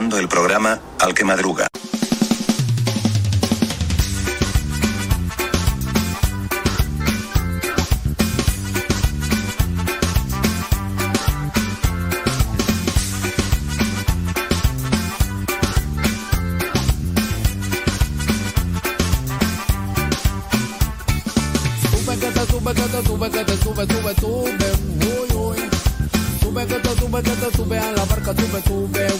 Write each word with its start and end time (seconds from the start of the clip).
El 0.00 0.28
programa 0.28 0.80
Al 0.98 1.12
que 1.12 1.24
madruga. 1.24 1.68
Sube 21.90 22.18
que 22.18 22.26
te 22.26 22.46
sube 26.96 27.22
que 27.22 27.30
te 27.30 27.56
sube 27.56 27.78
a 27.78 27.92
la 27.92 28.04
barca 28.06 28.34
sube 28.34 28.62
sube 28.62 29.19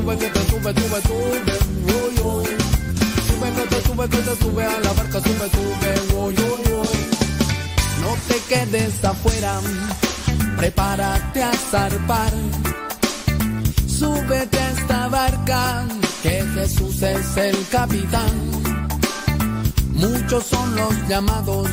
sube 0.00 0.16
que 0.16 0.30
te 0.30 0.40
sube 0.50 0.72
sube 0.74 1.00
sube 1.02 1.58
uy 1.84 2.14
uy. 2.24 2.46
Sube 3.26 3.48
que 3.68 3.80
sube 3.86 4.08
que 4.08 4.44
sube 4.44 4.64
a 4.64 4.80
la 4.80 4.92
barca 4.92 5.20
sube 5.20 5.46
sube 5.54 6.16
uy 6.16 6.34
uy 6.34 6.72
uy. 6.72 6.88
No 8.00 8.16
te 8.28 8.36
quedes 8.48 9.04
afuera 9.04 9.60
prepárate 10.56 11.42
a 11.42 11.52
zarpar. 11.70 12.32
Súbete 13.86 14.58
a 14.58 14.70
esta 14.70 15.08
barca 15.08 15.86
que 16.22 16.44
Jesús 16.54 17.02
es 17.02 17.36
el 17.36 17.56
capitán. 17.70 18.34
Muchos 19.92 20.44
son 20.44 20.76
los 20.76 21.08
llamados 21.08 21.68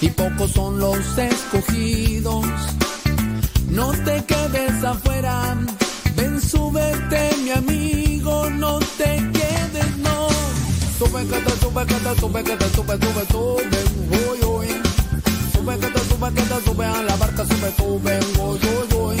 y 0.00 0.08
pocos 0.10 0.50
son 0.52 0.78
los 0.80 1.18
escogidos. 1.18 2.46
No 3.70 3.92
te 4.04 4.24
quedes 4.24 4.82
afuera, 4.82 5.56
ven, 6.16 6.40
súbete, 6.40 7.27
mi 7.48 7.54
amigo, 7.54 8.50
no 8.50 8.78
te 8.98 9.16
quedes, 9.32 9.96
no. 9.98 10.28
Sube, 10.98 11.24
te 11.24 11.50
sube, 11.60 11.84
te 11.86 12.20
sube, 12.20 12.42
te 12.42 12.68
sube, 12.74 12.98
sube, 13.00 13.24
sube, 13.30 13.80
uy, 14.10 14.38
uy. 14.44 14.68
Sube, 15.52 15.76
te 15.76 16.00
sube, 16.08 16.30
te 16.30 16.64
sube 16.64 16.84
a 16.84 17.02
la 17.02 17.16
barca, 17.16 17.44
sube, 17.46 17.72
sube, 17.76 18.18
uy, 18.38 18.58
uy, 18.68 18.94
uy. 18.96 19.16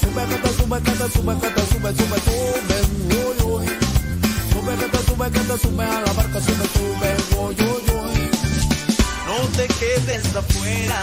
Sube, 0.00 0.22
te 0.26 0.48
sube, 0.58 0.80
te 0.80 0.92
sube, 1.14 1.34
te 1.36 1.62
sube, 1.70 1.90
sube, 1.98 2.18
sube, 2.26 2.78
uy, 3.16 3.36
uy. 3.52 3.66
Sube, 4.52 4.72
te 4.76 4.98
sube, 5.06 5.30
te 5.30 5.58
sube 5.58 5.84
a 5.84 6.00
la 6.00 6.12
barca, 6.12 6.40
sube, 6.40 6.66
sube, 6.74 7.10
uy, 7.38 7.54
uy, 7.64 7.82
uy. 7.98 8.30
No 9.26 9.36
te 9.56 9.66
quedes 9.78 10.36
afuera, 10.36 11.00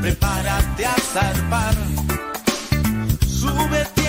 prepárate 0.00 0.86
a 0.86 0.96
zarpar. 1.12 1.74
Súbete 3.28 3.99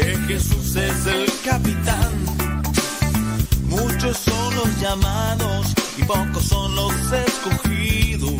que 0.00 0.16
Jesús 0.28 0.76
es 0.76 1.06
el 1.06 1.26
capitán. 1.44 2.12
Muchos 3.64 4.16
son 4.16 4.56
los 4.56 4.80
llamados 4.80 5.74
y 5.98 6.02
pocos 6.04 6.44
son 6.44 6.74
los 6.74 6.94
escogidos. 7.12 8.32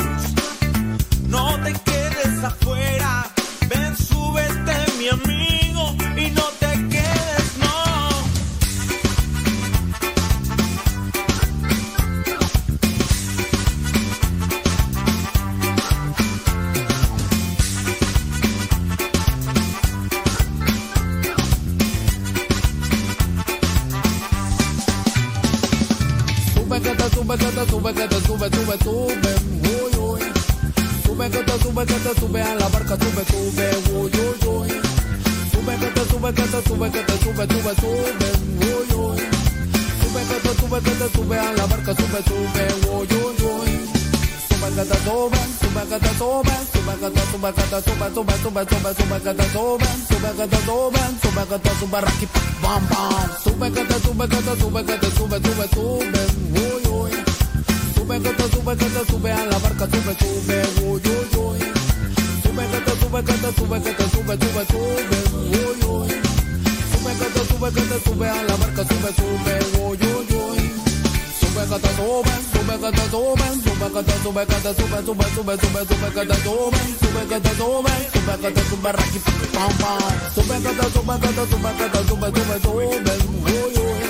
No 1.29 1.59
te 1.63 1.73
quedes 1.73 2.45
afuera, 2.45 3.31
ven, 3.69 3.97
súbete 3.97 4.77
mi 4.99 5.09
amigo 5.09 5.40
que 48.53 48.65
te 48.65 48.75
sube, 48.75 48.95
sube 48.95 49.21
que 49.23 50.47
te 50.47 50.57
sube, 50.65 51.01
sube 51.23 51.47
que 51.47 51.59
te 51.59 51.71
sube, 51.79 52.01
raqui, 52.01 52.27
bam, 52.63 52.89
bam. 52.89 53.31
Sube, 53.45 53.73
que 53.73 53.85
te 53.85 53.95
sube, 54.01 54.29
que 54.29 54.37
te 54.37 54.57
sube, 54.61 54.85
sube, 54.85 55.69
sube, 55.73 56.23
uy, 56.51 56.83
uy. 56.91 57.11
Te 57.11 58.51
sube, 58.51 58.77
que 58.77 58.87
te 58.87 59.07
sube 59.07 59.33
a 59.33 59.47
la 59.47 59.59
barca, 59.59 59.87
sube, 59.87 60.17
sube, 60.19 60.63
uy, 60.83 61.01
uy, 61.01 61.27
uy. 61.39 61.59
Sube 62.43 62.65
que 62.67 62.81
te 62.81 62.93
sube, 63.01 63.23
que 63.23 63.33
te 63.33 63.53
sube, 63.53 63.81
sube, 63.81 64.37
sube, 64.37 65.05
uy, 65.47 65.79
uy. 65.87 66.09
Te 66.09 67.43
sube, 67.47 67.73
que 67.73 67.83
te 67.83 68.01
sube 68.05 68.29
a 68.29 68.43
la 68.43 68.57
barca, 68.57 68.83
sube, 68.83 69.11
sube, 69.15 69.81
uy, 69.81 69.99
uy, 70.03 70.30
que 71.71 71.79
te 71.79 71.89
sube, 71.95 72.33
sube 72.53 72.75
que 72.81 72.91
te 72.91 73.11
sube, 73.11 73.47
sube 73.63 73.93
que 73.93 74.03
te 74.03 74.13
sube, 74.23 74.45
que 74.45 74.55
te 74.55 74.75
sube, 74.75 74.99
sube, 75.07 75.27
sube, 75.31 75.55
sube, 75.57 75.87
sube 75.87 76.11
que 76.11 76.27
te 76.27 76.35
sube, 76.43 76.79
sube 77.01 77.23
que 77.29 77.41
te 77.41 77.51
sube, 77.55 77.93
sube 78.13 78.35
que 78.41 78.51
te 78.51 78.63
sube, 78.69 78.93
raqui, 78.93 79.19
pam, 79.55 79.73
pam. 79.79 79.99
Sube 80.35 80.57
que 80.65 80.73
te 80.75 80.87
sube, 80.91 81.15
que 81.21 81.29
te 81.29 81.45
sube, 81.47 81.71
que 81.79 81.87
te 81.89 82.01
sube, 82.09 82.29
sube, 82.35 82.57
sube, 82.61 83.15
uy, 83.47 83.73
uy. 83.79 84.03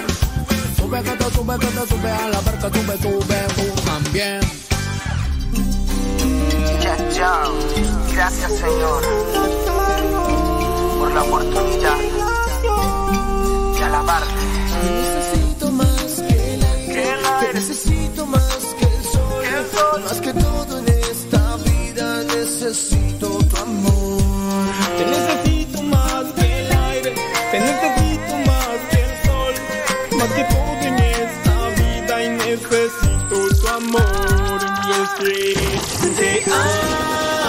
Sube 0.79 1.02
que 1.02 1.11
te 1.11 1.25
sube, 1.35 1.59
que 1.59 1.67
te 1.67 1.87
sube 1.87 2.11
a 2.11 2.29
la 2.31 2.40
barca, 2.40 2.71
sube, 2.73 2.97
sube, 3.02 3.38
tú 3.55 3.83
también. 3.85 4.40
Ya. 7.12 7.45
Gracias, 8.14 8.52
Señor, 8.52 9.02
por 10.99 11.12
la 11.12 11.23
oportunidad 11.23 11.99
de 13.76 13.85
alabarte. 13.85 15.20
Necesito 17.61 18.25
más 18.25 18.75
que 18.79 18.87
el 18.87 19.05
sol, 19.05 20.02
más 20.02 20.21
que 20.23 20.33
todo 20.33 20.79
en 20.79 20.88
esta 20.88 21.57
vida 21.57 22.25
necesito 22.25 23.29
tu 23.50 23.57
amor. 23.59 24.23
Te 24.97 25.05
necesito 25.05 25.83
más 25.83 26.25
que 26.37 26.61
el 26.61 26.73
aire, 26.73 27.14
te 27.52 27.61
necesito 27.61 28.35
más 28.50 28.79
que 28.90 28.99
el 29.07 29.12
sol, 29.26 29.55
más 30.19 30.31
que 30.37 30.45
todo 30.45 30.81
en 30.90 30.99
esta 31.25 31.55
vida 31.81 32.25
y 32.25 32.29
necesito 32.31 33.37
tu 33.61 33.69
amor. 33.69 34.61
Y 34.87 34.90
es 35.02 35.11
que 35.19 36.11
te 36.17 36.50
amo 36.50 37.39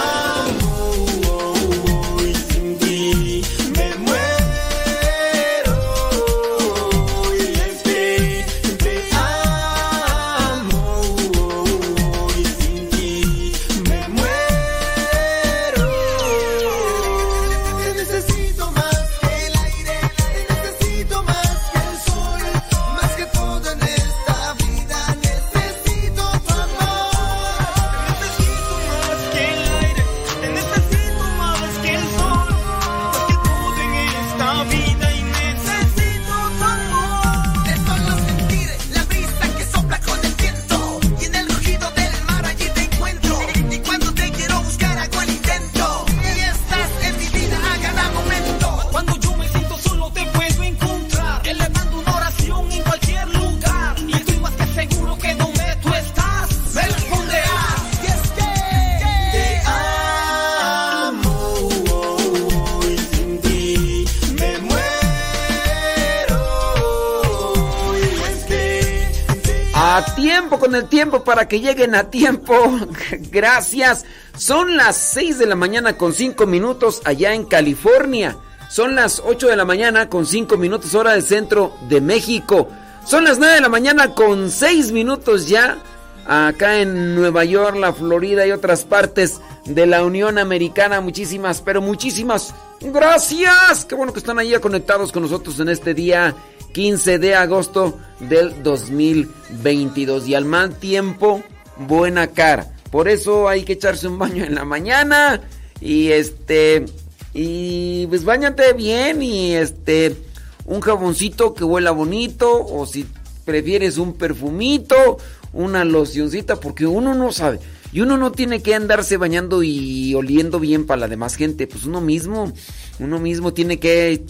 para 71.20 71.46
que 71.46 71.60
lleguen 71.60 71.94
a 71.94 72.10
tiempo. 72.10 72.54
Gracias. 73.30 74.04
Son 74.36 74.76
las 74.76 74.96
6 74.96 75.38
de 75.38 75.46
la 75.46 75.54
mañana 75.54 75.96
con 75.96 76.12
5 76.12 76.46
minutos 76.46 77.02
allá 77.04 77.34
en 77.34 77.44
California. 77.44 78.36
Son 78.70 78.94
las 78.94 79.22
8 79.24 79.48
de 79.48 79.56
la 79.56 79.64
mañana 79.64 80.08
con 80.08 80.24
5 80.24 80.56
minutos 80.56 80.94
hora 80.94 81.12
del 81.12 81.22
centro 81.22 81.74
de 81.88 82.00
México. 82.00 82.68
Son 83.04 83.24
las 83.24 83.38
9 83.38 83.54
de 83.54 83.60
la 83.60 83.68
mañana 83.68 84.14
con 84.14 84.50
6 84.50 84.92
minutos 84.92 85.48
ya 85.48 85.78
acá 86.26 86.78
en 86.78 87.14
Nueva 87.14 87.44
York, 87.44 87.76
la 87.76 87.92
Florida 87.92 88.46
y 88.46 88.52
otras 88.52 88.84
partes 88.84 89.40
de 89.64 89.86
la 89.86 90.04
Unión 90.04 90.38
Americana. 90.38 91.00
Muchísimas, 91.00 91.60
pero 91.60 91.80
muchísimas 91.80 92.54
gracias. 92.80 93.84
Qué 93.84 93.94
bueno 93.94 94.12
que 94.12 94.20
están 94.20 94.38
ahí 94.38 94.52
conectados 94.60 95.12
con 95.12 95.22
nosotros 95.22 95.58
en 95.60 95.68
este 95.68 95.94
día 95.94 96.34
15 96.72 97.18
de 97.18 97.34
agosto 97.34 97.98
del 98.20 98.62
2022. 98.62 100.28
Y 100.28 100.34
al 100.34 100.44
mal 100.44 100.76
tiempo, 100.76 101.42
buena 101.76 102.28
cara. 102.28 102.72
Por 102.90 103.08
eso 103.08 103.48
hay 103.48 103.64
que 103.64 103.74
echarse 103.74 104.08
un 104.08 104.18
baño 104.18 104.44
en 104.44 104.54
la 104.54 104.64
mañana. 104.64 105.40
Y 105.80 106.08
este. 106.08 106.86
Y 107.34 108.06
pues 108.08 108.24
bañate 108.24 108.72
bien. 108.72 109.22
Y 109.22 109.54
este. 109.54 110.16
Un 110.64 110.80
jaboncito 110.80 111.54
que 111.54 111.64
huela 111.64 111.90
bonito. 111.90 112.64
O 112.66 112.86
si 112.86 113.06
prefieres 113.44 113.98
un 113.98 114.14
perfumito. 114.14 115.18
Una 115.52 115.84
locioncita. 115.84 116.56
Porque 116.56 116.86
uno 116.86 117.14
no 117.14 117.32
sabe. 117.32 117.60
Y 117.92 118.00
uno 118.00 118.16
no 118.16 118.32
tiene 118.32 118.62
que 118.62 118.74
andarse 118.74 119.18
bañando 119.18 119.62
y 119.62 120.14
oliendo 120.14 120.58
bien 120.58 120.86
para 120.86 121.00
la 121.00 121.08
demás 121.08 121.36
gente. 121.36 121.66
Pues 121.66 121.84
uno 121.84 122.00
mismo. 122.00 122.52
Uno 122.98 123.18
mismo 123.18 123.52
tiene 123.52 123.78
que 123.78 124.22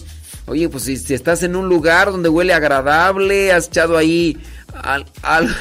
Oye, 0.45 0.67
pues 0.69 0.83
si, 0.83 1.13
estás 1.13 1.43
en 1.43 1.55
un 1.55 1.69
lugar 1.69 2.11
donde 2.11 2.29
huele 2.29 2.53
agradable, 2.53 3.51
has 3.51 3.67
echado 3.67 3.97
ahí 3.97 4.37
al... 4.73 5.05
al 5.21 5.55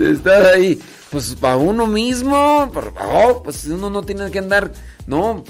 estás 0.00 0.46
ahí, 0.54 0.80
pues 1.10 1.34
para 1.34 1.56
uno 1.56 1.86
mismo, 1.86 2.70
pues 3.42 3.64
uno 3.64 3.90
no 3.90 4.02
tiene 4.02 4.30
que 4.30 4.38
andar, 4.38 4.72
no, 5.06 5.44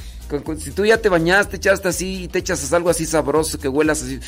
si 0.59 0.71
tú 0.71 0.85
ya 0.85 0.99
te 0.99 1.09
bañaste, 1.09 1.57
echaste 1.57 1.89
así, 1.89 2.29
te 2.31 2.39
echas 2.39 2.73
algo 2.73 2.89
así 2.89 3.05
sabroso, 3.05 3.59
que 3.59 3.69
huelas 3.69 4.03
así, 4.03 4.21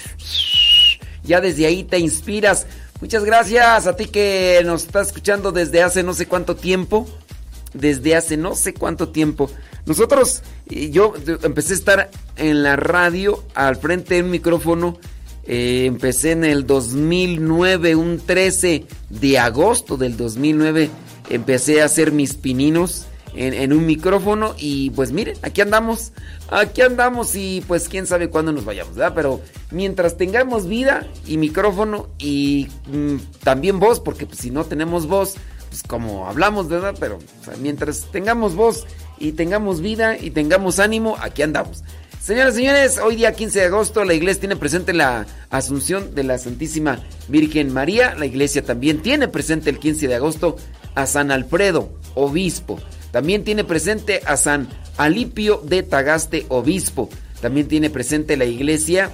ya 1.24 1.40
desde 1.40 1.66
ahí 1.66 1.84
te 1.84 1.98
inspiras. 1.98 2.66
Muchas 3.00 3.24
gracias 3.24 3.86
a 3.86 3.96
ti 3.96 4.06
que 4.06 4.62
nos 4.64 4.84
estás 4.84 5.08
escuchando 5.08 5.50
desde 5.50 5.82
hace 5.82 6.02
no 6.02 6.14
sé 6.14 6.26
cuánto 6.26 6.54
tiempo, 6.54 7.08
desde 7.72 8.14
hace 8.14 8.36
no 8.36 8.54
sé 8.54 8.74
cuánto 8.74 9.08
tiempo. 9.08 9.50
Nosotros, 9.86 10.42
yo 10.66 11.14
empecé 11.42 11.72
a 11.72 11.76
estar 11.76 12.10
en 12.36 12.62
la 12.62 12.76
radio 12.76 13.42
al 13.54 13.76
frente 13.76 14.16
de 14.16 14.22
un 14.22 14.30
micrófono. 14.30 14.98
Eh, 15.44 15.86
empecé 15.86 16.32
en 16.32 16.44
el 16.44 16.66
2009, 16.66 17.96
un 17.96 18.20
13 18.20 18.86
de 19.10 19.38
agosto 19.38 19.96
del 19.96 20.16
2009. 20.16 20.90
Empecé 21.30 21.82
a 21.82 21.86
hacer 21.86 22.12
mis 22.12 22.34
pininos 22.34 23.06
en, 23.34 23.72
un 23.72 23.86
micrófono 23.86 24.54
y 24.58 24.90
pues 24.90 25.12
miren, 25.12 25.36
aquí 25.42 25.62
andamos, 25.62 26.12
aquí 26.50 26.82
andamos 26.82 27.34
y 27.34 27.62
pues 27.66 27.88
quién 27.88 28.06
sabe 28.06 28.28
cuándo 28.28 28.52
nos 28.52 28.64
vayamos, 28.64 28.94
¿verdad? 28.94 29.14
Pero 29.14 29.40
mientras 29.70 30.16
tengamos 30.16 30.68
vida 30.68 31.06
y 31.26 31.38
micrófono 31.38 32.08
y 32.18 32.68
mm, 32.86 33.16
también 33.42 33.80
voz, 33.80 34.00
porque 34.00 34.26
pues, 34.26 34.38
si 34.38 34.50
no 34.50 34.64
tenemos 34.64 35.06
voz, 35.06 35.36
pues 35.70 35.82
como 35.82 36.28
hablamos, 36.28 36.68
¿verdad? 36.68 36.94
Pero 37.00 37.18
mientras 37.60 38.06
tengamos 38.12 38.54
voz 38.54 38.86
y 39.18 39.32
tengamos 39.32 39.80
vida 39.80 40.16
y 40.18 40.30
tengamos 40.30 40.78
ánimo, 40.78 41.16
aquí 41.20 41.42
andamos. 41.42 41.82
Señoras 42.22 42.54
y 42.54 42.58
señores, 42.58 42.98
hoy 42.98 43.16
día 43.16 43.32
15 43.32 43.58
de 43.58 43.64
agosto 43.66 44.04
la 44.04 44.14
iglesia 44.14 44.42
tiene 44.42 44.54
presente 44.54 44.92
la 44.92 45.26
Asunción 45.50 46.14
de 46.14 46.22
la 46.22 46.38
Santísima 46.38 47.00
Virgen 47.26 47.72
María. 47.72 48.14
La 48.14 48.26
iglesia 48.26 48.64
también 48.64 49.02
tiene 49.02 49.26
presente 49.26 49.70
el 49.70 49.80
15 49.80 50.06
de 50.06 50.14
agosto 50.14 50.56
a 50.94 51.06
San 51.06 51.32
Alfredo, 51.32 51.98
obispo. 52.14 52.78
También 53.10 53.42
tiene 53.42 53.64
presente 53.64 54.22
a 54.24 54.36
San 54.36 54.68
Alipio 54.98 55.62
de 55.64 55.82
Tagaste, 55.82 56.46
obispo. 56.48 57.08
También 57.40 57.66
tiene 57.66 57.90
presente 57.90 58.36
la 58.36 58.44
iglesia, 58.44 59.10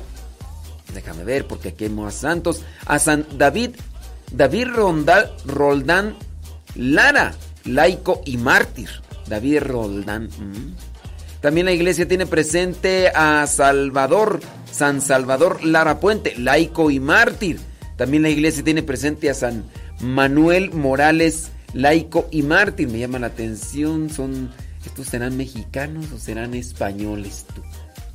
déjame 0.92 1.24
ver 1.24 1.46
porque 1.46 1.70
aquí 1.70 1.84
hay 1.84 1.90
más 1.90 2.14
santos, 2.14 2.60
a 2.84 2.98
San 2.98 3.26
David, 3.38 3.70
David 4.32 4.68
Rondal, 4.68 5.32
Roldán 5.46 6.14
Lara, 6.74 7.34
laico 7.64 8.20
y 8.26 8.36
mártir. 8.36 8.90
David 9.28 9.60
Roldán. 9.60 10.24
Mm. 10.24 10.74
También 11.40 11.66
la 11.66 11.72
iglesia 11.72 12.08
tiene 12.08 12.26
presente 12.26 13.08
a 13.14 13.46
Salvador, 13.46 14.40
San 14.70 15.00
Salvador 15.00 15.64
Lara 15.64 16.00
Puente, 16.00 16.34
laico 16.36 16.90
y 16.90 16.98
mártir. 16.98 17.60
También 17.96 18.22
la 18.22 18.30
iglesia 18.30 18.64
tiene 18.64 18.82
presente 18.82 19.30
a 19.30 19.34
San 19.34 19.64
Manuel 20.00 20.72
Morales, 20.72 21.50
laico 21.74 22.28
y 22.30 22.42
mártir. 22.42 22.88
Me 22.88 22.98
llama 22.98 23.18
la 23.20 23.28
atención, 23.28 24.10
son 24.10 24.50
estos 24.84 25.08
serán 25.08 25.36
mexicanos 25.36 26.10
o 26.12 26.18
serán 26.18 26.54
españoles 26.54 27.46
tú. 27.54 27.62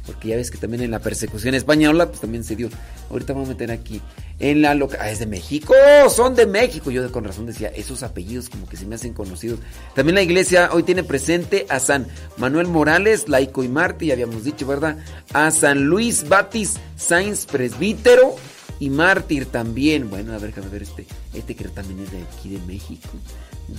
Porque 0.06 0.30
ya 0.30 0.36
ves 0.36 0.52
que 0.52 0.58
también 0.58 0.84
en 0.84 0.92
la 0.92 1.00
persecución 1.00 1.56
española 1.56 2.08
pues 2.08 2.20
también 2.20 2.44
se 2.44 2.56
dio. 2.56 2.70
Ahorita 3.10 3.34
vamos 3.34 3.50
a 3.50 3.52
meter 3.54 3.72
aquí 3.72 4.02
en 4.40 4.62
la 4.62 4.76
loca. 4.76 4.98
Ah, 5.00 5.10
es 5.10 5.20
de 5.20 5.26
México, 5.26 5.74
son 6.10 6.36
de 6.36 6.46
México. 6.46 6.92
Yo 6.92 7.10
con 7.12 7.24
razón 7.24 7.46
decía, 7.46 7.70
esos 7.70 8.04
apellidos 8.04 8.50
como 8.50 8.68
que 8.68 8.76
se 8.76 8.86
me 8.86 8.96
hacen 8.96 9.14
conocidos. 9.14 9.60
También 9.96 10.16
la 10.16 10.22
iglesia 10.22 10.70
hoy 10.74 10.84
tiene 10.84 11.04
presente 11.04 11.66
a 11.70 11.80
San 11.80 12.08
Manuel 12.38 12.68
Morales, 12.68 13.30
laico 13.30 13.64
y 13.64 13.70
mártir, 13.70 14.10
ya 14.10 14.14
habíamos 14.14 14.44
dicho, 14.44 14.68
¿verdad? 14.68 14.98
A 15.34 15.52
San 15.52 15.86
Luis 15.86 16.28
Batis 16.28 16.76
Sainz, 16.98 17.46
presbítero 17.46 18.36
y 18.80 18.90
mártir 18.90 19.46
también. 19.46 20.10
Bueno, 20.10 20.34
a 20.34 20.38
ver, 20.38 20.54
déjame 20.54 20.70
ver 20.70 20.84
este, 20.84 21.06
este 21.34 21.56
que 21.56 21.66
también 21.70 22.00
es 22.02 22.12
de 22.12 22.22
aquí 22.24 22.50
de 22.50 22.60
México. 22.66 23.10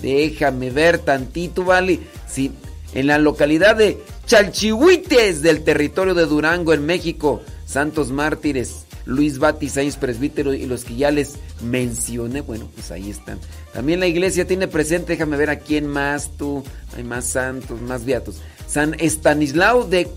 Déjame 0.00 0.70
ver 0.70 0.98
tantito, 0.98 1.64
¿vale? 1.64 2.00
Sí, 2.28 2.50
en 2.94 3.06
la 3.06 3.18
localidad 3.18 3.76
de 3.76 4.02
Chalchihuites 4.26 5.42
del 5.42 5.62
territorio 5.62 6.14
de 6.14 6.26
Durango, 6.26 6.72
en 6.72 6.86
México. 6.86 7.42
Santos 7.66 8.10
mártires 8.10 8.84
Luis 9.06 9.38
Bati 9.38 9.68
Presbítero 10.00 10.54
y 10.54 10.66
los 10.66 10.84
que 10.84 10.96
ya 10.96 11.10
les 11.10 11.34
mencioné, 11.62 12.40
bueno, 12.40 12.68
pues 12.74 12.90
ahí 12.90 13.10
están. 13.10 13.38
También 13.72 14.00
la 14.00 14.06
iglesia 14.06 14.46
tiene 14.46 14.68
presente, 14.68 15.12
déjame 15.12 15.36
ver 15.36 15.50
a 15.50 15.58
quién 15.58 15.86
más 15.86 16.30
tú, 16.36 16.64
hay 16.96 17.04
más 17.04 17.26
santos, 17.26 17.80
más 17.82 18.04
beatos. 18.04 18.40
San 18.66 18.94
Estanislao 18.98 19.84
de 19.84 20.08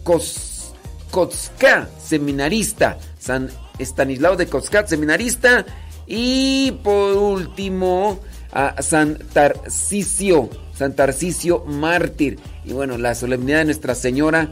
Kotzka, 1.11 1.89
seminarista. 2.01 2.97
San 3.19 3.49
Estanislao 3.77 4.37
de 4.37 4.47
Kotzka, 4.47 4.87
seminarista. 4.87 5.65
Y 6.05 6.71
por 6.83 7.17
último, 7.17 8.21
a 8.57 8.81
San 8.81 9.17
Tarcisio, 9.33 10.49
San 10.73 10.95
Tarcisio 10.95 11.63
mártir. 11.65 12.39
Y 12.65 12.73
bueno, 12.73 12.97
la 12.97 13.15
solemnidad 13.15 13.59
de 13.59 13.65
Nuestra 13.65 13.95
Señora, 13.95 14.49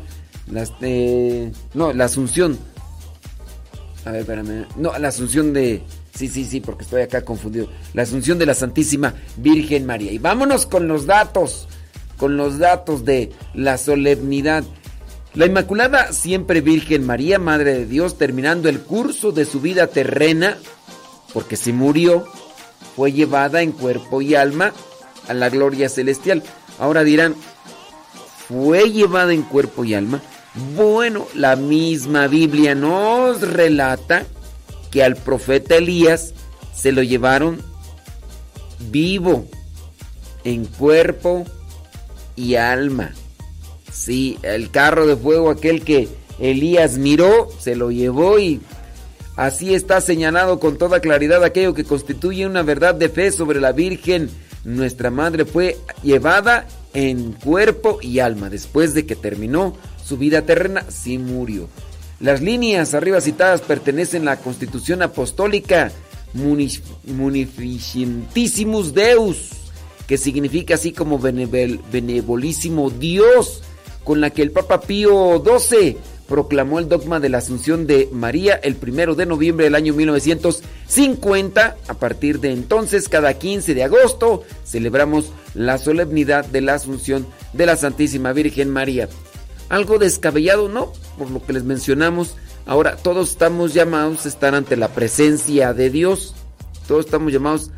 las, 0.47 0.73
no, 1.73 1.93
la 1.93 2.05
Asunción 2.05 2.57
a 4.05 4.11
ver, 4.11 4.21
espérame. 4.21 4.67
No, 4.77 4.97
la 4.97 5.07
asunción 5.07 5.51
de. 5.51 5.81
Sí, 6.13 6.27
sí, 6.27 6.45
sí, 6.45 6.61
porque 6.61 6.83
estoy 6.83 7.01
acá 7.01 7.25
confundido. 7.25 7.67
La 7.93 8.03
asunción 8.03 8.37
de 8.37 8.45
la 8.45 8.53
Santísima 8.53 9.15
Virgen 9.37 9.85
María. 9.85 10.11
Y 10.11 10.19
vámonos 10.19 10.65
con 10.67 10.87
los 10.87 11.07
datos. 11.07 11.67
Con 12.17 12.37
los 12.37 12.59
datos 12.59 13.03
de 13.03 13.31
la 13.53 13.77
solemnidad. 13.77 14.63
La 15.33 15.47
Inmaculada 15.47 16.13
Siempre 16.13 16.61
Virgen 16.61 17.05
María, 17.05 17.39
Madre 17.39 17.73
de 17.73 17.85
Dios, 17.85 18.17
terminando 18.17 18.69
el 18.69 18.79
curso 18.79 19.33
de 19.33 19.43
su 19.43 19.59
vida 19.59 19.87
terrena, 19.87 20.55
porque 21.33 21.57
se 21.57 21.73
murió, 21.73 22.25
fue 22.95 23.11
llevada 23.11 23.61
en 23.61 23.71
cuerpo 23.71 24.21
y 24.21 24.35
alma 24.35 24.73
a 25.27 25.33
la 25.33 25.49
gloria 25.49 25.89
celestial. 25.89 26.43
Ahora 26.79 27.03
dirán, 27.03 27.35
fue 28.47 28.91
llevada 28.91 29.33
en 29.33 29.41
cuerpo 29.41 29.85
y 29.85 29.93
alma. 29.93 30.21
Bueno, 30.75 31.27
la 31.33 31.55
misma 31.55 32.27
Biblia 32.27 32.75
nos 32.75 33.41
relata 33.41 34.25
que 34.91 35.03
al 35.03 35.15
profeta 35.15 35.75
Elías 35.75 36.33
se 36.73 36.91
lo 36.91 37.03
llevaron 37.03 37.61
vivo, 38.91 39.45
en 40.43 40.65
cuerpo 40.65 41.45
y 42.35 42.55
alma. 42.55 43.13
Sí, 43.91 44.37
el 44.43 44.71
carro 44.71 45.07
de 45.07 45.15
fuego, 45.15 45.49
aquel 45.49 45.83
que 45.83 46.07
Elías 46.39 46.97
miró, 46.97 47.49
se 47.59 47.75
lo 47.75 47.91
llevó 47.91 48.39
y 48.39 48.61
así 49.35 49.73
está 49.73 50.01
señalado 50.01 50.59
con 50.59 50.77
toda 50.77 50.99
claridad 50.99 51.43
aquello 51.43 51.73
que 51.73 51.83
constituye 51.83 52.45
una 52.45 52.63
verdad 52.63 52.95
de 52.95 53.09
fe 53.09 53.31
sobre 53.31 53.59
la 53.59 53.71
Virgen. 53.71 54.29
Nuestra 54.63 55.11
Madre 55.11 55.45
fue 55.45 55.77
llevada 56.03 56.67
en 56.93 57.33
cuerpo 57.33 57.99
y 58.01 58.19
alma 58.19 58.49
después 58.49 58.93
de 58.93 59.05
que 59.05 59.15
terminó 59.15 59.75
su 60.03 60.17
vida 60.17 60.43
terrena, 60.43 60.85
sí 60.89 61.17
murió. 61.17 61.67
Las 62.19 62.41
líneas 62.41 62.93
arriba 62.93 63.21
citadas 63.21 63.61
pertenecen 63.61 64.23
a 64.23 64.31
la 64.31 64.37
Constitución 64.37 65.01
Apostólica 65.01 65.91
Munificentissimus 66.33 68.93
Deus, 68.93 69.49
que 70.07 70.17
significa 70.17 70.75
así 70.75 70.91
como 70.91 71.19
benevolísimo 71.19 72.89
Dios, 72.89 73.61
con 74.03 74.19
la 74.21 74.29
que 74.29 74.43
el 74.43 74.51
Papa 74.51 74.81
Pío 74.81 75.43
XII 75.43 75.97
proclamó 76.27 76.79
el 76.79 76.89
dogma 76.89 77.19
de 77.19 77.29
la 77.29 77.37
Asunción 77.37 77.87
de 77.87 78.09
María 78.11 78.55
el 78.55 78.75
primero 78.75 79.15
de 79.15 79.25
noviembre 79.25 79.65
del 79.65 79.75
año 79.75 79.93
1950. 79.93 81.77
A 81.87 81.93
partir 81.93 82.39
de 82.39 82.51
entonces, 82.51 83.09
cada 83.09 83.33
15 83.35 83.73
de 83.73 83.83
agosto, 83.83 84.43
celebramos 84.65 85.31
la 85.53 85.77
solemnidad 85.77 86.45
de 86.45 86.61
la 86.61 86.75
Asunción 86.75 87.27
de 87.53 87.65
la 87.65 87.77
Santísima 87.77 88.33
Virgen 88.33 88.69
María. 88.69 89.07
Algo 89.69 89.97
descabellado, 89.97 90.69
¿no? 90.69 90.93
Por 91.17 91.31
lo 91.31 91.43
que 91.43 91.53
les 91.53 91.63
mencionamos. 91.63 92.35
Ahora, 92.65 92.97
todos 92.97 93.31
estamos 93.31 93.73
llamados 93.73 94.25
a 94.25 94.29
estar 94.29 94.55
ante 94.55 94.75
la 94.75 94.89
presencia 94.89 95.73
de 95.73 95.89
Dios. 95.89 96.35
Todos 96.87 97.05
estamos 97.05 97.31
llamados 97.31 97.71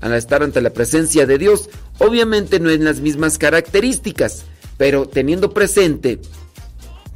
a 0.00 0.16
estar 0.16 0.42
ante 0.42 0.60
la 0.60 0.70
presencia 0.70 1.26
de 1.26 1.38
Dios. 1.38 1.68
Obviamente 1.98 2.60
no 2.60 2.70
en 2.70 2.84
las 2.84 3.00
mismas 3.00 3.36
características, 3.36 4.44
pero 4.78 5.06
teniendo 5.06 5.52
presente 5.52 6.20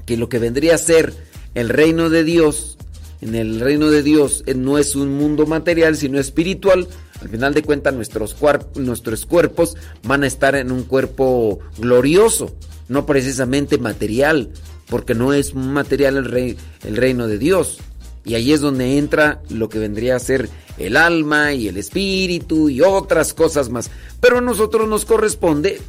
que 0.07 0.17
lo 0.17 0.29
que 0.29 0.39
vendría 0.39 0.75
a 0.75 0.79
ser 0.79 1.15
el 1.55 1.69
reino 1.69 2.11
de 2.11 2.25
Dios, 2.25 2.77
en 3.21 3.35
el 3.35 3.61
reino 3.61 3.91
de 3.91 4.03
Dios 4.03 4.43
eh, 4.47 4.55
no 4.55 4.79
es 4.79 4.97
un 4.97 5.17
mundo 5.17 5.47
material, 5.47 5.97
sino 5.97 6.19
espiritual, 6.19 6.89
al 7.21 7.29
final 7.29 7.55
de 7.55 7.63
cuentas 7.63 7.95
nuestros, 7.95 8.37
nuestros 8.75 9.25
cuerpos 9.25 9.77
van 10.03 10.25
a 10.25 10.27
estar 10.27 10.55
en 10.57 10.73
un 10.73 10.83
cuerpo 10.83 11.61
glorioso, 11.79 12.55
no 12.89 13.07
precisamente 13.07 13.79
material, 13.79 14.51
porque 14.87 15.15
no 15.15 15.33
es 15.33 15.55
material 15.55 16.17
el, 16.19 16.57
el 16.85 16.97
reino 16.97 17.27
de 17.27 17.39
Dios. 17.39 17.79
Y 18.27 18.35
ahí 18.35 18.53
es 18.53 18.61
donde 18.61 18.99
entra 18.99 19.43
lo 19.51 19.69
que 19.69 19.79
vendría 19.79 20.17
a 20.17 20.21
ser 20.21 20.49
el 20.79 20.97
alma 20.97 21.53
y 21.53 21.69
el 21.69 21.77
espíritu 21.77 22.69
y 22.69 22.81
otras 22.81 23.35
cosas 23.35 23.69
más. 23.69 23.91
Pero 24.21 24.39
a 24.39 24.43
nosotros 24.43 24.89
nos 24.89 25.05
corresponde 25.05 25.81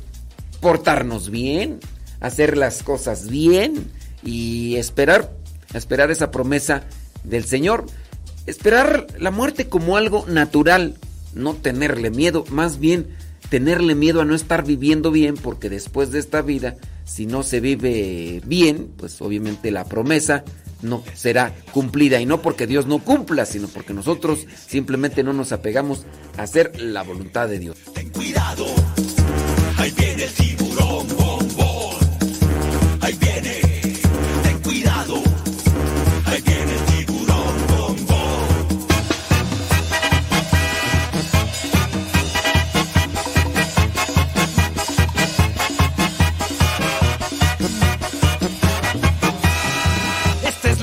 portarnos 0.59 1.29
bien, 1.29 1.79
hacer 2.19 2.57
las 2.57 2.83
cosas 2.83 3.29
bien 3.29 3.91
y 4.25 4.75
esperar, 4.75 5.31
esperar 5.73 6.11
esa 6.11 6.31
promesa 6.31 6.83
del 7.23 7.45
Señor. 7.45 7.85
Esperar 8.45 9.07
la 9.17 9.31
muerte 9.31 9.69
como 9.69 9.95
algo 9.95 10.25
natural, 10.27 10.95
no 11.33 11.53
tenerle 11.53 12.09
miedo, 12.09 12.43
más 12.49 12.79
bien 12.79 13.07
tenerle 13.49 13.95
miedo 13.95 14.21
a 14.21 14.25
no 14.25 14.35
estar 14.35 14.65
viviendo 14.65 15.11
bien, 15.11 15.35
porque 15.35 15.69
después 15.69 16.11
de 16.11 16.19
esta 16.19 16.41
vida, 16.41 16.75
si 17.05 17.25
no 17.25 17.43
se 17.43 17.59
vive 17.59 18.41
bien, 18.45 18.89
pues 18.97 19.21
obviamente 19.21 19.71
la 19.71 19.85
promesa 19.85 20.43
no 20.81 21.03
será 21.13 21.53
cumplida. 21.71 22.19
Y 22.19 22.25
no 22.25 22.41
porque 22.41 22.67
Dios 22.67 22.85
no 22.85 22.99
cumpla, 22.99 23.45
sino 23.45 23.67
porque 23.67 23.93
nosotros 23.93 24.45
simplemente 24.67 25.23
no 25.23 25.33
nos 25.33 25.51
apegamos 25.51 26.05
a 26.37 26.43
hacer 26.43 26.79
la 26.79 27.03
voluntad 27.03 27.47
de 27.47 27.59
Dios. 27.59 27.77
Ten 27.93 28.09
cuidado, 28.09 28.65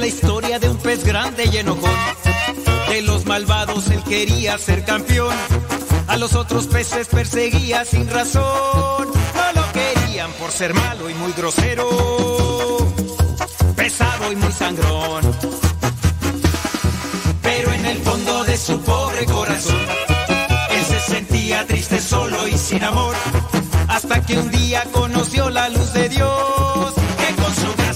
la 0.03 0.09
historia 0.09 0.59
de 0.59 0.69
un 0.69 0.79
pez 0.79 1.05
grande 1.05 1.45
y 1.45 1.59
enojón. 1.59 1.95
De 2.88 3.03
los 3.03 3.25
malvados 3.25 3.88
él 3.88 4.03
quería 4.03 4.59
ser 4.59 4.85
campeón. 4.85 5.33
A 6.09 6.17
los 6.17 6.35
otros 6.35 6.67
peces 6.67 7.07
perseguía 7.07 7.85
sin 7.85 8.11
razón. 8.11 9.07
No 9.07 9.61
lo 9.61 9.73
querían 9.73 10.33
por 10.33 10.51
ser 10.51 10.75
malo 10.75 11.09
y 11.09 11.15
muy 11.15 11.31
grosero. 11.35 11.88
Pesado 13.77 14.33
y 14.33 14.35
muy 14.35 14.51
sangrón. 14.51 15.23
Pero 17.41 17.73
en 17.73 17.87
el 17.87 17.99
fondo 17.99 18.43
de 18.43 18.57
su 18.57 18.81
pobre 18.81 19.25
corazón, 19.27 19.87
él 20.71 20.85
se 20.85 20.99
sentía 21.12 21.65
triste, 21.65 22.01
solo 22.01 22.49
y 22.49 22.59
sin 22.59 22.83
amor. 22.83 23.15
Hasta 23.87 24.21
que 24.27 24.37
un 24.37 24.51
día 24.51 24.83
conoció 24.91 25.49
la 25.49 25.69
luz 25.69 25.93
de 25.93 26.09
Dios, 26.09 26.31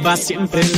viva 0.00 0.16
siempre 0.16 0.69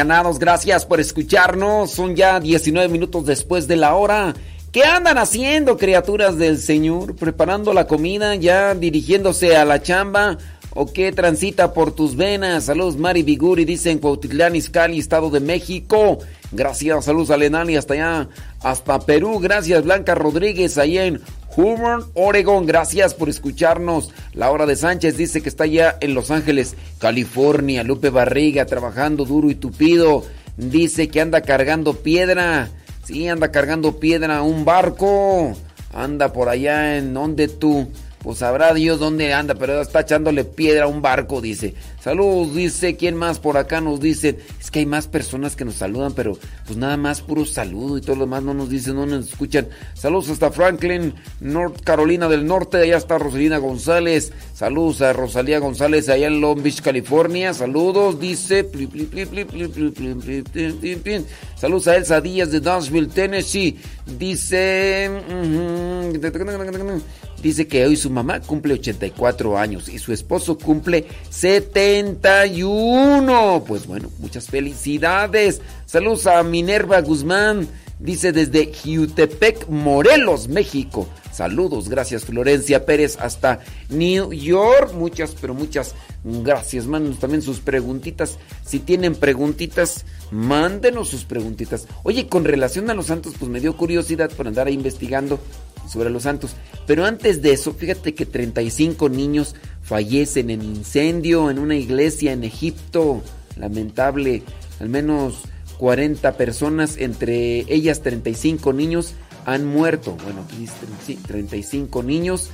Huracanados, 0.00 0.38
gracias 0.38 0.86
por 0.86 0.98
escucharnos. 0.98 1.90
Son 1.90 2.16
ya 2.16 2.40
19 2.40 2.88
minutos 2.88 3.26
después 3.26 3.68
de 3.68 3.76
la 3.76 3.94
hora. 3.96 4.34
¿Qué 4.72 4.82
andan 4.84 5.18
haciendo, 5.18 5.76
criaturas 5.76 6.38
del 6.38 6.56
Señor? 6.56 7.16
¿Preparando 7.16 7.74
la 7.74 7.86
comida? 7.86 8.34
¿Ya 8.34 8.74
dirigiéndose 8.74 9.58
a 9.58 9.66
la 9.66 9.82
chamba? 9.82 10.38
¿O 10.72 10.90
qué 10.90 11.12
transita 11.12 11.74
por 11.74 11.94
tus 11.94 12.16
venas? 12.16 12.64
Saludos, 12.64 12.96
Mari 12.96 13.22
Biguri, 13.22 13.66
dice 13.66 13.90
en 13.90 13.98
Cuautitlán, 13.98 14.56
Izcalli, 14.56 14.98
Estado 14.98 15.28
de 15.28 15.40
México. 15.40 16.18
Gracias, 16.50 17.04
saludos 17.04 17.30
a 17.30 17.36
Lenani 17.36 17.76
hasta 17.76 17.92
allá, 17.92 18.28
hasta 18.62 19.00
Perú. 19.00 19.38
Gracias, 19.38 19.84
Blanca 19.84 20.14
Rodríguez, 20.14 20.78
allá 20.78 21.04
en 21.04 21.20
Humor, 21.58 22.08
Oregon. 22.14 22.64
Gracias 22.64 23.12
por 23.12 23.28
escucharnos. 23.28 24.10
Laura 24.32 24.64
de 24.66 24.76
Sánchez 24.76 25.16
dice 25.16 25.42
que 25.42 25.48
está 25.48 25.64
allá 25.64 25.96
en 26.00 26.14
Los 26.14 26.30
Ángeles, 26.30 26.76
California. 26.98 27.82
Lupe 27.82 28.10
Barriga, 28.10 28.64
trabajando 28.66 29.24
duro 29.24 29.50
y 29.50 29.54
tupido. 29.56 30.24
Dice 30.56 31.08
que 31.08 31.20
anda 31.20 31.40
cargando 31.40 31.94
piedra. 31.94 32.70
Sí, 33.04 33.28
anda 33.28 33.50
cargando 33.50 33.98
piedra 33.98 34.38
a 34.38 34.42
un 34.42 34.64
barco. 34.64 35.56
Anda 35.92 36.32
por 36.32 36.48
allá 36.48 36.96
en 36.96 37.12
donde 37.12 37.48
tú. 37.48 37.88
Pues 38.22 38.38
sabrá 38.38 38.74
Dios 38.74 39.00
dónde 39.00 39.32
anda, 39.32 39.54
pero 39.54 39.80
está 39.80 40.00
echándole 40.00 40.44
piedra 40.44 40.84
a 40.84 40.88
un 40.88 41.00
barco, 41.00 41.40
dice. 41.40 41.74
Saludos, 42.02 42.54
dice. 42.54 42.96
¿Quién 42.96 43.16
más 43.16 43.38
por 43.38 43.56
acá 43.56 43.80
nos 43.80 43.98
dice? 43.98 44.38
Es 44.60 44.70
que 44.70 44.80
hay 44.80 44.86
más 44.86 45.06
personas 45.06 45.56
que 45.56 45.64
nos 45.64 45.76
saludan, 45.76 46.12
pero 46.12 46.36
pues 46.66 46.76
nada 46.76 46.98
más 46.98 47.22
puro 47.22 47.46
saludo 47.46 47.96
y 47.96 48.02
todo 48.02 48.16
lo 48.16 48.24
demás 48.26 48.42
no 48.42 48.52
nos 48.52 48.68
dicen, 48.68 48.96
no 48.96 49.06
nos 49.06 49.28
escuchan. 49.28 49.68
Saludos 49.94 50.28
hasta 50.28 50.50
Franklin, 50.50 51.14
North 51.40 51.80
Carolina 51.82 52.28
del 52.28 52.46
Norte. 52.46 52.76
Allá 52.76 52.98
está 52.98 53.16
Rosalina 53.16 53.56
González. 53.56 54.32
Saludos 54.54 55.00
a 55.00 55.14
Rosalía 55.14 55.58
González 55.58 56.10
allá 56.10 56.26
en 56.26 56.42
Long 56.42 56.62
Beach, 56.62 56.82
California. 56.82 57.54
Saludos, 57.54 58.20
dice. 58.20 58.68
Saludos 61.56 61.88
a 61.88 61.96
Elsa 61.96 62.20
Díaz 62.20 62.50
de 62.50 62.60
Nashville, 62.60 63.08
Tennessee. 63.08 63.78
Dice... 64.18 65.10
Dice 67.42 67.66
que 67.66 67.86
hoy 67.86 67.96
su 67.96 68.10
mamá 68.10 68.40
cumple 68.40 68.74
84 68.74 69.56
años 69.56 69.88
y 69.88 69.98
su 69.98 70.12
esposo 70.12 70.58
cumple 70.58 71.06
71. 71.30 73.64
Pues 73.66 73.86
bueno, 73.86 74.10
muchas 74.18 74.48
felicidades. 74.48 75.62
Saludos 75.86 76.26
a 76.26 76.42
Minerva 76.42 77.00
Guzmán. 77.00 77.66
Dice 78.00 78.32
desde 78.32 78.72
Jutepec, 78.72 79.68
Morelos, 79.68 80.48
México. 80.48 81.06
Saludos, 81.32 81.90
gracias 81.90 82.24
Florencia 82.24 82.86
Pérez 82.86 83.18
hasta 83.20 83.60
New 83.90 84.32
York. 84.32 84.94
Muchas, 84.94 85.36
pero 85.38 85.52
muchas 85.52 85.94
gracias. 86.24 86.86
Mándenos 86.86 87.18
también 87.18 87.42
sus 87.42 87.60
preguntitas. 87.60 88.38
Si 88.64 88.78
tienen 88.78 89.14
preguntitas, 89.14 90.06
mándenos 90.30 91.10
sus 91.10 91.24
preguntitas. 91.24 91.86
Oye, 92.02 92.26
con 92.26 92.44
relación 92.44 92.88
a 92.88 92.94
los 92.94 93.06
santos, 93.06 93.34
pues 93.38 93.50
me 93.50 93.60
dio 93.60 93.76
curiosidad 93.76 94.30
por 94.30 94.48
andar 94.48 94.70
investigando 94.70 95.38
sobre 95.86 96.08
los 96.08 96.22
santos. 96.22 96.52
Pero 96.86 97.04
antes 97.04 97.42
de 97.42 97.52
eso, 97.52 97.74
fíjate 97.74 98.14
que 98.14 98.24
35 98.24 99.10
niños 99.10 99.54
fallecen 99.82 100.48
en 100.48 100.62
incendio 100.62 101.50
en 101.50 101.58
una 101.58 101.76
iglesia 101.76 102.32
en 102.32 102.44
Egipto. 102.44 103.22
Lamentable, 103.56 104.42
al 104.78 104.88
menos 104.88 105.42
40 105.80 106.36
personas, 106.36 106.98
entre 106.98 107.60
ellas 107.72 108.02
35 108.02 108.74
niños 108.74 109.14
han 109.46 109.64
muerto, 109.64 110.14
bueno, 110.22 110.44
aquí 110.44 110.68
35 111.26 112.02
niños 112.02 112.50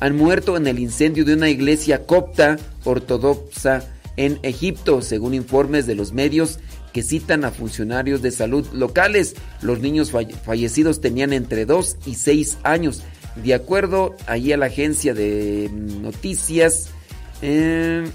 han 0.00 0.16
muerto 0.16 0.56
en 0.56 0.66
el 0.66 0.78
incendio 0.78 1.26
de 1.26 1.34
una 1.34 1.50
iglesia 1.50 2.06
copta 2.06 2.56
ortodoxa 2.84 3.84
en 4.16 4.38
Egipto, 4.42 5.02
según 5.02 5.34
informes 5.34 5.86
de 5.86 5.94
los 5.94 6.14
medios 6.14 6.58
que 6.94 7.02
citan 7.02 7.44
a 7.44 7.50
funcionarios 7.50 8.22
de 8.22 8.30
salud 8.30 8.66
locales. 8.72 9.36
Los 9.60 9.80
niños 9.80 10.10
fallecidos 10.10 11.02
tenían 11.02 11.34
entre 11.34 11.66
2 11.66 11.98
y 12.06 12.14
6 12.14 12.60
años. 12.62 13.02
De 13.44 13.52
acuerdo 13.52 14.16
ahí 14.26 14.54
a 14.54 14.56
la 14.56 14.66
agencia 14.66 15.12
de 15.12 15.68
noticias, 15.70 16.88
eh, 17.42 18.06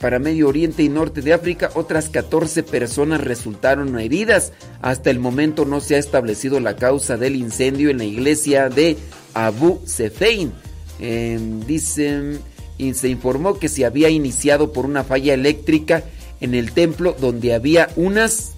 para 0.00 0.18
Medio 0.18 0.48
Oriente 0.48 0.82
y 0.82 0.88
Norte 0.88 1.22
de 1.22 1.32
África, 1.32 1.70
otras 1.74 2.08
14 2.08 2.62
personas 2.62 3.20
resultaron 3.20 3.98
heridas. 3.98 4.52
Hasta 4.80 5.10
el 5.10 5.18
momento 5.18 5.64
no 5.64 5.80
se 5.80 5.96
ha 5.96 5.98
establecido 5.98 6.60
la 6.60 6.76
causa 6.76 7.16
del 7.16 7.34
incendio 7.34 7.90
en 7.90 7.98
la 7.98 8.04
iglesia 8.04 8.68
de 8.68 8.96
Abu 9.34 9.80
Sefein. 9.86 10.52
Em, 11.00 11.60
dicen, 11.66 12.40
y 12.76 12.94
se 12.94 13.08
informó 13.08 13.58
que 13.58 13.68
se 13.68 13.84
había 13.84 14.08
iniciado 14.08 14.72
por 14.72 14.86
una 14.86 15.02
falla 15.02 15.34
eléctrica 15.34 16.04
en 16.40 16.54
el 16.54 16.72
templo 16.72 17.16
donde 17.18 17.54
había 17.54 17.90
unas 17.96 18.52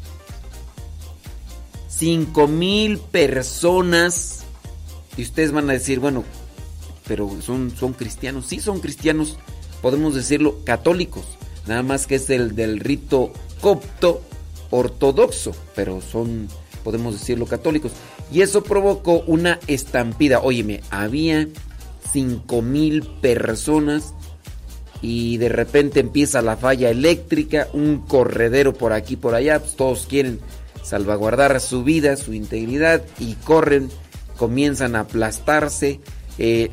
5 1.89 2.49
mil 2.49 2.99
personas. 2.99 4.45
Y 5.17 5.23
ustedes 5.23 5.53
van 5.53 5.71
a 5.71 5.73
decir, 5.73 6.01
bueno, 6.01 6.25
pero 7.09 7.31
son, 7.41 7.75
son 7.75 7.95
cristianos. 7.95 8.47
Sí, 8.47 8.61
son 8.61 8.81
cristianos 8.81 9.39
podemos 9.83 10.15
decirlo, 10.15 10.59
católicos, 10.65 11.25
nada 11.67 11.83
más 11.83 12.07
que 12.07 12.17
es 12.17 12.31
el 12.31 12.55
del 12.55 12.81
rito 12.81 13.33
copto 13.61 14.23
ortodoxo, 14.71 15.53
pero 15.75 16.01
son, 16.01 16.49
podemos 16.85 17.19
decirlo, 17.19 17.47
católicos. 17.47 17.93
Y 18.33 18.43
eso 18.43 18.63
provocó 18.63 19.23
una 19.27 19.59
estampida. 19.67 20.41
Óyeme, 20.41 20.81
había 20.91 21.49
5 22.13 22.63
mil 22.63 23.03
personas 23.21 24.15
y 25.03 25.39
de 25.39 25.49
repente 25.49 26.01
empieza 26.01 26.43
la 26.43 26.57
falla 26.57 26.91
eléctrica, 26.91 27.69
un 27.73 27.99
corredero 27.99 28.75
por 28.75 28.93
aquí 28.93 29.17
por 29.17 29.35
allá, 29.35 29.61
pues 29.61 29.75
todos 29.75 30.07
quieren 30.07 30.41
salvaguardar 30.83 31.61
su 31.61 31.85
vida, 31.85 32.17
su 32.17 32.35
integridad 32.35 33.03
y 33.19 33.35
corren, 33.35 33.91
comienzan 34.37 34.97
a 34.97 35.01
aplastarse, 35.01 36.01
eh, 36.39 36.71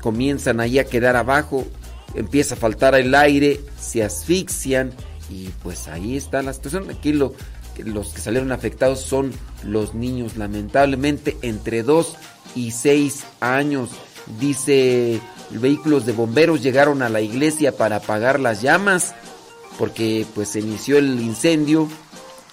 comienzan 0.00 0.60
ahí 0.60 0.78
a 0.78 0.84
quedar 0.84 1.16
abajo, 1.16 1.66
empieza 2.14 2.54
a 2.54 2.58
faltar 2.58 2.94
el 2.94 3.14
aire, 3.14 3.60
se 3.80 4.02
asfixian 4.02 4.92
y 5.30 5.48
pues 5.62 5.88
ahí 5.88 6.16
está 6.16 6.42
la 6.42 6.52
situación. 6.52 6.90
Aquí 6.90 7.12
lo, 7.12 7.34
los 7.78 8.12
que 8.12 8.20
salieron 8.20 8.52
afectados 8.52 9.00
son 9.00 9.32
los 9.64 9.94
niños, 9.94 10.36
lamentablemente 10.36 11.36
entre 11.42 11.82
2 11.82 12.16
y 12.54 12.70
6 12.72 13.24
años. 13.40 13.90
Dice, 14.38 15.20
vehículos 15.50 16.06
de 16.06 16.12
bomberos 16.12 16.62
llegaron 16.62 17.02
a 17.02 17.08
la 17.08 17.20
iglesia 17.20 17.76
para 17.76 17.96
apagar 17.96 18.40
las 18.40 18.62
llamas 18.62 19.14
porque 19.78 20.26
pues 20.34 20.50
se 20.50 20.60
inició 20.60 20.98
el 20.98 21.20
incendio 21.20 21.88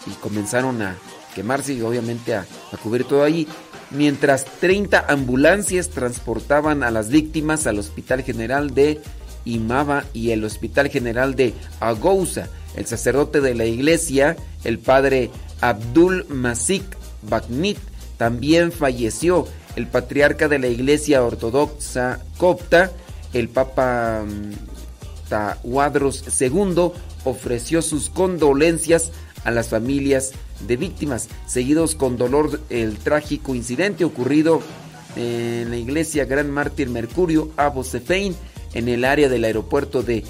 y 0.07 0.11
comenzaron 0.21 0.81
a 0.81 0.95
quemarse 1.35 1.73
y 1.73 1.81
obviamente 1.81 2.33
a, 2.33 2.45
a 2.71 2.77
cubrir 2.77 3.05
todo 3.05 3.23
allí. 3.23 3.47
Mientras 3.91 4.45
30 4.45 5.05
ambulancias 5.07 5.89
transportaban 5.89 6.83
a 6.83 6.91
las 6.91 7.09
víctimas 7.09 7.67
al 7.67 7.79
Hospital 7.79 8.23
General 8.23 8.73
de 8.73 9.01
Imaba 9.45 10.05
y 10.13 10.31
el 10.31 10.43
Hospital 10.43 10.89
General 10.89 11.35
de 11.35 11.53
Agouza. 11.79 12.49
El 12.75 12.85
sacerdote 12.85 13.41
de 13.41 13.55
la 13.55 13.65
iglesia, 13.65 14.37
el 14.63 14.79
padre 14.79 15.31
Abdul 15.61 16.25
Masik 16.29 16.83
Bagnit, 17.23 17.77
también 18.17 18.71
falleció. 18.71 19.47
El 19.75 19.87
patriarca 19.87 20.47
de 20.47 20.59
la 20.59 20.67
iglesia 20.67 21.23
ortodoxa 21.23 22.19
copta, 22.37 22.91
el 23.33 23.49
papa 23.49 24.23
mm, 24.25 25.29
Tawadros 25.29 26.23
II, 26.41 26.91
ofreció 27.23 27.81
sus 27.81 28.09
condolencias 28.09 29.11
a 29.43 29.51
las 29.51 29.69
familias 29.69 30.31
de 30.67 30.77
víctimas, 30.77 31.29
seguidos 31.47 31.95
con 31.95 32.17
dolor 32.17 32.59
el 32.69 32.97
trágico 32.97 33.55
incidente 33.55 34.03
ocurrido 34.03 34.61
en 35.15 35.69
la 35.69 35.77
iglesia 35.77 36.25
Gran 36.25 36.51
Mártir 36.51 36.89
Mercurio, 36.89 37.51
Abu 37.57 37.83
Sefein, 37.83 38.35
en 38.73 38.87
el 38.87 39.05
área 39.05 39.29
del 39.29 39.43
aeropuerto 39.43 40.03
de 40.03 40.23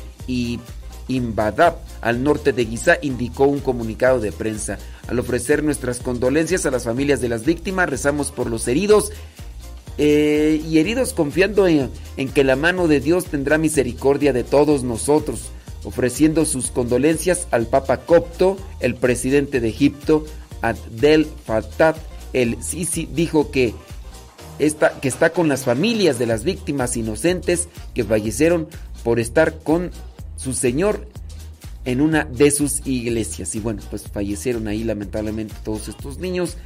Imbadab, 1.08 1.78
al 2.02 2.24
norte 2.24 2.54
de 2.54 2.66
Giza, 2.66 2.98
indicó 3.02 3.46
un 3.46 3.60
comunicado 3.60 4.20
de 4.20 4.32
prensa. 4.32 4.78
Al 5.08 5.20
ofrecer 5.20 5.64
nuestras 5.64 6.00
condolencias 6.00 6.66
a 6.66 6.72
las 6.72 6.84
familias 6.84 7.20
de 7.22 7.30
las 7.30 7.46
víctimas, 7.46 7.90
rezamos 7.90 8.32
por 8.32 8.50
los 8.50 8.68
heridos 8.68 9.12
eh, 9.98 10.62
y 10.66 10.80
heridos 10.80 11.14
confiando 11.14 11.68
en, 11.68 11.90
que 12.34 12.44
la 12.44 12.56
mano 12.56 12.88
de 12.88 13.00
Dios 13.00 13.26
tendrá 13.26 13.58
misericordia 13.58 14.32
de 14.32 14.44
todos 14.44 14.84
nosotros, 14.84 15.50
ofreciendo 15.84 16.46
sus 16.46 16.72
condolencias 16.72 17.48
al 17.52 17.66
Papa 17.66 17.98
Copto, 17.98 18.58
el 18.80 18.96
presidente 18.96 19.60
de 19.60 19.70
Egipto, 19.70 20.26
Abdel 20.62 21.28
Fattah 21.46 21.96
el 22.34 22.62
Sisi, 22.62 23.08
dijo 23.12 23.52
que 23.52 23.74
que 24.60 25.08
está 25.08 25.32
con 25.32 25.48
las 25.48 25.64
familias 25.64 26.20
de 26.20 26.26
las 26.26 26.44
víctimas 26.44 26.98
inocentes 26.98 27.70
que 27.94 28.04
fallecieron 28.04 28.68
por 29.04 29.20
estar 29.20 29.60
con 29.60 29.92
su 30.36 30.54
Señor 30.54 31.08
en 31.86 32.02
una 32.02 32.26
de 32.26 32.52
sus 32.52 32.86
iglesias. 32.86 33.56
Y 33.56 33.60
bueno, 33.60 33.82
pues 33.90 34.04
fallecieron 34.04 34.68
ahí 34.68 34.84
lamentablemente 34.84 35.56
todos 35.64 35.88
estos 35.88 36.20
niños. 36.20 36.58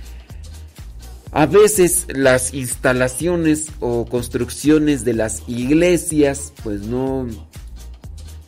A 1.32 1.46
veces 1.46 2.06
las 2.10 2.54
instalaciones 2.54 3.68
o 3.80 4.06
construcciones 4.06 5.04
de 5.04 5.14
las 5.14 5.44
iglesias 5.48 6.54
pues 6.64 6.82
no, 6.82 7.28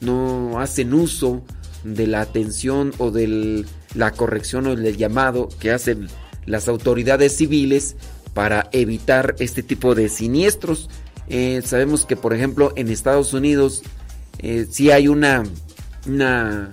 no 0.01 0.59
hacen 0.59 0.93
uso 0.93 1.41
de 1.83 2.07
la 2.07 2.21
atención 2.21 2.93
o 2.97 3.11
de 3.11 3.65
la 3.95 4.11
corrección 4.11 4.67
o 4.67 4.75
del 4.75 4.97
llamado 4.97 5.49
que 5.59 5.71
hacen 5.71 6.09
las 6.45 6.67
autoridades 6.67 7.35
civiles 7.37 7.95
para 8.35 8.67
evitar 8.73 9.35
este 9.39 9.63
tipo 9.63 9.95
de 9.95 10.09
siniestros. 10.09 10.89
Eh, 11.29 11.61
sabemos 11.63 12.05
que, 12.05 12.17
por 12.17 12.33
ejemplo, 12.33 12.73
en 12.75 12.89
Estados 12.89 13.33
Unidos 13.33 13.81
eh, 14.39 14.67
sí 14.69 14.91
hay 14.91 15.07
una, 15.07 15.43
una 16.05 16.69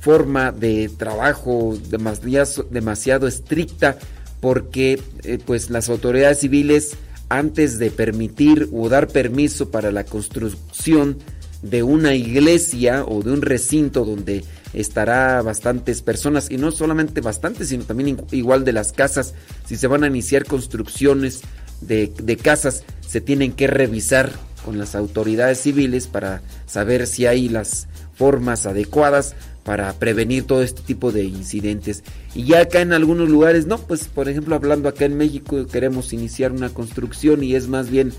forma 0.00 0.52
de 0.52 0.88
trabajo 0.88 1.76
demasiado, 1.90 2.62
demasiado 2.70 3.26
estricta 3.26 3.98
porque 4.40 5.02
eh, 5.24 5.40
pues 5.44 5.68
las 5.68 5.88
autoridades 5.88 6.38
civiles 6.38 6.96
antes 7.28 7.80
de 7.80 7.90
permitir 7.90 8.68
o 8.72 8.88
dar 8.88 9.08
permiso 9.08 9.70
para 9.70 9.90
la 9.90 10.04
construcción 10.04 11.18
de 11.62 11.82
una 11.82 12.14
iglesia 12.14 13.04
o 13.04 13.22
de 13.22 13.32
un 13.32 13.42
recinto 13.42 14.04
donde 14.04 14.44
estará 14.72 15.42
bastantes 15.42 16.02
personas 16.02 16.50
y 16.50 16.56
no 16.56 16.70
solamente 16.70 17.20
bastantes, 17.20 17.68
sino 17.68 17.84
también 17.84 18.20
igual 18.30 18.64
de 18.64 18.72
las 18.72 18.92
casas. 18.92 19.34
Si 19.66 19.76
se 19.76 19.86
van 19.86 20.04
a 20.04 20.08
iniciar 20.08 20.44
construcciones 20.44 21.42
de, 21.80 22.12
de 22.22 22.36
casas, 22.36 22.84
se 23.06 23.20
tienen 23.20 23.52
que 23.52 23.66
revisar 23.66 24.32
con 24.64 24.78
las 24.78 24.94
autoridades 24.94 25.60
civiles 25.60 26.06
para 26.06 26.42
saber 26.66 27.06
si 27.06 27.26
hay 27.26 27.48
las 27.48 27.88
formas 28.14 28.66
adecuadas 28.66 29.34
para 29.64 29.92
prevenir 29.92 30.44
todo 30.44 30.62
este 30.62 30.82
tipo 30.82 31.12
de 31.12 31.24
incidentes. 31.24 32.02
Y 32.34 32.44
ya 32.44 32.60
acá 32.62 32.80
en 32.80 32.92
algunos 32.92 33.28
lugares, 33.28 33.66
no, 33.66 33.78
pues 33.78 34.08
por 34.08 34.28
ejemplo 34.28 34.54
hablando 34.54 34.88
acá 34.88 35.04
en 35.04 35.16
México 35.16 35.66
queremos 35.66 36.12
iniciar 36.12 36.52
una 36.52 36.70
construcción 36.70 37.44
y 37.44 37.54
es 37.54 37.68
más 37.68 37.90
bien 37.90 38.12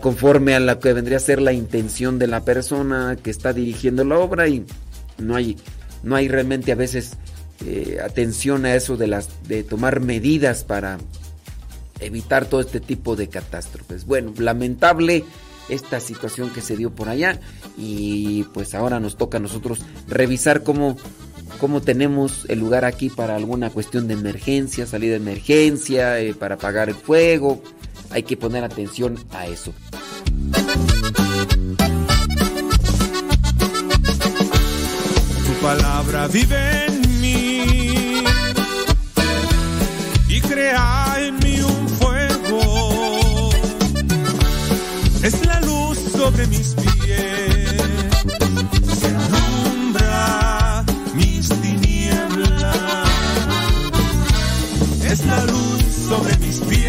conforme 0.00 0.54
a 0.54 0.60
lo 0.60 0.78
que 0.78 0.92
vendría 0.92 1.16
a 1.16 1.20
ser 1.20 1.40
la 1.40 1.52
intención 1.52 2.18
de 2.18 2.26
la 2.26 2.44
persona 2.44 3.16
que 3.22 3.30
está 3.30 3.52
dirigiendo 3.52 4.04
la 4.04 4.18
obra 4.18 4.48
y 4.48 4.64
no 5.18 5.36
hay, 5.36 5.56
no 6.02 6.16
hay 6.16 6.28
realmente 6.28 6.72
a 6.72 6.74
veces 6.74 7.16
eh, 7.64 7.98
atención 8.02 8.64
a 8.64 8.74
eso 8.74 8.96
de, 8.96 9.06
las, 9.06 9.28
de 9.46 9.62
tomar 9.62 10.00
medidas 10.00 10.64
para 10.64 10.98
evitar 12.00 12.46
todo 12.46 12.60
este 12.60 12.80
tipo 12.80 13.16
de 13.16 13.28
catástrofes. 13.28 14.06
Bueno, 14.06 14.32
lamentable 14.38 15.24
esta 15.68 16.00
situación 16.00 16.50
que 16.50 16.62
se 16.62 16.76
dio 16.76 16.90
por 16.90 17.08
allá 17.08 17.38
y 17.78 18.44
pues 18.54 18.74
ahora 18.74 18.98
nos 18.98 19.16
toca 19.16 19.38
a 19.38 19.40
nosotros 19.40 19.80
revisar 20.08 20.62
cómo, 20.62 20.96
cómo 21.58 21.80
tenemos 21.80 22.46
el 22.48 22.58
lugar 22.58 22.84
aquí 22.84 23.08
para 23.08 23.36
alguna 23.36 23.70
cuestión 23.70 24.08
de 24.08 24.14
emergencia, 24.14 24.86
salida 24.86 25.12
de 25.12 25.18
emergencia, 25.18 26.18
eh, 26.18 26.34
para 26.34 26.56
apagar 26.56 26.88
el 26.88 26.96
fuego, 26.96 27.62
hay 28.12 28.24
que 28.24 28.36
poner 28.36 28.64
atención 28.64 29.16
a 29.32 29.46
eso. 29.46 29.72
Tu 35.46 35.52
palabra 35.62 36.26
vive 36.26 36.86
en 36.86 37.20
mí 37.20 38.24
y 40.28 40.40
crea 40.40 41.16
en 41.18 41.38
mí 41.38 41.60
un 41.60 41.88
fuego. 41.88 43.50
Es 45.22 45.46
la 45.46 45.60
luz 45.60 45.98
sobre 46.12 46.46
mis 46.48 46.74
pies. 46.74 47.76
Se 48.98 49.06
alumbra 49.06 50.84
mis 51.14 51.48
tinieblas. 51.48 52.76
Es 55.04 55.24
la 55.26 55.44
luz 55.44 55.82
sobre 56.08 56.36
mis 56.38 56.58
pies. 56.60 56.79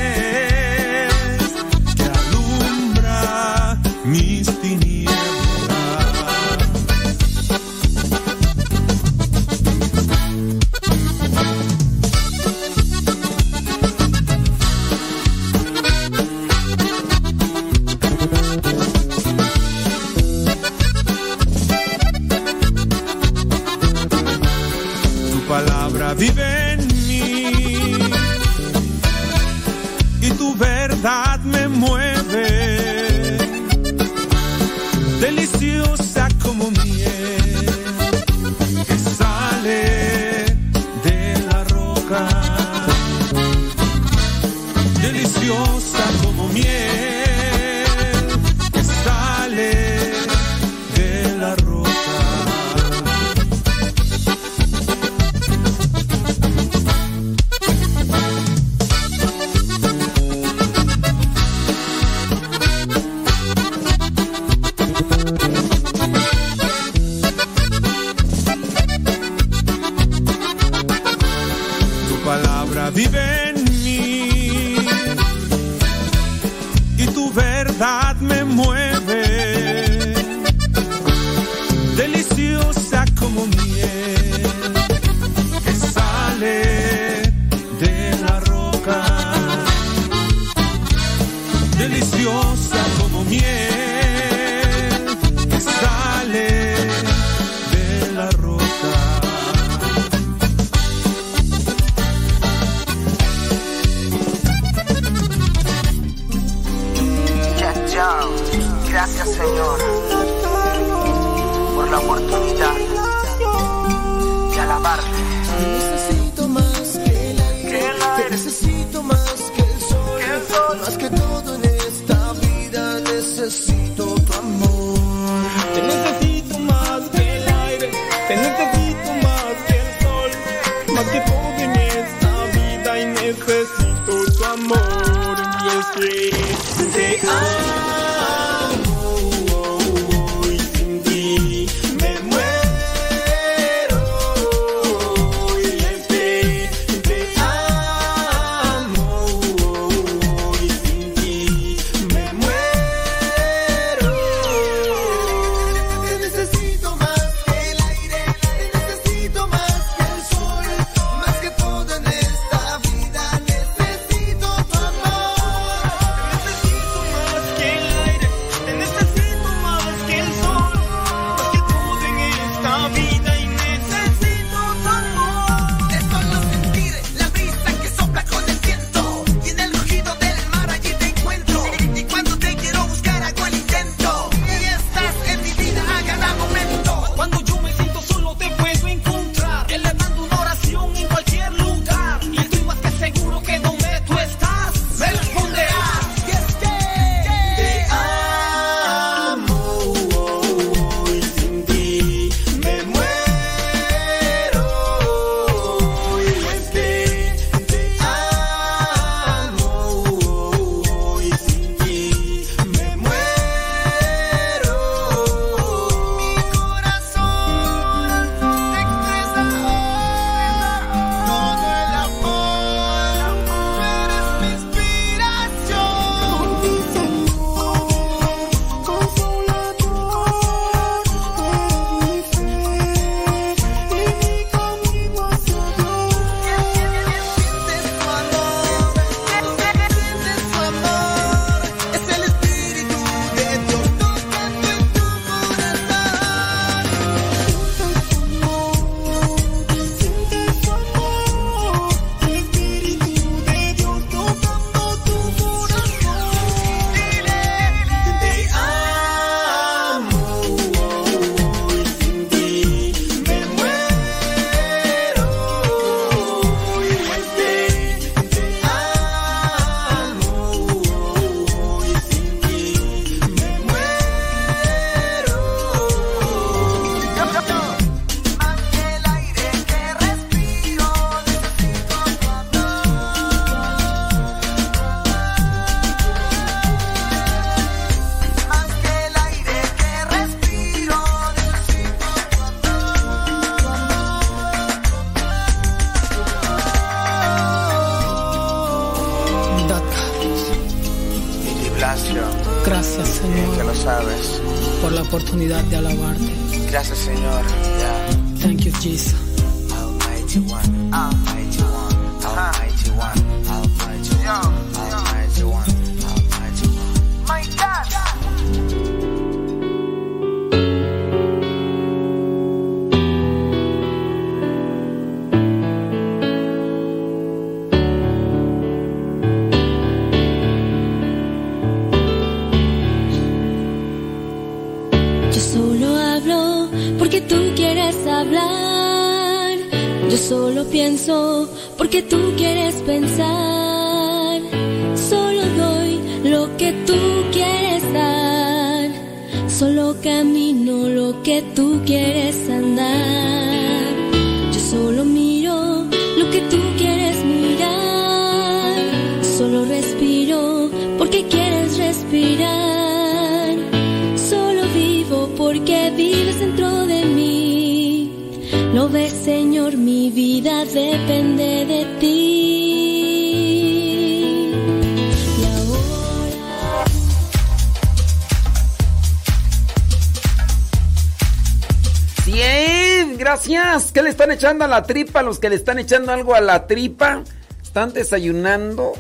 La 384.72 384.84
tripa? 384.84 385.22
Los 385.22 385.38
que 385.38 385.50
le 385.50 385.56
están 385.56 385.78
echando 385.78 386.12
algo 386.12 386.34
a 386.34 386.42
la 386.42 386.66
tripa, 386.66 387.24
¿están 387.62 387.94
desayunando 387.94 388.94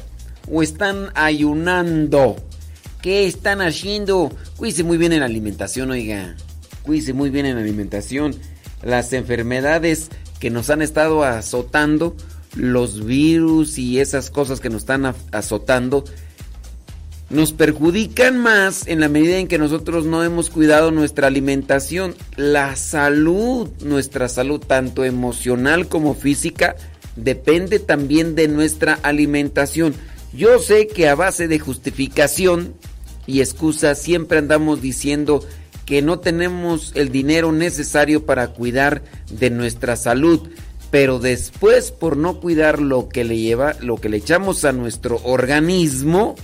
o 0.51 0.61
están 0.61 1.09
ayunando? 1.15 2.35
¿Qué 3.01 3.25
están 3.25 3.61
haciendo? 3.61 4.31
Cuídense 4.57 4.83
muy 4.83 4.97
bien 4.97 5.13
en 5.13 5.21
la 5.21 5.25
alimentación, 5.25 5.89
oiga. 5.89 6.35
Cuídense 6.83 7.13
muy 7.13 7.31
bien 7.31 7.47
en 7.47 7.55
la 7.55 7.61
alimentación. 7.61 8.35
Las 8.83 9.13
enfermedades 9.13 10.09
que 10.39 10.51
nos 10.51 10.69
han 10.69 10.81
estado 10.81 11.23
azotando, 11.23 12.15
los 12.55 13.05
virus 13.05 13.77
y 13.77 13.99
esas 13.99 14.29
cosas 14.29 14.59
que 14.59 14.69
nos 14.69 14.81
están 14.81 15.15
azotando, 15.31 16.03
nos 17.31 17.53
perjudican 17.53 18.37
más 18.37 18.87
en 18.87 18.99
la 18.99 19.07
medida 19.07 19.37
en 19.37 19.47
que 19.47 19.57
nosotros 19.57 20.05
no 20.05 20.23
hemos 20.23 20.49
cuidado 20.49 20.91
nuestra 20.91 21.27
alimentación. 21.27 22.13
La 22.35 22.75
salud, 22.75 23.69
nuestra 23.83 24.27
salud, 24.27 24.59
tanto 24.59 25.05
emocional 25.05 25.87
como 25.87 26.13
física, 26.13 26.75
depende 27.15 27.79
también 27.79 28.35
de 28.35 28.49
nuestra 28.49 28.99
alimentación. 29.01 29.93
Yo 30.33 30.59
sé 30.59 30.87
que 30.87 31.07
a 31.07 31.15
base 31.15 31.47
de 31.47 31.59
justificación 31.59 32.73
y 33.25 33.39
excusa 33.39 33.95
siempre 33.95 34.37
andamos 34.37 34.81
diciendo 34.81 35.43
que 35.85 36.01
no 36.01 36.19
tenemos 36.19 36.91
el 36.95 37.11
dinero 37.11 37.51
necesario 37.51 38.25
para 38.25 38.47
cuidar 38.49 39.03
de 39.29 39.49
nuestra 39.49 39.95
salud, 39.95 40.49
pero 40.89 41.19
después 41.19 41.91
por 41.91 42.17
no 42.17 42.39
cuidar 42.39 42.81
lo 42.81 43.07
que 43.07 43.23
le 43.23 43.37
lleva, 43.37 43.75
lo 43.79 43.95
que 43.97 44.09
le 44.09 44.17
echamos 44.17 44.65
a 44.65 44.73
nuestro 44.73 45.21
organismo, 45.23 46.35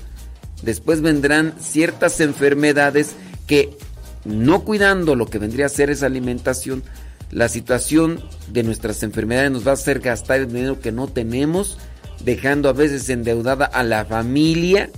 después 0.61 1.01
vendrán 1.01 1.53
ciertas 1.59 2.19
enfermedades 2.19 3.15
que 3.45 3.77
no 4.25 4.63
cuidando 4.63 5.15
lo 5.15 5.27
que 5.27 5.39
vendría 5.39 5.67
a 5.67 5.69
ser 5.69 5.89
esa 5.89 6.05
alimentación, 6.05 6.83
la 7.31 7.49
situación 7.49 8.23
de 8.51 8.63
nuestras 8.63 9.03
enfermedades 9.03 9.51
nos 9.51 9.65
va 9.65 9.71
a 9.71 9.75
hacer 9.75 9.99
gastar 9.99 10.39
el 10.39 10.47
dinero 10.47 10.79
que 10.79 10.91
no 10.91 11.07
tenemos, 11.07 11.77
dejando 12.23 12.69
a 12.69 12.73
veces 12.73 13.09
endeudada 13.09 13.65
a 13.65 13.83
la 13.83 14.05
familia 14.05 14.89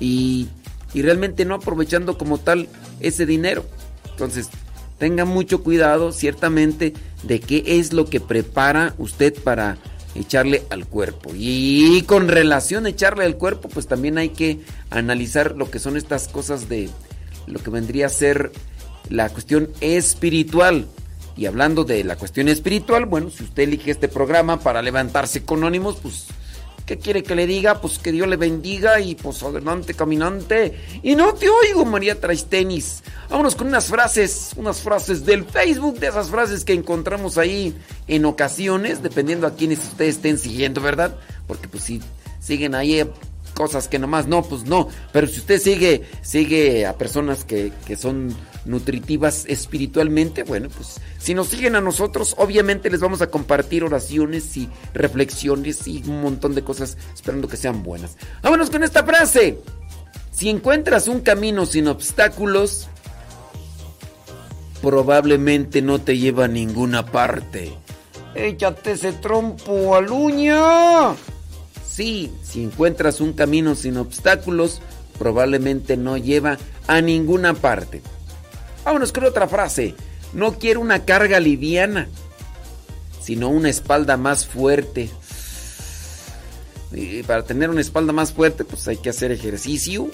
y, 0.00 0.48
y 0.92 1.02
realmente 1.02 1.44
no 1.44 1.54
aprovechando 1.54 2.18
como 2.18 2.38
tal 2.38 2.68
ese 3.00 3.26
dinero. 3.26 3.64
Entonces, 4.10 4.48
tenga 4.98 5.24
mucho 5.24 5.62
cuidado 5.62 6.12
ciertamente 6.12 6.94
de 7.22 7.40
qué 7.40 7.64
es 7.66 7.92
lo 7.92 8.06
que 8.06 8.20
prepara 8.20 8.94
usted 8.98 9.34
para 9.42 9.78
echarle 10.14 10.62
al 10.70 10.86
cuerpo. 10.86 11.30
Y 11.34 12.02
con 12.02 12.28
relación 12.28 12.86
a 12.86 12.90
echarle 12.90 13.24
al 13.24 13.36
cuerpo, 13.36 13.68
pues 13.68 13.86
también 13.86 14.18
hay 14.18 14.30
que 14.30 14.60
analizar 14.90 15.56
lo 15.56 15.70
que 15.70 15.78
son 15.78 15.96
estas 15.96 16.28
cosas 16.28 16.68
de 16.68 16.88
lo 17.46 17.60
que 17.60 17.70
vendría 17.70 18.06
a 18.06 18.10
ser 18.10 18.52
la 19.08 19.28
cuestión 19.28 19.70
espiritual. 19.80 20.86
Y 21.36 21.46
hablando 21.46 21.84
de 21.84 22.04
la 22.04 22.16
cuestión 22.16 22.48
espiritual, 22.48 23.06
bueno, 23.06 23.30
si 23.30 23.42
usted 23.42 23.64
elige 23.64 23.90
este 23.90 24.08
programa 24.08 24.60
para 24.60 24.82
levantarse 24.82 25.44
con 25.44 25.64
ánimos, 25.64 25.96
pues 26.00 26.26
¿Qué 26.86 26.98
quiere 26.98 27.22
que 27.22 27.34
le 27.34 27.46
diga? 27.46 27.80
Pues 27.80 27.98
que 27.98 28.12
Dios 28.12 28.28
le 28.28 28.36
bendiga 28.36 29.00
y 29.00 29.14
pues 29.14 29.42
adelante 29.42 29.94
caminante. 29.94 30.78
Y 31.02 31.16
no 31.16 31.32
te 31.32 31.48
oigo, 31.48 31.86
María 31.86 32.20
traes 32.20 32.44
tenis. 32.44 33.02
Vámonos 33.30 33.56
con 33.56 33.68
unas 33.68 33.86
frases, 33.86 34.50
unas 34.56 34.82
frases 34.82 35.24
del 35.24 35.44
Facebook, 35.44 35.98
de 35.98 36.08
esas 36.08 36.28
frases 36.28 36.62
que 36.62 36.74
encontramos 36.74 37.38
ahí 37.38 37.74
en 38.06 38.26
ocasiones, 38.26 39.02
dependiendo 39.02 39.46
a 39.46 39.54
quienes 39.54 39.78
ustedes 39.78 40.16
estén 40.16 40.36
siguiendo, 40.36 40.82
¿verdad? 40.82 41.16
Porque 41.46 41.68
pues 41.68 41.84
si 41.84 42.02
siguen 42.38 42.74
ahí 42.74 43.00
cosas 43.54 43.88
que 43.88 43.98
nomás 43.98 44.26
no, 44.26 44.42
pues 44.42 44.64
no. 44.64 44.88
Pero 45.12 45.26
si 45.26 45.38
usted 45.38 45.60
sigue, 45.60 46.02
sigue 46.22 46.86
a 46.86 46.98
personas 46.98 47.44
que, 47.44 47.72
que 47.86 47.96
son 47.96 48.34
nutritivas 48.64 49.44
espiritualmente, 49.46 50.42
bueno, 50.42 50.68
pues 50.68 51.00
si 51.18 51.34
nos 51.34 51.48
siguen 51.48 51.76
a 51.76 51.80
nosotros, 51.80 52.34
obviamente 52.38 52.90
les 52.90 53.00
vamos 53.00 53.22
a 53.22 53.28
compartir 53.28 53.84
oraciones 53.84 54.56
y 54.56 54.68
reflexiones 54.92 55.86
y 55.86 56.02
un 56.06 56.20
montón 56.20 56.54
de 56.54 56.62
cosas 56.62 56.96
esperando 57.14 57.48
que 57.48 57.56
sean 57.56 57.82
buenas. 57.82 58.16
Vámonos 58.42 58.70
con 58.70 58.82
esta 58.82 59.04
frase. 59.04 59.58
Si 60.32 60.50
encuentras 60.50 61.06
un 61.06 61.20
camino 61.20 61.64
sin 61.64 61.86
obstáculos, 61.86 62.88
probablemente 64.82 65.80
no 65.80 66.00
te 66.00 66.18
lleva 66.18 66.46
a 66.46 66.48
ninguna 66.48 67.06
parte. 67.06 67.72
Échate 68.34 68.92
ese 68.92 69.12
trompo 69.12 69.94
al 69.94 70.10
uña. 70.10 71.14
Sí, 71.94 72.32
si 72.42 72.64
encuentras 72.64 73.20
un 73.20 73.34
camino 73.34 73.76
sin 73.76 73.98
obstáculos, 73.98 74.82
probablemente 75.16 75.96
no 75.96 76.16
lleva 76.16 76.58
a 76.88 77.00
ninguna 77.00 77.54
parte. 77.54 78.02
Vámonos 78.84 79.12
con 79.12 79.22
otra 79.22 79.46
frase. 79.46 79.94
No 80.32 80.58
quiero 80.58 80.80
una 80.80 81.04
carga 81.04 81.38
liviana, 81.38 82.08
sino 83.22 83.48
una 83.48 83.68
espalda 83.70 84.16
más 84.16 84.44
fuerte. 84.44 85.08
Y 86.90 87.22
para 87.22 87.44
tener 87.44 87.70
una 87.70 87.80
espalda 87.80 88.12
más 88.12 88.32
fuerte, 88.32 88.64
pues 88.64 88.88
hay 88.88 88.96
que 88.96 89.10
hacer 89.10 89.30
ejercicio 89.30 90.10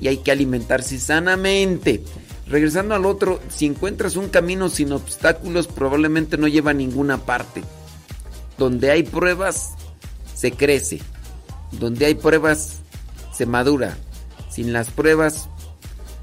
y 0.00 0.08
hay 0.08 0.16
que 0.16 0.32
alimentarse 0.32 0.98
sanamente. 0.98 2.02
Regresando 2.46 2.94
al 2.94 3.04
otro, 3.04 3.40
si 3.50 3.66
encuentras 3.66 4.16
un 4.16 4.30
camino 4.30 4.70
sin 4.70 4.90
obstáculos, 4.92 5.66
probablemente 5.66 6.38
no 6.38 6.48
lleva 6.48 6.70
a 6.70 6.74
ninguna 6.74 7.18
parte. 7.26 7.62
Donde 8.56 8.90
hay 8.90 9.02
pruebas, 9.02 9.74
se 10.40 10.52
crece. 10.52 11.00
Donde 11.72 12.06
hay 12.06 12.14
pruebas, 12.14 12.78
se 13.32 13.44
madura. 13.44 13.98
Sin 14.50 14.72
las 14.72 14.90
pruebas, 14.90 15.50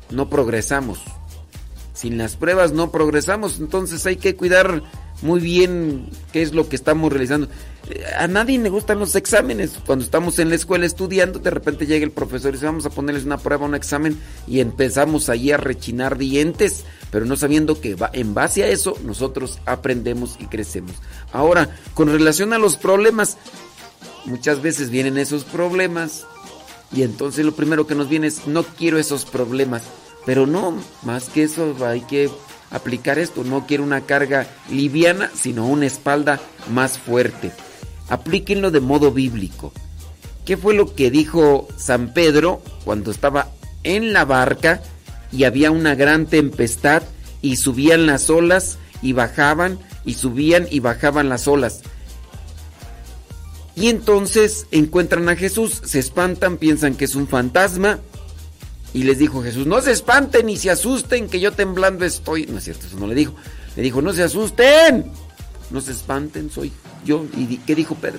no 0.09 0.27
progresamos. 0.27 0.99
Sin 1.93 2.17
las 2.17 2.35
pruebas 2.35 2.73
no 2.73 2.91
progresamos, 2.91 3.59
entonces 3.59 4.05
hay 4.05 4.17
que 4.17 4.35
cuidar 4.35 4.83
muy 5.21 5.39
bien 5.39 6.09
qué 6.31 6.41
es 6.41 6.53
lo 6.53 6.67
que 6.69 6.75
estamos 6.75 7.11
realizando. 7.11 7.47
Eh, 7.89 8.03
A 8.17 8.27
nadie 8.27 8.59
le 8.59 8.69
gustan 8.69 8.99
los 8.99 9.15
exámenes. 9.15 9.71
Cuando 9.85 10.05
estamos 10.05 10.37
en 10.37 10.49
la 10.49 10.55
escuela 10.55 10.85
estudiando, 10.85 11.39
de 11.39 11.49
repente 11.49 11.87
llega 11.87 12.05
el 12.05 12.11
profesor 12.11 12.49
y 12.49 12.53
dice, 12.53 12.65
vamos 12.65 12.85
a 12.85 12.91
ponerles 12.91 13.25
una 13.25 13.37
prueba, 13.37 13.65
un 13.65 13.75
examen, 13.75 14.19
y 14.47 14.59
empezamos 14.59 15.29
allí 15.29 15.51
a 15.51 15.57
rechinar 15.57 16.17
dientes, 16.17 16.85
pero 17.11 17.25
no 17.25 17.35
sabiendo 17.35 17.81
que 17.81 17.95
va, 17.95 18.09
en 18.13 18.33
base 18.33 18.63
a 18.63 18.67
eso 18.67 18.95
nosotros 19.03 19.59
aprendemos 19.65 20.37
y 20.39 20.45
crecemos. 20.45 20.93
Ahora, 21.31 21.75
con 21.93 22.09
relación 22.09 22.53
a 22.53 22.59
los 22.59 22.77
problemas, 22.77 23.37
muchas 24.27 24.61
veces 24.61 24.89
vienen 24.89 25.17
esos 25.17 25.43
problemas 25.43 26.25
y 26.95 27.01
entonces 27.01 27.45
lo 27.45 27.55
primero 27.55 27.87
que 27.87 27.95
nos 27.95 28.09
viene 28.09 28.27
es, 28.27 28.47
no 28.47 28.63
quiero 28.63 28.97
esos 28.97 29.25
problemas. 29.25 29.83
Pero 30.25 30.45
no, 30.45 30.77
más 31.03 31.29
que 31.29 31.43
eso 31.43 31.75
hay 31.85 32.01
que 32.01 32.29
aplicar 32.69 33.17
esto. 33.17 33.43
No 33.43 33.65
quiero 33.65 33.83
una 33.83 34.01
carga 34.01 34.47
liviana, 34.69 35.31
sino 35.33 35.65
una 35.65 35.85
espalda 35.85 36.39
más 36.69 36.97
fuerte. 36.97 37.51
Aplíquenlo 38.09 38.71
de 38.71 38.81
modo 38.81 39.11
bíblico. 39.11 39.71
¿Qué 40.45 40.57
fue 40.57 40.73
lo 40.73 40.93
que 40.93 41.11
dijo 41.11 41.67
San 41.77 42.13
Pedro 42.13 42.61
cuando 42.85 43.11
estaba 43.11 43.49
en 43.83 44.13
la 44.13 44.25
barca 44.25 44.81
y 45.31 45.43
había 45.43 45.71
una 45.71 45.95
gran 45.95 46.25
tempestad 46.25 47.03
y 47.41 47.57
subían 47.57 48.05
las 48.05 48.29
olas 48.29 48.77
y 49.01 49.13
bajaban 49.13 49.79
y 50.05 50.13
subían 50.13 50.67
y 50.69 50.79
bajaban 50.79 51.29
las 51.29 51.47
olas. 51.47 51.81
Y 53.77 53.89
entonces 53.89 54.65
encuentran 54.71 55.29
a 55.29 55.35
Jesús, 55.35 55.83
se 55.85 55.99
espantan, 55.99 56.57
piensan 56.57 56.95
que 56.95 57.05
es 57.05 57.13
un 57.13 57.27
fantasma. 57.27 57.99
Y 58.91 59.03
les 59.03 59.19
dijo 59.19 59.43
Jesús, 59.43 59.67
no 59.67 59.81
se 59.81 59.91
espanten 59.91 60.47
ni 60.47 60.57
se 60.57 60.71
asusten 60.71 61.29
que 61.29 61.39
yo 61.39 61.51
temblando 61.51 62.03
estoy. 62.03 62.47
No 62.47 62.57
es 62.57 62.63
cierto, 62.63 62.87
eso 62.87 62.97
no 62.97 63.05
le 63.05 63.13
dijo. 63.13 63.35
Le 63.75 63.83
dijo, 63.83 64.01
no 64.01 64.13
se 64.13 64.23
asusten, 64.23 65.11
no 65.69 65.79
se 65.79 65.91
espanten, 65.91 66.49
soy 66.49 66.71
yo. 67.05 67.27
¿Y 67.37 67.57
qué 67.57 67.75
dijo 67.75 67.93
Pedro? 67.93 68.17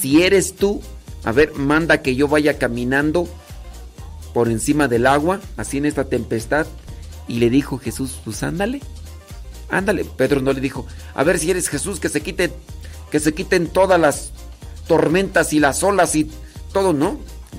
Si 0.00 0.22
eres 0.22 0.54
tú, 0.54 0.80
a 1.24 1.32
ver, 1.32 1.54
manda 1.54 2.02
que 2.02 2.14
yo 2.14 2.28
vaya 2.28 2.56
caminando 2.56 3.28
por 4.32 4.48
encima 4.48 4.86
del 4.86 5.08
agua, 5.08 5.40
así 5.56 5.78
en 5.78 5.86
esta 5.86 6.04
tempestad. 6.04 6.68
Y 7.26 7.40
le 7.40 7.50
dijo 7.50 7.78
Jesús, 7.78 8.20
pues 8.24 8.44
ándale, 8.44 8.80
ándale. 9.70 10.04
Pedro 10.04 10.40
no 10.40 10.52
le 10.52 10.60
dijo, 10.60 10.86
a 11.14 11.24
ver 11.24 11.40
si 11.40 11.50
eres 11.50 11.68
Jesús, 11.68 11.98
que 11.98 12.08
se 12.08 12.20
quite, 12.20 12.52
que 13.10 13.18
se 13.18 13.34
quiten 13.34 13.66
todas 13.66 14.00
las 14.00 14.30
tormentas 14.90 15.52
y 15.52 15.60
las 15.60 15.84
olas 15.84 16.16
y 16.16 16.28
todo, 16.72 16.92
¿no? 16.92 17.16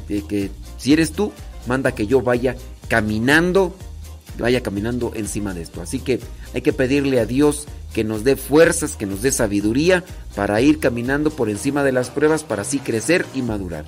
De 0.10 0.22
que 0.24 0.52
si 0.78 0.92
eres 0.92 1.14
tú, 1.14 1.32
manda 1.66 1.96
que 1.96 2.06
yo 2.06 2.22
vaya 2.22 2.58
caminando, 2.90 3.74
vaya 4.38 4.62
caminando 4.62 5.14
encima 5.16 5.54
de 5.54 5.62
esto. 5.62 5.82
Así 5.82 6.00
que 6.00 6.20
hay 6.54 6.62
que 6.62 6.74
pedirle 6.74 7.22
a 7.22 7.26
Dios 7.26 7.70
que 7.94 8.04
nos 8.04 8.26
dé 8.26 8.36
fuerzas, 8.36 8.98
que 8.98 9.06
nos 9.06 9.22
dé 9.22 9.32
sabiduría 9.32 10.04
para 10.36 10.60
ir 10.60 10.80
caminando 10.80 11.30
por 11.30 11.50
encima 11.50 11.86
de 11.86 11.94
las 11.94 12.10
pruebas, 12.10 12.44
para 12.44 12.64
así 12.64 12.80
crecer 12.80 13.26
y 13.34 13.42
madurar. 13.44 13.86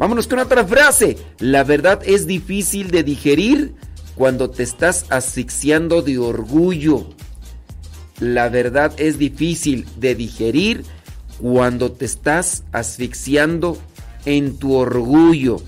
Vámonos 0.00 0.26
con 0.26 0.40
otra 0.40 0.64
frase. 0.64 1.18
La 1.38 1.62
verdad 1.62 2.02
es 2.04 2.26
difícil 2.26 2.90
de 2.90 3.04
digerir 3.04 3.74
cuando 4.16 4.50
te 4.50 4.64
estás 4.64 5.06
asfixiando 5.08 6.02
de 6.02 6.18
orgullo. 6.18 7.06
La 8.18 8.48
verdad 8.48 8.92
es 8.96 9.18
difícil 9.18 9.86
de 10.00 10.16
digerir 10.16 10.82
cuando 11.42 11.90
te 11.90 12.04
estás 12.04 12.62
asfixiando 12.70 13.76
en 14.24 14.56
tu 14.58 14.74
orgullo. 14.74 15.60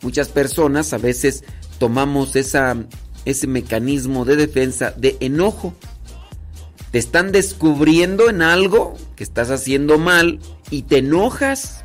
Muchas 0.00 0.28
personas 0.28 0.94
a 0.94 0.98
veces 0.98 1.44
tomamos 1.78 2.34
ese 2.36 3.46
mecanismo 3.46 4.24
de 4.24 4.36
defensa 4.36 4.94
de 4.96 5.18
enojo. 5.20 5.74
Te 6.90 6.98
están 6.98 7.32
descubriendo 7.32 8.30
en 8.30 8.40
algo 8.40 8.96
que 9.14 9.24
estás 9.24 9.50
haciendo 9.50 9.98
mal 9.98 10.40
y 10.70 10.82
te 10.82 10.98
enojas. 10.98 11.84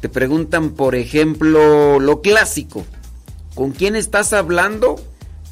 Te 0.00 0.08
preguntan, 0.08 0.70
por 0.70 0.94
ejemplo, 0.94 1.98
lo 1.98 2.22
clásico. 2.22 2.86
¿Con 3.56 3.72
quién 3.72 3.96
estás 3.96 4.32
hablando? 4.32 5.04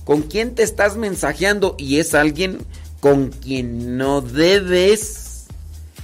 ¿Con 0.05 0.23
quién 0.23 0.55
te 0.55 0.63
estás 0.63 0.97
mensajeando? 0.97 1.75
Y 1.79 1.99
es 1.99 2.15
alguien 2.15 2.59
con 3.01 3.31
quien 3.31 3.97
no 3.97 4.21
debes, 4.21 5.47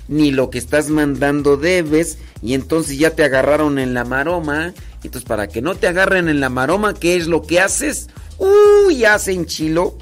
ni 0.08 0.30
lo 0.30 0.50
que 0.50 0.58
estás 0.58 0.88
mandando 0.88 1.56
debes, 1.56 2.18
y 2.42 2.54
entonces 2.54 2.98
ya 2.98 3.10
te 3.10 3.24
agarraron 3.24 3.78
en 3.78 3.94
la 3.94 4.04
maroma. 4.04 4.72
Entonces, 5.02 5.28
para 5.28 5.46
que 5.46 5.62
no 5.62 5.74
te 5.74 5.86
agarren 5.86 6.28
en 6.28 6.40
la 6.40 6.48
maroma, 6.48 6.94
¿qué 6.94 7.16
es 7.16 7.26
lo 7.28 7.42
que 7.42 7.60
haces? 7.60 8.08
Uy, 8.38 8.98
ya 8.98 9.18
se 9.18 9.32
enchiló. 9.32 9.96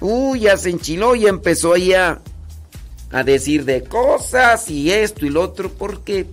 Uy, 0.00 0.40
ya 0.40 0.56
se 0.56 0.70
enchiló 0.70 1.14
y 1.14 1.26
empezó 1.26 1.76
ya 1.76 2.20
a 3.10 3.22
decir 3.22 3.64
de 3.64 3.84
cosas 3.84 4.70
y 4.70 4.90
esto 4.90 5.26
y 5.26 5.28
lo 5.28 5.42
otro, 5.42 5.70
porque 5.70 6.26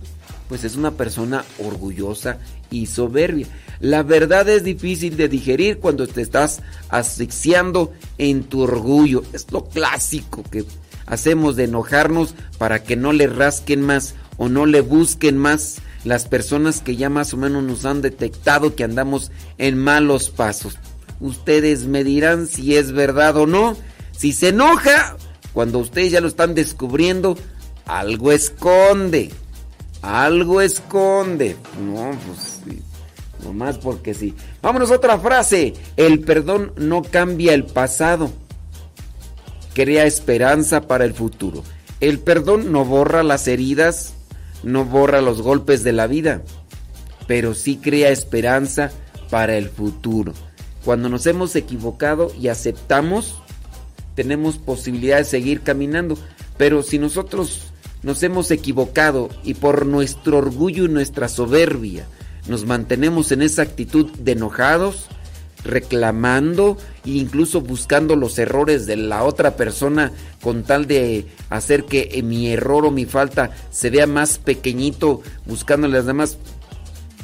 pues 0.48 0.64
es 0.64 0.76
una 0.76 0.92
persona 0.92 1.44
orgullosa 1.58 2.38
y 2.70 2.86
soberbia. 2.86 3.46
La 3.80 4.02
verdad 4.02 4.48
es 4.48 4.62
difícil 4.62 5.16
de 5.16 5.28
digerir 5.28 5.78
cuando 5.78 6.06
te 6.06 6.20
estás 6.20 6.60
asfixiando 6.90 7.92
en 8.18 8.44
tu 8.44 8.62
orgullo. 8.62 9.22
Es 9.32 9.50
lo 9.50 9.64
clásico 9.64 10.42
que 10.42 10.64
hacemos 11.06 11.56
de 11.56 11.64
enojarnos 11.64 12.34
para 12.58 12.82
que 12.82 12.96
no 12.96 13.12
le 13.12 13.26
rasquen 13.26 13.80
más 13.80 14.14
o 14.36 14.48
no 14.48 14.66
le 14.66 14.82
busquen 14.82 15.38
más 15.38 15.78
las 16.04 16.26
personas 16.26 16.80
que 16.80 16.96
ya 16.96 17.08
más 17.10 17.34
o 17.34 17.36
menos 17.36 17.62
nos 17.62 17.84
han 17.84 18.02
detectado 18.02 18.74
que 18.74 18.84
andamos 18.84 19.30
en 19.58 19.78
malos 19.78 20.30
pasos. 20.30 20.78
Ustedes 21.20 21.86
me 21.86 22.04
dirán 22.04 22.46
si 22.46 22.76
es 22.76 22.92
verdad 22.92 23.36
o 23.36 23.46
no. 23.46 23.76
Si 24.12 24.32
se 24.32 24.48
enoja, 24.48 25.16
cuando 25.52 25.78
ustedes 25.78 26.12
ya 26.12 26.20
lo 26.20 26.28
están 26.28 26.54
descubriendo, 26.54 27.36
algo 27.86 28.32
esconde. 28.32 29.30
Algo 30.02 30.60
esconde. 30.60 31.56
No, 31.78 32.10
pues 32.26 32.60
sí. 32.64 32.82
No 33.44 33.52
más 33.52 33.78
porque 33.78 34.14
sí. 34.14 34.34
Vámonos 34.62 34.90
a 34.90 34.96
otra 34.96 35.18
frase. 35.18 35.74
El 35.96 36.20
perdón 36.20 36.72
no 36.76 37.02
cambia 37.02 37.54
el 37.54 37.64
pasado. 37.64 38.30
Crea 39.74 40.04
esperanza 40.04 40.82
para 40.82 41.04
el 41.04 41.14
futuro. 41.14 41.62
El 42.00 42.18
perdón 42.18 42.72
no 42.72 42.84
borra 42.84 43.22
las 43.22 43.46
heridas, 43.46 44.14
no 44.62 44.84
borra 44.84 45.20
los 45.20 45.42
golpes 45.42 45.84
de 45.84 45.92
la 45.92 46.06
vida, 46.06 46.42
pero 47.26 47.54
sí 47.54 47.76
crea 47.76 48.10
esperanza 48.10 48.90
para 49.28 49.56
el 49.56 49.68
futuro. 49.68 50.32
Cuando 50.84 51.08
nos 51.10 51.26
hemos 51.26 51.54
equivocado 51.56 52.32
y 52.40 52.48
aceptamos, 52.48 53.42
tenemos 54.14 54.56
posibilidad 54.56 55.18
de 55.18 55.24
seguir 55.24 55.60
caminando. 55.60 56.16
Pero 56.56 56.82
si 56.82 56.98
nosotros 56.98 57.70
nos 58.02 58.22
hemos 58.22 58.50
equivocado 58.50 59.28
y 59.44 59.54
por 59.54 59.86
nuestro 59.86 60.38
orgullo 60.38 60.86
y 60.86 60.88
nuestra 60.88 61.28
soberbia 61.28 62.06
nos 62.48 62.66
mantenemos 62.66 63.32
en 63.32 63.42
esa 63.42 63.62
actitud 63.62 64.10
de 64.18 64.32
enojados, 64.32 65.06
reclamando 65.64 66.78
e 67.04 67.10
incluso 67.10 67.60
buscando 67.60 68.16
los 68.16 68.38
errores 68.38 68.86
de 68.86 68.96
la 68.96 69.24
otra 69.24 69.56
persona 69.56 70.12
con 70.42 70.62
tal 70.62 70.86
de 70.86 71.26
hacer 71.50 71.84
que 71.84 72.22
mi 72.22 72.48
error 72.48 72.86
o 72.86 72.90
mi 72.90 73.04
falta 73.04 73.50
se 73.70 73.90
vea 73.90 74.06
más 74.06 74.38
pequeñito, 74.38 75.22
buscando 75.46 75.86
las 75.88 76.06
demás, 76.06 76.38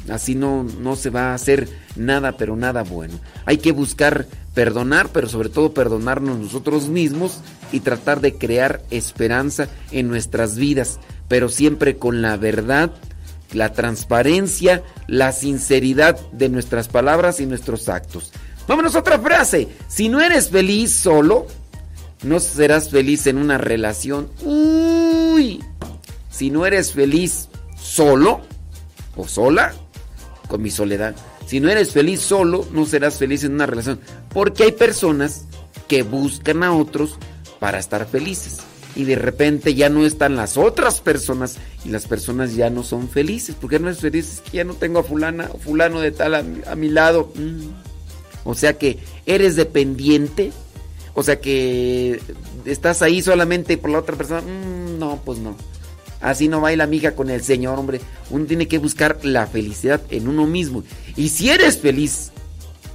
así 0.09 0.35
no, 0.35 0.63
no 0.63 0.95
se 0.95 1.09
va 1.09 1.31
a 1.31 1.33
hacer 1.33 1.67
nada, 1.95 2.37
pero 2.37 2.55
nada 2.55 2.83
bueno. 2.83 3.19
Hay 3.45 3.57
que 3.57 3.71
buscar 3.71 4.27
perdonar, 4.53 5.09
pero 5.09 5.29
sobre 5.29 5.49
todo 5.49 5.73
perdonarnos 5.73 6.37
nosotros 6.37 6.87
mismos 6.87 7.41
y 7.71 7.81
tratar 7.81 8.21
de 8.21 8.35
crear 8.35 8.81
esperanza 8.89 9.67
en 9.91 10.07
nuestras 10.07 10.55
vidas, 10.55 10.99
pero 11.27 11.49
siempre 11.49 11.97
con 11.97 12.21
la 12.21 12.37
verdad 12.37 12.91
la 13.53 13.73
transparencia, 13.73 14.83
la 15.07 15.31
sinceridad 15.31 16.19
de 16.31 16.49
nuestras 16.49 16.87
palabras 16.87 17.39
y 17.39 17.45
nuestros 17.45 17.89
actos. 17.89 18.31
Vámonos 18.67 18.95
a 18.95 18.99
otra 18.99 19.19
frase. 19.19 19.69
Si 19.87 20.09
no 20.09 20.21
eres 20.21 20.49
feliz 20.49 20.97
solo, 20.97 21.47
no 22.23 22.39
serás 22.39 22.89
feliz 22.89 23.27
en 23.27 23.37
una 23.37 23.57
relación. 23.57 24.29
Uy. 24.43 25.63
Si 26.29 26.49
no 26.49 26.65
eres 26.65 26.91
feliz 26.91 27.47
solo 27.77 28.41
o 29.15 29.27
sola, 29.27 29.73
con 30.47 30.61
mi 30.61 30.69
soledad. 30.69 31.15
Si 31.47 31.59
no 31.59 31.69
eres 31.69 31.91
feliz 31.91 32.21
solo, 32.21 32.67
no 32.71 32.85
serás 32.85 33.17
feliz 33.17 33.43
en 33.43 33.53
una 33.53 33.65
relación. 33.65 33.99
Porque 34.33 34.63
hay 34.63 34.71
personas 34.73 35.45
que 35.87 36.03
buscan 36.03 36.63
a 36.63 36.73
otros 36.73 37.17
para 37.59 37.79
estar 37.79 38.05
felices 38.05 38.59
y 38.97 39.05
de 39.05 39.15
repente 39.15 39.75
ya 39.75 39.89
no 39.89 40.07
están 40.07 40.35
las 40.35 40.57
otras 40.57 41.01
personas 41.01 41.57
y 41.85 41.89
las 41.89 42.07
personas 42.07 42.55
ya 42.55 42.71
no 42.71 42.81
son 42.81 43.07
felices. 43.07 43.55
porque 43.59 43.77
no 43.77 43.91
es 43.91 43.99
feliz? 43.99 44.33
Es 44.33 44.41
que 44.41 44.57
ya 44.57 44.63
no 44.63 44.73
tengo 44.73 44.99
a 44.99 45.03
fulana 45.03 45.51
o 45.53 45.59
fulano 45.59 46.01
de 46.01 46.11
tal 46.11 46.33
a, 46.33 46.75
mi 46.75 46.89
lado. 46.89 47.31
Mm. 47.35 47.67
O 48.43 48.55
sea 48.55 48.79
que 48.79 48.97
eres 49.27 49.55
dependiente. 49.55 50.51
O 51.13 51.21
sea 51.21 51.39
que 51.39 52.19
estás 52.65 53.03
ahí 53.03 53.21
solamente 53.21 53.77
por 53.77 53.91
la 53.91 53.99
otra 53.99 54.15
persona. 54.15 54.41
Mm, 54.41 54.97
no, 54.97 55.21
pues 55.23 55.37
no. 55.37 55.55
Así 56.19 56.47
no 56.47 56.59
baila 56.59 56.83
amiga 56.83 57.11
con 57.11 57.29
el 57.29 57.43
Señor, 57.43 57.77
hombre. 57.77 58.01
Uno 58.31 58.45
tiene 58.45 58.67
que 58.67 58.79
buscar 58.79 59.19
la 59.23 59.45
felicidad 59.45 60.01
en 60.09 60.27
uno 60.27 60.47
mismo. 60.47 60.83
Y 61.15 61.29
si 61.29 61.51
eres 61.51 61.77
feliz 61.77 62.31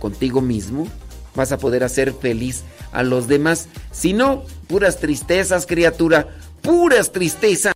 contigo 0.01 0.41
mismo, 0.41 0.89
vas 1.37 1.53
a 1.53 1.59
poder 1.59 1.85
hacer 1.85 2.13
feliz 2.13 2.65
a 2.93 3.03
los 3.03 3.29
demás. 3.29 3.69
Si 3.91 4.13
no, 4.13 4.45
puras 4.69 4.99
tristezas, 4.99 5.67
criatura, 5.67 6.29
puras 6.61 7.13
tristezas. 7.13 7.75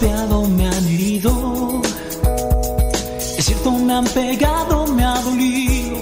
Golpeado, 0.00 0.48
me 0.48 0.66
han 0.66 0.86
herido. 0.86 1.82
Es 3.36 3.44
cierto, 3.44 3.72
me 3.72 3.92
han 3.92 4.04
pegado, 4.04 4.86
me 4.86 5.04
ha 5.04 5.20
dolido. 5.20 5.96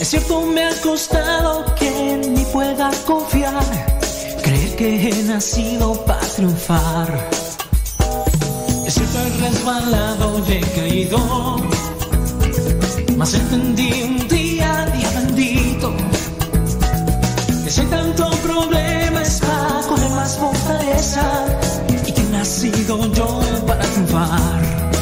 Es 0.00 0.08
cierto, 0.08 0.42
me 0.42 0.64
ha 0.64 0.80
costado 0.80 1.74
que 1.74 2.20
mí 2.28 2.44
pueda 2.52 2.90
confiar. 3.06 3.64
Creer 4.42 4.76
que 4.76 5.08
he 5.08 5.22
nacido 5.24 6.04
para 6.04 6.26
triunfar. 6.28 7.28
Es 8.86 8.94
cierto, 8.94 9.18
he 9.18 9.30
resbalado 9.48 10.42
y 10.48 10.52
he 10.52 10.60
caído. 10.60 11.56
Mas 13.16 13.34
entendí 13.34 14.02
un 14.02 14.28
día 14.28 14.37
Nacido 22.60 22.98
yo 23.14 23.40
para 23.68 23.84
triunfar. 23.84 24.97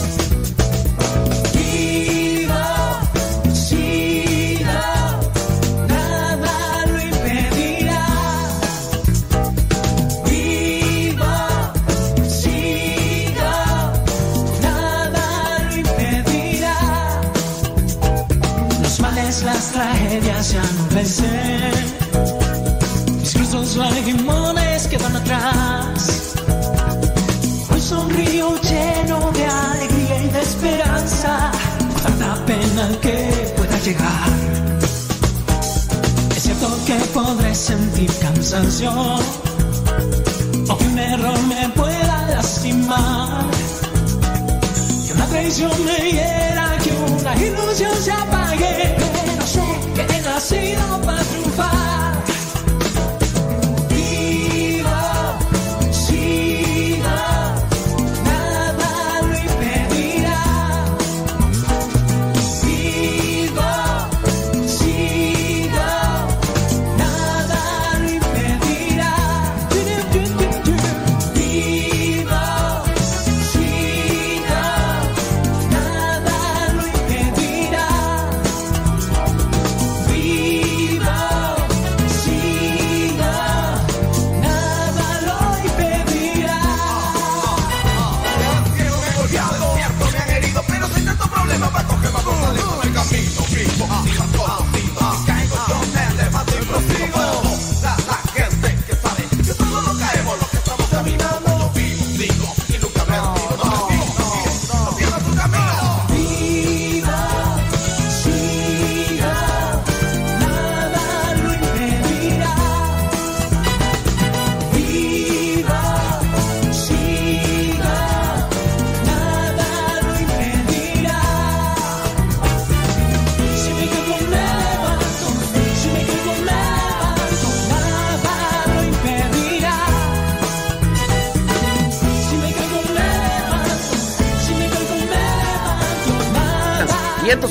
Sentir 37.56 38.10
cansancio. 38.18 38.90
O 40.68 40.76
que 40.76 40.84
un 40.84 40.98
error 40.98 41.42
me 41.44 41.68
pueda 41.70 42.26
lastimar. 42.28 43.46
Que 45.06 45.12
una 45.14 45.26
traición 45.26 45.72
me 45.84 46.10
hiera, 46.10 46.76
que 46.84 46.92
una 46.92 47.34
ilusión 47.36 47.96
se 47.96 48.12
apague. 48.12 48.96
Pero 48.98 49.46
sé 49.46 49.64
que 49.94 50.02
he 50.02 50.20
nacido 50.22 51.00
para 51.02 51.22
triunfar. 51.22 51.95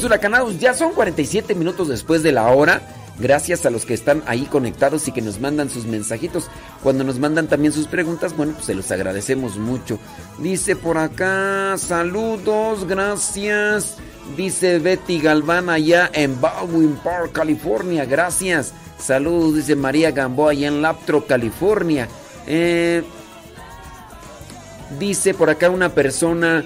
Huracanados, 0.06 0.60
ya 0.60 0.74
son 0.74 0.94
47 0.94 1.56
minutos 1.56 1.88
después 1.88 2.24
de 2.24 2.32
la 2.32 2.48
hora. 2.48 2.82
Gracias 3.18 3.66
a 3.66 3.70
los 3.70 3.86
que 3.86 3.94
están 3.94 4.24
ahí 4.28 4.46
conectados 4.46 5.08
y 5.08 5.14
que 5.14 5.22
nos 5.22 5.40
mandan 5.40 5.70
sus 5.70 5.86
mensajitos. 5.86 6.50
Cuando 6.84 7.04
nos 7.06 7.18
mandan 7.18 7.48
también 7.48 7.72
sus 7.72 7.88
preguntas, 7.88 8.36
bueno, 8.36 8.54
pues 8.54 8.66
se 8.66 8.76
los 8.76 8.92
agradecemos 8.92 9.58
mucho. 9.58 10.00
Dice 10.38 10.76
por 10.76 10.98
acá, 10.98 11.76
saludos, 11.78 12.86
gracias. 12.86 13.98
Dice 14.36 14.80
Betty 14.80 15.20
Galván 15.20 15.70
allá 15.70 16.10
en 16.14 16.42
Baldwin 16.42 16.98
Park, 17.04 17.32
California. 17.32 18.06
Gracias. 18.06 18.74
Saludos, 18.98 19.56
dice 19.56 19.76
María 19.76 20.12
Gamboa 20.12 20.52
allá 20.52 20.68
en 20.68 20.82
Laptro, 20.82 21.26
California. 21.26 22.10
Eh, 22.48 23.04
dice 25.00 25.34
por 25.34 25.50
acá 25.50 25.70
una 25.70 25.90
persona, 25.90 26.66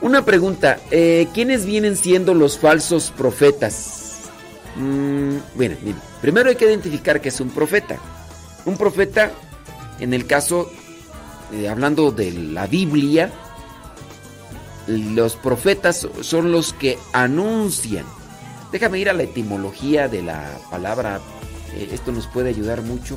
una 0.00 0.24
pregunta, 0.24 0.78
eh, 0.90 1.28
¿quiénes 1.34 1.66
vienen 1.66 1.96
siendo 1.96 2.34
los 2.34 2.58
falsos 2.58 3.12
profetas? 3.16 4.30
Mm, 4.76 5.38
bueno, 5.56 5.76
mire, 5.82 5.98
primero 6.20 6.50
hay 6.50 6.56
que 6.56 6.66
identificar 6.66 7.20
que 7.20 7.30
es 7.30 7.40
un 7.40 7.50
profeta. 7.50 7.96
Un 8.64 8.76
profeta, 8.76 9.32
en 9.98 10.14
el 10.14 10.26
caso, 10.26 10.70
eh, 11.52 11.68
hablando 11.68 12.12
de 12.12 12.32
la 12.32 12.66
Biblia, 12.66 13.32
los 14.86 15.36
profetas 15.36 16.06
son 16.20 16.52
los 16.52 16.72
que 16.72 16.98
anuncian. 17.12 18.06
Déjame 18.70 18.98
ir 18.98 19.08
a 19.08 19.14
la 19.14 19.24
etimología 19.24 20.08
de 20.08 20.22
la 20.22 20.48
palabra, 20.70 21.20
eh, 21.74 21.88
esto 21.92 22.12
nos 22.12 22.26
puede 22.26 22.50
ayudar 22.50 22.82
mucho 22.82 23.16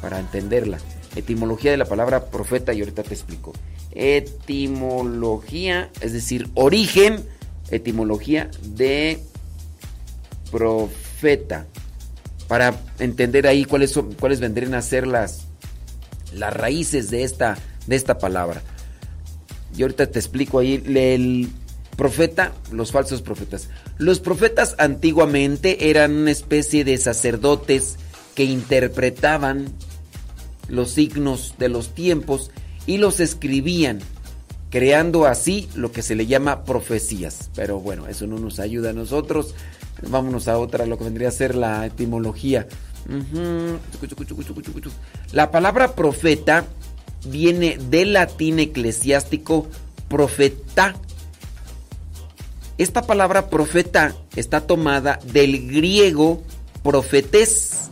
para 0.00 0.18
entenderla. 0.18 0.78
Etimología 1.16 1.72
de 1.72 1.76
la 1.76 1.86
palabra 1.86 2.26
profeta 2.26 2.72
y 2.72 2.80
ahorita 2.80 3.02
te 3.02 3.14
explico. 3.14 3.52
Etimología, 3.92 5.90
es 6.00 6.12
decir, 6.12 6.48
origen, 6.54 7.24
etimología 7.70 8.50
de 8.62 9.20
profeta. 10.50 11.66
Para 12.48 12.80
entender 12.98 13.46
ahí 13.46 13.64
cuáles 13.64 13.98
cuáles 14.18 14.40
vendrían 14.40 14.74
a 14.74 14.82
ser 14.82 15.06
las, 15.06 15.46
las 16.34 16.52
raíces 16.52 17.10
de 17.10 17.22
esta, 17.22 17.56
de 17.86 17.96
esta 17.96 18.18
palabra. 18.18 18.62
Y 19.76 19.82
ahorita 19.82 20.10
te 20.10 20.18
explico 20.18 20.58
ahí 20.58 20.82
el 20.86 21.48
profeta, 21.96 22.52
los 22.72 22.92
falsos 22.92 23.22
profetas. 23.22 23.68
Los 23.98 24.20
profetas 24.20 24.74
antiguamente 24.78 25.90
eran 25.90 26.12
una 26.12 26.30
especie 26.30 26.82
de 26.84 26.96
sacerdotes 26.96 27.98
que 28.34 28.44
interpretaban 28.44 29.66
los 30.68 30.92
signos 30.92 31.56
de 31.58 31.68
los 31.68 31.94
tiempos 31.94 32.50
y 32.86 32.98
los 32.98 33.20
escribían, 33.20 34.00
creando 34.70 35.26
así 35.26 35.68
lo 35.74 35.92
que 35.92 36.02
se 36.02 36.14
le 36.14 36.26
llama 36.26 36.64
profecías. 36.64 37.50
Pero 37.54 37.80
bueno, 37.80 38.06
eso 38.06 38.26
no 38.26 38.38
nos 38.38 38.58
ayuda 38.58 38.90
a 38.90 38.94
nosotros. 38.94 39.54
Vámonos 40.08 40.48
a 40.48 40.58
otra, 40.58 40.86
lo 40.86 40.98
que 40.98 41.04
vendría 41.04 41.28
a 41.28 41.32
ser 41.32 41.54
la 41.54 41.86
etimología. 41.86 42.66
La 45.32 45.50
palabra 45.50 45.94
profeta 45.94 46.66
viene 47.26 47.78
del 47.90 48.14
latín 48.14 48.58
eclesiástico 48.58 49.66
profeta. 50.08 50.94
Esta 52.78 53.02
palabra 53.02 53.50
profeta 53.50 54.14
está 54.36 54.62
tomada 54.62 55.18
del 55.32 55.68
griego 55.68 56.42
profetés. 56.82 57.89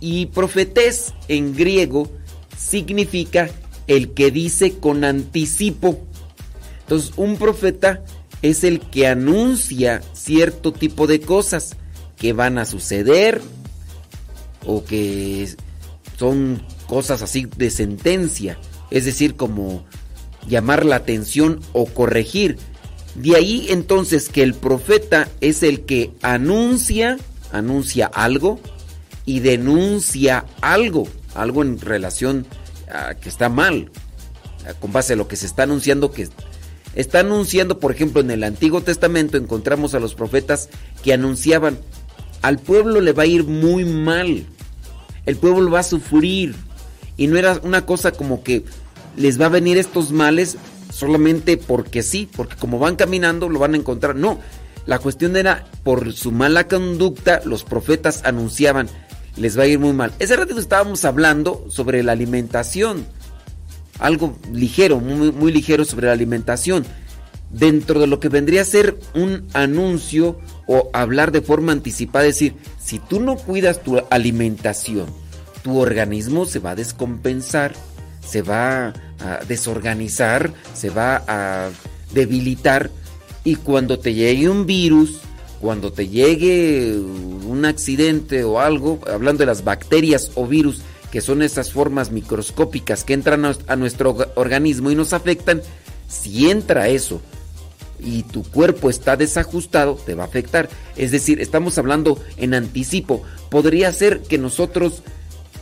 Y 0.00 0.26
profetés 0.26 1.12
en 1.28 1.54
griego 1.54 2.10
significa 2.56 3.50
el 3.86 4.12
que 4.12 4.30
dice 4.30 4.78
con 4.78 5.04
anticipo. 5.04 6.00
Entonces, 6.80 7.12
un 7.16 7.36
profeta 7.36 8.02
es 8.42 8.64
el 8.64 8.80
que 8.80 9.06
anuncia 9.06 10.02
cierto 10.14 10.72
tipo 10.72 11.06
de 11.06 11.20
cosas 11.20 11.76
que 12.16 12.32
van 12.32 12.58
a 12.58 12.64
suceder 12.64 13.40
o 14.66 14.84
que 14.84 15.48
son 16.18 16.62
cosas 16.86 17.22
así 17.22 17.46
de 17.56 17.70
sentencia, 17.70 18.58
es 18.90 19.04
decir, 19.04 19.34
como 19.36 19.84
llamar 20.46 20.84
la 20.84 20.96
atención 20.96 21.60
o 21.72 21.86
corregir. 21.86 22.58
De 23.14 23.36
ahí 23.36 23.66
entonces 23.70 24.28
que 24.28 24.42
el 24.42 24.54
profeta 24.54 25.28
es 25.40 25.62
el 25.62 25.82
que 25.82 26.12
anuncia, 26.22 27.18
anuncia 27.52 28.06
algo 28.06 28.60
y 29.24 29.40
denuncia 29.40 30.44
algo, 30.60 31.08
algo 31.34 31.62
en 31.62 31.80
relación 31.80 32.46
a 32.92 33.14
que 33.14 33.28
está 33.28 33.48
mal, 33.48 33.90
con 34.80 34.92
base 34.92 35.14
a 35.14 35.16
lo 35.16 35.28
que 35.28 35.36
se 35.36 35.46
está 35.46 35.64
anunciando 35.64 36.12
que 36.12 36.28
está 36.94 37.20
anunciando, 37.20 37.78
por 37.78 37.92
ejemplo, 37.92 38.20
en 38.20 38.30
el 38.30 38.44
Antiguo 38.44 38.82
Testamento 38.82 39.36
encontramos 39.36 39.94
a 39.94 40.00
los 40.00 40.14
profetas 40.14 40.68
que 41.02 41.12
anunciaban 41.12 41.78
al 42.42 42.58
pueblo 42.58 43.00
le 43.00 43.12
va 43.12 43.22
a 43.22 43.26
ir 43.26 43.44
muy 43.44 43.84
mal. 43.84 44.44
El 45.24 45.36
pueblo 45.36 45.70
va 45.70 45.80
a 45.80 45.84
sufrir 45.84 46.54
y 47.16 47.28
no 47.28 47.38
era 47.38 47.60
una 47.62 47.86
cosa 47.86 48.10
como 48.12 48.42
que 48.42 48.64
les 49.16 49.40
va 49.40 49.46
a 49.46 49.50
venir 49.50 49.78
estos 49.78 50.10
males 50.10 50.56
solamente 50.92 51.56
porque 51.56 52.02
sí, 52.02 52.28
porque 52.36 52.56
como 52.56 52.78
van 52.78 52.96
caminando 52.96 53.48
lo 53.48 53.60
van 53.60 53.74
a 53.74 53.78
encontrar. 53.78 54.16
No, 54.16 54.40
la 54.86 54.98
cuestión 54.98 55.36
era 55.36 55.64
por 55.84 56.12
su 56.12 56.32
mala 56.32 56.66
conducta, 56.66 57.40
los 57.44 57.62
profetas 57.62 58.22
anunciaban, 58.24 58.88
les 59.36 59.58
va 59.58 59.64
a 59.64 59.66
ir 59.66 59.78
muy 59.78 59.92
mal. 59.92 60.12
Ese 60.18 60.36
ratito 60.36 60.60
estábamos 60.60 61.04
hablando 61.04 61.64
sobre 61.68 62.02
la 62.02 62.12
alimentación, 62.12 63.06
algo 63.98 64.36
ligero, 64.52 65.00
muy, 65.00 65.32
muy 65.32 65.52
ligero 65.52 65.84
sobre 65.84 66.06
la 66.06 66.12
alimentación. 66.12 66.84
Dentro 67.50 68.00
de 68.00 68.06
lo 68.06 68.18
que 68.18 68.30
vendría 68.30 68.62
a 68.62 68.64
ser 68.64 68.98
un 69.14 69.46
anuncio 69.52 70.38
o 70.66 70.88
hablar 70.94 71.32
de 71.32 71.42
forma 71.42 71.72
anticipada, 71.72 72.24
decir, 72.24 72.54
si 72.82 72.98
tú 72.98 73.20
no 73.20 73.36
cuidas 73.36 73.82
tu 73.82 74.00
alimentación, 74.10 75.06
tu 75.62 75.78
organismo 75.78 76.46
se 76.46 76.60
va 76.60 76.70
a 76.70 76.76
descompensar 76.76 77.74
se 78.26 78.42
va 78.42 78.92
a 79.20 79.44
desorganizar, 79.46 80.52
se 80.74 80.90
va 80.90 81.22
a 81.26 81.70
debilitar 82.12 82.90
y 83.44 83.56
cuando 83.56 83.98
te 83.98 84.14
llegue 84.14 84.48
un 84.48 84.66
virus, 84.66 85.20
cuando 85.62 85.92
te 85.92 86.08
llegue 86.08 86.96
un 86.96 87.64
accidente 87.64 88.42
o 88.42 88.58
algo, 88.58 88.98
hablando 89.06 89.42
de 89.42 89.46
las 89.46 89.62
bacterias 89.62 90.32
o 90.34 90.48
virus, 90.48 90.82
que 91.12 91.20
son 91.20 91.40
esas 91.40 91.72
formas 91.72 92.10
microscópicas 92.10 93.04
que 93.04 93.14
entran 93.14 93.44
a 93.44 93.76
nuestro 93.76 94.16
organismo 94.34 94.90
y 94.90 94.96
nos 94.96 95.12
afectan, 95.12 95.62
si 96.08 96.50
entra 96.50 96.88
eso 96.88 97.20
y 98.00 98.24
tu 98.24 98.42
cuerpo 98.42 98.90
está 98.90 99.16
desajustado, 99.16 99.94
te 100.04 100.16
va 100.16 100.24
a 100.24 100.26
afectar. 100.26 100.68
Es 100.96 101.12
decir, 101.12 101.40
estamos 101.40 101.78
hablando 101.78 102.18
en 102.38 102.54
anticipo. 102.54 103.22
Podría 103.48 103.92
ser 103.92 104.22
que 104.22 104.38
nosotros 104.38 105.04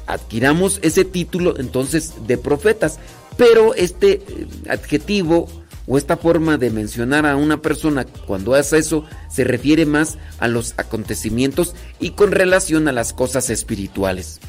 adquiramos 0.06 0.78
ese 0.80 1.04
título 1.04 1.60
entonces 1.60 2.14
de 2.26 2.38
profetas. 2.38 2.98
Pero 3.36 3.74
este 3.74 4.12
eh, 4.12 4.46
adjetivo 4.70 5.46
o 5.86 5.98
esta 5.98 6.16
forma 6.16 6.56
de 6.56 6.70
mencionar 6.70 7.26
a 7.26 7.36
una 7.36 7.62
persona 7.62 8.04
cuando 8.26 8.54
hace 8.54 8.78
eso 8.78 9.04
se 9.28 9.44
refiere 9.44 9.86
más 9.86 10.18
a 10.38 10.48
los 10.48 10.74
acontecimientos 10.76 11.74
y 11.98 12.10
con 12.10 12.32
relación 12.32 12.88
a 12.88 12.92
las 12.92 13.12
cosas 13.12 13.50
espirituales. 13.50 14.40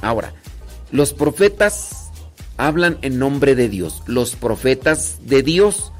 Ahora, 0.00 0.32
los 0.90 1.12
profetas 1.12 2.10
hablan 2.56 2.98
en 3.02 3.18
nombre 3.18 3.54
de 3.54 3.68
Dios, 3.68 4.02
los 4.06 4.36
profetas 4.36 5.18
de 5.22 5.42
Dios, 5.42 5.92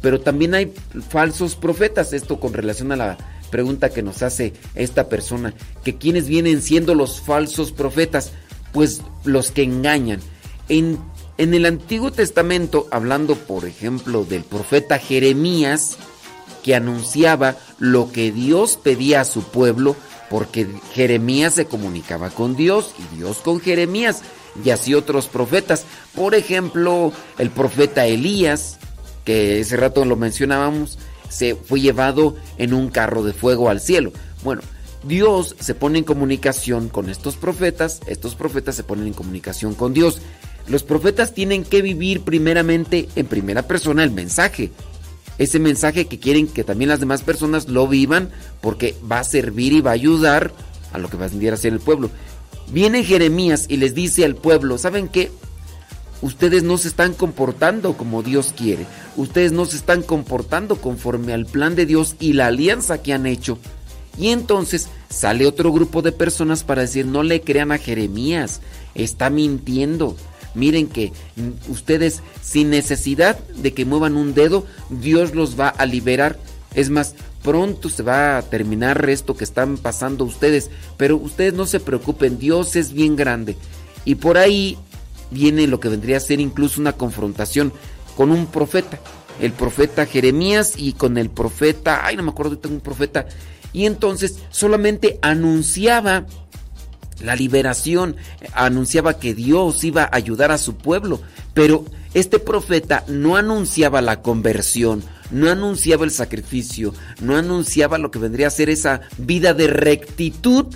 pero 0.00 0.20
también 0.20 0.54
hay 0.54 0.72
falsos 1.08 1.56
profetas, 1.56 2.12
esto 2.12 2.40
con 2.40 2.52
relación 2.52 2.90
a 2.92 2.96
la 2.96 3.18
pregunta 3.50 3.90
que 3.90 4.02
nos 4.02 4.22
hace 4.22 4.54
esta 4.74 5.08
persona, 5.08 5.54
que 5.84 5.96
quienes 5.96 6.26
vienen 6.26 6.62
siendo 6.62 6.94
los 6.94 7.20
falsos 7.20 7.72
profetas, 7.72 8.32
pues 8.72 9.02
los 9.24 9.50
que 9.50 9.62
engañan. 9.62 10.20
En, 10.68 10.98
en 11.40 11.54
el 11.54 11.64
Antiguo 11.64 12.12
Testamento, 12.12 12.86
hablando 12.90 13.34
por 13.34 13.64
ejemplo 13.64 14.26
del 14.26 14.44
profeta 14.44 14.98
Jeremías, 14.98 15.96
que 16.62 16.74
anunciaba 16.74 17.56
lo 17.78 18.12
que 18.12 18.30
Dios 18.30 18.76
pedía 18.76 19.22
a 19.22 19.24
su 19.24 19.42
pueblo, 19.44 19.96
porque 20.28 20.66
Jeremías 20.92 21.54
se 21.54 21.64
comunicaba 21.64 22.28
con 22.28 22.56
Dios 22.56 22.92
y 22.98 23.16
Dios 23.16 23.38
con 23.38 23.58
Jeremías, 23.58 24.20
y 24.62 24.68
así 24.68 24.92
otros 24.92 25.28
profetas. 25.28 25.86
Por 26.14 26.34
ejemplo, 26.34 27.10
el 27.38 27.48
profeta 27.48 28.04
Elías, 28.04 28.76
que 29.24 29.60
ese 29.60 29.78
rato 29.78 30.04
lo 30.04 30.16
mencionábamos, 30.16 30.98
se 31.30 31.54
fue 31.54 31.80
llevado 31.80 32.36
en 32.58 32.74
un 32.74 32.90
carro 32.90 33.22
de 33.22 33.32
fuego 33.32 33.70
al 33.70 33.80
cielo. 33.80 34.12
Bueno, 34.44 34.60
Dios 35.04 35.56
se 35.58 35.74
pone 35.74 36.00
en 36.00 36.04
comunicación 36.04 36.90
con 36.90 37.08
estos 37.08 37.36
profetas, 37.36 38.00
estos 38.06 38.34
profetas 38.34 38.76
se 38.76 38.84
ponen 38.84 39.06
en 39.06 39.14
comunicación 39.14 39.74
con 39.74 39.94
Dios. 39.94 40.20
Los 40.68 40.82
profetas 40.82 41.34
tienen 41.34 41.64
que 41.64 41.82
vivir 41.82 42.22
primeramente 42.22 43.08
en 43.16 43.26
primera 43.26 43.62
persona 43.62 44.04
el 44.04 44.10
mensaje. 44.10 44.70
Ese 45.38 45.58
mensaje 45.58 46.06
que 46.06 46.18
quieren 46.18 46.46
que 46.46 46.64
también 46.64 46.90
las 46.90 47.00
demás 47.00 47.22
personas 47.22 47.68
lo 47.68 47.88
vivan 47.88 48.30
porque 48.60 48.94
va 49.10 49.20
a 49.20 49.24
servir 49.24 49.72
y 49.72 49.80
va 49.80 49.90
a 49.90 49.94
ayudar 49.94 50.52
a 50.92 50.98
lo 50.98 51.08
que 51.08 51.16
va 51.16 51.26
a 51.26 51.52
a 51.54 51.56
ser 51.56 51.72
el 51.72 51.80
pueblo. 51.80 52.10
Viene 52.72 53.04
Jeremías 53.04 53.66
y 53.68 53.78
les 53.78 53.94
dice 53.94 54.24
al 54.24 54.36
pueblo, 54.36 54.78
¿saben 54.78 55.08
qué? 55.08 55.30
Ustedes 56.22 56.62
no 56.62 56.76
se 56.76 56.88
están 56.88 57.14
comportando 57.14 57.96
como 57.96 58.22
Dios 58.22 58.52
quiere. 58.56 58.86
Ustedes 59.16 59.52
no 59.52 59.64
se 59.64 59.76
están 59.76 60.02
comportando 60.02 60.76
conforme 60.76 61.32
al 61.32 61.46
plan 61.46 61.74
de 61.74 61.86
Dios 61.86 62.16
y 62.20 62.34
la 62.34 62.48
alianza 62.48 63.02
que 63.02 63.14
han 63.14 63.26
hecho. 63.26 63.58
Y 64.18 64.28
entonces 64.28 64.88
sale 65.08 65.46
otro 65.46 65.72
grupo 65.72 66.02
de 66.02 66.12
personas 66.12 66.62
para 66.62 66.82
decir, 66.82 67.06
no 67.06 67.22
le 67.22 67.40
crean 67.40 67.72
a 67.72 67.78
Jeremías, 67.78 68.60
está 68.94 69.30
mintiendo. 69.30 70.16
Miren 70.54 70.88
que 70.88 71.12
ustedes 71.68 72.22
sin 72.42 72.70
necesidad 72.70 73.38
de 73.38 73.72
que 73.72 73.84
muevan 73.84 74.16
un 74.16 74.34
dedo, 74.34 74.66
Dios 74.88 75.34
los 75.34 75.58
va 75.58 75.68
a 75.68 75.86
liberar. 75.86 76.38
Es 76.74 76.90
más, 76.90 77.14
pronto 77.42 77.88
se 77.88 78.02
va 78.02 78.38
a 78.38 78.42
terminar 78.42 79.08
esto 79.08 79.36
que 79.36 79.44
están 79.44 79.76
pasando 79.76 80.24
ustedes, 80.24 80.70
pero 80.96 81.16
ustedes 81.16 81.54
no 81.54 81.66
se 81.66 81.80
preocupen, 81.80 82.38
Dios 82.38 82.76
es 82.76 82.92
bien 82.92 83.16
grande. 83.16 83.56
Y 84.04 84.16
por 84.16 84.38
ahí 84.38 84.76
viene 85.30 85.66
lo 85.66 85.80
que 85.80 85.88
vendría 85.88 86.16
a 86.16 86.20
ser 86.20 86.40
incluso 86.40 86.80
una 86.80 86.92
confrontación 86.92 87.72
con 88.16 88.30
un 88.30 88.46
profeta, 88.46 88.98
el 89.40 89.52
profeta 89.52 90.06
Jeremías 90.06 90.74
y 90.76 90.92
con 90.92 91.16
el 91.16 91.30
profeta, 91.30 92.04
ay 92.04 92.16
no 92.16 92.22
me 92.22 92.30
acuerdo, 92.30 92.58
tengo 92.58 92.74
un 92.74 92.80
profeta 92.80 93.26
y 93.72 93.86
entonces 93.86 94.38
solamente 94.50 95.18
anunciaba 95.22 96.26
la 97.20 97.36
liberación, 97.36 98.16
anunciaba 98.52 99.18
que 99.18 99.34
Dios 99.34 99.84
iba 99.84 100.04
a 100.04 100.16
ayudar 100.16 100.50
a 100.50 100.58
su 100.58 100.76
pueblo, 100.76 101.20
pero 101.54 101.84
este 102.14 102.38
profeta 102.38 103.04
no 103.06 103.36
anunciaba 103.36 104.00
la 104.00 104.22
conversión, 104.22 105.02
no 105.30 105.50
anunciaba 105.50 106.04
el 106.04 106.10
sacrificio, 106.10 106.92
no 107.20 107.36
anunciaba 107.36 107.98
lo 107.98 108.10
que 108.10 108.18
vendría 108.18 108.48
a 108.48 108.50
ser 108.50 108.68
esa 108.68 109.02
vida 109.18 109.54
de 109.54 109.68
rectitud 109.68 110.66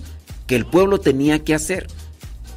que 0.46 0.56
el 0.56 0.66
pueblo 0.66 1.00
tenía 1.00 1.42
que 1.42 1.54
hacer. 1.54 1.88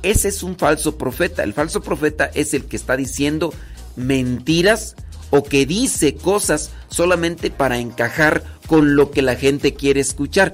Ese 0.04 0.28
es 0.28 0.44
un 0.44 0.58
falso 0.58 0.98
profeta. 0.98 1.44
El 1.44 1.54
falso 1.54 1.82
profeta 1.82 2.26
es 2.34 2.54
el 2.54 2.66
que 2.66 2.76
está 2.76 2.96
diciendo 2.96 3.54
mentiras 3.96 4.96
o 5.32 5.44
que 5.44 5.66
dice 5.66 6.16
cosas 6.16 6.72
solamente 6.90 7.50
para 7.50 7.80
encajar 7.80 8.44
con 8.68 8.96
lo 8.96 9.12
que 9.12 9.22
la 9.22 9.36
gente 9.36 9.74
quiere 9.74 10.02
escuchar. 10.02 10.54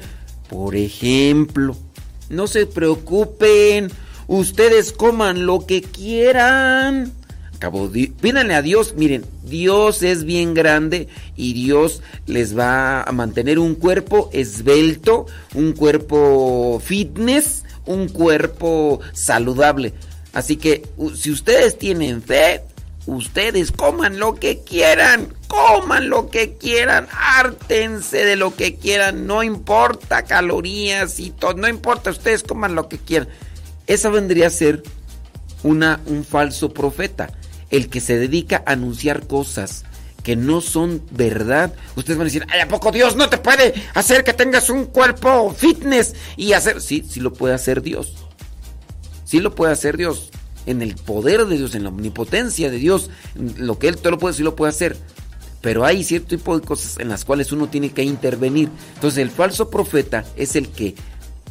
Por 0.49 0.75
ejemplo, 0.75 1.75
no 2.29 2.47
se 2.47 2.65
preocupen, 2.65 3.91
ustedes 4.27 4.91
coman 4.91 5.45
lo 5.45 5.65
que 5.65 5.81
quieran. 5.81 7.11
Acabo, 7.55 7.89
pídanle 8.19 8.55
a 8.55 8.61
Dios, 8.61 8.95
miren, 8.95 9.25
Dios 9.43 10.03
es 10.03 10.25
bien 10.25 10.53
grande 10.53 11.07
y 11.37 11.53
Dios 11.53 12.01
les 12.27 12.57
va 12.57 13.03
a 13.03 13.11
mantener 13.11 13.57
un 13.57 13.75
cuerpo 13.75 14.29
esbelto, 14.33 15.27
un 15.53 15.71
cuerpo 15.73 16.81
fitness, 16.83 17.63
un 17.85 18.09
cuerpo 18.09 18.99
saludable. 19.13 19.93
Así 20.33 20.57
que 20.57 20.83
si 21.15 21.31
ustedes 21.31 21.77
tienen 21.77 22.21
fe, 22.21 22.63
Ustedes 23.05 23.71
coman 23.71 24.17
lo 24.17 24.35
que 24.35 24.59
quieran, 24.59 25.27
coman 25.53 26.09
lo 26.09 26.31
que 26.31 26.55
quieran, 26.55 27.07
hártense 27.11 28.25
de 28.25 28.35
lo 28.35 28.55
que 28.55 28.75
quieran, 28.75 29.27
no 29.27 29.43
importa 29.43 30.23
calorías 30.23 31.19
y 31.19 31.29
todo, 31.29 31.53
no 31.53 31.67
importa, 31.67 32.09
ustedes 32.09 32.41
coman 32.41 32.73
lo 32.73 32.89
que 32.89 32.97
quieran. 32.97 33.27
Esa 33.85 34.09
vendría 34.09 34.47
a 34.47 34.49
ser 34.49 34.81
una, 35.61 36.01
un 36.07 36.25
falso 36.25 36.73
profeta, 36.73 37.29
el 37.69 37.89
que 37.89 38.01
se 38.01 38.17
dedica 38.17 38.63
a 38.65 38.71
anunciar 38.71 39.27
cosas 39.27 39.85
que 40.23 40.35
no 40.35 40.59
son 40.59 41.03
verdad. 41.11 41.71
Ustedes 41.95 42.17
van 42.17 42.25
a 42.25 42.29
decir, 42.29 42.47
ay, 42.49 42.61
¿a 42.61 42.67
poco 42.67 42.91
Dios 42.91 43.15
no 43.15 43.29
te 43.29 43.37
puede 43.37 43.75
hacer 43.93 44.23
que 44.23 44.33
tengas 44.33 44.71
un 44.71 44.85
cuerpo 44.85 45.53
fitness 45.55 46.15
y 46.35 46.53
hacer... 46.53 46.81
Sí, 46.81 47.05
sí 47.07 47.19
lo 47.19 47.33
puede 47.33 47.53
hacer 47.53 47.83
Dios. 47.83 48.15
Sí 49.25 49.39
lo 49.39 49.53
puede 49.53 49.73
hacer 49.73 49.97
Dios 49.97 50.31
en 50.65 50.81
el 50.81 50.95
poder 50.95 51.45
de 51.45 51.57
Dios, 51.57 51.75
en 51.75 51.83
la 51.83 51.89
omnipotencia 51.89 52.71
de 52.71 52.77
Dios, 52.77 53.09
lo 53.35 53.77
que 53.77 53.89
Él 53.89 53.97
todo 53.97 54.11
lo 54.11 54.17
puede, 54.17 54.33
sí 54.33 54.43
lo 54.43 54.55
puede 54.55 54.71
hacer. 54.71 54.97
Pero 55.63 55.85
hay 55.85 56.03
cierto 56.03 56.35
tipo 56.35 56.59
de 56.59 56.65
cosas 56.65 56.99
en 56.99 57.07
las 57.07 57.23
cuales 57.23 57.53
uno 57.53 57.69
tiene 57.69 57.91
que 57.91 58.03
intervenir. 58.03 58.67
Entonces 58.95 59.19
el 59.19 59.31
falso 59.31 59.69
profeta 59.69 60.25
es 60.35 60.57
el 60.57 60.67
que 60.67 60.93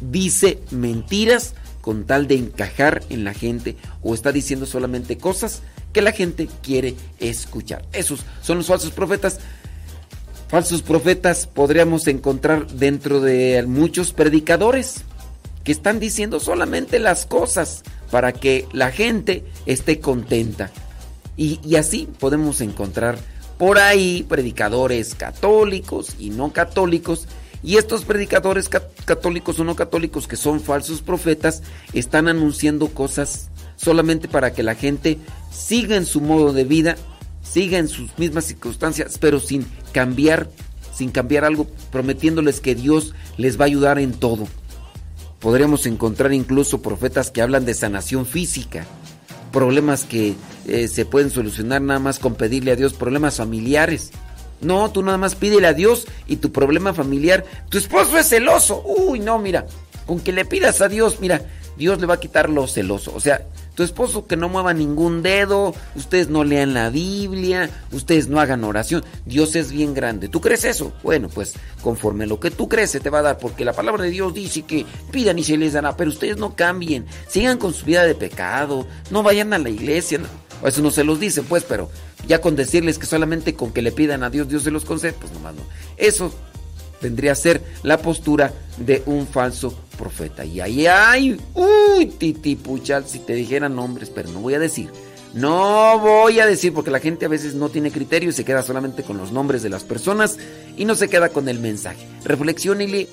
dice 0.01 0.59
mentiras 0.69 1.55
con 1.81 2.05
tal 2.05 2.27
de 2.27 2.35
encajar 2.35 3.01
en 3.09 3.23
la 3.23 3.33
gente 3.33 3.75
o 4.03 4.13
está 4.13 4.31
diciendo 4.31 4.67
solamente 4.67 5.17
cosas 5.17 5.63
que 5.91 6.03
la 6.03 6.11
gente 6.11 6.47
quiere 6.61 6.93
escuchar. 7.19 7.85
Esos 7.91 8.19
son 8.43 8.59
los 8.59 8.67
falsos 8.67 8.91
profetas. 8.91 9.39
Falsos 10.47 10.83
profetas 10.83 11.47
podríamos 11.47 12.05
encontrar 12.05 12.67
dentro 12.67 13.19
de 13.19 13.65
muchos 13.67 14.13
predicadores 14.13 14.97
que 15.63 15.71
están 15.71 15.99
diciendo 15.99 16.39
solamente 16.39 16.99
las 16.99 17.25
cosas 17.25 17.81
para 18.11 18.31
que 18.31 18.67
la 18.73 18.91
gente 18.91 19.43
esté 19.65 19.99
contenta. 19.99 20.69
Y, 21.35 21.59
y 21.67 21.77
así 21.77 22.07
podemos 22.19 22.61
encontrar 22.61 23.17
por 23.63 23.79
ahí 23.79 24.25
predicadores 24.27 25.15
católicos 25.15 26.17
y 26.19 26.31
no 26.31 26.51
católicos. 26.51 27.29
Y 27.63 27.77
estos 27.77 28.03
predicadores 28.03 28.67
católicos 28.67 29.57
o 29.57 29.63
no 29.63 29.77
católicos 29.77 30.27
que 30.27 30.35
son 30.35 30.59
falsos 30.59 31.01
profetas 31.01 31.63
están 31.93 32.27
anunciando 32.27 32.89
cosas 32.89 33.47
solamente 33.77 34.27
para 34.27 34.51
que 34.51 34.63
la 34.63 34.75
gente 34.75 35.17
siga 35.49 35.95
en 35.95 36.05
su 36.05 36.19
modo 36.19 36.51
de 36.51 36.65
vida, 36.65 36.97
siga 37.41 37.77
en 37.77 37.87
sus 37.87 38.17
mismas 38.19 38.43
circunstancias, 38.43 39.17
pero 39.17 39.39
sin 39.39 39.65
cambiar, 39.93 40.49
sin 40.93 41.09
cambiar 41.09 41.45
algo, 41.45 41.65
prometiéndoles 41.89 42.59
que 42.59 42.75
Dios 42.75 43.15
les 43.37 43.57
va 43.57 43.63
a 43.63 43.67
ayudar 43.67 43.97
en 43.97 44.11
todo. 44.11 44.45
Podríamos 45.39 45.85
encontrar 45.85 46.33
incluso 46.33 46.81
profetas 46.81 47.31
que 47.31 47.41
hablan 47.41 47.63
de 47.63 47.75
sanación 47.75 48.25
física, 48.25 48.85
problemas 49.53 50.03
que 50.03 50.35
eh, 50.67 50.89
se 50.89 51.05
pueden 51.05 51.29
solucionar 51.29 51.81
nada 51.81 51.99
más 51.99 52.19
con 52.19 52.35
pedirle 52.35 52.71
a 52.71 52.75
Dios, 52.75 52.93
problemas 52.93 53.37
familiares. 53.37 54.11
No, 54.59 54.91
tú 54.91 55.03
nada 55.03 55.17
más 55.17 55.35
pídele 55.35 55.67
a 55.67 55.73
Dios 55.73 56.07
y 56.27 56.37
tu 56.37 56.51
problema 56.51 56.93
familiar, 56.93 57.45
tu 57.69 57.77
esposo 57.77 58.17
es 58.17 58.27
celoso. 58.27 58.83
Uy, 58.85 59.19
no, 59.19 59.39
mira, 59.39 59.65
con 60.05 60.19
que 60.19 60.33
le 60.33 60.43
pidas 60.43 60.81
a 60.81 60.89
Dios, 60.89 61.19
mira, 61.21 61.41
Dios 61.77 62.01
le 62.01 62.07
va 62.07 62.15
a 62.15 62.19
quitar 62.19 62.49
lo 62.49 62.67
celoso. 62.67 63.13
O 63.15 63.19
sea, 63.19 63.45
tu 63.75 63.83
esposo 63.83 64.27
que 64.27 64.37
no 64.37 64.49
mueva 64.49 64.73
ningún 64.73 65.23
dedo, 65.23 65.73
ustedes 65.95 66.29
no 66.29 66.43
lean 66.43 66.73
la 66.73 66.89
Biblia, 66.89 67.69
ustedes 67.91 68.27
no 68.27 68.39
hagan 68.39 68.63
oración. 68.63 69.03
Dios 69.25 69.55
es 69.55 69.71
bien 69.71 69.93
grande. 69.93 70.29
¿Tú 70.29 70.41
crees 70.41 70.63
eso? 70.65 70.93
Bueno, 71.03 71.29
pues 71.29 71.53
conforme 71.81 72.27
lo 72.27 72.39
que 72.39 72.51
tú 72.51 72.69
crees 72.69 72.91
se 72.91 72.99
te 72.99 73.09
va 73.09 73.19
a 73.19 73.23
dar, 73.23 73.37
porque 73.37 73.65
la 73.65 73.73
palabra 73.73 74.03
de 74.03 74.11
Dios 74.11 74.33
dice 74.33 74.63
que 74.63 74.85
pidan 75.11 75.39
y 75.39 75.43
se 75.43 75.57
les 75.57 75.73
dará, 75.73 75.97
pero 75.97 76.11
ustedes 76.11 76.37
no 76.37 76.55
cambien, 76.55 77.05
sigan 77.27 77.57
con 77.57 77.73
su 77.73 77.85
vida 77.85 78.05
de 78.05 78.15
pecado, 78.15 78.87
no 79.09 79.23
vayan 79.23 79.53
a 79.53 79.57
la 79.57 79.69
iglesia. 79.69 80.19
Eso 80.63 80.81
no 80.81 80.91
se 80.91 81.03
los 81.03 81.19
dice, 81.19 81.41
pues, 81.41 81.63
pero 81.63 81.89
ya 82.27 82.39
con 82.39 82.55
decirles 82.55 82.97
que 82.97 83.05
solamente 83.05 83.53
con 83.53 83.73
que 83.73 83.81
le 83.81 83.91
pidan 83.91 84.23
a 84.23 84.29
Dios, 84.29 84.47
Dios 84.47 84.63
se 84.63 84.71
los 84.71 84.85
concede, 84.85 85.13
pues 85.13 85.33
nomás 85.33 85.55
no. 85.55 85.61
Eso 85.97 86.33
vendría 87.03 87.33
a 87.33 87.35
ser 87.35 87.61
la 87.83 87.99
postura 87.99 88.51
de 88.77 89.03
un 89.05 89.27
falso 89.27 89.77
profeta. 89.97 90.43
Y 90.43 90.59
ahí 90.59 90.87
hay, 90.87 91.39
uy, 91.53 92.07
titipuchal, 92.07 93.05
si 93.05 93.19
te 93.19 93.33
dijeran 93.33 93.75
nombres, 93.75 94.09
pero 94.09 94.31
no 94.31 94.39
voy 94.39 94.55
a 94.55 94.59
decir. 94.59 94.89
No 95.33 95.99
voy 95.99 96.39
a 96.39 96.45
decir 96.45 96.73
porque 96.73 96.91
la 96.91 96.99
gente 96.99 97.25
a 97.25 97.29
veces 97.29 97.55
no 97.55 97.69
tiene 97.69 97.91
criterio 97.91 98.29
y 98.29 98.33
se 98.33 98.45
queda 98.45 98.61
solamente 98.61 99.03
con 99.03 99.17
los 99.17 99.31
nombres 99.31 99.63
de 99.63 99.69
las 99.69 99.83
personas 99.83 100.37
y 100.77 100.85
no 100.85 100.95
se 100.95 101.09
queda 101.09 101.29
con 101.29 101.49
el 101.49 101.59
mensaje. 101.59 102.07
Reflexiónele. 102.23 103.07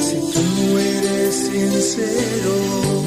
Si 0.00 0.32
tú 0.32 0.78
eres 0.78 1.34
sincero, 1.34 2.97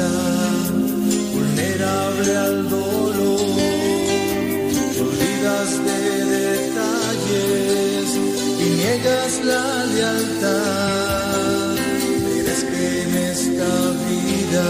egoísta, 0.00 0.08
vulnerable 1.32 2.36
al 2.36 2.68
dolor, 2.68 3.40
olvidas 5.00 5.70
de 5.86 6.00
detalles 6.38 8.06
y 8.58 8.66
niegas 8.80 9.32
la 9.44 9.66
lealtad. 9.94 11.74
Verás 12.24 12.62
que 12.70 12.84
en 13.02 13.12
esta 13.32 13.70
vida 14.08 14.68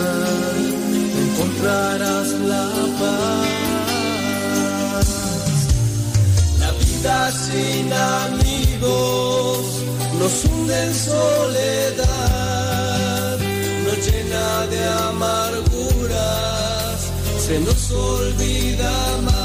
encontrarás 1.25 2.29
la 2.53 2.69
paz. 3.01 3.49
La 6.59 6.71
vida 6.73 7.17
sin 7.33 7.87
amigos 7.93 9.61
nos 10.19 10.35
hunde 10.45 10.77
en 10.85 10.93
soledad, 10.95 12.60
de 14.31 14.85
amarguras, 15.09 16.21
se 17.39 17.59
nos 17.59 17.91
olvida 17.91 18.89
amar. 19.19 19.40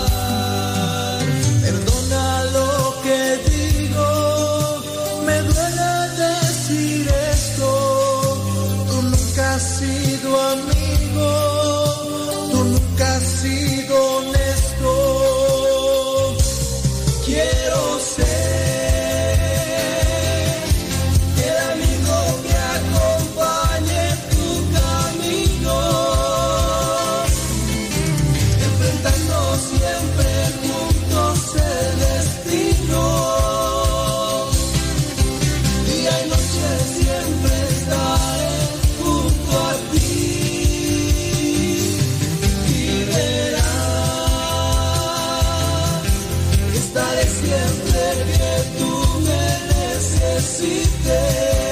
Tú 48.78 49.20
me 49.22 49.46
necesites. 49.74 51.65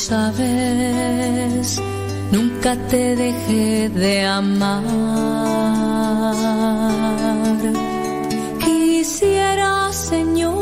Sabes, 0.00 1.80
nunca 2.32 2.74
te 2.88 3.16
dejé 3.16 3.90
de 3.90 4.24
amar. 4.24 4.82
Quisiera, 8.64 9.92
Señor, 9.92 10.56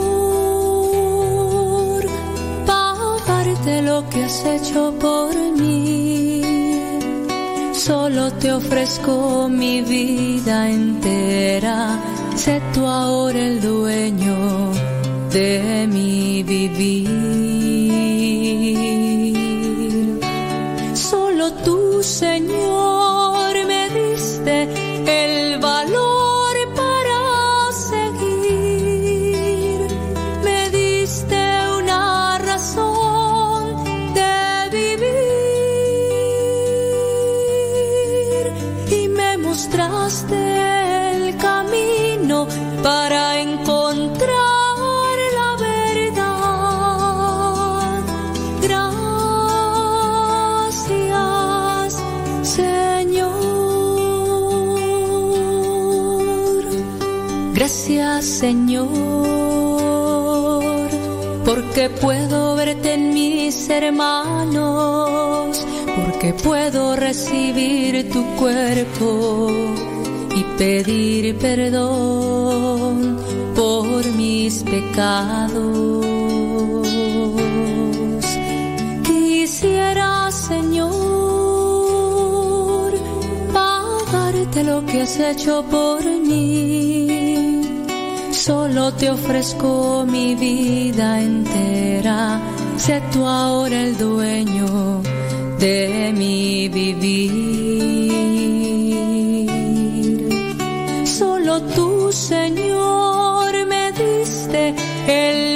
pagarte 2.66 3.82
lo 3.82 4.08
que 4.10 4.24
has 4.24 4.44
hecho 4.44 4.92
por 4.98 5.32
mí. 5.60 6.42
Solo 7.72 8.32
te 8.40 8.52
ofrezco 8.52 9.48
mi 9.48 9.82
vida 9.82 10.68
entera, 10.68 11.78
sé 12.34 12.60
tú 12.74 12.86
ahora 12.86 13.38
el 13.38 13.60
dueño 13.60 14.36
de 15.32 15.86
mi 15.88 16.42
vivir. 16.42 17.47
Porque 61.68 61.90
puedo 61.90 62.56
verte 62.56 62.94
en 62.94 63.12
mis 63.12 63.68
hermanos, 63.68 64.56
porque 65.96 66.32
puedo 66.32 66.96
recibir 66.96 68.10
tu 68.10 68.24
cuerpo 68.36 69.50
y 70.34 70.44
pedir 70.56 71.36
perdón 71.36 73.18
por 73.54 74.02
mis 74.16 74.62
pecados. 74.62 76.06
Quisiera, 79.04 80.30
Señor, 80.30 80.88
pagarte 83.52 84.64
lo 84.64 84.86
que 84.86 85.02
has 85.02 85.20
hecho 85.20 85.62
por 85.70 86.02
mí. 86.02 86.97
Solo 88.48 88.90
te 88.94 89.10
ofrezco 89.10 90.06
mi 90.08 90.34
vida 90.34 91.20
entera. 91.20 92.40
Sé 92.78 93.02
tú 93.12 93.26
ahora 93.26 93.82
el 93.82 93.98
dueño 93.98 95.02
de 95.58 96.14
mi 96.16 96.66
vivir. 96.70 97.28
Solo 101.04 101.60
tú, 101.76 102.10
Señor, 102.10 103.52
me 103.66 103.92
diste 103.92 104.74
el 105.06 105.47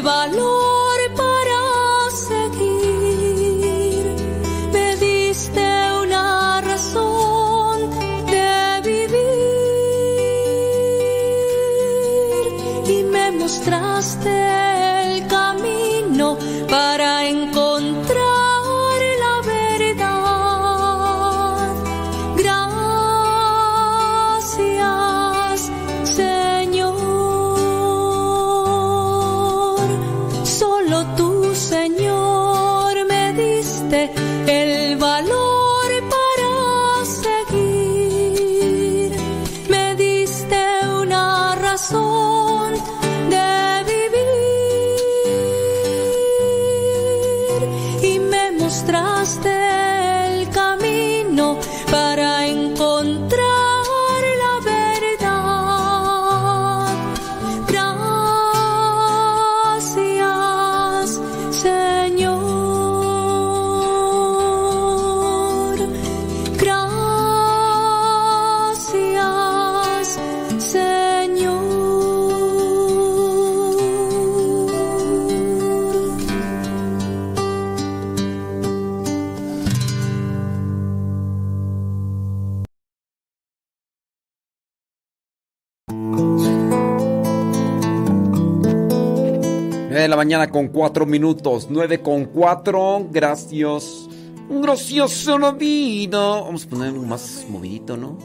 mañana 90.32 90.50
con 90.50 90.68
cuatro 90.68 91.04
minutos. 91.04 91.66
9 91.68 92.00
con 92.00 92.24
4. 92.24 93.08
Gracias. 93.10 94.08
Gracioso 94.48 95.38
la 95.38 95.52
vida. 95.52 96.40
Vamos 96.40 96.64
a 96.64 96.68
poner 96.70 96.88
algo 96.88 97.04
más 97.04 97.44
movidito, 97.50 97.98
¿no? 97.98 98.16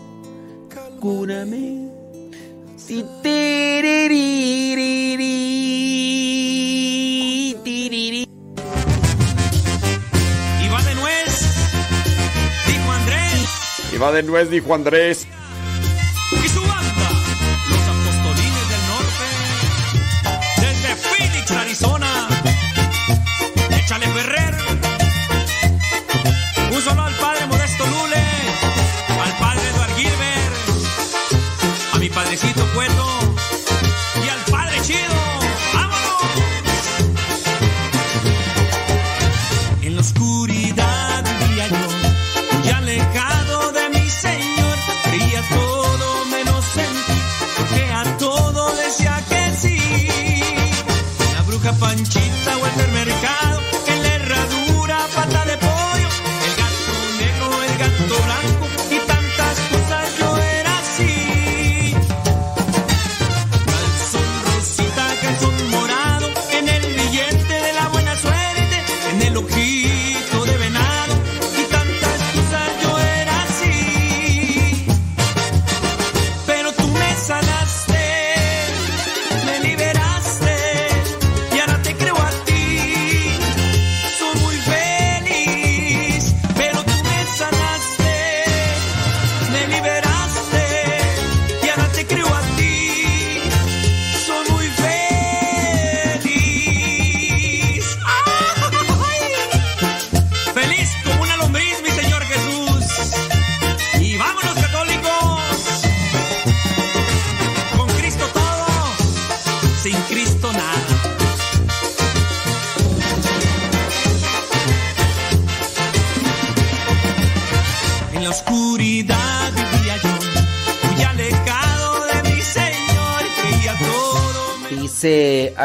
Cúrame. 1.02 1.90
Tiriri. 2.88 4.16
Y 10.64 10.70
va 10.70 10.82
de 10.82 10.96
nuez, 10.96 11.42
dijo 12.68 12.92
Andrés. 12.94 13.50
Y 13.94 13.98
va 13.98 14.14
de 14.14 14.24
nuez, 14.24 14.50
dijo 14.50 14.74
Andrés. 14.74 15.28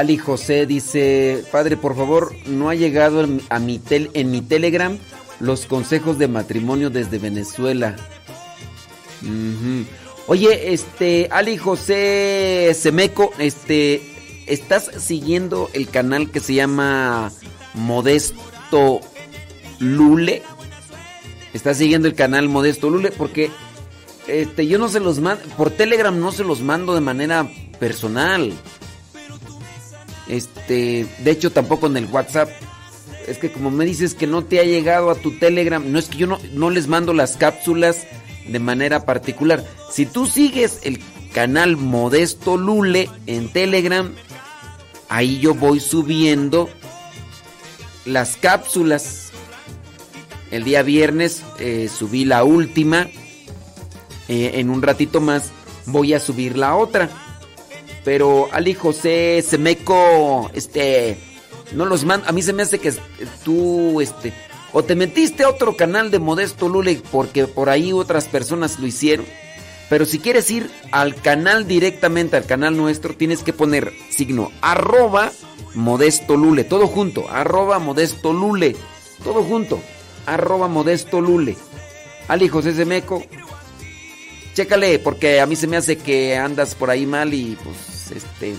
Ali 0.03 0.19
José, 0.19 0.67
dice, 0.67 1.45
padre, 1.53 1.77
por 1.77 1.95
favor, 1.97 2.35
no 2.47 2.69
ha 2.69 2.75
llegado 2.75 3.25
a 3.51 3.59
mi 3.61 3.79
tel- 3.79 4.11
en 4.15 4.33
mi 4.33 4.41
Telegram 4.43 4.99
los 5.39 5.67
consejos 5.67 6.19
de 6.19 6.27
matrimonio 6.27 6.91
desde 6.91 7.19
Venezuela. 7.19 7.95
Oye, 10.27 10.73
este, 10.73 11.29
Ali 11.31 11.57
José 11.57 12.75
Semeco, 12.79 13.33
este, 13.39 14.03
¿estás 14.47 14.91
siguiendo 14.99 15.71
el 15.73 15.89
canal 15.89 16.33
que 16.33 16.41
se 16.41 16.55
llama 16.55 17.31
Modesto 17.75 19.01
Lule? 19.79 20.43
¿Estás 21.55 21.77
siguiendo 21.79 22.09
el 22.09 22.15
canal 22.17 22.49
Modesto 22.49 22.91
Lule? 22.91 23.13
Porque 23.13 23.51
este, 24.27 24.67
yo 24.67 24.79
no 24.79 24.89
se 24.89 24.99
los 24.99 25.21
mando, 25.21 25.45
por 25.57 25.71
Telegram 25.71 26.19
no 26.19 26.33
se 26.33 26.43
los 26.43 26.61
mando 26.61 26.93
de 26.95 27.01
manera 27.03 27.49
personal. 27.79 28.53
Este, 30.29 31.07
de 31.19 31.31
hecho 31.31 31.51
tampoco 31.51 31.87
en 31.87 31.97
el 31.97 32.07
WhatsApp. 32.07 32.51
Es 33.27 33.39
que 33.39 33.53
como 33.53 33.71
me 33.71 33.85
dices 33.85 34.15
que 34.15 34.27
no 34.27 34.45
te 34.45 34.59
ha 34.59 34.65
llegado 34.65 35.11
a 35.11 35.15
tu 35.15 35.39
Telegram, 35.39 35.83
no 35.91 35.99
es 35.99 36.09
que 36.09 36.19
yo 36.19 36.27
no, 36.27 36.71
les 36.71 36.89
mando 36.89 37.13
las 37.13 37.37
cápsulas 37.37 38.07
de 38.47 38.59
manera 38.59 39.05
particular. 39.05 39.65
Si 39.91 40.07
tú 40.07 40.27
sigues 40.27 40.81
el 40.83 41.01
canal 41.33 41.77
Modesto 41.77 42.57
Lule 42.57 43.09
en 43.27 43.49
Telegram, 43.53 44.13
ahí 45.09 45.39
yo 45.39 45.55
voy 45.55 45.79
subiendo 45.79 46.69
las 48.05 48.37
cápsulas. 48.37 49.31
El 50.51 50.65
día 50.65 50.83
viernes 50.83 51.43
eh, 51.61 51.89
subí 51.89 52.25
la 52.25 52.43
última. 52.43 53.09
Eh, 54.29 54.53
en 54.55 54.71
un 54.71 54.83
ratito 54.83 55.21
más 55.21 55.53
voy 55.87 56.15
a 56.15 56.21
subir 56.21 56.59
la 56.59 56.75
otra. 56.75 57.09
Pero 58.05 58.49
Ali 58.53 58.75
José 58.75 59.45
Semeco, 59.47 60.51
este, 60.55 61.19
no 61.73 61.85
los 61.85 62.05
mando. 62.05 62.29
A 62.29 62.33
mí 62.33 62.43
se 62.43 62.53
me 62.53 62.63
hace 62.63 62.79
que 62.79 62.93
tú, 63.45 64.01
este, 64.01 64.33
o 64.73 64.83
te 64.83 64.95
metiste 64.95 65.45
a 65.45 65.49
otro 65.49 65.77
canal 65.77 66.11
de 66.11 66.19
Modesto 66.19 66.69
Lule 66.69 67.01
porque 67.11 67.47
por 67.47 67.69
ahí 67.69 67.93
otras 67.93 68.27
personas 68.27 68.79
lo 68.79 68.87
hicieron. 68.87 69.27
Pero 69.89 70.07
si 70.07 70.19
quieres 70.19 70.51
ir 70.51 70.71
al 70.91 71.15
canal 71.15 71.69
directamente, 71.69 72.37
al 72.37 72.47
canal 72.47 72.77
nuestro, 72.77 73.15
tienes 73.15 73.43
que 73.43 73.53
poner 73.53 73.93
signo 74.11 74.51
arroba 74.63 75.31
Modesto 75.75 76.37
Lule, 76.37 76.65
todo 76.65 76.87
junto, 76.87 77.29
arroba 77.29 77.79
Modesto 77.79 78.33
Lule, 78.33 78.75
todo 79.23 79.43
junto, 79.43 79.81
arroba 80.27 80.69
Modesto 80.69 81.21
Lule. 81.21 81.57
Ali 82.29 82.49
José 82.49 82.75
Semeco, 82.75 83.23
chécale, 84.55 84.99
porque 84.99 85.41
a 85.41 85.47
mí 85.47 85.57
se 85.57 85.67
me 85.67 85.77
hace 85.77 85.97
que 85.99 86.37
andas 86.37 86.75
por 86.75 86.91
ahí 86.91 87.07
mal 87.07 87.33
y 87.33 87.57
pues 87.63 88.11
este, 88.15 88.55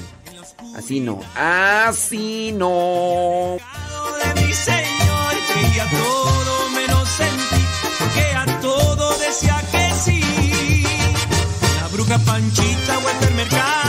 así 0.75 0.99
no, 0.99 1.19
así 1.35 2.51
no. 2.53 3.57
de 4.23 4.41
mi 4.41 4.53
Señor 4.53 5.33
creía 5.53 5.89
todo 5.89 6.69
menos 6.71 7.09
porque 7.99 8.21
a 8.35 8.59
todo 8.61 9.17
decía 9.19 9.61
que 9.71 9.91
sí. 10.03 10.83
La 11.81 11.87
bruja 11.89 12.17
Panchita 12.19 12.97
o 12.97 13.25
el 13.27 13.35
mercado, 13.35 13.82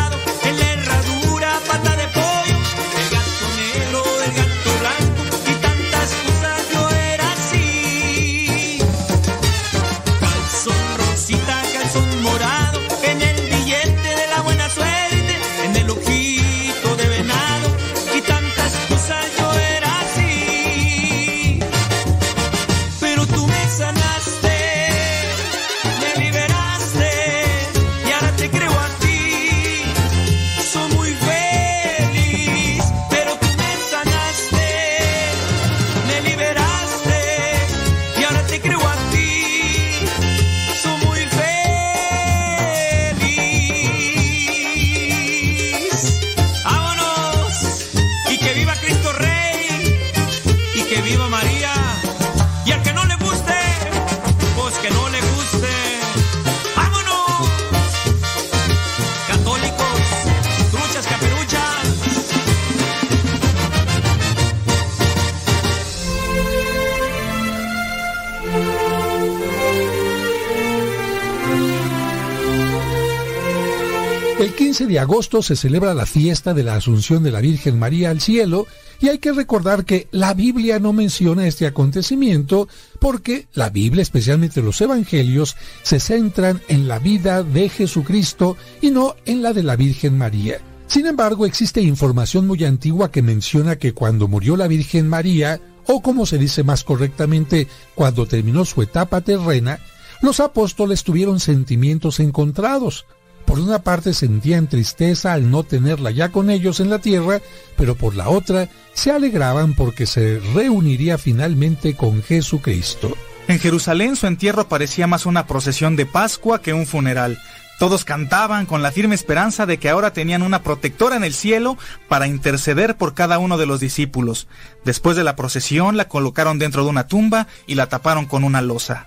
15 74.74 74.92
de 74.92 74.98
agosto 74.98 75.40
se 75.40 75.54
celebra 75.54 75.94
la 75.94 76.04
fiesta 76.04 76.52
de 76.52 76.64
la 76.64 76.74
Asunción 76.74 77.22
de 77.22 77.30
la 77.30 77.40
Virgen 77.40 77.78
María 77.78 78.10
al 78.10 78.20
cielo 78.20 78.66
y 79.00 79.06
hay 79.06 79.18
que 79.18 79.30
recordar 79.30 79.84
que 79.84 80.08
la 80.10 80.34
Biblia 80.34 80.80
no 80.80 80.92
menciona 80.92 81.46
este 81.46 81.68
acontecimiento 81.68 82.66
porque 82.98 83.46
la 83.54 83.70
Biblia, 83.70 84.02
especialmente 84.02 84.62
los 84.62 84.80
Evangelios, 84.80 85.54
se 85.84 86.00
centran 86.00 86.60
en 86.66 86.88
la 86.88 86.98
vida 86.98 87.44
de 87.44 87.68
Jesucristo 87.68 88.56
y 88.80 88.90
no 88.90 89.14
en 89.26 89.42
la 89.42 89.52
de 89.52 89.62
la 89.62 89.76
Virgen 89.76 90.18
María. 90.18 90.58
Sin 90.88 91.06
embargo, 91.06 91.46
existe 91.46 91.80
información 91.80 92.48
muy 92.48 92.64
antigua 92.64 93.12
que 93.12 93.22
menciona 93.22 93.76
que 93.76 93.94
cuando 93.94 94.26
murió 94.26 94.56
la 94.56 94.66
Virgen 94.66 95.06
María, 95.06 95.60
o 95.86 96.02
como 96.02 96.26
se 96.26 96.36
dice 96.36 96.64
más 96.64 96.82
correctamente, 96.82 97.68
cuando 97.94 98.26
terminó 98.26 98.64
su 98.64 98.82
etapa 98.82 99.20
terrena, 99.20 99.78
los 100.20 100.40
apóstoles 100.40 101.04
tuvieron 101.04 101.38
sentimientos 101.38 102.18
encontrados. 102.18 103.06
Por 103.44 103.58
una 103.58 103.80
parte 103.80 104.14
sentían 104.14 104.66
tristeza 104.66 105.32
al 105.32 105.50
no 105.50 105.64
tenerla 105.64 106.10
ya 106.10 106.30
con 106.30 106.50
ellos 106.50 106.80
en 106.80 106.90
la 106.90 106.98
tierra, 106.98 107.40
pero 107.76 107.94
por 107.94 108.14
la 108.14 108.28
otra 108.28 108.68
se 108.94 109.10
alegraban 109.10 109.74
porque 109.74 110.06
se 110.06 110.40
reuniría 110.54 111.18
finalmente 111.18 111.94
con 111.94 112.22
Jesucristo. 112.22 113.16
En 113.46 113.58
Jerusalén 113.58 114.16
su 114.16 114.26
entierro 114.26 114.68
parecía 114.68 115.06
más 115.06 115.26
una 115.26 115.46
procesión 115.46 115.96
de 115.96 116.06
Pascua 116.06 116.62
que 116.62 116.72
un 116.72 116.86
funeral. 116.86 117.38
Todos 117.78 118.04
cantaban 118.04 118.66
con 118.66 118.82
la 118.82 118.92
firme 118.92 119.14
esperanza 119.14 119.66
de 119.66 119.78
que 119.78 119.90
ahora 119.90 120.12
tenían 120.12 120.42
una 120.42 120.62
protectora 120.62 121.16
en 121.16 121.24
el 121.24 121.34
cielo 121.34 121.76
para 122.08 122.26
interceder 122.26 122.96
por 122.96 123.14
cada 123.14 123.38
uno 123.38 123.58
de 123.58 123.66
los 123.66 123.80
discípulos. 123.80 124.46
Después 124.84 125.16
de 125.16 125.24
la 125.24 125.36
procesión 125.36 125.96
la 125.96 126.08
colocaron 126.08 126.58
dentro 126.58 126.84
de 126.84 126.90
una 126.90 127.08
tumba 127.08 127.48
y 127.66 127.74
la 127.74 127.88
taparon 127.88 128.26
con 128.26 128.44
una 128.44 128.62
losa. 128.62 129.06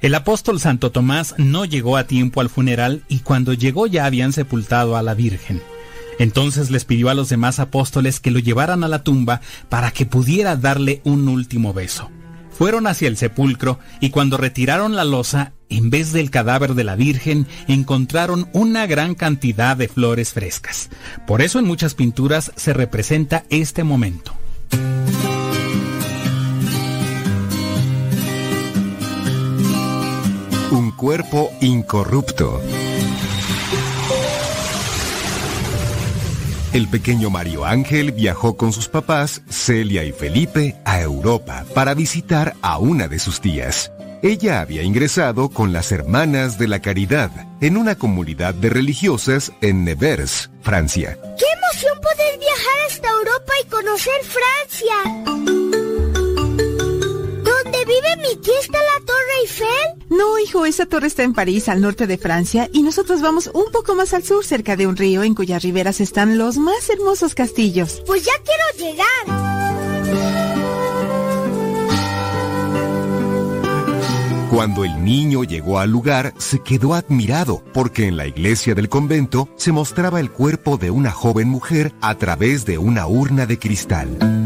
El 0.00 0.14
apóstol 0.14 0.60
Santo 0.60 0.92
Tomás 0.92 1.34
no 1.38 1.64
llegó 1.64 1.96
a 1.96 2.06
tiempo 2.06 2.40
al 2.40 2.50
funeral 2.50 3.02
y 3.08 3.20
cuando 3.20 3.52
llegó 3.52 3.86
ya 3.86 4.04
habían 4.04 4.32
sepultado 4.32 4.96
a 4.96 5.02
la 5.02 5.14
Virgen. 5.14 5.62
Entonces 6.18 6.70
les 6.70 6.84
pidió 6.84 7.10
a 7.10 7.14
los 7.14 7.28
demás 7.28 7.58
apóstoles 7.58 8.20
que 8.20 8.30
lo 8.30 8.38
llevaran 8.38 8.84
a 8.84 8.88
la 8.88 9.02
tumba 9.02 9.40
para 9.68 9.90
que 9.90 10.06
pudiera 10.06 10.56
darle 10.56 11.00
un 11.04 11.28
último 11.28 11.72
beso. 11.72 12.10
Fueron 12.56 12.86
hacia 12.86 13.08
el 13.08 13.18
sepulcro 13.18 13.78
y 14.00 14.10
cuando 14.10 14.38
retiraron 14.38 14.96
la 14.96 15.04
losa, 15.04 15.52
en 15.68 15.90
vez 15.90 16.12
del 16.12 16.30
cadáver 16.30 16.74
de 16.74 16.84
la 16.84 16.96
Virgen, 16.96 17.46
encontraron 17.68 18.48
una 18.54 18.86
gran 18.86 19.14
cantidad 19.14 19.76
de 19.76 19.88
flores 19.88 20.32
frescas. 20.32 20.88
Por 21.26 21.42
eso 21.42 21.58
en 21.58 21.66
muchas 21.66 21.94
pinturas 21.94 22.52
se 22.56 22.72
representa 22.72 23.44
este 23.50 23.84
momento. 23.84 24.32
Cuerpo 30.96 31.52
incorrupto. 31.60 32.60
El 36.72 36.88
pequeño 36.88 37.30
Mario 37.30 37.64
Ángel 37.64 38.12
viajó 38.12 38.56
con 38.56 38.72
sus 38.72 38.88
papás, 38.88 39.42
Celia 39.48 40.04
y 40.04 40.12
Felipe, 40.12 40.76
a 40.84 41.00
Europa 41.00 41.64
para 41.74 41.94
visitar 41.94 42.54
a 42.60 42.78
una 42.78 43.08
de 43.08 43.18
sus 43.18 43.40
tías. 43.40 43.92
Ella 44.22 44.60
había 44.60 44.82
ingresado 44.82 45.50
con 45.50 45.72
las 45.72 45.92
Hermanas 45.92 46.58
de 46.58 46.68
la 46.68 46.80
Caridad 46.80 47.30
en 47.60 47.76
una 47.76 47.94
comunidad 47.94 48.54
de 48.54 48.70
religiosas 48.70 49.52
en 49.60 49.84
Nevers, 49.84 50.50
Francia. 50.62 51.18
¡Qué 51.38 51.44
emoción 51.62 51.98
poder 52.00 52.38
viajar 52.38 52.86
hasta 52.88 53.08
Europa 53.08 53.52
y 53.62 53.68
conocer 53.68 54.20
Francia! 54.24 55.85
¿Dónde 57.86 58.00
vive 58.00 58.28
mi 58.28 58.36
tía 58.42 58.54
está 58.60 58.78
la 58.78 59.04
Torre 59.04 59.18
Eiffel? 59.42 60.06
No, 60.10 60.38
hijo, 60.38 60.66
esa 60.66 60.86
torre 60.86 61.06
está 61.06 61.22
en 61.22 61.34
París, 61.34 61.68
al 61.68 61.80
norte 61.80 62.06
de 62.08 62.18
Francia, 62.18 62.68
y 62.72 62.82
nosotros 62.82 63.20
vamos 63.20 63.48
un 63.52 63.70
poco 63.70 63.94
más 63.94 64.12
al 64.12 64.24
sur, 64.24 64.44
cerca 64.44 64.76
de 64.76 64.88
un 64.88 64.96
río 64.96 65.22
en 65.22 65.34
cuyas 65.34 65.62
riberas 65.62 66.00
están 66.00 66.36
los 66.36 66.56
más 66.56 66.90
hermosos 66.90 67.34
castillos. 67.34 68.02
Pues 68.06 68.24
ya 68.24 68.32
quiero 68.44 68.90
llegar. 68.90 69.66
Cuando 74.50 74.84
el 74.84 75.04
niño 75.04 75.44
llegó 75.44 75.78
al 75.78 75.90
lugar, 75.90 76.34
se 76.38 76.60
quedó 76.60 76.94
admirado, 76.94 77.62
porque 77.72 78.08
en 78.08 78.16
la 78.16 78.26
iglesia 78.26 78.74
del 78.74 78.88
convento 78.88 79.48
se 79.56 79.70
mostraba 79.70 80.18
el 80.18 80.32
cuerpo 80.32 80.76
de 80.76 80.90
una 80.90 81.12
joven 81.12 81.48
mujer 81.48 81.92
a 82.00 82.16
través 82.16 82.64
de 82.64 82.78
una 82.78 83.06
urna 83.06 83.46
de 83.46 83.58
cristal. 83.58 84.45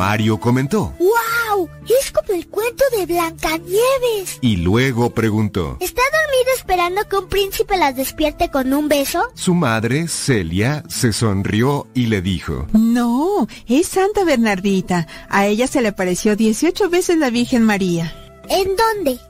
Mario 0.00 0.40
comentó, 0.40 0.94
¡Wow! 0.98 1.68
Es 1.86 2.10
como 2.10 2.32
el 2.32 2.48
cuento 2.48 2.82
de 2.96 3.04
Blancanieves. 3.04 4.38
y 4.40 4.56
luego 4.56 5.10
preguntó. 5.10 5.76
¿Está 5.78 6.00
dormida 6.10 6.52
esperando 6.56 7.06
que 7.06 7.16
un 7.16 7.28
príncipe 7.28 7.76
las 7.76 7.94
despierte 7.96 8.50
con 8.50 8.72
un 8.72 8.88
beso? 8.88 9.22
Su 9.34 9.54
madre, 9.54 10.08
Celia, 10.08 10.84
se 10.88 11.12
sonrió 11.12 11.86
y 11.92 12.06
le 12.06 12.22
dijo, 12.22 12.66
No, 12.72 13.46
es 13.66 13.88
Santa 13.88 14.24
Bernardita. 14.24 15.06
A 15.28 15.46
ella 15.46 15.66
se 15.66 15.82
le 15.82 15.88
apareció 15.88 16.34
18 16.34 16.88
veces 16.88 17.18
la 17.18 17.28
Virgen 17.28 17.64
María. 17.64 18.14
¿En 18.48 18.68
dónde? 18.76 19.20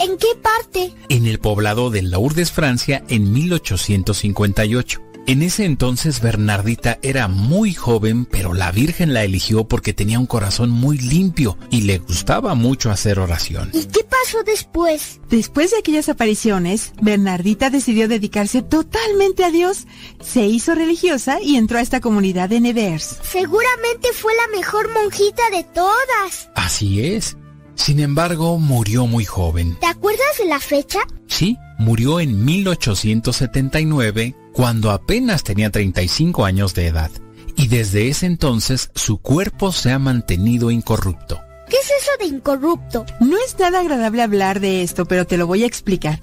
¿En 0.00 0.18
qué 0.18 0.26
parte? 0.42 0.92
En 1.08 1.26
el 1.26 1.38
poblado 1.38 1.90
de 1.90 2.02
Lourdes, 2.02 2.50
Francia, 2.50 3.04
en 3.08 3.32
1858. 3.32 5.00
En 5.28 5.42
ese 5.42 5.64
entonces 5.64 6.20
Bernardita 6.20 7.00
era 7.02 7.26
muy 7.26 7.74
joven, 7.74 8.26
pero 8.26 8.54
la 8.54 8.70
Virgen 8.70 9.12
la 9.12 9.24
eligió 9.24 9.64
porque 9.66 9.92
tenía 9.92 10.20
un 10.20 10.26
corazón 10.26 10.70
muy 10.70 10.98
limpio 10.98 11.58
y 11.68 11.80
le 11.80 11.98
gustaba 11.98 12.54
mucho 12.54 12.92
hacer 12.92 13.18
oración. 13.18 13.70
¿Y 13.72 13.86
qué 13.86 14.04
pasó 14.04 14.44
después? 14.44 15.20
Después 15.28 15.72
de 15.72 15.78
aquellas 15.78 16.08
apariciones, 16.08 16.92
Bernardita 17.02 17.70
decidió 17.70 18.06
dedicarse 18.06 18.62
totalmente 18.62 19.44
a 19.44 19.50
Dios. 19.50 19.88
Se 20.20 20.46
hizo 20.46 20.76
religiosa 20.76 21.42
y 21.42 21.56
entró 21.56 21.78
a 21.78 21.82
esta 21.82 22.00
comunidad 22.00 22.48
de 22.48 22.60
Nevers. 22.60 23.18
Seguramente 23.28 24.10
fue 24.12 24.32
la 24.32 24.56
mejor 24.56 24.88
monjita 24.94 25.42
de 25.50 25.64
todas. 25.64 26.50
Así 26.54 27.04
es. 27.04 27.36
Sin 27.74 27.98
embargo, 27.98 28.58
murió 28.58 29.08
muy 29.08 29.24
joven. 29.24 29.76
¿Te 29.80 29.86
acuerdas 29.86 30.38
de 30.38 30.46
la 30.46 30.60
fecha? 30.60 31.00
Sí, 31.26 31.58
murió 31.78 32.20
en 32.20 32.44
1879 32.44 34.36
cuando 34.56 34.90
apenas 34.90 35.44
tenía 35.44 35.70
35 35.70 36.46
años 36.46 36.72
de 36.72 36.86
edad. 36.86 37.10
Y 37.56 37.68
desde 37.68 38.08
ese 38.08 38.24
entonces 38.24 38.90
su 38.94 39.18
cuerpo 39.18 39.70
se 39.70 39.92
ha 39.92 39.98
mantenido 39.98 40.70
incorrupto. 40.70 41.38
¿Qué 41.68 41.76
es 41.76 41.90
eso 41.90 42.10
de 42.18 42.24
incorrupto? 42.34 43.04
No 43.20 43.36
es 43.36 43.58
nada 43.58 43.80
agradable 43.80 44.22
hablar 44.22 44.60
de 44.60 44.82
esto, 44.82 45.04
pero 45.04 45.26
te 45.26 45.36
lo 45.36 45.46
voy 45.46 45.64
a 45.64 45.66
explicar. 45.66 46.20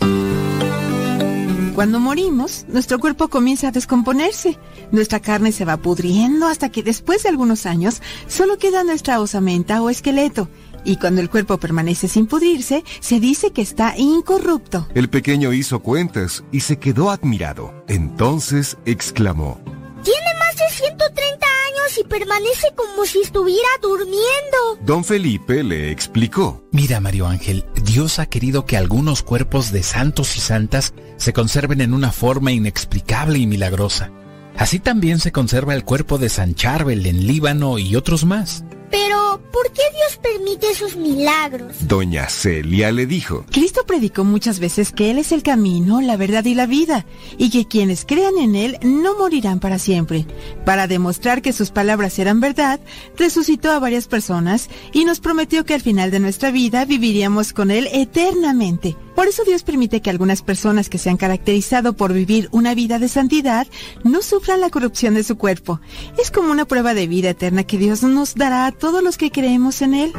Cuando 1.76 2.00
morimos, 2.00 2.66
nuestro 2.70 2.98
cuerpo 2.98 3.28
comienza 3.28 3.68
a 3.68 3.72
descomponerse. 3.72 4.58
Nuestra 4.92 5.20
carne 5.20 5.52
se 5.52 5.66
va 5.66 5.78
pudriendo 5.78 6.48
hasta 6.48 6.70
que 6.70 6.82
después 6.82 7.22
de 7.22 7.30
algunos 7.30 7.68
años 7.68 8.02
solo 8.28 8.58
queda 8.58 8.84
nuestra 8.84 9.20
osamenta 9.20 9.80
o 9.84 9.92
esqueleto. 9.92 10.50
Y 10.86 10.98
cuando 10.98 11.22
el 11.22 11.30
cuerpo 11.30 11.58
permanece 11.58 12.08
sin 12.08 12.28
pudrirse, 12.28 12.84
se 13.00 13.20
dice 13.20 13.52
que 13.52 13.62
está 13.62 13.96
incorrupto. 13.98 14.88
El 14.94 15.10
pequeño 15.10 15.54
hizo 15.54 15.80
cuentas 15.80 16.44
y 16.52 16.62
se 16.62 16.78
quedó 16.78 17.10
admirado. 17.10 17.74
Entonces 17.88 18.78
exclamó, 18.86 19.60
Tiene 20.04 20.28
más 20.40 20.56
de 20.58 20.70
130 20.70 21.46
años 21.46 21.98
y 22.00 22.04
permanece 22.04 22.68
como 22.76 23.06
si 23.06 23.22
estuviera 23.22 23.70
durmiendo. 23.82 24.80
Don 24.86 25.04
Felipe 25.06 25.64
le 25.64 25.92
explicó. 25.92 26.64
Mira, 26.72 27.00
Mario 27.00 27.28
Ángel, 27.28 27.66
Dios 27.84 28.20
ha 28.20 28.26
querido 28.26 28.66
que 28.66 28.76
algunos 28.76 29.24
cuerpos 29.24 29.72
de 29.72 29.84
santos 29.84 30.36
y 30.36 30.42
santas 30.42 30.94
se 31.18 31.32
conserven 31.32 31.80
en 31.80 31.94
una 31.94 32.12
forma 32.12 32.52
inexplicable 32.52 33.40
y 33.40 33.48
milagrosa. 33.48 34.12
Así 34.58 34.80
también 34.80 35.20
se 35.20 35.32
conserva 35.32 35.74
el 35.74 35.84
cuerpo 35.84 36.18
de 36.18 36.30
San 36.30 36.54
Charbel 36.56 37.06
en 37.06 37.26
Líbano 37.26 37.80
y 37.80 37.96
otros 37.96 38.24
más. 38.26 38.64
Pero, 38.92 39.23
¿por 39.40 39.72
qué 39.72 39.82
Dios 39.92 40.20
permite 40.22 40.70
esos 40.70 40.96
milagros? 40.96 41.88
Doña 41.88 42.30
Celia 42.30 42.92
le 42.92 43.06
dijo, 43.06 43.46
Cristo 43.52 43.86
predicó 43.86 44.24
muchas 44.24 44.60
veces 44.60 44.92
que 44.92 45.12
Él 45.12 45.18
es 45.18 45.32
el 45.32 45.44
camino, 45.44 46.02
la 46.02 46.18
verdad 46.18 46.46
y 46.46 46.56
la 46.56 46.66
vida, 46.66 47.06
y 47.38 47.50
que 47.50 47.68
quienes 47.68 48.06
crean 48.06 48.38
en 48.38 48.56
Él 48.56 48.78
no 48.82 49.18
morirán 49.18 49.60
para 49.60 49.80
siempre. 49.80 50.26
Para 50.66 50.88
demostrar 50.88 51.42
que 51.42 51.54
sus 51.54 51.72
palabras 51.72 52.18
eran 52.20 52.40
verdad, 52.40 52.80
resucitó 53.18 53.72
a 53.72 53.80
varias 53.80 54.08
personas 54.08 54.70
y 54.92 55.06
nos 55.06 55.20
prometió 55.20 55.66
que 55.66 55.74
al 55.74 55.82
final 55.82 56.12
de 56.12 56.20
nuestra 56.20 56.52
vida 56.52 56.86
viviríamos 56.86 57.54
con 57.54 57.72
Él 57.72 57.88
eternamente. 57.92 58.96
Por 59.16 59.28
eso 59.28 59.44
Dios 59.44 59.64
permite 59.64 60.02
que 60.02 60.10
algunas 60.10 60.42
personas 60.42 60.90
que 60.90 60.98
se 60.98 61.10
han 61.10 61.18
caracterizado 61.18 61.94
por 61.94 62.14
vivir 62.14 62.50
una 62.52 62.74
vida 62.74 62.98
de 62.98 63.08
santidad 63.08 63.68
no 64.04 64.24
sufran 64.24 64.60
la 64.60 64.72
corrupción 64.72 65.14
de 65.14 65.24
su 65.24 65.38
cuerpo. 65.38 65.80
Es 66.20 66.32
como 66.32 66.52
una 66.52 66.66
prueba 66.66 66.96
de 66.96 67.06
vida 67.06 67.30
eterna 67.30 67.64
que 67.64 67.78
Dios 67.78 68.02
nos 68.02 68.34
dará 68.34 68.66
a 68.66 68.72
todos 68.72 69.04
los 69.04 69.18
que 69.18 69.23
creemos 69.32 69.82
en 69.82 69.94
Él. 69.94 70.14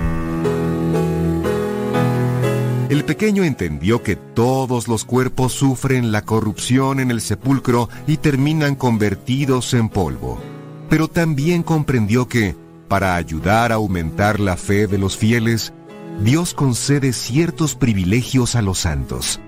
El 2.94 3.04
pequeño 3.04 3.44
entendió 3.44 4.02
que 4.02 4.14
todos 4.14 4.88
los 4.88 5.04
cuerpos 5.04 5.52
sufren 5.52 6.12
la 6.12 6.22
corrupción 6.22 7.00
en 7.00 7.10
el 7.10 7.20
sepulcro 7.20 7.88
y 8.06 8.18
terminan 8.18 8.76
convertidos 8.76 9.74
en 9.74 9.88
polvo. 9.88 10.40
Pero 10.88 11.08
también 11.08 11.62
comprendió 11.62 12.28
que, 12.28 12.54
para 12.86 13.16
ayudar 13.16 13.72
a 13.72 13.76
aumentar 13.76 14.38
la 14.38 14.56
fe 14.56 14.86
de 14.86 14.98
los 14.98 15.16
fieles, 15.16 15.72
Dios 16.20 16.54
concede 16.54 17.12
ciertos 17.12 17.74
privilegios 17.74 18.54
a 18.54 18.62
los 18.62 18.78
santos. 18.78 19.40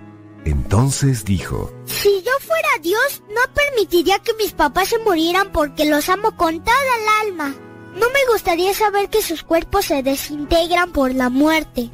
Entonces 0.44 1.24
dijo, 1.24 1.72
Si 1.84 2.22
yo 2.24 2.32
fuera 2.40 2.68
Dios, 2.82 3.22
no 3.28 3.40
permitiría 3.54 4.18
que 4.18 4.34
mis 4.34 4.52
papás 4.52 4.88
se 4.88 4.98
murieran 4.98 5.52
porque 5.52 5.84
los 5.84 6.08
amo 6.08 6.36
con 6.36 6.64
toda 6.64 6.76
el 7.22 7.28
alma. 7.28 7.65
No 7.98 8.06
me 8.10 8.32
gustaría 8.32 8.72
saber 8.74 9.08
que 9.08 9.22
sus 9.22 9.42
cuerpos 9.42 9.86
se 9.86 10.02
desintegran 10.02 10.92
por 10.92 11.14
la 11.14 11.30
muerte. 11.30 11.90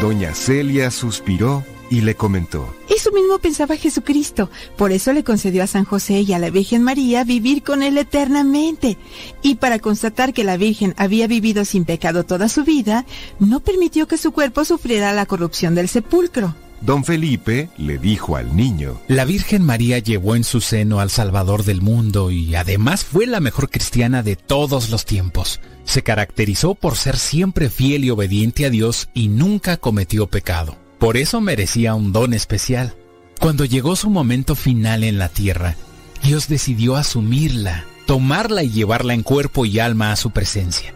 Doña 0.00 0.34
Celia 0.34 0.90
suspiró 0.90 1.64
y 1.90 2.00
le 2.00 2.14
comentó, 2.14 2.74
Eso 2.88 3.12
mismo 3.12 3.38
pensaba 3.38 3.76
Jesucristo. 3.76 4.50
Por 4.76 4.92
eso 4.92 5.12
le 5.12 5.24
concedió 5.24 5.62
a 5.62 5.66
San 5.66 5.84
José 5.84 6.20
y 6.20 6.32
a 6.32 6.38
la 6.38 6.50
Virgen 6.50 6.82
María 6.82 7.24
vivir 7.24 7.62
con 7.62 7.82
él 7.82 7.96
eternamente. 7.98 8.98
Y 9.42 9.56
para 9.56 9.78
constatar 9.78 10.32
que 10.32 10.44
la 10.44 10.56
Virgen 10.56 10.94
había 10.96 11.26
vivido 11.26 11.64
sin 11.64 11.84
pecado 11.84 12.24
toda 12.24 12.48
su 12.48 12.64
vida, 12.64 13.06
no 13.38 13.60
permitió 13.60 14.06
que 14.06 14.18
su 14.18 14.32
cuerpo 14.32 14.64
sufriera 14.64 15.12
la 15.12 15.26
corrupción 15.26 15.74
del 15.74 15.88
sepulcro. 15.88 16.54
Don 16.86 17.02
Felipe 17.02 17.68
le 17.78 17.98
dijo 17.98 18.36
al 18.36 18.54
niño, 18.54 19.00
La 19.08 19.24
Virgen 19.24 19.64
María 19.64 19.98
llevó 19.98 20.36
en 20.36 20.44
su 20.44 20.60
seno 20.60 21.00
al 21.00 21.10
Salvador 21.10 21.64
del 21.64 21.80
mundo 21.80 22.30
y 22.30 22.54
además 22.54 23.04
fue 23.04 23.26
la 23.26 23.40
mejor 23.40 23.70
cristiana 23.70 24.22
de 24.22 24.36
todos 24.36 24.88
los 24.90 25.04
tiempos. 25.04 25.60
Se 25.82 26.04
caracterizó 26.04 26.76
por 26.76 26.94
ser 26.94 27.16
siempre 27.16 27.70
fiel 27.70 28.04
y 28.04 28.10
obediente 28.10 28.66
a 28.66 28.70
Dios 28.70 29.08
y 29.14 29.26
nunca 29.26 29.78
cometió 29.78 30.28
pecado. 30.28 30.76
Por 31.00 31.16
eso 31.16 31.40
merecía 31.40 31.96
un 31.96 32.12
don 32.12 32.32
especial. 32.32 32.94
Cuando 33.40 33.64
llegó 33.64 33.96
su 33.96 34.08
momento 34.08 34.54
final 34.54 35.02
en 35.02 35.18
la 35.18 35.28
tierra, 35.28 35.74
Dios 36.22 36.46
decidió 36.46 36.94
asumirla, 36.94 37.84
tomarla 38.06 38.62
y 38.62 38.70
llevarla 38.70 39.12
en 39.12 39.24
cuerpo 39.24 39.66
y 39.66 39.80
alma 39.80 40.12
a 40.12 40.16
su 40.16 40.30
presencia. 40.30 40.95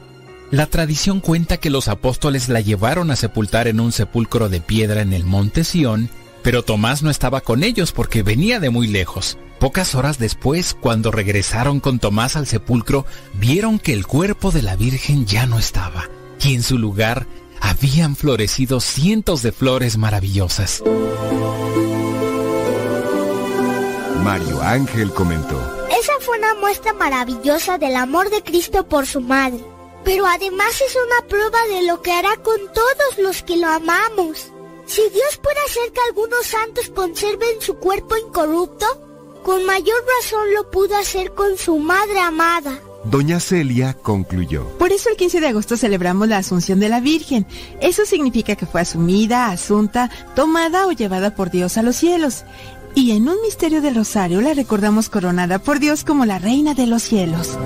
La 0.50 0.66
tradición 0.66 1.20
cuenta 1.20 1.58
que 1.58 1.70
los 1.70 1.86
apóstoles 1.86 2.48
la 2.48 2.60
llevaron 2.60 3.12
a 3.12 3.16
sepultar 3.16 3.68
en 3.68 3.78
un 3.78 3.92
sepulcro 3.92 4.48
de 4.48 4.60
piedra 4.60 5.00
en 5.00 5.12
el 5.12 5.24
monte 5.24 5.62
Sión, 5.62 6.10
pero 6.42 6.64
Tomás 6.64 7.04
no 7.04 7.10
estaba 7.10 7.40
con 7.40 7.62
ellos 7.62 7.92
porque 7.92 8.24
venía 8.24 8.58
de 8.58 8.70
muy 8.70 8.88
lejos. 8.88 9.38
Pocas 9.60 9.94
horas 9.94 10.18
después, 10.18 10.74
cuando 10.74 11.12
regresaron 11.12 11.78
con 11.78 12.00
Tomás 12.00 12.34
al 12.34 12.48
sepulcro, 12.48 13.06
vieron 13.34 13.78
que 13.78 13.92
el 13.92 14.08
cuerpo 14.08 14.50
de 14.50 14.62
la 14.62 14.74
Virgen 14.74 15.24
ya 15.24 15.46
no 15.46 15.56
estaba, 15.56 16.08
y 16.40 16.54
en 16.54 16.64
su 16.64 16.78
lugar 16.78 17.26
habían 17.60 18.16
florecido 18.16 18.80
cientos 18.80 19.42
de 19.42 19.52
flores 19.52 19.98
maravillosas. 19.98 20.82
Mario 24.24 24.62
Ángel 24.62 25.12
comentó, 25.12 25.86
Esa 25.90 26.12
fue 26.20 26.38
una 26.38 26.54
muestra 26.54 26.92
maravillosa 26.92 27.78
del 27.78 27.94
amor 27.94 28.30
de 28.30 28.42
Cristo 28.42 28.88
por 28.88 29.06
su 29.06 29.20
madre. 29.20 29.60
Pero 30.04 30.26
además 30.26 30.80
es 30.80 30.96
una 30.96 31.28
prueba 31.28 31.58
de 31.68 31.82
lo 31.82 32.00
que 32.02 32.12
hará 32.12 32.36
con 32.36 32.58
todos 32.72 33.18
los 33.18 33.42
que 33.42 33.56
lo 33.56 33.68
amamos. 33.68 34.50
Si 34.86 35.02
Dios 35.10 35.38
puede 35.42 35.58
hacer 35.66 35.92
que 35.92 36.00
algunos 36.08 36.46
santos 36.46 36.90
conserven 36.94 37.60
su 37.60 37.76
cuerpo 37.76 38.16
incorrupto, 38.16 38.86
con 39.44 39.64
mayor 39.64 40.04
razón 40.18 40.52
lo 40.54 40.70
pudo 40.70 40.96
hacer 40.96 41.32
con 41.32 41.56
su 41.56 41.78
madre 41.78 42.18
amada. 42.18 42.80
Doña 43.04 43.40
Celia 43.40 43.94
concluyó. 43.94 44.66
Por 44.78 44.92
eso 44.92 45.08
el 45.08 45.16
15 45.16 45.40
de 45.40 45.48
agosto 45.48 45.76
celebramos 45.76 46.28
la 46.28 46.38
Asunción 46.38 46.80
de 46.80 46.88
la 46.88 47.00
Virgen. 47.00 47.46
Eso 47.80 48.04
significa 48.04 48.56
que 48.56 48.66
fue 48.66 48.82
asumida, 48.82 49.46
asunta, 49.46 50.10
tomada 50.34 50.86
o 50.86 50.92
llevada 50.92 51.34
por 51.34 51.50
Dios 51.50 51.78
a 51.78 51.82
los 51.82 51.96
cielos. 51.96 52.44
Y 52.94 53.12
en 53.12 53.28
un 53.28 53.40
misterio 53.42 53.80
del 53.80 53.94
rosario 53.94 54.40
la 54.40 54.52
recordamos 54.52 55.08
coronada 55.08 55.58
por 55.60 55.78
Dios 55.78 56.04
como 56.04 56.26
la 56.26 56.38
Reina 56.38 56.74
de 56.74 56.86
los 56.86 57.02
cielos. 57.02 57.56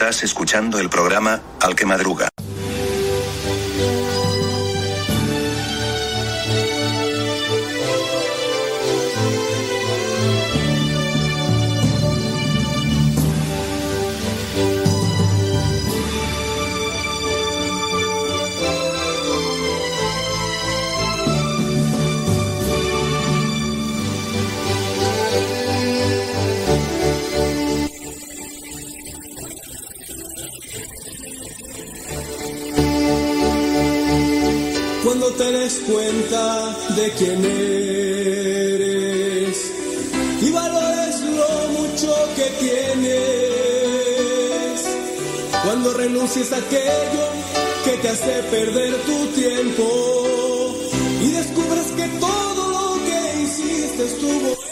Estás 0.00 0.22
escuchando 0.22 0.78
el 0.78 0.88
programa 0.88 1.42
Al 1.60 1.74
que 1.74 1.84
Madruga. 1.84 2.28
Te 35.38 35.52
des 35.52 35.74
cuenta 35.86 36.76
de 36.96 37.10
quién 37.12 37.44
eres 37.44 38.92
y 40.42 40.50
valores 40.50 41.20
lo 41.20 41.68
mucho 41.78 42.12
que 42.34 42.46
tienes. 42.58 43.98
Cuando 45.64 45.94
renuncies 45.94 46.52
a 46.52 46.56
aquello 46.56 47.24
que 47.84 47.92
te 48.02 48.08
hace 48.08 48.42
perder 48.50 48.96
tu 49.02 49.26
tiempo 49.40 50.76
y 51.22 51.30
descubras 51.30 51.86
que 51.92 52.08
todo 52.18 52.68
lo 52.70 52.96
que 53.04 53.42
hiciste 53.42 54.06
estuvo 54.06 54.67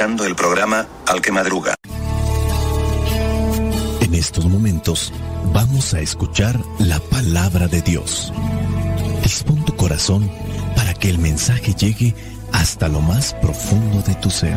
el 0.00 0.36
programa 0.36 0.86
Al 1.08 1.20
que 1.20 1.32
Madruga. 1.32 1.74
En 4.00 4.14
estos 4.14 4.44
momentos 4.44 5.12
vamos 5.52 5.92
a 5.92 5.98
escuchar 5.98 6.56
la 6.78 7.00
palabra 7.00 7.66
de 7.66 7.82
Dios. 7.82 8.32
Dispón 9.24 9.64
tu 9.64 9.74
corazón 9.74 10.30
para 10.76 10.94
que 10.94 11.10
el 11.10 11.18
mensaje 11.18 11.74
llegue 11.74 12.14
hasta 12.52 12.86
lo 12.86 13.00
más 13.00 13.34
profundo 13.42 14.00
de 14.02 14.14
tu 14.14 14.30
ser. 14.30 14.56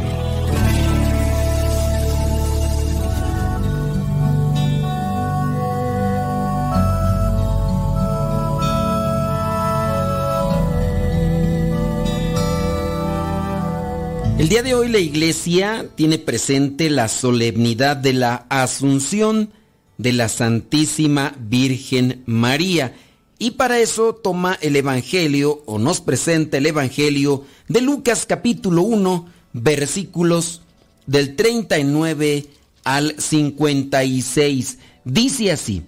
El 14.42 14.50
día 14.50 14.64
de 14.64 14.74
hoy 14.74 14.90
la 14.90 14.98
iglesia 14.98 15.86
tiene 15.94 16.18
presente 16.18 16.90
la 16.90 17.10
solemnidad 17.10 17.96
de 17.96 18.14
la 18.14 18.48
Asunción 18.50 19.52
de 20.00 20.14
la 20.14 20.30
Santísima 20.30 21.36
Virgen 21.40 22.24
María. 22.26 22.96
Y 23.38 23.52
para 23.52 23.80
eso 23.80 24.16
toma 24.16 24.58
el 24.60 24.76
Evangelio 24.76 25.62
o 25.68 25.78
nos 25.78 26.02
presenta 26.02 26.58
el 26.58 26.66
Evangelio 26.66 27.46
de 27.68 27.82
Lucas 27.82 28.26
capítulo 28.26 28.82
1 28.82 29.30
versículos 29.54 30.64
del 31.06 31.36
39 31.36 32.48
al 32.84 33.14
56. 33.20 34.80
Dice 35.06 35.52
así. 35.52 35.84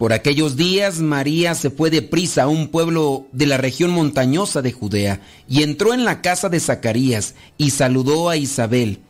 Por 0.00 0.14
aquellos 0.14 0.56
días 0.56 1.00
María 1.00 1.54
se 1.54 1.68
fue 1.68 1.90
deprisa 1.90 2.44
a 2.44 2.48
un 2.48 2.68
pueblo 2.68 3.26
de 3.32 3.44
la 3.44 3.58
región 3.58 3.90
montañosa 3.90 4.62
de 4.62 4.72
Judea 4.72 5.20
y 5.46 5.62
entró 5.62 5.92
en 5.92 6.06
la 6.06 6.22
casa 6.22 6.48
de 6.48 6.58
Zacarías 6.58 7.34
y 7.58 7.68
saludó 7.68 8.30
a 8.30 8.38
Isabel. 8.38 9.00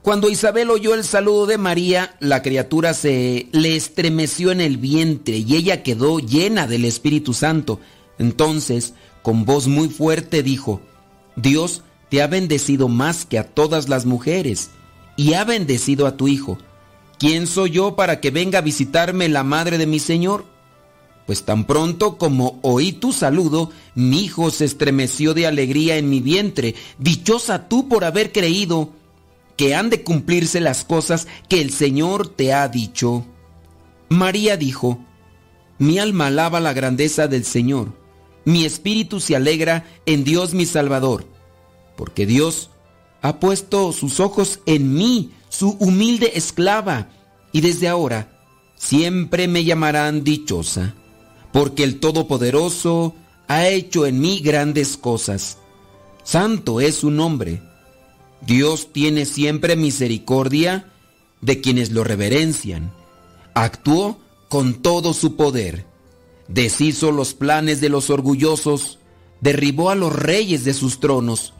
Cuando 0.00 0.30
Isabel 0.30 0.70
oyó 0.70 0.94
el 0.94 1.04
saludo 1.04 1.44
de 1.44 1.58
María, 1.58 2.16
la 2.20 2.40
criatura 2.40 2.94
se 2.94 3.48
le 3.52 3.76
estremeció 3.76 4.50
en 4.50 4.62
el 4.62 4.78
vientre 4.78 5.36
y 5.36 5.54
ella 5.54 5.82
quedó 5.82 6.18
llena 6.18 6.66
del 6.66 6.86
Espíritu 6.86 7.34
Santo. 7.34 7.78
Entonces, 8.18 8.94
con 9.20 9.44
voz 9.44 9.66
muy 9.66 9.90
fuerte 9.90 10.42
dijo, 10.42 10.80
Dios 11.36 11.82
te 12.08 12.22
ha 12.22 12.26
bendecido 12.26 12.88
más 12.88 13.26
que 13.26 13.38
a 13.38 13.44
todas 13.44 13.90
las 13.90 14.06
mujeres, 14.06 14.70
y 15.14 15.34
ha 15.34 15.44
bendecido 15.44 16.06
a 16.06 16.16
tu 16.16 16.26
hijo. 16.26 16.56
¿Quién 17.18 17.46
soy 17.46 17.70
yo 17.70 17.96
para 17.96 18.20
que 18.20 18.30
venga 18.30 18.60
a 18.60 18.62
visitarme 18.62 19.28
la 19.28 19.42
madre 19.42 19.78
de 19.78 19.86
mi 19.86 19.98
Señor? 19.98 20.44
Pues 21.26 21.42
tan 21.44 21.66
pronto 21.66 22.16
como 22.16 22.58
oí 22.62 22.92
tu 22.92 23.12
saludo, 23.12 23.70
mi 23.94 24.24
hijo 24.24 24.50
se 24.50 24.64
estremeció 24.64 25.34
de 25.34 25.46
alegría 25.46 25.96
en 25.96 26.08
mi 26.08 26.20
vientre. 26.20 26.74
Dichosa 26.98 27.68
tú 27.68 27.88
por 27.88 28.04
haber 28.04 28.32
creído 28.32 28.92
que 29.56 29.74
han 29.74 29.90
de 29.90 30.04
cumplirse 30.04 30.60
las 30.60 30.84
cosas 30.84 31.26
que 31.48 31.60
el 31.60 31.70
Señor 31.72 32.28
te 32.28 32.54
ha 32.54 32.68
dicho. 32.68 33.26
María 34.08 34.56
dijo, 34.56 35.00
Mi 35.78 35.98
alma 35.98 36.28
alaba 36.28 36.60
la 36.60 36.72
grandeza 36.72 37.26
del 37.26 37.44
Señor, 37.44 37.92
mi 38.44 38.64
espíritu 38.64 39.20
se 39.20 39.36
alegra 39.36 39.84
en 40.06 40.24
Dios 40.24 40.54
mi 40.54 40.64
Salvador, 40.64 41.26
porque 41.96 42.24
Dios 42.24 42.70
ha 43.20 43.40
puesto 43.40 43.92
sus 43.92 44.20
ojos 44.20 44.60
en 44.64 44.94
mí, 44.94 45.32
su 45.48 45.70
humilde 45.78 46.32
esclava, 46.34 47.08
y 47.52 47.60
desde 47.60 47.88
ahora 47.88 48.38
siempre 48.76 49.48
me 49.48 49.64
llamarán 49.64 50.24
dichosa, 50.24 50.94
porque 51.52 51.84
el 51.84 52.00
Todopoderoso 52.00 53.14
ha 53.48 53.66
hecho 53.66 54.06
en 54.06 54.20
mí 54.20 54.40
grandes 54.40 54.96
cosas. 54.96 55.58
Santo 56.22 56.80
es 56.80 56.96
su 56.96 57.10
nombre. 57.10 57.62
Dios 58.46 58.92
tiene 58.92 59.24
siempre 59.24 59.74
misericordia 59.74 60.92
de 61.40 61.60
quienes 61.60 61.90
lo 61.90 62.04
reverencian. 62.04 62.92
Actuó 63.54 64.20
con 64.48 64.74
todo 64.82 65.14
su 65.14 65.36
poder. 65.36 65.86
Deshizo 66.48 67.10
los 67.10 67.34
planes 67.34 67.80
de 67.80 67.88
los 67.88 68.10
orgullosos, 68.10 68.98
derribó 69.40 69.90
a 69.90 69.94
los 69.94 70.14
reyes 70.14 70.64
de 70.64 70.74
sus 70.74 71.00
tronos 71.00 71.54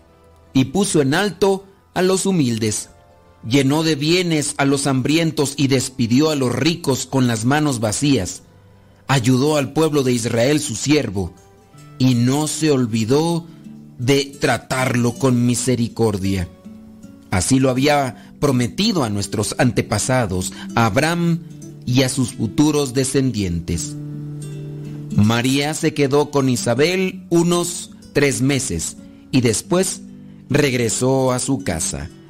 y 0.52 0.66
puso 0.66 1.02
en 1.02 1.14
alto 1.14 1.66
a 1.94 2.02
los 2.02 2.26
humildes. 2.26 2.90
Llenó 3.46 3.82
de 3.82 3.94
bienes 3.94 4.54
a 4.56 4.64
los 4.64 4.86
hambrientos 4.86 5.54
y 5.56 5.68
despidió 5.68 6.30
a 6.30 6.36
los 6.36 6.54
ricos 6.54 7.06
con 7.06 7.26
las 7.26 7.44
manos 7.44 7.80
vacías. 7.80 8.42
Ayudó 9.06 9.56
al 9.56 9.72
pueblo 9.72 10.02
de 10.02 10.12
Israel 10.12 10.60
su 10.60 10.74
siervo 10.74 11.32
y 11.98 12.14
no 12.14 12.46
se 12.46 12.70
olvidó 12.70 13.46
de 13.98 14.36
tratarlo 14.40 15.14
con 15.14 15.46
misericordia. 15.46 16.48
Así 17.30 17.58
lo 17.58 17.70
había 17.70 18.34
prometido 18.40 19.04
a 19.04 19.10
nuestros 19.10 19.54
antepasados, 19.58 20.52
a 20.74 20.86
Abraham 20.86 21.40
y 21.84 22.02
a 22.02 22.08
sus 22.08 22.32
futuros 22.32 22.94
descendientes. 22.94 23.96
María 25.14 25.74
se 25.74 25.94
quedó 25.94 26.30
con 26.30 26.48
Isabel 26.48 27.24
unos 27.28 27.90
tres 28.12 28.40
meses 28.40 28.96
y 29.32 29.40
después 29.40 30.02
regresó 30.48 31.32
a 31.32 31.38
su 31.38 31.64
casa. 31.64 32.08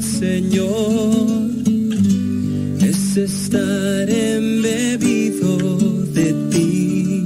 Señor, 0.00 1.50
es 2.80 3.16
estar 3.16 4.10
embebido 4.10 5.56
de 6.12 6.32
ti. 6.50 7.24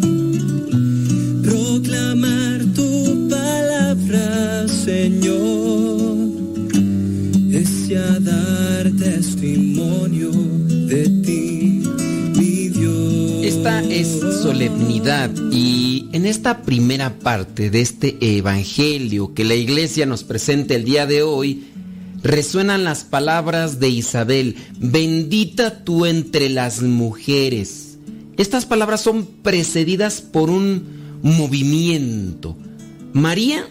Proclamar 1.43 2.65
tu 2.75 3.29
palabra, 3.29 4.69
Señor, 4.69 6.29
es 7.53 7.89
ya 7.89 8.19
dar 8.21 8.91
testimonio 8.99 10.31
de 10.31 11.09
ti, 11.25 11.83
mi 12.37 12.69
Dios. 12.69 13.45
Esta 13.45 13.83
es 13.85 14.09
solemnidad 14.43 15.31
y 15.51 16.09
en 16.13 16.27
esta 16.27 16.63
primera 16.63 17.19
parte 17.19 17.71
de 17.71 17.81
este 17.81 18.17
evangelio 18.21 19.33
que 19.35 19.45
la 19.45 19.55
iglesia 19.55 20.07
nos 20.07 20.25
presenta 20.25 20.75
el 20.75 20.85
día 20.85 21.07
de 21.07 21.23
hoy, 21.23 21.72
resuenan 22.23 22.85
las 22.85 23.05
palabras 23.05 23.81
de 23.81 23.89
Isabel, 23.89 24.57
bendita 24.78 25.85
tú 25.85 26.07
entre 26.07 26.49
las 26.49 26.82
mujeres. 26.82 27.99
Estas 28.36 28.66
palabras 28.66 29.01
son 29.01 29.27
precedidas 29.27 30.20
por 30.20 30.51
un 30.51 31.20
movimiento. 31.23 32.57
María 33.12 33.66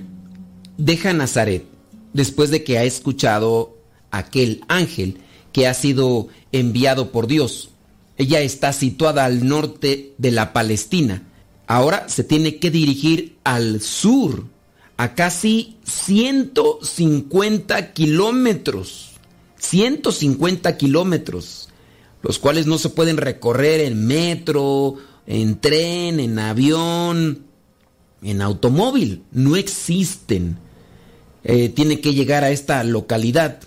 deja 0.77 1.13
Nazaret 1.13 1.65
después 2.13 2.49
de 2.49 2.63
que 2.63 2.77
ha 2.77 2.83
escuchado 2.83 3.77
aquel 4.11 4.63
ángel 4.67 5.17
que 5.51 5.67
ha 5.67 5.73
sido 5.73 6.27
enviado 6.51 7.11
por 7.11 7.27
Dios. 7.27 7.69
Ella 8.17 8.41
está 8.41 8.73
situada 8.73 9.25
al 9.25 9.47
norte 9.47 10.13
de 10.17 10.31
la 10.31 10.53
Palestina. 10.53 11.23
Ahora 11.67 12.07
se 12.09 12.23
tiene 12.23 12.57
que 12.57 12.69
dirigir 12.69 13.37
al 13.43 13.81
sur, 13.81 14.45
a 15.01 15.15
casi 15.15 15.77
150 15.83 17.93
kilómetros. 17.93 19.13
150 19.57 20.77
kilómetros, 20.77 21.69
los 22.21 22.37
cuales 22.37 22.67
no 22.67 22.77
se 22.77 22.89
pueden 22.89 23.17
recorrer 23.17 23.79
en 23.79 24.05
metro, 24.05 24.97
en 25.25 25.59
tren, 25.59 26.19
en 26.19 26.37
avión, 26.37 27.45
en 28.21 28.43
automóvil. 28.43 29.23
No 29.31 29.55
existen. 29.55 30.59
Eh, 31.43 31.69
tiene 31.69 31.99
que 31.99 32.13
llegar 32.13 32.43
a 32.43 32.51
esta 32.51 32.83
localidad 32.83 33.57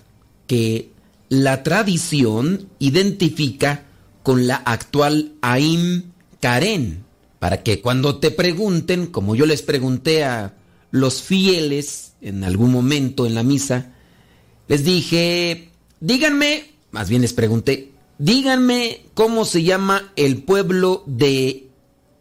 que 0.47 0.91
la 1.27 1.63
tradición 1.63 2.69
identifica 2.79 3.83
con 4.23 4.47
la 4.47 4.55
actual 4.55 5.33
Aim 5.41 6.13
Karen, 6.39 7.03
para 7.39 7.61
que 7.61 7.81
cuando 7.81 8.19
te 8.19 8.31
pregunten, 8.31 9.07
como 9.07 9.35
yo 9.35 9.45
les 9.45 9.63
pregunté 9.63 10.23
a 10.23 10.53
los 10.91 11.21
fieles 11.21 12.13
en 12.21 12.43
algún 12.43 12.71
momento 12.71 13.25
en 13.25 13.35
la 13.35 13.43
misa, 13.43 13.93
les 14.67 14.83
dije, 14.83 15.69
díganme, 15.99 16.71
más 16.91 17.09
bien 17.09 17.21
les 17.21 17.33
pregunté, 17.33 17.91
díganme 18.17 19.05
cómo 19.13 19.45
se 19.45 19.63
llama 19.63 20.11
el 20.15 20.43
pueblo 20.43 21.03
de 21.05 21.67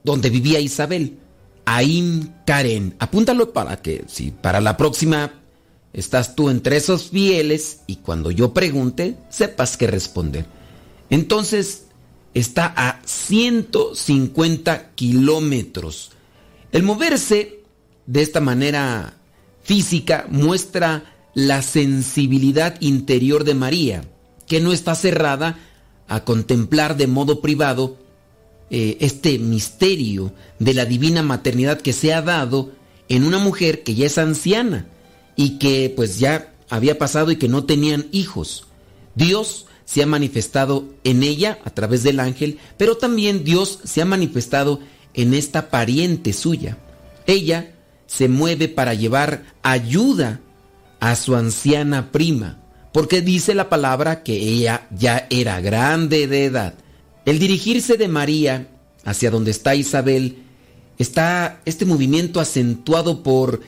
donde 0.03 0.31
vivía 0.31 0.61
Isabel. 0.61 1.19
Aim 1.65 2.31
Karen. 2.45 2.95
Apúntalo 2.99 3.53
para 3.53 3.81
que 3.81 4.05
si 4.07 4.31
para 4.31 4.61
la 4.61 4.77
próxima 4.77 5.33
estás 5.93 6.35
tú 6.35 6.51
entre 6.51 6.77
esos 6.77 7.11
fieles 7.11 7.81
y 7.87 7.97
cuando 7.97 8.31
yo 8.31 8.53
pregunte 8.53 9.17
sepas 9.31 9.77
qué 9.77 9.87
responder. 9.87 10.45
Entonces 11.09 11.87
está 12.35 12.75
a 12.77 13.01
150 13.05 14.91
kilómetros. 14.95 16.11
El 16.73 16.83
moverse 16.83 17.64
de 18.07 18.23
esta 18.23 18.41
manera 18.41 19.15
física 19.63 20.27
muestra 20.31 21.15
la 21.35 21.63
sensibilidad 21.63 22.81
interior 22.81 23.45
de 23.45 23.55
María, 23.55 24.05
que 24.47 24.61
no 24.61 24.73
está 24.73 24.95
cerrada 24.95 25.59
a 26.07 26.25
contemplar 26.25 26.97
de 26.97 27.07
modo 27.07 27.41
privado 27.41 27.97
eh, 28.71 28.99
este 29.01 29.39
misterio 29.39 30.33
de 30.59 30.75
la 30.75 30.85
divina 30.85 31.23
maternidad 31.23 31.81
que 31.81 31.93
se 31.93 32.15
ha 32.15 32.23
dado 32.23 32.73
en 33.09 33.25
una 33.25 33.39
mujer 33.39 33.83
que 33.83 33.95
ya 33.95 34.07
es 34.07 34.19
anciana 34.19 34.87
y 35.37 35.59
que 35.59 35.93
pues 35.95 36.19
ya 36.19 36.55
había 36.71 36.99
pasado 36.99 37.31
y 37.31 37.37
que 37.37 37.49
no 37.49 37.65
tenían 37.65 38.07
hijos. 38.13 38.67
Dios 39.15 39.67
se 39.85 40.03
ha 40.03 40.07
manifestado 40.07 40.87
en 41.05 41.23
ella 41.23 41.59
a 41.65 41.71
través 41.71 42.03
del 42.03 42.21
ángel, 42.21 42.59
pero 42.77 42.97
también 42.97 43.45
Dios 43.45 43.81
se 43.85 44.03
ha 44.03 44.07
manifestado 44.07 44.81
en 45.13 45.35
esta 45.35 45.71
pariente 45.71 46.33
suya. 46.33 46.79
Ella 47.27 47.74
se 48.07 48.29
mueve 48.29 48.69
para 48.69 48.95
llevar 48.95 49.45
ayuda 49.63 50.41
a 51.01 51.17
su 51.17 51.37
anciana 51.37 52.13
prima, 52.13 52.61
porque 52.93 53.21
dice 53.21 53.55
la 53.55 53.69
palabra 53.69 54.23
que 54.23 54.37
ella 54.37 54.87
ya 54.91 55.27
era 55.31 55.61
grande 55.61 56.27
de 56.27 56.45
edad. 56.47 56.75
El 57.25 57.39
dirigirse 57.39 57.97
de 57.97 58.09
María 58.09 58.69
hacia 59.05 59.31
donde 59.31 59.51
está 59.51 59.75
Isabel 59.75 60.39
está 60.99 61.61
este 61.65 61.85
movimiento 61.85 62.41
acentuado 62.41 63.23
por 63.23 63.63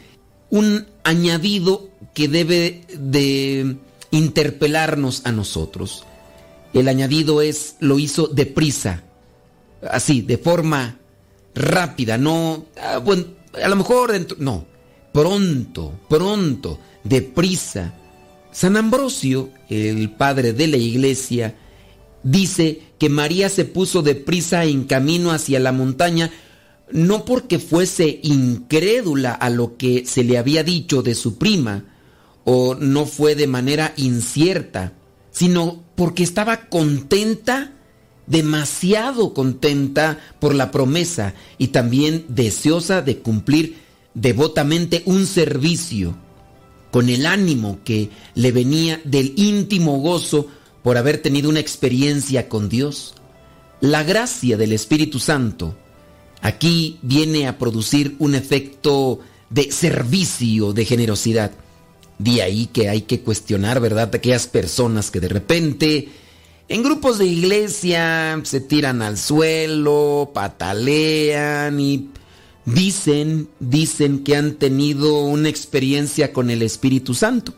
un 0.50 0.86
añadido 1.04 1.90
que 2.14 2.28
debe 2.28 2.82
de 2.96 3.76
interpelarnos 4.10 5.22
a 5.24 5.32
nosotros. 5.32 6.04
El 6.72 6.88
añadido 6.88 7.42
es 7.42 7.76
lo 7.80 7.98
hizo 7.98 8.28
deprisa, 8.28 9.02
así, 9.82 10.22
de 10.22 10.38
forma 10.38 10.98
rápida, 11.54 12.18
no, 12.18 12.66
ah, 12.80 13.00
a 13.62 13.68
lo 13.68 13.76
mejor 13.76 14.12
dentro, 14.12 14.36
no, 14.40 14.66
pronto, 15.12 15.92
pronto, 16.08 16.78
deprisa, 17.04 17.94
San 18.52 18.76
Ambrosio, 18.76 19.50
el 19.68 20.10
padre 20.10 20.52
de 20.52 20.66
la 20.66 20.76
iglesia, 20.76 21.56
dice 22.22 22.82
que 22.98 23.08
María 23.08 23.48
se 23.48 23.64
puso 23.64 24.02
deprisa 24.02 24.64
en 24.64 24.84
camino 24.84 25.30
hacia 25.30 25.60
la 25.60 25.72
montaña 25.72 26.30
no 26.90 27.24
porque 27.24 27.58
fuese 27.58 28.20
incrédula 28.22 29.32
a 29.32 29.50
lo 29.50 29.76
que 29.76 30.04
se 30.06 30.24
le 30.24 30.38
había 30.38 30.62
dicho 30.62 31.02
de 31.02 31.14
su 31.14 31.36
prima, 31.36 31.84
o 32.44 32.76
no 32.76 33.06
fue 33.06 33.34
de 33.34 33.48
manera 33.48 33.92
incierta, 33.96 34.92
sino 35.30 35.82
porque 35.96 36.22
estaba 36.22 36.68
contenta, 36.68 37.72
demasiado 38.26 39.34
contenta 39.34 40.18
por 40.40 40.54
la 40.54 40.70
promesa 40.70 41.34
y 41.58 41.68
también 41.68 42.24
deseosa 42.28 43.02
de 43.02 43.18
cumplir 43.18 43.78
devotamente 44.14 45.02
un 45.06 45.26
servicio, 45.26 46.16
con 46.90 47.08
el 47.08 47.26
ánimo 47.26 47.80
que 47.84 48.10
le 48.34 48.52
venía 48.52 49.00
del 49.04 49.34
íntimo 49.36 49.98
gozo 49.98 50.48
por 50.82 50.96
haber 50.96 51.18
tenido 51.18 51.50
una 51.50 51.60
experiencia 51.60 52.48
con 52.48 52.68
Dios. 52.68 53.14
La 53.80 54.02
gracia 54.02 54.56
del 54.56 54.72
Espíritu 54.72 55.18
Santo 55.18 55.76
aquí 56.40 56.98
viene 57.02 57.46
a 57.46 57.58
producir 57.58 58.16
un 58.18 58.34
efecto 58.34 59.20
de 59.50 59.70
servicio, 59.70 60.72
de 60.72 60.84
generosidad. 60.84 61.52
De 62.18 62.40
ahí 62.40 62.66
que 62.72 62.88
hay 62.88 63.02
que 63.02 63.20
cuestionar, 63.20 63.80
¿verdad?, 63.80 64.14
aquellas 64.14 64.46
personas 64.46 65.10
que 65.10 65.20
de 65.20 65.28
repente 65.28 66.08
en 66.68 66.82
grupos 66.82 67.18
de 67.18 67.26
iglesia 67.26 68.40
se 68.44 68.60
tiran 68.60 69.02
al 69.02 69.18
suelo, 69.18 70.30
patalean 70.34 71.78
y 71.78 72.10
dicen, 72.64 73.48
dicen 73.60 74.24
que 74.24 74.36
han 74.36 74.54
tenido 74.54 75.20
una 75.20 75.48
experiencia 75.48 76.32
con 76.32 76.50
el 76.50 76.62
Espíritu 76.62 77.14
Santo. 77.14 77.54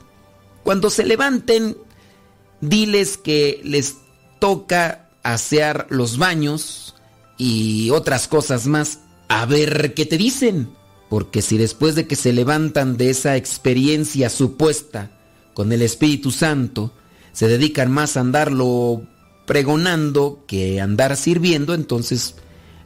Cuando 0.63 0.91
se 0.91 1.07
levanten, 1.07 1.77
diles 2.61 3.17
que 3.17 3.61
les 3.65 3.97
toca 4.39 5.09
asear 5.23 5.87
los 5.89 6.19
baños 6.19 6.95
y 7.39 7.91
otras 7.91 8.29
cosas 8.29 8.67
más. 8.67 9.01
A 9.29 9.47
ver 9.47 9.95
qué 9.95 10.05
te 10.05 10.19
dicen. 10.19 10.71
Porque 11.09 11.41
si 11.41 11.57
después 11.57 11.95
de 11.95 12.07
que 12.07 12.17
se 12.17 12.35
levantan 12.35 12.99
de 12.99 13.09
esa 13.09 13.37
experiencia 13.37 14.29
supuesta 14.29 15.11
con 15.55 15.73
el 15.73 15.81
Espíritu 15.81 16.31
Santo, 16.31 16.93
se 17.39 17.47
dedican 17.47 17.89
más 17.89 18.17
a 18.17 18.21
andarlo 18.21 19.05
pregonando 19.47 20.43
que 20.49 20.81
andar 20.81 21.17
sirviendo, 21.17 21.73
entonces 21.73 22.35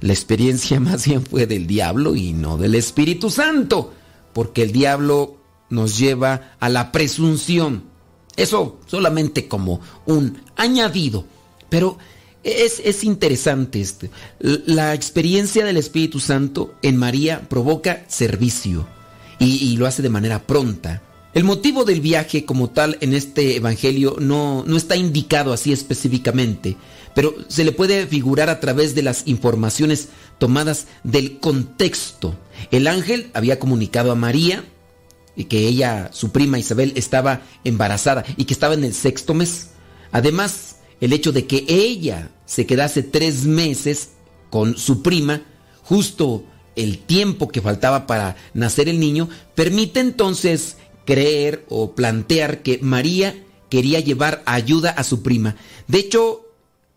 la 0.02 0.12
experiencia 0.12 0.78
más 0.88 1.06
bien 1.06 1.24
fue 1.24 1.46
del 1.46 1.66
diablo 1.66 2.14
y 2.14 2.34
no 2.34 2.58
del 2.58 2.74
Espíritu 2.74 3.30
Santo, 3.30 3.94
porque 4.34 4.64
el 4.64 4.72
diablo 4.72 5.38
nos 5.70 5.96
lleva 5.96 6.52
a 6.60 6.68
la 6.68 6.92
presunción. 6.92 7.84
Eso 8.36 8.78
solamente 8.84 9.48
como 9.48 9.80
un 10.04 10.42
añadido, 10.56 11.24
pero 11.70 11.96
es, 12.42 12.78
es 12.84 13.04
interesante 13.04 13.80
este. 13.80 14.10
La 14.38 14.92
experiencia 14.92 15.64
del 15.64 15.78
Espíritu 15.78 16.20
Santo 16.20 16.74
en 16.82 16.98
María 16.98 17.48
provoca 17.48 18.04
servicio 18.06 18.86
y, 19.38 19.78
lo 19.78 19.86
hace 19.86 20.02
de 20.02 20.10
manera 20.10 20.46
pronta. 20.46 21.00
El 21.34 21.44
motivo 21.44 21.84
del 21.84 22.02
viaje 22.02 22.44
como 22.44 22.70
tal 22.70 22.98
en 23.00 23.14
este 23.14 23.56
Evangelio 23.56 24.16
no, 24.18 24.64
no 24.66 24.76
está 24.76 24.96
indicado 24.96 25.52
así 25.52 25.72
específicamente, 25.72 26.76
pero 27.14 27.34
se 27.48 27.64
le 27.64 27.72
puede 27.72 28.06
figurar 28.06 28.50
a 28.50 28.60
través 28.60 28.94
de 28.94 29.02
las 29.02 29.22
informaciones 29.26 30.08
tomadas 30.38 30.88
del 31.04 31.38
contexto. 31.38 32.36
El 32.70 32.86
ángel 32.86 33.30
había 33.32 33.58
comunicado 33.58 34.12
a 34.12 34.14
María 34.14 34.64
que 35.48 35.66
ella, 35.66 36.10
su 36.12 36.30
prima 36.30 36.58
Isabel, 36.58 36.92
estaba 36.96 37.42
embarazada 37.64 38.24
y 38.36 38.44
que 38.44 38.54
estaba 38.54 38.74
en 38.74 38.84
el 38.84 38.94
sexto 38.94 39.34
mes. 39.34 39.70
Además, 40.10 40.76
el 41.00 41.12
hecho 41.12 41.32
de 41.32 41.46
que 41.46 41.64
ella 41.68 42.30
se 42.44 42.66
quedase 42.66 43.02
tres 43.02 43.44
meses 43.44 44.10
con 44.50 44.76
su 44.76 45.02
prima, 45.02 45.42
justo 45.82 46.44
el 46.76 46.98
tiempo 46.98 47.48
que 47.48 47.62
faltaba 47.62 48.06
para 48.06 48.36
nacer 48.54 48.88
el 48.88 49.00
niño, 49.00 49.28
permite 49.54 50.00
entonces 50.00 50.76
creer 51.04 51.64
o 51.68 51.94
plantear 51.94 52.62
que 52.62 52.78
María 52.82 53.44
quería 53.70 54.00
llevar 54.00 54.42
ayuda 54.46 54.90
a 54.90 55.04
su 55.04 55.22
prima. 55.22 55.56
De 55.88 55.98
hecho, 55.98 56.46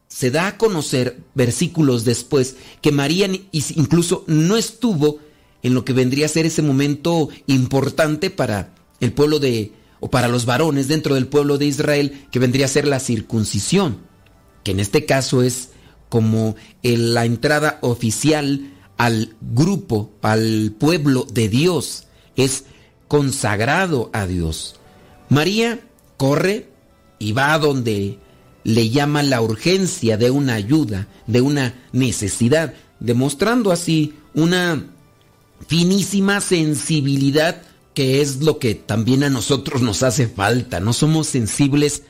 se 0.07 0.31
da 0.31 0.47
a 0.47 0.57
conocer 0.57 1.19
versículos 1.33 2.05
después 2.05 2.57
que 2.81 2.91
María 2.91 3.29
incluso 3.51 4.23
no 4.27 4.57
estuvo 4.57 5.19
en 5.63 5.73
lo 5.73 5.83
que 5.83 5.93
vendría 5.93 6.27
a 6.27 6.29
ser 6.29 6.45
ese 6.45 6.61
momento 6.61 7.29
importante 7.47 8.29
para 8.29 8.73
el 8.99 9.13
pueblo 9.13 9.39
de 9.39 9.71
o 9.99 10.09
para 10.09 10.27
los 10.27 10.45
varones 10.45 10.87
dentro 10.87 11.15
del 11.15 11.27
pueblo 11.27 11.57
de 11.57 11.65
Israel 11.65 12.27
que 12.31 12.39
vendría 12.39 12.65
a 12.65 12.69
ser 12.69 12.87
la 12.87 12.99
circuncisión, 12.99 13.97
que 14.63 14.71
en 14.71 14.79
este 14.79 15.05
caso 15.05 15.41
es 15.41 15.69
como 16.09 16.55
la 16.83 17.25
entrada 17.25 17.79
oficial 17.81 18.73
al 18.97 19.35
grupo, 19.41 20.11
al 20.21 20.73
pueblo 20.77 21.25
de 21.31 21.49
Dios, 21.49 22.05
es 22.35 22.65
consagrado 23.07 24.09
a 24.13 24.27
Dios. 24.27 24.75
María 25.29 25.79
corre 26.17 26.69
y 27.19 27.31
va 27.31 27.57
donde 27.59 28.19
le 28.63 28.89
llama 28.89 29.23
la 29.23 29.41
urgencia 29.41 30.17
de 30.17 30.31
una 30.31 30.55
ayuda, 30.55 31.07
de 31.27 31.41
una 31.41 31.75
necesidad, 31.91 32.73
demostrando 32.99 33.71
así 33.71 34.15
una 34.33 34.87
finísima 35.67 36.41
sensibilidad 36.41 37.61
que 37.93 38.21
es 38.21 38.41
lo 38.41 38.59
que 38.59 38.75
también 38.75 39.23
a 39.23 39.29
nosotros 39.29 39.81
nos 39.81 40.03
hace 40.03 40.27
falta. 40.27 40.79
No 40.79 40.93
somos 40.93 41.27
sensibles 41.27 42.03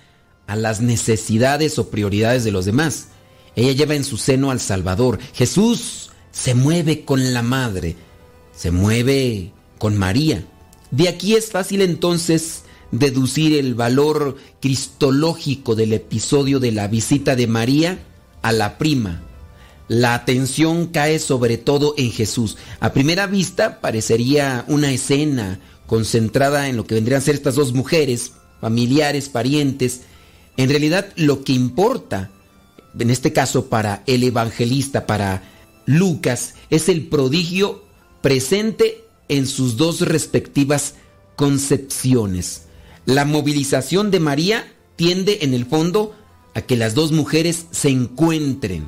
a 0.47 0.55
las 0.55 0.81
necesidades 0.81 1.77
o 1.77 1.89
prioridades 1.89 2.43
de 2.43 2.51
los 2.51 2.65
demás. 2.65 3.09
Ella 3.55 3.71
lleva 3.71 3.95
en 3.95 4.03
su 4.03 4.17
seno 4.17 4.51
al 4.51 4.59
Salvador. 4.59 5.19
Jesús 5.33 6.09
se 6.31 6.55
mueve 6.55 7.05
con 7.05 7.33
la 7.33 7.41
Madre, 7.41 7.95
se 8.55 8.71
mueve 8.71 9.51
con 9.77 9.97
María. 9.97 10.45
De 10.95 11.09
aquí 11.09 11.35
es 11.35 11.51
fácil 11.51 11.81
entonces 11.81 12.63
deducir 12.91 13.57
el 13.57 13.75
valor 13.75 14.37
cristológico 14.61 15.75
del 15.75 15.91
episodio 15.91 16.61
de 16.61 16.71
la 16.71 16.87
visita 16.87 17.35
de 17.35 17.47
María 17.47 17.99
a 18.41 18.53
la 18.53 18.77
prima. 18.77 19.21
La 19.89 20.13
atención 20.13 20.87
cae 20.87 21.19
sobre 21.19 21.57
todo 21.57 21.95
en 21.97 22.13
Jesús. 22.13 22.55
A 22.79 22.93
primera 22.93 23.27
vista 23.27 23.81
parecería 23.81 24.63
una 24.69 24.93
escena 24.93 25.59
concentrada 25.85 26.69
en 26.69 26.77
lo 26.77 26.87
que 26.87 26.95
vendrían 26.95 27.19
a 27.19 27.25
ser 27.25 27.35
estas 27.35 27.55
dos 27.55 27.73
mujeres, 27.73 28.31
familiares, 28.61 29.27
parientes. 29.27 30.03
En 30.55 30.69
realidad 30.69 31.11
lo 31.17 31.43
que 31.43 31.51
importa, 31.51 32.31
en 32.97 33.09
este 33.09 33.33
caso 33.33 33.65
para 33.65 34.01
el 34.07 34.23
evangelista, 34.23 35.05
para 35.05 35.43
Lucas, 35.85 36.53
es 36.69 36.87
el 36.87 37.07
prodigio 37.07 37.83
presente 38.21 39.04
en 39.29 39.47
sus 39.47 39.77
dos 39.77 40.01
respectivas 40.01 40.95
concepciones. 41.35 42.63
La 43.05 43.25
movilización 43.25 44.11
de 44.11 44.19
María 44.19 44.73
tiende 44.95 45.39
en 45.41 45.53
el 45.53 45.65
fondo 45.65 46.15
a 46.53 46.61
que 46.61 46.77
las 46.77 46.95
dos 46.95 47.11
mujeres 47.11 47.67
se 47.71 47.89
encuentren. 47.89 48.85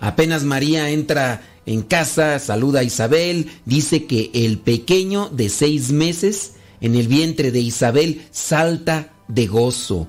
Apenas 0.00 0.44
María 0.44 0.90
entra 0.90 1.42
en 1.66 1.82
casa, 1.82 2.38
saluda 2.38 2.80
a 2.80 2.84
Isabel, 2.84 3.50
dice 3.64 4.06
que 4.06 4.30
el 4.32 4.58
pequeño 4.58 5.28
de 5.28 5.48
seis 5.48 5.90
meses 5.90 6.52
en 6.80 6.94
el 6.94 7.08
vientre 7.08 7.50
de 7.50 7.60
Isabel 7.60 8.26
salta 8.30 9.12
de 9.26 9.46
gozo. 9.46 10.06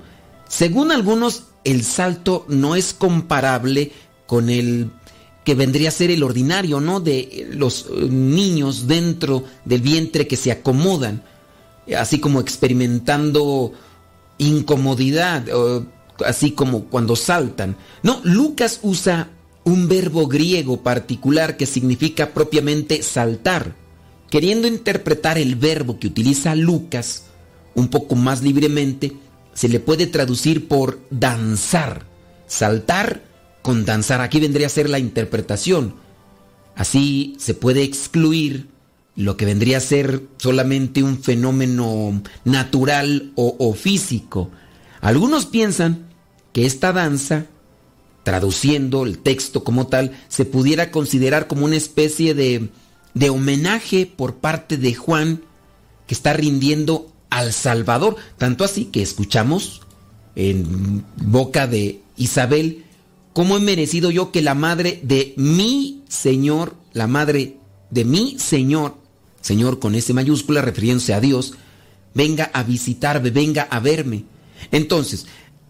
Según 0.48 0.92
algunos, 0.92 1.44
el 1.64 1.84
salto 1.84 2.46
no 2.48 2.76
es 2.76 2.94
comparable 2.94 3.92
con 4.26 4.48
el 4.48 4.90
que 5.44 5.54
vendría 5.54 5.88
a 5.88 5.92
ser 5.92 6.10
el 6.10 6.22
ordinario, 6.22 6.80
¿no? 6.80 7.00
De 7.00 7.48
los 7.52 7.86
eh, 7.86 8.06
niños 8.08 8.86
dentro 8.86 9.44
del 9.64 9.80
vientre 9.80 10.26
que 10.26 10.36
se 10.36 10.52
acomodan, 10.52 11.22
así 11.96 12.18
como 12.18 12.40
experimentando 12.40 13.72
incomodidad, 14.38 15.44
así 16.24 16.52
como 16.52 16.84
cuando 16.84 17.16
saltan. 17.16 17.76
No, 18.02 18.20
Lucas 18.24 18.80
usa 18.82 19.30
un 19.64 19.88
verbo 19.88 20.26
griego 20.26 20.82
particular 20.82 21.56
que 21.56 21.66
significa 21.66 22.32
propiamente 22.32 23.02
saltar. 23.02 23.74
Queriendo 24.30 24.68
interpretar 24.68 25.38
el 25.38 25.56
verbo 25.56 25.98
que 25.98 26.06
utiliza 26.06 26.54
Lucas 26.54 27.24
un 27.74 27.88
poco 27.88 28.14
más 28.14 28.42
libremente, 28.42 29.12
se 29.54 29.68
le 29.68 29.80
puede 29.80 30.06
traducir 30.06 30.68
por 30.68 31.00
danzar. 31.10 32.06
Saltar 32.46 33.22
con 33.62 33.84
danzar. 33.84 34.20
Aquí 34.20 34.40
vendría 34.40 34.66
a 34.66 34.70
ser 34.70 34.88
la 34.88 34.98
interpretación. 34.98 35.94
Así 36.76 37.36
se 37.38 37.54
puede 37.54 37.82
excluir 37.82 38.68
lo 39.16 39.36
que 39.36 39.44
vendría 39.44 39.78
a 39.78 39.80
ser 39.80 40.22
solamente 40.38 41.02
un 41.02 41.22
fenómeno 41.22 42.22
natural 42.44 43.32
o, 43.34 43.74
físico. 43.74 44.50
Algunos 45.00 45.46
piensan 45.46 46.06
que 46.52 46.64
esta 46.64 46.92
danza, 46.92 47.46
traduciendo 48.22 49.04
el 49.04 49.18
texto 49.18 49.64
como 49.64 49.88
tal, 49.88 50.12
se 50.28 50.44
pudiera 50.44 50.90
considerar 50.90 51.48
como 51.48 51.66
una 51.66 51.76
especie 51.76 52.34
de 52.34 53.30
homenaje 53.30 54.06
por 54.06 54.36
parte 54.36 54.76
de 54.76 54.94
Juan 54.94 55.42
que 56.06 56.14
está 56.14 56.32
rindiendo 56.32 57.12
al 57.28 57.52
Salvador. 57.52 58.16
Tanto 58.38 58.64
así 58.64 58.86
que 58.86 59.02
escuchamos 59.02 59.82
en 60.34 61.04
boca 61.16 61.66
de 61.66 62.00
Isabel, 62.16 62.84
¿cómo 63.32 63.56
he 63.56 63.60
merecido 63.60 64.10
yo 64.10 64.32
que 64.32 64.42
la 64.42 64.54
madre 64.54 65.00
de 65.02 65.34
mi 65.36 66.02
Señor, 66.08 66.76
la 66.92 67.06
madre 67.06 67.56
de 67.90 68.04
mi 68.04 68.38
Señor, 68.38 68.96
Señor 69.40 69.78
con 69.78 69.94
S 69.94 70.12
mayúscula 70.12 70.62
refiriéndose 70.62 71.14
a 71.14 71.20
Dios, 71.20 71.54
venga 72.14 72.50
a 72.52 72.62
visitarme, 72.62 73.30
venga 73.30 73.62
a 73.62 73.80
verme? 73.80 74.24
Entonces, 74.72 75.26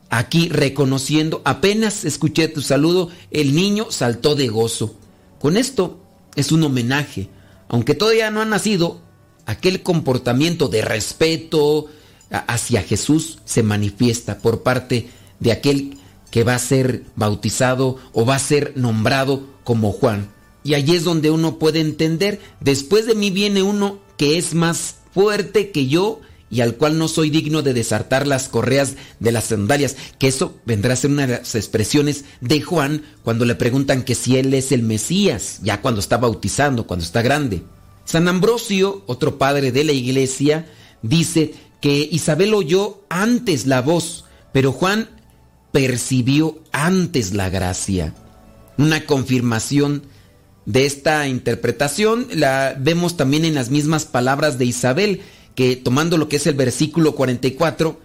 aquí 0.09 0.49
reconociendo, 0.49 1.43
apenas 1.45 2.05
escuché 2.05 2.49
tu 2.49 2.63
saludo, 2.63 3.11
el 3.31 3.55
niño 3.55 3.91
saltó 3.91 4.35
de 4.35 4.49
gozo. 4.49 4.95
Con 5.39 5.57
esto 5.57 6.01
es 6.37 6.53
un 6.53 6.65
homenaje, 6.65 7.29
aunque 7.69 7.95
todavía 7.95 8.31
no 8.31 8.41
ha 8.41 8.45
nacido, 8.45 9.01
aquel 9.47 9.83
comportamiento 9.83 10.69
de 10.69 10.83
respeto 10.83 11.87
hacia 12.31 12.83
Jesús 12.83 13.39
se 13.45 13.63
manifiesta 13.63 14.39
por 14.39 14.63
parte 14.63 15.09
de 15.41 15.53
aquel 15.53 15.99
que 16.31 16.45
va 16.45 16.55
a 16.55 16.59
ser 16.59 17.05
bautizado 17.17 17.97
o 18.13 18.25
va 18.25 18.37
a 18.37 18.41
ser 18.41 18.73
nombrado 18.77 19.47
como 19.65 19.93
Juan. 19.93 20.31
Y 20.63 20.75
allí 20.75 20.95
es 20.95 21.05
donde 21.05 21.31
uno 21.31 21.59
puede 21.59 21.81
entender, 21.81 22.41
después 22.61 23.07
de 23.07 23.15
mí 23.15 23.31
viene 23.31 23.63
uno 23.63 23.99
que 24.17 24.37
es 24.37 24.55
más 24.55 24.97
fuerte 25.13 25.71
que 25.71 25.87
yo 25.87 26.21
y 26.51 26.61
al 26.61 26.75
cual 26.77 26.99
no 26.99 27.09
soy 27.09 27.31
digno 27.31 27.63
de 27.63 27.73
desartar 27.73 28.27
las 28.27 28.49
correas 28.49 28.97
de 29.21 29.33
las 29.33 29.45
sandalias, 29.45 29.97
que 30.19 30.27
eso 30.27 30.57
vendrá 30.67 30.95
a 30.95 30.97
ser 30.97 31.11
una 31.11 31.27
de 31.27 31.39
las 31.39 31.55
expresiones 31.55 32.25
de 32.41 32.61
Juan 32.61 33.05
cuando 33.23 33.45
le 33.45 33.55
preguntan 33.55 34.03
que 34.03 34.17
si 34.17 34.37
él 34.37 34.53
es 34.53 34.73
el 34.73 34.83
Mesías, 34.83 35.61
ya 35.63 35.81
cuando 35.81 36.01
está 36.01 36.19
bautizando, 36.19 36.87
cuando 36.87 37.05
está 37.05 37.23
grande. 37.23 37.63
San 38.05 38.27
Ambrosio, 38.27 39.05
otro 39.07 39.39
padre 39.39 39.71
de 39.71 39.85
la 39.85 39.93
iglesia, 39.93 40.69
dice 41.03 41.55
que 41.81 42.09
Isabel 42.11 42.53
oyó 42.53 43.05
antes 43.09 43.67
la 43.67 43.81
voz, 43.81 44.25
pero 44.53 44.73
Juan 44.73 45.09
percibió 45.73 46.59
antes 46.73 47.35
la 47.35 47.49
gracia. 47.49 48.15
Una 48.79 49.07
confirmación 49.07 50.03
de 50.67 50.87
esta 50.87 51.27
interpretación 51.29 52.27
la 52.33 52.77
vemos 52.79 53.17
también 53.17 53.45
en 53.45 53.55
las 53.55 53.71
mismas 53.71 54.05
palabras 54.05 54.59
de 54.59 54.67
Isabel, 54.67 55.23
que 55.55 55.77
tomando 55.77 56.17
lo 56.17 56.29
que 56.29 56.37
es 56.37 56.47
el 56.47 56.55
versículo 56.55 57.15
44, 57.15 58.01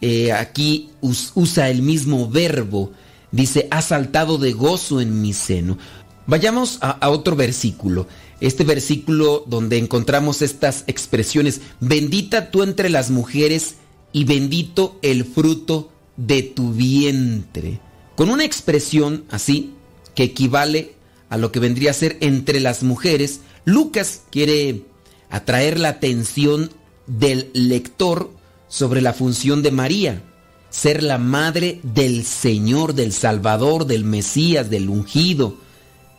eh, 0.00 0.32
aquí 0.32 0.90
usa 1.00 1.70
el 1.70 1.82
mismo 1.82 2.28
verbo, 2.28 2.92
dice, 3.32 3.68
ha 3.70 3.82
saltado 3.82 4.38
de 4.38 4.52
gozo 4.52 5.00
en 5.00 5.20
mi 5.20 5.32
seno. 5.32 5.78
Vayamos 6.26 6.78
a, 6.82 6.90
a 6.90 7.08
otro 7.10 7.36
versículo 7.36 8.06
este 8.40 8.64
versículo 8.64 9.44
donde 9.46 9.78
encontramos 9.78 10.42
estas 10.42 10.84
expresiones, 10.86 11.60
bendita 11.80 12.50
tú 12.50 12.62
entre 12.62 12.88
las 12.88 13.10
mujeres 13.10 13.76
y 14.12 14.24
bendito 14.24 14.98
el 15.02 15.24
fruto 15.24 15.90
de 16.18 16.42
tu 16.42 16.72
vientre. 16.72 17.80
Con 18.16 18.28
una 18.28 18.44
expresión 18.44 19.24
así, 19.30 19.72
que 20.14 20.24
equivale 20.24 20.96
a 21.30 21.38
lo 21.38 21.52
que 21.52 21.60
vendría 21.60 21.92
a 21.92 21.94
ser 21.94 22.18
entre 22.20 22.60
las 22.60 22.82
mujeres, 22.82 23.40
Lucas 23.64 24.22
quiere 24.30 24.82
atraer 25.30 25.78
la 25.78 25.90
atención 25.90 26.70
del 27.06 27.50
lector 27.54 28.30
sobre 28.66 29.00
la 29.00 29.12
función 29.14 29.62
de 29.62 29.70
María, 29.70 30.22
ser 30.70 31.02
la 31.02 31.18
madre 31.18 31.80
del 31.82 32.24
Señor, 32.24 32.94
del 32.94 33.12
Salvador, 33.12 33.86
del 33.86 34.04
Mesías, 34.04 34.68
del 34.68 34.90
ungido, 34.90 35.56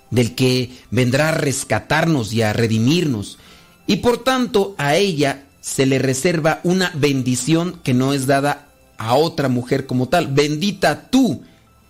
del 0.09 0.33
que 0.33 0.71
vendrá 0.89 1.29
a 1.29 1.33
rescatarnos 1.33 2.33
y 2.33 2.41
a 2.41 2.53
redimirnos. 2.53 3.37
Y 3.85 3.97
por 3.97 4.23
tanto 4.23 4.75
a 4.77 4.95
ella 4.95 5.45
se 5.59 5.85
le 5.85 5.99
reserva 5.99 6.61
una 6.63 6.91
bendición 6.95 7.79
que 7.83 7.93
no 7.93 8.13
es 8.13 8.25
dada 8.25 8.68
a 8.99 9.15
otra 9.15 9.49
mujer 9.49 9.87
como 9.87 10.07
tal. 10.09 10.27
Bendita 10.27 11.09
tú 11.09 11.41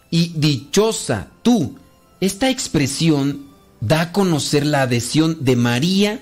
y 0.10 0.32
dichosa 0.36 1.28
tú. 1.42 1.76
Esta 2.22 2.50
expresión 2.50 3.48
da 3.82 4.02
a 4.02 4.12
conocer 4.14 4.66
la 4.66 4.84
adhesión 4.84 5.44
de 5.44 5.56
María 5.56 6.22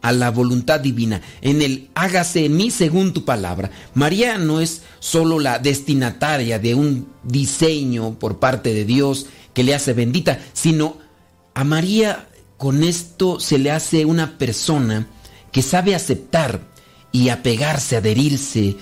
a 0.00 0.12
la 0.12 0.30
voluntad 0.30 0.80
divina. 0.80 1.20
En 1.42 1.60
el 1.60 1.90
hágase 1.94 2.46
en 2.46 2.56
mí 2.56 2.70
según 2.70 3.12
tu 3.12 3.24
palabra. 3.24 3.70
María 3.94 4.38
no 4.38 4.60
es 4.60 4.82
solo 5.00 5.40
la 5.40 5.58
destinataria 5.58 6.58
de 6.58 6.74
un 6.74 7.08
diseño 7.24 8.18
por 8.18 8.38
parte 8.38 8.72
de 8.72 8.84
Dios 8.84 9.26
que 9.54 9.64
le 9.64 9.74
hace 9.74 9.92
bendita, 9.92 10.38
sino 10.52 10.98
a 11.54 11.64
María 11.64 12.28
con 12.56 12.84
esto 12.84 13.40
se 13.40 13.58
le 13.58 13.70
hace 13.70 14.04
una 14.04 14.38
persona 14.38 15.08
que 15.50 15.62
sabe 15.62 15.94
aceptar 15.94 16.60
y 17.10 17.30
apegarse, 17.30 17.96
adherirse, 17.96 18.76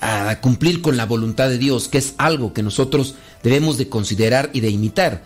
a 0.00 0.40
cumplir 0.40 0.82
con 0.82 0.96
la 0.96 1.06
voluntad 1.06 1.48
de 1.48 1.58
Dios, 1.58 1.88
que 1.88 1.98
es 1.98 2.14
algo 2.18 2.52
que 2.52 2.62
nosotros 2.62 3.14
debemos 3.42 3.78
de 3.78 3.88
considerar 3.88 4.50
y 4.52 4.60
de 4.60 4.70
imitar. 4.70 5.22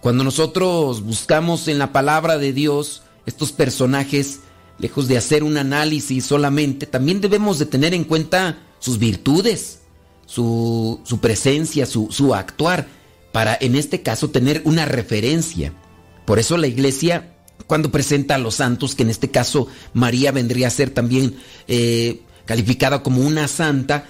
Cuando 0.00 0.24
nosotros 0.24 1.02
buscamos 1.02 1.68
en 1.68 1.78
la 1.78 1.92
palabra 1.92 2.38
de 2.38 2.52
Dios 2.52 3.02
estos 3.26 3.52
personajes, 3.52 4.40
lejos 4.78 5.08
de 5.08 5.18
hacer 5.18 5.42
un 5.42 5.58
análisis 5.58 6.24
solamente, 6.24 6.86
también 6.86 7.20
debemos 7.20 7.58
de 7.58 7.66
tener 7.66 7.94
en 7.94 8.04
cuenta 8.04 8.58
sus 8.78 8.98
virtudes, 8.98 9.80
su, 10.24 11.00
presencia, 11.20 11.84
su, 11.84 12.08
su 12.10 12.34
actuar, 12.34 12.86
para 13.32 13.56
en 13.60 13.74
este 13.74 14.02
caso 14.02 14.30
tener 14.30 14.62
una 14.64 14.84
referencia. 14.84 15.72
Por 16.24 16.38
eso 16.38 16.56
la 16.56 16.66
iglesia, 16.68 17.34
cuando 17.66 17.90
presenta 17.90 18.36
a 18.36 18.38
los 18.38 18.56
santos, 18.56 18.94
que 18.94 19.02
en 19.02 19.10
este 19.10 19.30
caso 19.30 19.66
María 19.92 20.32
vendría 20.32 20.68
a 20.68 20.70
ser 20.70 20.90
también 20.90 21.36
eh, 21.66 22.22
calificada 22.48 23.02
como 23.02 23.20
una 23.20 23.46
santa, 23.46 24.06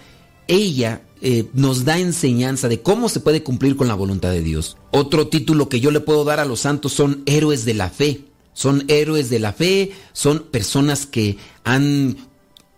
ella 0.47 1.03
eh, 1.21 1.47
nos 1.55 1.85
da 1.85 1.99
enseñanza 1.99 2.69
de 2.69 2.81
cómo 2.83 3.09
se 3.09 3.19
puede 3.19 3.43
cumplir 3.43 3.75
con 3.75 3.89
la 3.89 3.97
voluntad 3.97 4.31
de 4.31 4.45
Dios. 4.45 4.77
Otro 4.93 5.27
título 5.27 5.69
que 5.69 5.81
yo 5.81 5.91
le 5.91 5.99
puedo 5.99 6.23
dar 6.23 6.39
a 6.39 6.45
los 6.45 6.61
santos 6.61 6.93
son 6.93 7.25
héroes 7.27 7.65
de 7.65 7.75
la 7.75 7.91
fe. 7.91 8.27
Son 8.53 8.85
héroes 8.87 9.29
de 9.29 9.41
la 9.41 9.53
fe, 9.53 9.91
son 10.13 10.45
personas 10.53 11.07
que 11.07 11.37
han 11.65 12.17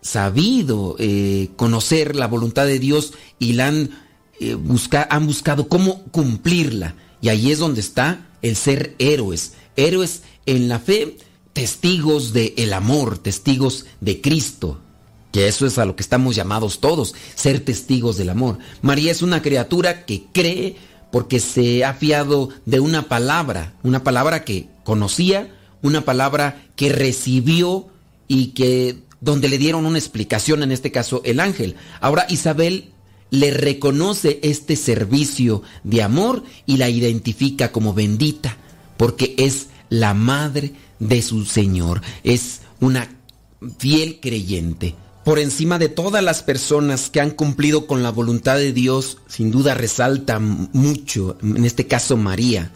sabido 0.01 0.95
eh, 0.97 1.49
conocer 1.57 2.15
la 2.15 2.25
voluntad 2.25 2.65
de 2.65 2.79
Dios 2.79 3.13
y 3.37 3.53
la 3.53 3.67
han, 3.67 3.91
han 5.09 5.27
buscado 5.27 5.67
cómo 5.67 6.05
cumplirla. 6.05 6.95
Y 7.21 7.29
ahí 7.29 7.51
es 7.51 7.59
donde 7.59 7.81
está 7.81 8.29
el 8.41 8.55
ser 8.55 8.95
héroes, 8.97 9.53
héroes 9.75 10.23
en 10.47 10.69
la 10.69 10.79
fe, 10.79 11.17
testigos 11.53 12.33
del 12.33 12.55
el 12.57 12.73
amor, 12.73 13.19
testigos 13.19 13.85
de 13.99 14.21
Cristo, 14.21 14.79
que 15.31 15.47
eso 15.47 15.65
es 15.65 15.77
a 15.77 15.85
lo 15.85 15.95
que 15.95 16.03
estamos 16.03 16.35
llamados 16.35 16.79
todos, 16.79 17.15
ser 17.35 17.61
testigos 17.61 18.17
del 18.17 18.29
amor. 18.29 18.57
María 18.81 19.11
es 19.11 19.21
una 19.21 19.41
criatura 19.41 20.05
que 20.05 20.23
cree 20.31 20.75
porque 21.11 21.39
se 21.39 21.83
ha 21.83 21.93
fiado 21.93 22.49
de 22.65 22.79
una 22.79 23.07
palabra, 23.07 23.73
una 23.83 24.03
palabra 24.03 24.43
que 24.43 24.69
conocía, 24.83 25.53
una 25.81 26.01
palabra 26.01 26.63
que 26.75 26.89
recibió 26.89 27.87
y 28.27 28.47
que 28.47 28.99
donde 29.19 29.49
le 29.49 29.57
dieron 29.57 29.85
una 29.85 29.99
explicación, 29.99 30.63
en 30.63 30.71
este 30.71 30.91
caso 30.91 31.21
el 31.25 31.39
ángel. 31.39 31.75
Ahora 31.99 32.25
Isabel 32.29 32.91
le 33.29 33.51
reconoce 33.51 34.39
este 34.43 34.75
servicio 34.75 35.63
de 35.83 36.01
amor 36.01 36.43
y 36.65 36.77
la 36.77 36.89
identifica 36.89 37.71
como 37.71 37.93
bendita, 37.93 38.57
porque 38.97 39.35
es 39.37 39.67
la 39.89 40.13
madre 40.13 40.73
de 40.99 41.21
su 41.21 41.45
Señor, 41.45 42.01
es 42.23 42.61
una 42.79 43.09
fiel 43.77 44.19
creyente. 44.21 44.95
Por 45.23 45.37
encima 45.37 45.77
de 45.77 45.89
todas 45.89 46.23
las 46.23 46.41
personas 46.41 47.09
que 47.09 47.21
han 47.21 47.31
cumplido 47.31 47.85
con 47.85 48.01
la 48.01 48.09
voluntad 48.09 48.57
de 48.57 48.73
Dios, 48.73 49.19
sin 49.27 49.51
duda 49.51 49.75
resalta 49.75 50.39
mucho, 50.39 51.37
en 51.43 51.63
este 51.63 51.85
caso 51.85 52.17
María, 52.17 52.71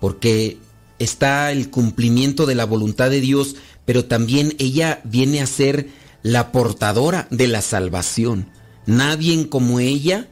porque 0.00 0.58
está 0.98 1.52
el 1.52 1.68
cumplimiento 1.68 2.46
de 2.46 2.54
la 2.54 2.64
voluntad 2.64 3.10
de 3.10 3.20
Dios, 3.20 3.56
pero 3.84 4.06
también 4.06 4.54
ella 4.58 5.02
viene 5.04 5.42
a 5.42 5.46
ser 5.46 5.88
la 6.22 6.50
portadora 6.50 7.28
de 7.30 7.48
la 7.48 7.60
salvación. 7.60 8.48
Nadie 8.86 9.48
como 9.48 9.78
ella 9.78 10.28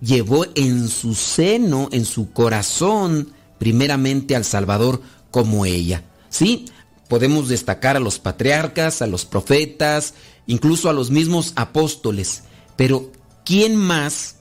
llevó 0.00 0.44
en 0.54 0.88
su 0.88 1.14
seno, 1.14 1.88
en 1.92 2.04
su 2.04 2.32
corazón, 2.32 3.32
primeramente 3.58 4.34
al 4.34 4.44
Salvador 4.44 5.02
como 5.30 5.66
ella. 5.66 6.02
Sí, 6.30 6.66
podemos 7.08 7.48
destacar 7.48 7.96
a 7.96 8.00
los 8.00 8.18
patriarcas, 8.18 9.02
a 9.02 9.06
los 9.06 9.24
profetas, 9.24 10.14
incluso 10.46 10.88
a 10.88 10.92
los 10.92 11.10
mismos 11.10 11.52
apóstoles, 11.56 12.42
pero 12.76 13.10
¿quién 13.44 13.76
más 13.76 14.36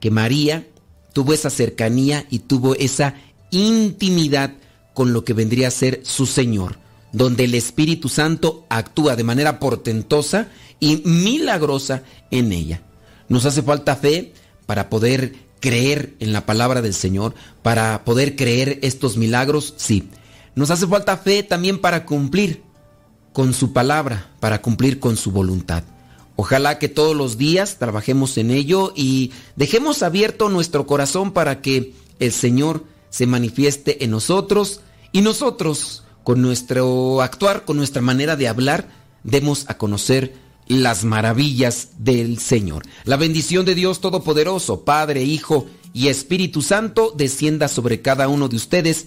que 0.00 0.10
María 0.10 0.66
tuvo 1.12 1.32
esa 1.32 1.50
cercanía 1.50 2.26
y 2.30 2.40
tuvo 2.40 2.74
esa 2.74 3.14
intimidad 3.50 4.54
con 4.94 5.12
lo 5.12 5.24
que 5.24 5.32
vendría 5.32 5.68
a 5.68 5.72
ser 5.72 6.00
su 6.04 6.26
Señor? 6.26 6.84
donde 7.14 7.44
el 7.44 7.54
Espíritu 7.54 8.08
Santo 8.08 8.66
actúa 8.68 9.14
de 9.14 9.22
manera 9.22 9.60
portentosa 9.60 10.48
y 10.80 10.96
milagrosa 11.04 12.02
en 12.32 12.52
ella. 12.52 12.82
Nos 13.28 13.46
hace 13.46 13.62
falta 13.62 13.94
fe 13.94 14.34
para 14.66 14.90
poder 14.90 15.36
creer 15.60 16.14
en 16.18 16.32
la 16.32 16.44
palabra 16.44 16.82
del 16.82 16.92
Señor, 16.92 17.34
para 17.62 18.04
poder 18.04 18.34
creer 18.34 18.80
estos 18.82 19.16
milagros, 19.16 19.74
sí. 19.76 20.08
Nos 20.54 20.70
hace 20.70 20.86
falta 20.86 21.16
fe 21.16 21.42
también 21.42 21.80
para 21.80 22.06
cumplir 22.06 22.62
con 23.32 23.52
su 23.52 23.72
palabra, 23.72 24.30
para 24.40 24.62
cumplir 24.62 25.00
con 25.00 25.16
su 25.16 25.32
voluntad. 25.32 25.82
Ojalá 26.36 26.78
que 26.78 26.88
todos 26.88 27.14
los 27.14 27.38
días 27.38 27.78
trabajemos 27.78 28.38
en 28.38 28.50
ello 28.50 28.92
y 28.96 29.32
dejemos 29.56 30.02
abierto 30.02 30.48
nuestro 30.48 30.86
corazón 30.86 31.32
para 31.32 31.60
que 31.60 31.94
el 32.18 32.32
Señor 32.32 32.84
se 33.10 33.26
manifieste 33.26 34.04
en 34.04 34.10
nosotros 34.10 34.80
y 35.12 35.22
nosotros, 35.22 36.04
con 36.24 36.42
nuestro 36.42 37.22
actuar, 37.22 37.64
con 37.64 37.76
nuestra 37.76 38.02
manera 38.02 38.34
de 38.34 38.48
hablar, 38.48 38.88
demos 39.22 39.64
a 39.68 39.78
conocer 39.78 40.34
las 40.66 41.04
maravillas 41.04 41.90
del 41.98 42.38
Señor. 42.38 42.84
La 43.04 43.16
bendición 43.16 43.64
de 43.64 43.74
Dios 43.74 44.00
Todopoderoso, 44.00 44.84
Padre, 44.84 45.22
Hijo 45.22 45.66
y 45.92 46.08
Espíritu 46.08 46.62
Santo, 46.62 47.12
descienda 47.16 47.68
sobre 47.68 48.00
cada 48.02 48.28
uno 48.28 48.48
de 48.48 48.56
ustedes 48.56 49.06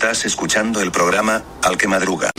Estás 0.00 0.26
escuchando 0.26 0.80
el 0.80 0.92
programa 0.92 1.42
Al 1.60 1.76
que 1.76 1.88
Madruga. 1.88 2.30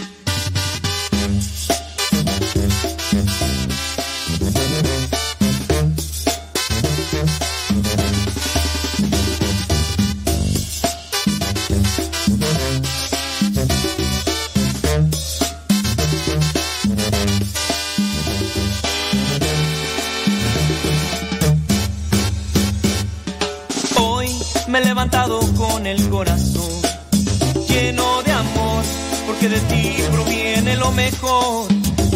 Hoy 23.98 24.30
me 24.70 24.80
he 24.80 24.86
levantado 24.86 25.42
con 25.58 25.86
el 25.86 26.10
corazón 26.10 26.59
porque 29.40 29.56
de 29.56 29.62
ti 29.62 29.96
proviene 30.12 30.76
lo 30.76 30.92
mejor. 30.92 31.68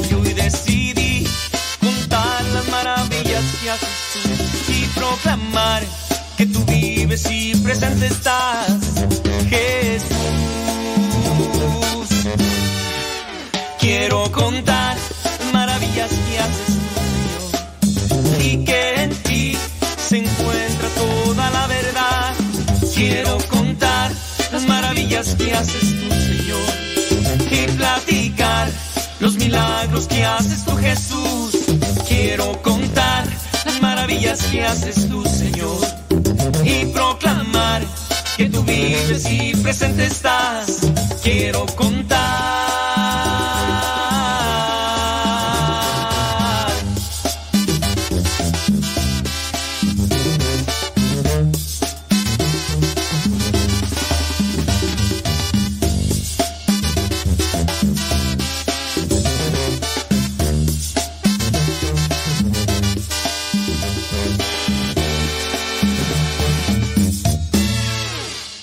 Y 0.09 0.13
hoy 0.13 0.33
decidí 0.33 1.25
contar 1.79 2.43
las 2.53 2.67
maravillas 2.67 3.43
que 3.61 3.69
haces 3.69 3.87
tú 4.65 4.71
y 4.71 4.85
proclamar 4.87 5.83
que 6.37 6.45
tú 6.47 6.63
vives 6.65 7.25
y 7.31 7.55
presente 7.55 8.07
estás, 8.07 8.77
Jesús. 9.49 10.09
Quiero 13.79 14.29
contar 14.31 14.97
las 15.23 15.53
maravillas 15.53 16.09
que 16.11 16.39
haces 16.39 16.75
tú, 18.09 18.41
y 18.41 18.65
que 18.65 18.95
en 19.03 19.09
ti 19.23 19.57
se 20.09 20.17
encuentra 20.17 20.89
toda 20.89 21.49
la 21.51 21.67
verdad. 21.67 22.33
Quiero 22.93 23.37
contar 23.49 24.11
las 24.51 24.65
maravillas 24.67 25.35
que 25.35 25.53
haces 25.53 25.92
y 27.53 27.67
platicar 27.77 28.69
los 29.19 29.35
milagros 29.35 30.07
que 30.07 30.25
haces 30.25 30.65
tú, 30.65 30.75
Jesús. 30.75 31.65
Quiero 32.07 32.61
contar 32.61 33.25
las 33.65 33.81
maravillas 33.81 34.43
que 34.43 34.65
haces 34.65 35.07
tú, 35.07 35.23
Señor, 35.25 35.77
y 36.63 36.85
proclamar 36.85 37.83
que 38.37 38.49
tú 38.49 38.63
vives 38.63 39.25
y 39.29 39.55
presente 39.55 40.05
estás. 40.05 40.79
Quiero 41.21 41.65
contar. 41.75 42.62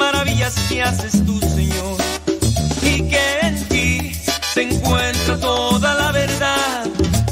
maravillas 0.00 0.54
que 0.70 0.82
haces 0.82 1.24
tú, 1.26 1.38
Señor, 1.40 1.98
y 2.82 3.02
que 3.10 3.24
en 3.42 3.56
ti 3.68 4.12
se 4.54 4.62
encuentra 4.62 5.38
toda 5.38 5.94
la 5.94 6.10
verdad. 6.10 6.86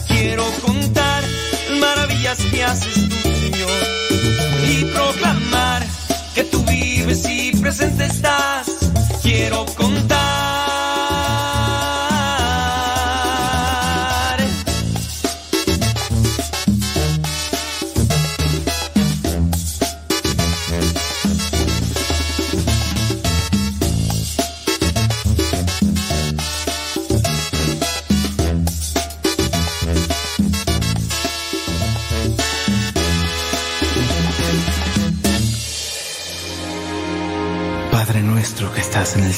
Quiero 0.07 0.45
contar 0.67 1.23
las 1.23 1.79
maravillas 1.81 2.39
que 2.51 2.63
haces 2.63 3.09
tú, 3.09 3.17
Señor, 3.43 3.81
y 4.71 4.85
proclamar 4.85 5.83
que 6.35 6.45
tú 6.45 6.63
vives 6.65 7.27
y 7.27 7.53
presente 7.53 8.05
estás. 8.05 8.67
Quiero 9.23 9.65
contar. 9.65 9.88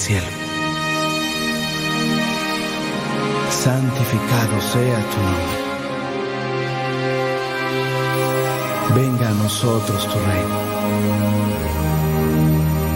Cielo, 0.01 0.27
santificado 3.51 4.60
sea 4.72 5.01
tu 5.10 5.18
nombre. 5.28 5.60
Venga 8.94 9.28
a 9.28 9.35
nosotros 9.35 10.09
tu 10.09 10.18
reino. 10.18 10.59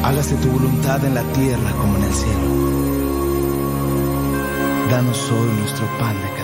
Hágase 0.03 0.35
tu 0.37 0.49
voluntad 0.49 1.05
en 1.05 1.15
la 1.15 1.23
tierra 1.35 1.71
como 1.73 1.97
en 1.99 2.05
el 2.05 2.15
cielo. 2.15 2.49
Danos 4.91 5.31
hoy 5.31 5.49
nuestro 5.61 5.87
pan 5.99 6.17
de 6.23 6.29
cada 6.39 6.44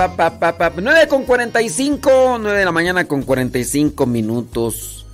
Pa, 0.00 0.16
pa, 0.16 0.30
pa, 0.30 0.56
pa, 0.56 0.56
pa, 0.56 0.70
pa. 0.70 0.80
9 0.80 1.08
con 1.08 1.24
45, 1.24 2.38
9 2.40 2.58
de 2.58 2.64
la 2.64 2.72
mañana 2.72 3.04
con 3.04 3.22
45 3.22 4.06
minutos. 4.06 5.04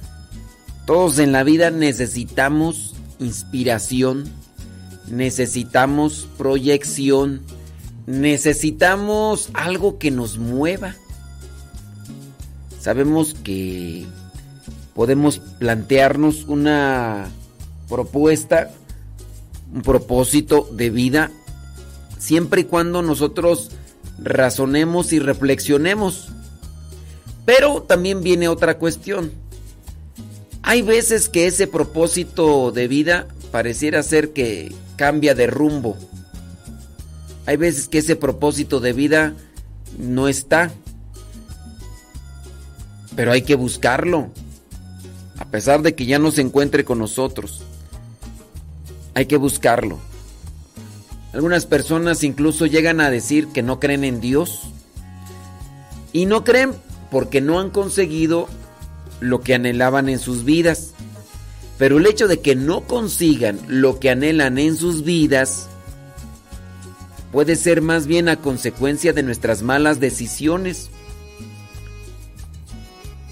Todos 0.87 1.19
en 1.19 1.33
la 1.33 1.43
vida 1.43 1.73
necesitamos 1.73 2.95
inspiración, 3.19 4.31
necesitamos 5.11 6.29
proyección, 6.39 7.43
necesitamos 8.07 9.51
algo 9.55 9.99
que 9.99 10.13
nos 10.13 10.39
mueva. 10.39 10.95
Sabemos 12.79 13.35
que 13.35 14.07
podemos 14.95 15.41
plantearnos 15.59 16.45
una 16.45 17.27
propuesta, 17.89 18.71
un 19.75 19.83
propósito 19.83 20.69
de 20.71 20.91
vida, 20.91 21.33
siempre 22.19 22.61
y 22.61 22.65
cuando 22.67 23.03
nosotros 23.03 23.73
razonemos 24.19 25.13
y 25.13 25.19
reflexionemos. 25.19 26.29
Pero 27.45 27.83
también 27.83 28.23
viene 28.23 28.49
otra 28.49 28.79
cuestión. 28.79 29.33
Hay 30.63 30.83
veces 30.83 31.29
que 31.29 31.47
ese 31.47 31.67
propósito 31.67 32.73
de 32.73 32.89
vida 32.89 33.29
pareciera 33.53 34.03
ser 34.03 34.33
que 34.33 34.75
cambia 34.97 35.35
de 35.35 35.47
rumbo. 35.47 35.97
Hay 37.47 37.57
veces 37.57 37.89
que 37.89 37.99
ese 37.99 38.17
propósito 38.17 38.81
de 38.81 38.93
vida 38.93 39.35
no 39.99 40.27
está. 40.27 40.73
Pero 43.15 43.31
hay 43.31 43.43
que 43.43 43.55
buscarlo. 43.55 44.31
A 45.39 45.45
pesar 45.45 45.83
de 45.83 45.95
que 45.95 46.07
ya 46.07 46.19
no 46.19 46.33
se 46.33 46.41
encuentre 46.41 46.85
con 46.85 46.99
nosotros. 46.99 47.63
Hay 49.15 49.27
que 49.27 49.37
buscarlo. 49.37 50.01
Algunas 51.37 51.67
personas 51.67 52.25
incluso 52.25 52.65
llegan 52.65 52.99
a 52.99 53.11
decir 53.11 53.49
que 53.49 53.63
no 53.63 53.79
creen 53.79 54.05
en 54.05 54.23
Dios. 54.23 54.71
Y 56.11 56.25
no 56.25 56.45
creen 56.45 56.73
porque 57.11 57.43
no 57.43 57.61
han 57.61 57.69
conseguido 57.69 58.49
lo 59.21 59.43
que 59.43 59.55
anhelaban 59.55 60.09
en 60.09 60.19
sus 60.19 60.47
vidas. 60.47 60.95
Pero 61.77 61.99
el 61.99 62.07
hecho 62.07 62.27
de 62.27 62.41
que 62.41 62.57
no 62.57 62.87
consigan 62.87 63.61
lo 63.69 64.01
que 64.01 64.09
anhelan 64.09 64.57
en 64.57 64.79
sus 64.79 65.05
vidas 65.05 65.69
puede 67.33 67.57
ser 67.57 67.83
más 67.83 68.07
bien 68.07 68.31
a 68.31 68.37
consecuencia 68.37 69.13
de 69.13 69.23
nuestras 69.23 69.61
malas 69.61 70.01
decisiones. 70.01 70.89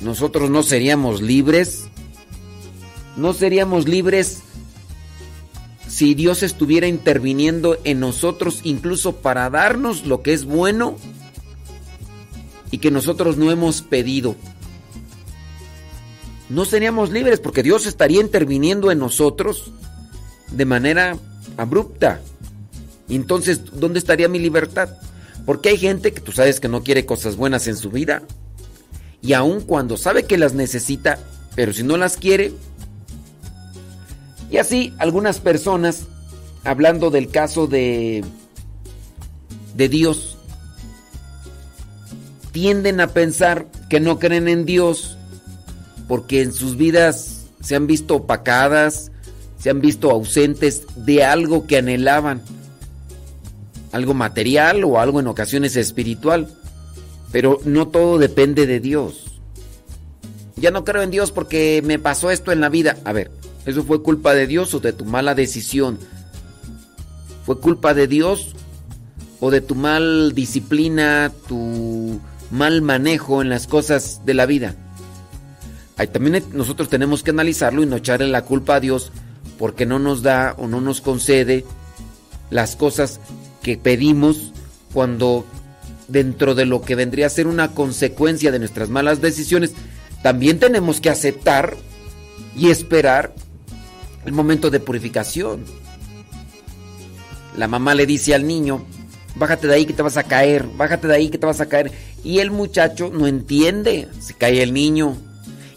Nosotros 0.02 0.50
no 0.50 0.62
seríamos 0.62 1.22
libres. 1.22 1.86
No 3.16 3.32
seríamos 3.32 3.88
libres 3.88 4.42
si 5.94 6.16
Dios 6.16 6.42
estuviera 6.42 6.88
interviniendo 6.88 7.78
en 7.84 8.00
nosotros 8.00 8.62
incluso 8.64 9.14
para 9.14 9.48
darnos 9.48 10.06
lo 10.06 10.22
que 10.22 10.32
es 10.32 10.44
bueno 10.44 10.96
y 12.72 12.78
que 12.78 12.90
nosotros 12.90 13.36
no 13.36 13.52
hemos 13.52 13.80
pedido. 13.80 14.34
No 16.48 16.64
seríamos 16.64 17.10
libres 17.10 17.38
porque 17.38 17.62
Dios 17.62 17.86
estaría 17.86 18.20
interviniendo 18.20 18.90
en 18.90 18.98
nosotros 18.98 19.70
de 20.50 20.64
manera 20.64 21.16
abrupta. 21.56 22.20
Entonces, 23.08 23.60
¿dónde 23.74 24.00
estaría 24.00 24.28
mi 24.28 24.40
libertad? 24.40 24.88
Porque 25.46 25.68
hay 25.68 25.78
gente 25.78 26.12
que 26.12 26.20
tú 26.20 26.32
sabes 26.32 26.58
que 26.58 26.66
no 26.66 26.82
quiere 26.82 27.06
cosas 27.06 27.36
buenas 27.36 27.68
en 27.68 27.76
su 27.76 27.90
vida. 27.90 28.24
Y 29.22 29.34
aun 29.34 29.60
cuando 29.60 29.96
sabe 29.96 30.24
que 30.24 30.38
las 30.38 30.54
necesita, 30.54 31.20
pero 31.54 31.72
si 31.72 31.84
no 31.84 31.96
las 31.96 32.16
quiere, 32.16 32.52
y 34.50 34.58
así 34.58 34.92
algunas 34.98 35.40
personas, 35.40 36.06
hablando 36.64 37.10
del 37.10 37.28
caso 37.28 37.66
de, 37.66 38.24
de 39.74 39.88
Dios, 39.88 40.38
tienden 42.52 43.00
a 43.00 43.08
pensar 43.08 43.66
que 43.88 44.00
no 44.00 44.18
creen 44.18 44.48
en 44.48 44.64
Dios 44.64 45.18
porque 46.06 46.42
en 46.42 46.52
sus 46.52 46.76
vidas 46.76 47.46
se 47.60 47.74
han 47.74 47.86
visto 47.86 48.16
opacadas, 48.16 49.10
se 49.58 49.70
han 49.70 49.80
visto 49.80 50.10
ausentes 50.10 50.84
de 50.96 51.24
algo 51.24 51.66
que 51.66 51.78
anhelaban, 51.78 52.42
algo 53.90 54.14
material 54.14 54.84
o 54.84 55.00
algo 55.00 55.20
en 55.20 55.26
ocasiones 55.26 55.76
espiritual, 55.76 56.48
pero 57.32 57.58
no 57.64 57.88
todo 57.88 58.18
depende 58.18 58.66
de 58.66 58.80
Dios. 58.80 59.40
Ya 60.56 60.70
no 60.70 60.84
creo 60.84 61.02
en 61.02 61.10
Dios 61.10 61.32
porque 61.32 61.82
me 61.84 61.98
pasó 61.98 62.30
esto 62.30 62.52
en 62.52 62.60
la 62.60 62.68
vida. 62.68 62.98
A 63.04 63.12
ver, 63.12 63.30
¿Eso 63.66 63.82
fue 63.84 64.02
culpa 64.02 64.34
de 64.34 64.46
Dios 64.46 64.74
o 64.74 64.80
de 64.80 64.92
tu 64.92 65.04
mala 65.04 65.34
decisión? 65.34 65.98
¿Fue 67.44 67.58
culpa 67.58 67.94
de 67.94 68.06
Dios 68.06 68.54
o 69.40 69.50
de 69.50 69.60
tu 69.60 69.74
mal 69.74 70.34
disciplina, 70.34 71.32
tu 71.48 72.20
mal 72.50 72.82
manejo 72.82 73.42
en 73.42 73.48
las 73.48 73.66
cosas 73.66 74.22
de 74.24 74.34
la 74.34 74.46
vida? 74.46 74.74
Ahí 75.96 76.08
también 76.08 76.42
nosotros 76.52 76.88
tenemos 76.88 77.22
que 77.22 77.30
analizarlo 77.30 77.82
y 77.82 77.86
no 77.86 77.96
echarle 77.96 78.28
la 78.28 78.44
culpa 78.44 78.76
a 78.76 78.80
Dios 78.80 79.12
porque 79.58 79.86
no 79.86 79.98
nos 79.98 80.22
da 80.22 80.54
o 80.58 80.66
no 80.66 80.80
nos 80.80 81.00
concede 81.00 81.64
las 82.50 82.76
cosas 82.76 83.20
que 83.62 83.76
pedimos 83.76 84.52
cuando 84.92 85.44
dentro 86.08 86.54
de 86.54 86.66
lo 86.66 86.82
que 86.82 86.94
vendría 86.94 87.26
a 87.26 87.30
ser 87.30 87.46
una 87.46 87.68
consecuencia 87.68 88.52
de 88.52 88.58
nuestras 88.58 88.90
malas 88.90 89.20
decisiones, 89.20 89.72
también 90.22 90.58
tenemos 90.58 91.00
que 91.00 91.10
aceptar 91.10 91.76
y 92.56 92.70
esperar 92.70 93.34
el 94.24 94.32
momento 94.32 94.70
de 94.70 94.80
purificación. 94.80 95.64
La 97.56 97.68
mamá 97.68 97.94
le 97.94 98.06
dice 98.06 98.34
al 98.34 98.46
niño, 98.46 98.84
bájate 99.36 99.66
de 99.66 99.74
ahí 99.74 99.86
que 99.86 99.92
te 99.92 100.02
vas 100.02 100.16
a 100.16 100.24
caer, 100.24 100.66
bájate 100.76 101.06
de 101.06 101.14
ahí 101.14 101.28
que 101.28 101.38
te 101.38 101.46
vas 101.46 101.60
a 101.60 101.66
caer. 101.66 101.92
Y 102.24 102.38
el 102.38 102.50
muchacho 102.50 103.10
no 103.12 103.26
entiende, 103.26 104.08
se 104.20 104.34
cae 104.34 104.62
el 104.62 104.72
niño 104.72 105.16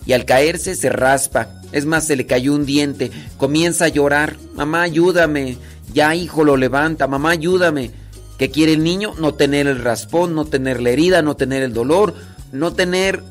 y 0.06 0.14
al 0.14 0.26
caerse 0.26 0.76
se 0.76 0.90
raspa. 0.90 1.50
Es 1.72 1.86
más, 1.86 2.08
se 2.08 2.16
le 2.16 2.26
cayó 2.26 2.54
un 2.54 2.66
diente, 2.66 3.12
comienza 3.38 3.86
a 3.86 3.90
llorar, 3.90 4.38
mamá 4.56 4.84
ayúdame, 4.84 5.58
ya 5.94 6.16
hijo 6.16 6.44
lo 6.44 6.58
levanta, 6.58 7.08
mamá 7.08 7.32
ayúdame. 7.32 7.92
¿Qué 8.38 8.50
quiere 8.50 8.74
el 8.74 8.84
niño? 8.84 9.14
No 9.20 9.34
tener 9.34 9.68
el 9.68 9.80
raspón, 9.80 10.36
no 10.36 10.46
tener 10.46 10.82
la 10.82 10.92
herida, 10.92 11.22
no 11.22 11.36
tener 11.36 11.64
el 11.64 11.74
dolor, 11.74 12.14
no 12.52 12.74
tener 12.74 13.22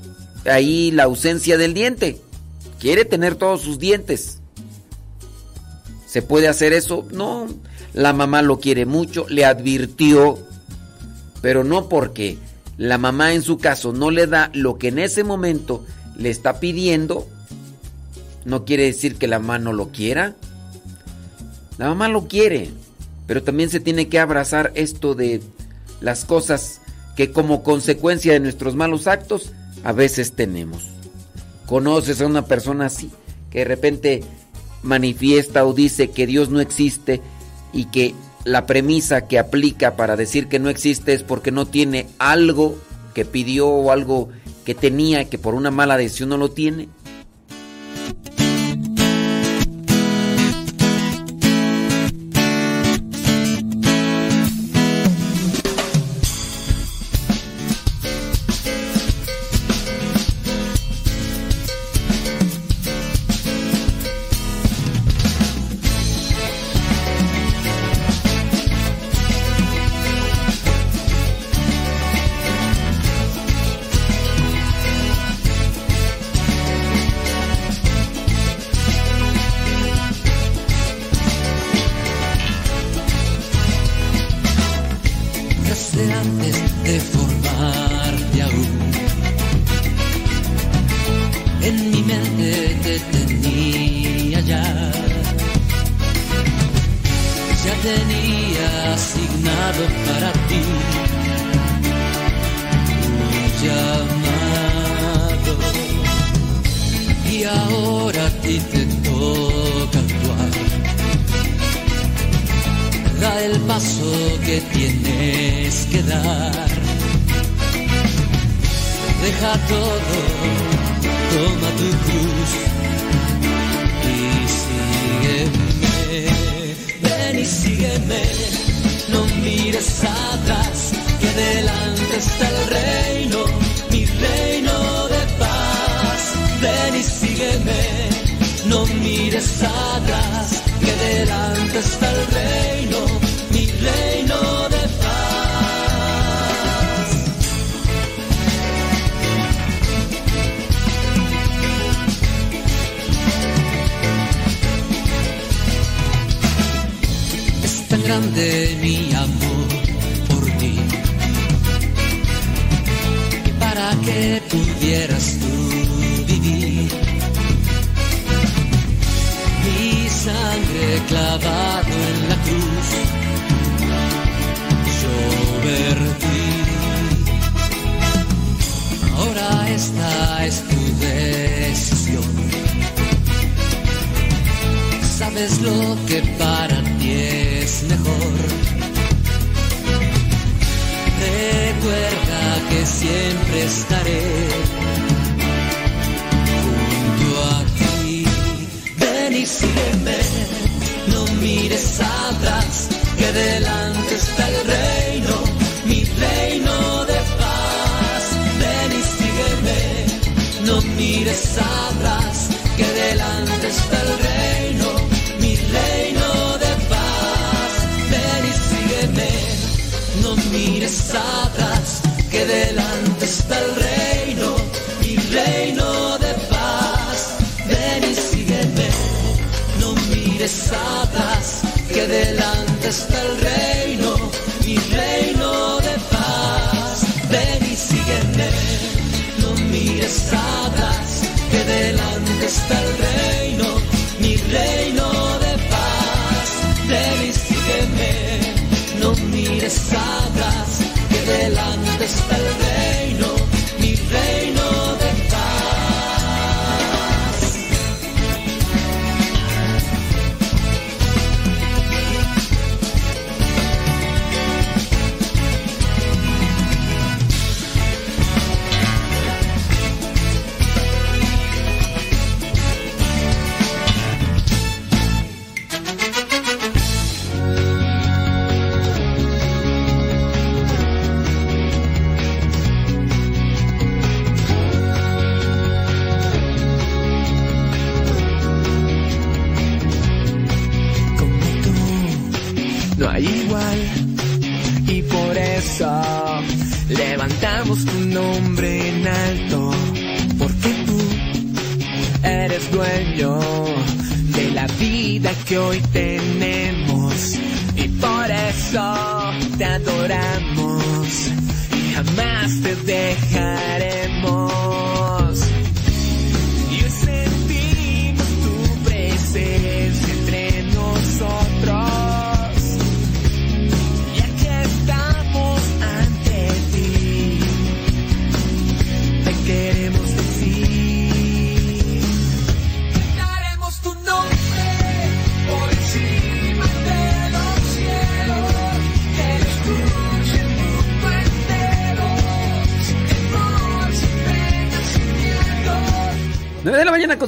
ahí 0.45 0.91
la 0.91 1.05
ausencia 1.05 1.57
del 1.57 1.75
diente. 1.75 2.21
Quiere 2.81 3.05
tener 3.05 3.37
todos 3.37 3.63
sus 3.63 3.79
dientes. 3.79 4.41
¿Se 6.17 6.23
puede 6.23 6.49
hacer 6.49 6.73
eso? 6.73 7.07
No. 7.13 7.47
La 7.93 8.15
mamá 8.15 8.41
lo 8.41 8.59
quiere 8.59 8.87
mucho, 8.87 9.27
le 9.29 9.45
advirtió, 9.45 10.39
pero 11.43 11.63
no 11.63 11.91
porque 11.91 12.39
la 12.79 12.97
mamá 12.97 13.35
en 13.35 13.43
su 13.43 13.59
caso 13.59 13.93
no 13.93 14.11
le 14.11 14.27
da 14.27 14.51
lo 14.55 14.79
que 14.79 14.89
en 14.89 14.99
ese 14.99 15.25
momento 15.25 15.85
le 16.17 16.31
está 16.31 16.59
pidiendo, 16.59 17.29
no 18.47 18.65
quiere 18.65 18.85
decir 18.85 19.17
que 19.17 19.27
la 19.27 19.41
mamá 19.41 19.59
no 19.59 19.75
lo 19.75 19.93
quiera. 19.93 20.37
La 21.77 21.89
mamá 21.89 22.09
lo 22.09 22.29
quiere, 22.29 22.71
pero 23.27 23.43
también 23.43 23.69
se 23.69 23.81
tiene 23.81 24.09
que 24.09 24.19
abrazar 24.19 24.73
esto 24.75 25.15
de 25.15 25.43
las 26.01 26.25
cosas 26.25 26.81
que 27.15 27.31
como 27.31 27.63
consecuencia 27.63 28.33
de 28.33 28.41
nuestros 28.41 28.75
malos 28.75 29.07
actos 29.07 29.53
a 29.85 29.93
veces 29.93 30.33
tenemos. 30.33 30.83
¿Conoces 31.67 32.23
a 32.23 32.27
una 32.27 32.47
persona 32.47 32.87
así 32.87 33.11
que 33.51 33.59
de 33.59 33.65
repente 33.67 34.25
manifiesta 34.83 35.65
o 35.65 35.73
dice 35.73 36.11
que 36.11 36.27
Dios 36.27 36.51
no 36.51 36.61
existe 36.61 37.21
y 37.73 37.87
que 37.87 38.15
la 38.45 38.67
premisa 38.67 39.27
que 39.27 39.39
aplica 39.39 39.97
para 39.97 40.17
decir 40.17 40.47
que 40.47 40.59
no 40.59 40.71
existe 40.71 41.13
es 41.13 41.23
porque 41.23 41.51
no 41.51 41.67
tiene 41.67 42.07
algo 42.19 42.77
que 43.15 43.25
pidió 43.25 43.69
o 43.69 43.91
algo 43.91 44.29
que 44.65 44.75
tenía 44.75 45.29
que 45.29 45.39
por 45.39 45.55
una 45.55 45.71
mala 45.71 45.97
decisión 45.97 46.29
no 46.29 46.37
lo 46.37 46.51
tiene. 46.51 46.89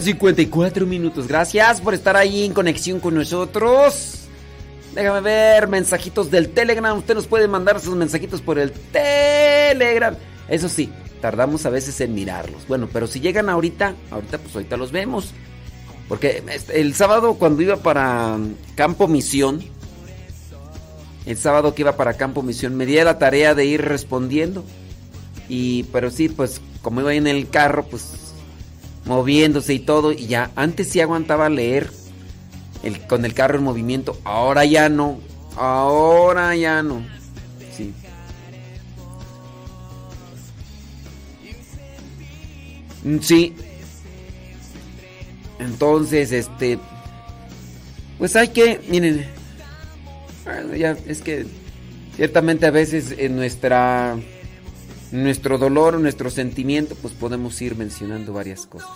54 0.09 0.87
minutos. 0.87 1.29
Gracias 1.29 1.83
por 1.83 1.93
estar 1.93 2.17
ahí 2.17 2.47
en 2.47 2.55
conexión 2.55 2.99
con 2.99 3.15
nosotros. 3.15 4.21
Déjame 4.95 5.21
ver 5.21 5.69
mensajitos 5.69 6.31
del 6.31 6.49
Telegram. 6.49 6.97
Usted 6.97 7.15
nos 7.15 7.27
puede 7.27 7.47
mandar 7.47 7.79
sus 7.79 7.95
mensajitos 7.95 8.41
por 8.41 8.59
el 8.59 8.73
Telegram. 8.73 10.17
Eso 10.49 10.71
sí, 10.71 10.89
tardamos 11.21 11.67
a 11.67 11.71
veces 11.71 12.01
en 12.01 12.15
mirarlos. 12.15 12.67
Bueno, 12.67 12.89
pero 12.91 13.07
si 13.07 13.21
llegan 13.21 13.51
ahorita, 13.51 13.95
ahorita 14.11 14.39
pues 14.39 14.55
ahorita 14.55 14.79
los 14.79 14.93
vemos. 14.93 15.35
Porque 16.09 16.43
este, 16.55 16.81
el 16.81 16.95
sábado 16.95 17.35
cuando 17.35 17.61
iba 17.61 17.77
para 17.77 18.39
Campo 18.77 19.09
Misión, 19.09 19.63
el 21.27 21.37
sábado 21.37 21.75
que 21.75 21.83
iba 21.83 21.99
para 21.99 22.15
Campo 22.15 22.43
Misión, 22.43 22.79
me 22.79 22.87
di 22.87 22.95
la 22.95 23.19
tarea 23.19 23.55
de 23.55 23.67
ir 23.67 23.83
respondiendo. 23.83 24.65
Y, 25.51 25.83
pero 25.93 26.11
sí, 26.11 26.31
pues 26.31 26.63
como 26.81 27.03
iba 27.03 27.13
en 27.13 27.27
el 27.27 27.51
carro, 27.51 27.85
pues 27.85 28.28
moviéndose 29.09 29.75
y 29.75 29.79
todo, 29.81 30.13
y 30.13 30.27
ya 30.27 30.51
antes 30.55 30.91
sí 30.91 31.01
aguantaba 31.01 31.49
leer 31.49 31.91
el, 32.83 33.01
con 33.07 33.25
el 33.25 33.35
carro 33.35 33.59
en 33.59 33.65
movimiento, 33.65 34.19
ahora 34.23 34.65
ya 34.65 34.89
no, 34.89 35.19
ahora 35.57 36.55
ya 36.55 36.83
no. 36.83 37.03
Sí. 37.77 37.95
Mm. 43.03 43.19
Entonces, 45.61 46.31
este, 46.31 46.79
pues 48.19 48.37
hay 48.37 48.49
que, 48.49 48.81
miren, 48.89 49.27
ya 50.77 50.97
es 51.07 51.23
que 51.23 51.47
ciertamente 52.15 52.67
a 52.67 52.71
veces 52.71 53.15
en 53.17 53.37
nuestra 53.37 54.17
nuestro 55.11 55.59
dolor, 55.59 55.99
nuestro 56.01 56.31
sentimiento, 56.31 56.95
pues 56.97 57.15
podemos 57.15 57.61
ir 57.63 57.77
mencionando 57.77 58.33
varias 58.33 58.67
cosas. 58.67 58.91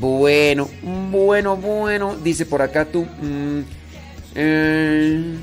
Bueno, 0.00 0.68
bueno, 1.10 1.56
bueno, 1.56 2.16
dice 2.16 2.46
por 2.46 2.62
acá 2.62 2.84
tú. 2.84 3.04
mm, 3.04 3.60
eh, 4.34 5.36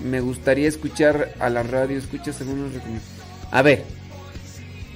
me 0.00 0.20
gustaría 0.20 0.68
escuchar 0.68 1.34
a 1.38 1.48
la 1.48 1.62
radio, 1.62 1.98
escuchas 1.98 2.40
algunos 2.40 2.72
recom- 2.72 3.00
A 3.50 3.62
ver, 3.62 3.84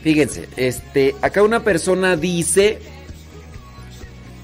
fíjense, 0.03 0.49
este, 0.57 1.15
acá 1.23 1.43
una 1.43 1.63
persona 1.63 2.17
dice, 2.17 2.79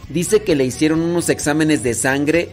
dice 0.09 0.43
que 0.43 0.55
le 0.55 0.65
hicieron 0.65 1.01
unos 1.01 1.29
exámenes 1.31 1.83
de 1.83 1.95
sangre 1.95 2.51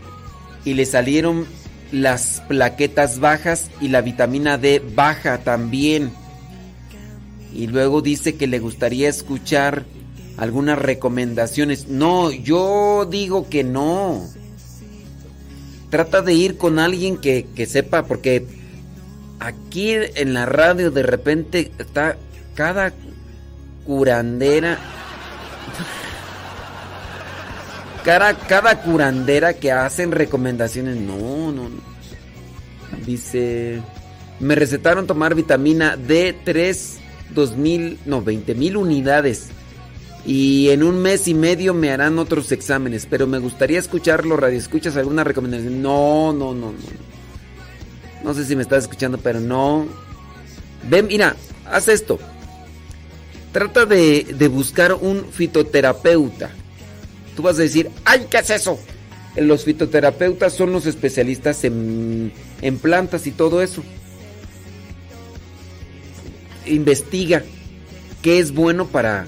y 0.66 0.74
le 0.74 0.86
salieron 0.86 1.46
las 1.92 2.42
plaquetas 2.48 3.20
bajas 3.20 3.70
y 3.82 3.88
la 3.90 4.02
vitamina 4.02 4.58
D 4.58 4.82
baja 4.96 5.40
también. 5.40 6.12
Y 7.54 7.68
luego 7.68 8.02
dice 8.02 8.36
que 8.36 8.48
le 8.48 8.60
gustaría 8.60 9.10
escuchar 9.10 9.86
algunas 10.38 10.80
recomendaciones. 10.80 11.88
No, 11.88 12.32
yo 12.32 13.08
digo 13.10 13.50
que 13.50 13.64
no. 13.64 14.26
Trata 15.90 16.22
de 16.22 16.34
ir 16.34 16.58
con 16.58 16.78
alguien 16.78 17.18
que, 17.18 17.48
que 17.56 17.66
sepa, 17.66 18.06
porque 18.06 18.46
aquí 19.40 19.92
en 19.94 20.34
la 20.34 20.46
radio 20.46 20.92
de 20.92 21.04
repente 21.04 21.72
está 21.80 22.18
cada 22.54 22.94
curandera. 23.86 24.78
Cada, 28.04 28.34
cada 28.34 28.82
curandera 28.82 29.54
que 29.54 29.72
hacen 29.72 30.12
recomendaciones. 30.12 30.98
No, 30.98 31.52
no, 31.52 31.70
no. 31.70 31.82
Dice. 33.06 33.82
Me 34.40 34.56
recetaron 34.56 35.06
tomar 35.06 35.36
vitamina 35.36 35.98
D3 35.98 37.00
2000, 37.32 38.00
no, 38.06 38.22
20 38.22 38.56
mil 38.56 38.78
unidades. 38.78 39.50
Y 40.26 40.70
en 40.70 40.84
un 40.84 41.02
mes 41.02 41.28
y 41.28 41.34
medio 41.34 41.74
me 41.74 41.92
harán 41.92 42.20
otros 42.20 42.52
exámenes. 42.52 43.06
Pero 43.10 43.28
me 43.28 43.40
gustaría 43.40 43.80
escucharlo, 43.80 44.38
radio. 44.38 44.58
¿Escuchas 44.58 44.96
alguna 44.98 45.24
recomendación? 45.24 45.82
No, 45.82 46.34
no, 46.34 46.54
no, 46.54 46.72
no. 46.72 47.10
No 48.24 48.34
sé 48.34 48.46
si 48.46 48.56
me 48.56 48.64
estás 48.64 48.84
escuchando, 48.84 49.18
pero 49.18 49.40
no. 49.40 49.88
Ven, 50.90 51.08
mira, 51.08 51.36
haz 51.66 51.88
esto. 51.88 52.20
Trata 53.52 53.86
de, 53.86 54.36
de 54.38 54.48
buscar 54.48 54.94
un 54.94 55.26
fitoterapeuta. 55.32 56.52
Tú 57.36 57.44
vas 57.44 57.58
a 57.58 57.62
decir, 57.62 57.90
¡ay, 58.06 58.28
qué 58.30 58.38
es 58.38 58.50
eso! 58.50 58.80
Los 59.36 59.64
fitoterapeutas 59.64 60.54
son 60.54 60.74
los 60.74 60.86
especialistas 60.86 61.64
en, 61.64 62.34
en 62.62 62.78
plantas 62.80 63.28
y 63.28 63.32
todo 63.32 63.62
eso. 63.62 63.84
Investiga 66.66 67.44
qué 68.22 68.40
es 68.40 68.54
bueno 68.54 68.88
para, 68.88 69.28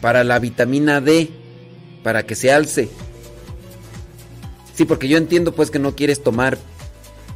para 0.00 0.24
la 0.24 0.38
vitamina 0.38 1.00
D, 1.00 1.30
para 2.02 2.24
que 2.24 2.34
se 2.34 2.52
alce. 2.52 2.88
Sí, 4.74 4.84
porque 4.84 5.08
yo 5.08 5.16
entiendo 5.16 5.54
pues 5.54 5.70
que 5.70 5.78
no 5.78 5.94
quieres 5.94 6.22
tomar 6.22 6.58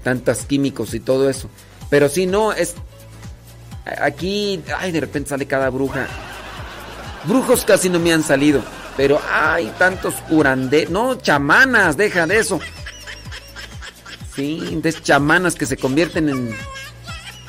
tantos 0.02 0.38
químicos 0.44 0.94
y 0.94 1.00
todo 1.00 1.28
eso. 1.30 1.48
Pero 1.90 2.08
si 2.08 2.26
no, 2.26 2.52
es... 2.52 2.74
Aquí, 4.02 4.60
ay, 4.78 4.92
de 4.92 5.00
repente 5.00 5.30
sale 5.30 5.46
cada 5.46 5.70
bruja. 5.70 6.06
Brujos 7.24 7.64
casi 7.64 7.88
no 7.88 7.98
me 7.98 8.12
han 8.12 8.22
salido. 8.22 8.62
Pero 8.98 9.20
hay 9.30 9.72
tantos 9.78 10.12
curandé. 10.28 10.88
No, 10.90 11.14
chamanas, 11.14 11.96
deja 11.96 12.26
de 12.26 12.38
eso. 12.38 12.58
Sí, 14.34 14.80
de 14.82 14.92
chamanas 14.92 15.54
que 15.54 15.66
se 15.66 15.76
convierten 15.76 16.28
en. 16.28 16.50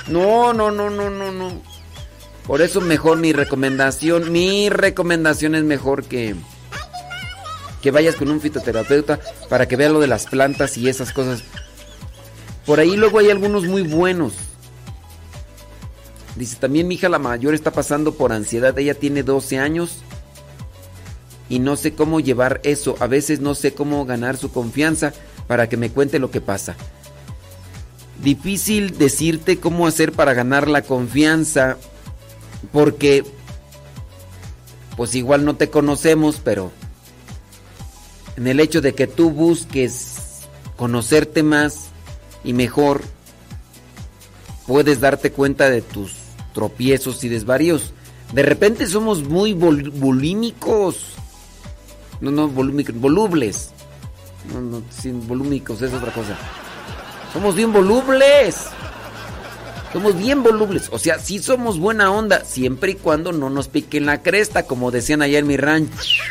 No, 0.08 0.54
no, 0.54 0.70
no, 0.70 0.92
no, 0.92 1.10
no, 1.10 1.32
no. 1.32 1.60
Por 2.46 2.62
eso 2.62 2.82
mejor 2.82 3.18
mi 3.18 3.34
recomendación. 3.34 4.32
Mi 4.32 4.70
recomendación 4.70 5.56
es 5.56 5.64
mejor 5.64 6.04
que. 6.04 6.36
Que 7.82 7.90
vayas 7.90 8.16
con 8.16 8.30
un 8.30 8.42
fitoterapeuta 8.42 9.20
para 9.50 9.68
que 9.68 9.76
vea 9.76 9.90
lo 9.90 10.00
de 10.00 10.08
las 10.08 10.28
plantas 10.28 10.78
y 10.78 10.88
esas 10.88 11.12
cosas. 11.12 11.44
Por 12.68 12.80
ahí 12.80 12.96
luego 12.96 13.18
hay 13.18 13.32
algunos 13.32 13.64
muy 13.64 13.82
buenos. 13.82 14.34
Dice, 16.36 16.58
también 16.58 16.88
mi 16.88 16.94
hija 16.94 17.10
la 17.10 17.18
mayor 17.18 17.56
está 17.56 17.72
pasando 17.72 18.14
por 18.14 18.34
ansiedad. 18.34 18.78
Ella 18.78 18.94
tiene 18.94 19.24
12 19.24 19.58
años 19.58 20.04
y 21.50 21.60
no 21.60 21.76
sé 21.76 21.94
cómo 21.94 22.20
llevar 22.20 22.62
eso. 22.64 22.96
A 23.00 23.08
veces 23.08 23.40
no 23.40 23.56
sé 23.56 23.74
cómo 23.74 24.06
ganar 24.06 24.38
su 24.38 24.52
confianza 24.52 25.14
para 25.48 25.68
que 25.68 25.78
me 25.78 25.90
cuente 25.90 26.20
lo 26.20 26.32
que 26.32 26.42
pasa. 26.42 26.76
Difícil 28.24 28.98
decirte 28.98 29.60
cómo 29.60 29.88
hacer 29.88 30.12
para 30.12 30.34
ganar 30.34 30.68
la 30.68 30.84
confianza 30.84 31.78
porque 32.72 33.24
pues 34.96 35.16
igual 35.16 35.46
no 35.46 35.56
te 35.56 35.70
conocemos, 35.70 36.42
pero 36.44 36.72
en 38.36 38.48
el 38.48 38.60
hecho 38.60 38.82
de 38.82 38.94
que 38.94 39.08
tú 39.08 39.32
busques 39.32 40.42
conocerte 40.76 41.44
más 41.44 41.88
y 42.44 42.54
mejor, 42.54 43.02
puedes 44.68 45.00
darte 45.00 45.32
cuenta 45.32 45.70
de 45.70 45.82
tus 45.82 46.14
tropiezos 46.54 47.24
y 47.24 47.30
desvaríos. 47.30 47.94
De 48.34 48.44
repente 48.44 48.88
somos 48.88 49.24
muy 49.24 49.54
volímicos. 49.54 51.16
No, 52.22 52.32
no, 52.32 52.48
volúmicos, 52.48 52.96
volubles. 52.96 53.72
No, 54.54 54.62
no, 54.62 54.82
sin 54.90 55.28
volúmicos, 55.28 55.82
es 55.82 55.94
otra 55.94 56.12
cosa. 56.12 56.38
Somos 57.34 57.56
bien 57.56 57.72
volubles. 57.72 58.66
Somos 59.94 60.18
bien 60.18 60.44
volubles. 60.44 60.90
O 60.92 61.00
sea, 61.00 61.20
sí 61.20 61.40
somos 61.40 61.80
buena 61.80 62.12
onda, 62.12 62.44
siempre 62.46 62.92
y 62.92 62.96
cuando 62.96 63.32
no 63.32 63.50
nos 63.50 63.68
piquen 63.68 64.06
la 64.06 64.22
cresta, 64.22 64.64
como 64.64 64.92
decían 64.92 65.22
allá 65.22 65.40
en 65.40 65.48
mi 65.48 65.58
rancho. 65.58 66.24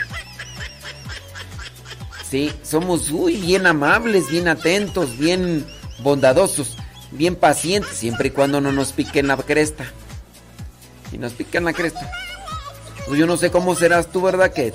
Sí, 2.29 2.53
somos 2.63 3.11
uy, 3.11 3.37
bien 3.37 3.67
amables, 3.67 4.29
bien 4.29 4.49
atentos, 4.49 5.17
bien 5.17 5.67
bondadosos, 6.03 6.77
bien 7.11 7.35
pacientes, 7.35 7.97
siempre 7.97 8.29
y 8.29 8.31
cuando 8.33 8.61
no 8.61 8.71
nos 8.71 8.93
piquen 8.93 9.29
la 9.29 9.37
cresta. 9.39 9.91
Y 11.11 11.19
nos 11.19 11.33
piquen 11.33 11.65
la 11.65 11.73
cresta. 11.73 12.11
Pues 13.07 13.19
yo 13.19 13.27
no 13.27 13.39
sé 13.39 13.51
cómo 13.51 13.75
serás 13.75 14.13
tú, 14.13 14.21
¿verdad? 14.21 14.53
Que 14.53 14.75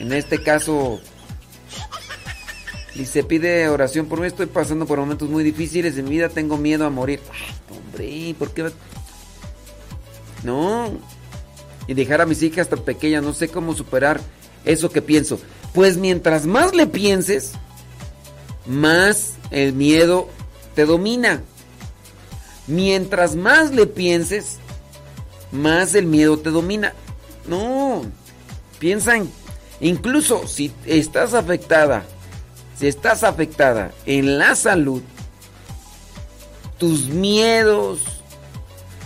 en 0.00 0.12
este 0.14 0.42
caso 0.42 0.98
dice, 2.94 3.22
pide 3.22 3.68
oración 3.68 4.06
por 4.06 4.18
mí, 4.18 4.26
estoy 4.26 4.46
pasando 4.46 4.86
por 4.86 4.98
momentos 4.98 5.28
muy 5.28 5.44
difíciles 5.44 5.94
de 5.94 6.02
mi 6.02 6.10
vida, 6.10 6.30
tengo 6.30 6.56
miedo 6.56 6.86
a 6.86 6.90
morir. 6.90 7.20
Ay, 7.30 7.76
hombre, 7.76 8.34
¿por 8.38 8.50
qué? 8.52 8.70
No. 10.42 10.90
Y 11.86 11.94
dejar 11.94 12.22
a 12.22 12.26
mis 12.26 12.42
hijas 12.42 12.68
tan 12.68 12.80
pequeñas, 12.80 13.22
no 13.22 13.34
sé 13.34 13.48
cómo 13.48 13.74
superar 13.74 14.20
eso 14.64 14.90
que 14.90 15.02
pienso. 15.02 15.38
Pues 15.74 15.98
mientras 15.98 16.46
más 16.46 16.74
le 16.74 16.86
pienses, 16.86 17.52
más 18.66 19.34
el 19.50 19.74
miedo 19.74 20.30
te 20.74 20.86
domina. 20.86 21.42
Mientras 22.66 23.36
más 23.36 23.70
le 23.72 23.86
pienses, 23.86 24.56
más 25.52 25.94
el 25.94 26.06
miedo 26.06 26.38
te 26.38 26.50
domina. 26.50 26.94
No, 27.46 28.02
piensa 28.78 29.16
en, 29.16 29.30
incluso 29.80 30.46
si 30.46 30.72
estás 30.86 31.34
afectada, 31.34 32.04
si 32.76 32.86
estás 32.86 33.24
afectada 33.24 33.92
en 34.06 34.38
la 34.38 34.54
salud, 34.56 35.02
tus 36.78 37.06
miedos, 37.08 38.00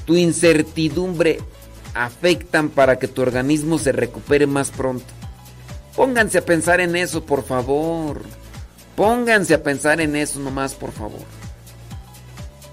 tu 0.06 0.16
incertidumbre 0.16 1.40
afectan 1.94 2.68
para 2.68 2.98
que 2.98 3.08
tu 3.08 3.22
organismo 3.22 3.78
se 3.78 3.92
recupere 3.92 4.46
más 4.46 4.70
pronto. 4.70 5.06
Pónganse 5.96 6.38
a 6.38 6.44
pensar 6.44 6.80
en 6.80 6.96
eso, 6.96 7.24
por 7.24 7.44
favor. 7.44 8.22
Pónganse 8.96 9.54
a 9.54 9.62
pensar 9.62 10.00
en 10.00 10.16
eso 10.16 10.40
nomás, 10.40 10.74
por 10.74 10.92
favor. 10.92 11.22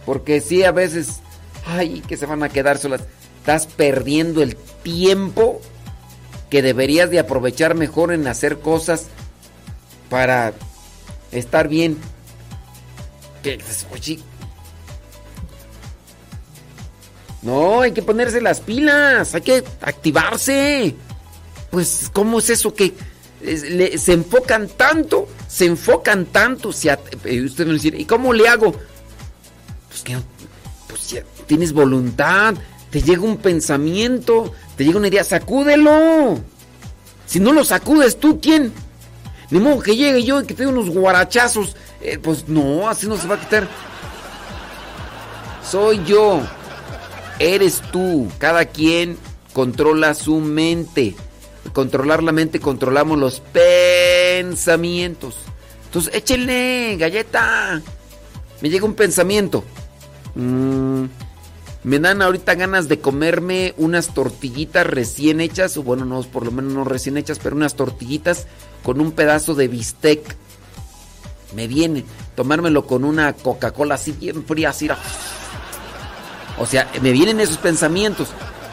Porque 0.05 0.41
sí, 0.41 0.63
a 0.63 0.71
veces, 0.71 1.19
ay, 1.65 2.01
que 2.07 2.17
se 2.17 2.25
van 2.25 2.43
a 2.43 2.49
quedar 2.49 2.77
solas. 2.77 3.01
Estás 3.39 3.67
perdiendo 3.67 4.41
el 4.41 4.55
tiempo 4.55 5.61
que 6.51 6.61
deberías 6.61 7.09
de 7.09 7.17
aprovechar 7.17 7.73
mejor 7.75 8.11
en 8.11 8.27
hacer 8.27 8.59
cosas 8.59 9.05
para 10.09 10.53
estar 11.31 11.69
bien. 11.69 11.97
Que, 13.41 13.57
oye, 13.91 14.19
no, 17.41 17.81
hay 17.81 17.93
que 17.93 18.03
ponerse 18.03 18.41
las 18.41 18.59
pilas, 18.59 19.33
hay 19.33 19.41
que 19.41 19.63
activarse. 19.79 20.93
Pues, 21.71 22.11
¿cómo 22.13 22.39
es 22.39 22.49
eso 22.49 22.73
que 22.73 22.93
se 23.97 24.13
enfocan 24.13 24.67
tanto? 24.67 25.29
Se 25.47 25.65
enfocan 25.65 26.25
tanto. 26.25 26.73
Si 26.73 26.89
eh, 26.89 27.41
usted 27.43 27.65
me 27.65 27.73
dice, 27.73 27.93
¿y 27.97 28.03
cómo 28.03 28.33
le 28.33 28.49
hago? 28.49 28.73
Pues 29.87 30.03
que 30.03 30.17
pues 30.87 31.23
tienes 31.47 31.71
voluntad, 31.71 32.55
te 32.91 33.01
llega 33.01 33.21
un 33.21 33.37
pensamiento, 33.37 34.53
te 34.75 34.83
llega 34.83 34.97
una 34.97 35.07
idea, 35.07 35.23
sacúdelo. 35.23 36.39
Si 37.25 37.39
no 37.39 37.53
lo 37.53 37.63
sacudes 37.63 38.19
tú, 38.19 38.39
¿quién? 38.41 38.73
Ni 39.49 39.59
modo 39.59 39.79
que 39.81 39.95
llegue 39.95 40.23
yo 40.23 40.41
y 40.41 40.45
que 40.45 40.53
te 40.53 40.63
dé 40.63 40.69
unos 40.69 40.89
guarachazos. 40.89 41.75
Eh, 42.01 42.19
pues 42.21 42.49
no, 42.49 42.89
así 42.89 43.07
no 43.07 43.15
se 43.17 43.27
va 43.27 43.35
a 43.35 43.39
quitar. 43.39 43.67
Soy 45.63 46.03
yo. 46.05 46.41
Eres 47.39 47.81
tú. 47.91 48.29
Cada 48.37 48.65
quien 48.65 49.17
controla 49.53 50.13
su 50.13 50.39
mente. 50.39 51.15
Controlar 51.71 52.23
la 52.23 52.33
mente, 52.33 52.59
controlamos 52.59 53.17
los 53.17 53.41
pensamientos. 53.53 55.35
Entonces, 55.85 56.13
échenle, 56.13 56.97
galleta. 56.97 57.81
Me 58.59 58.69
llega 58.69 58.85
un 58.85 58.95
pensamiento. 58.95 59.63
Mm, 60.35 61.05
me 61.83 61.99
dan 61.99 62.21
ahorita 62.21 62.55
ganas 62.55 62.87
de 62.87 62.99
comerme 62.99 63.73
unas 63.77 64.13
tortillitas 64.13 64.85
recién 64.85 65.41
hechas, 65.41 65.77
o 65.77 65.83
bueno, 65.83 66.05
no, 66.05 66.21
por 66.23 66.45
lo 66.45 66.51
menos 66.51 66.73
no 66.73 66.83
recién 66.83 67.17
hechas, 67.17 67.39
pero 67.39 67.55
unas 67.55 67.75
tortillitas 67.75 68.47
con 68.83 69.01
un 69.01 69.11
pedazo 69.11 69.55
de 69.55 69.67
bistec. 69.67 70.35
Me 71.55 71.67
viene 71.67 72.05
tomármelo 72.35 72.85
con 72.85 73.03
una 73.03 73.33
Coca-Cola 73.33 73.95
así 73.95 74.11
bien 74.11 74.45
fría, 74.45 74.69
así. 74.69 74.89
O 76.57 76.65
sea, 76.65 76.89
me 77.01 77.11
vienen 77.11 77.39
esos 77.39 77.57
pensamientos. 77.57 78.29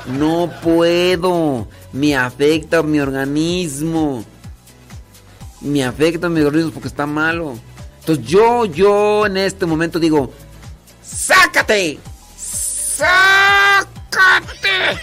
No 0.07 0.51
puedo. 0.63 1.69
Me 1.93 2.17
afecta 2.17 2.83
mi 2.83 3.01
organismo. 3.01 4.25
Me 5.61 5.85
afecta 5.85 6.29
mi 6.29 6.41
organismo 6.43 6.73
porque 6.73 6.89
está 6.89 7.07
malo. 7.07 7.59
Entonces 8.01 8.25
yo, 8.27 8.65
yo 8.65 9.27
en 9.27 9.39
este 9.39 9.67
momento 9.67 9.99
digo, 9.99 10.31
¡sácate! 11.03 11.99
¡Sácate! 12.99 15.01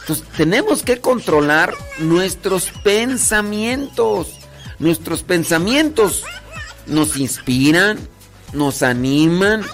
Entonces 0.00 0.26
tenemos 0.36 0.82
que 0.82 1.00
controlar 1.00 1.74
nuestros 1.98 2.70
pensamientos. 2.82 4.38
Nuestros 4.78 5.22
pensamientos 5.22 6.24
nos 6.86 7.16
inspiran, 7.16 7.98
nos 8.52 8.82
animan, 8.82 9.64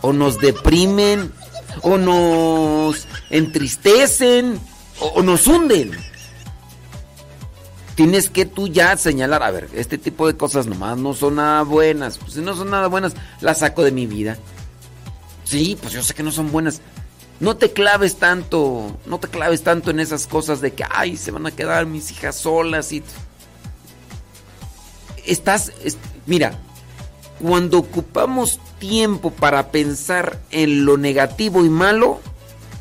o 0.00 0.14
nos 0.14 0.40
deprimen, 0.40 1.30
o 1.82 1.98
nos 1.98 3.06
entristecen, 3.28 4.58
o, 4.98 5.20
nos 5.20 5.46
hunden. 5.46 5.90
Tienes 7.96 8.30
que 8.30 8.46
tú 8.46 8.68
ya 8.68 8.96
señalar, 8.96 9.42
a 9.42 9.50
ver, 9.50 9.68
este 9.74 9.98
tipo 9.98 10.26
de 10.26 10.38
cosas 10.38 10.66
nomás 10.66 10.96
no 10.96 11.12
son 11.12 11.34
nada 11.34 11.64
buenas. 11.64 12.16
Pues 12.16 12.32
si 12.32 12.40
no 12.40 12.56
son 12.56 12.70
nada 12.70 12.86
buenas, 12.86 13.12
las 13.42 13.58
saco 13.58 13.84
de 13.84 13.92
mi 13.92 14.06
vida. 14.06 14.38
Sí, 15.54 15.76
pues 15.80 15.92
yo 15.92 16.02
sé 16.02 16.14
que 16.14 16.22
no 16.22 16.30
son 16.32 16.50
buenas. 16.50 16.80
No 17.40 17.56
te 17.56 17.72
claves 17.72 18.16
tanto, 18.16 18.98
no 19.06 19.18
te 19.18 19.28
claves 19.28 19.62
tanto 19.62 19.90
en 19.90 20.00
esas 20.00 20.26
cosas 20.26 20.60
de 20.60 20.72
que, 20.72 20.84
ay, 20.90 21.16
se 21.16 21.30
van 21.30 21.46
a 21.46 21.50
quedar 21.50 21.86
mis 21.86 22.10
hijas 22.10 22.36
solas 22.36 22.92
y... 22.92 23.02
Estás, 25.26 25.72
es- 25.82 25.96
mira, 26.26 26.58
cuando 27.40 27.78
ocupamos 27.78 28.60
tiempo 28.78 29.30
para 29.30 29.70
pensar 29.70 30.38
en 30.50 30.84
lo 30.84 30.96
negativo 30.96 31.64
y 31.64 31.68
malo, 31.68 32.20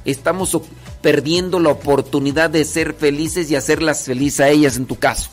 estamos 0.05 0.57
perdiendo 1.01 1.59
la 1.59 1.69
oportunidad 1.69 2.49
de 2.49 2.65
ser 2.65 2.93
felices 2.93 3.49
y 3.49 3.55
hacerlas 3.55 4.03
felices 4.03 4.39
a 4.41 4.49
ellas 4.49 4.77
en 4.77 4.85
tu 4.85 4.97
caso. 4.97 5.29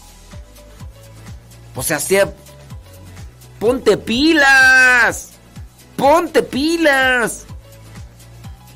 O 1.75 1.83
sea, 1.83 2.01
sea 2.01 2.33
ponte 3.59 3.97
pilas. 3.97 5.31
Ponte 6.01 6.43
pilas. 6.43 7.45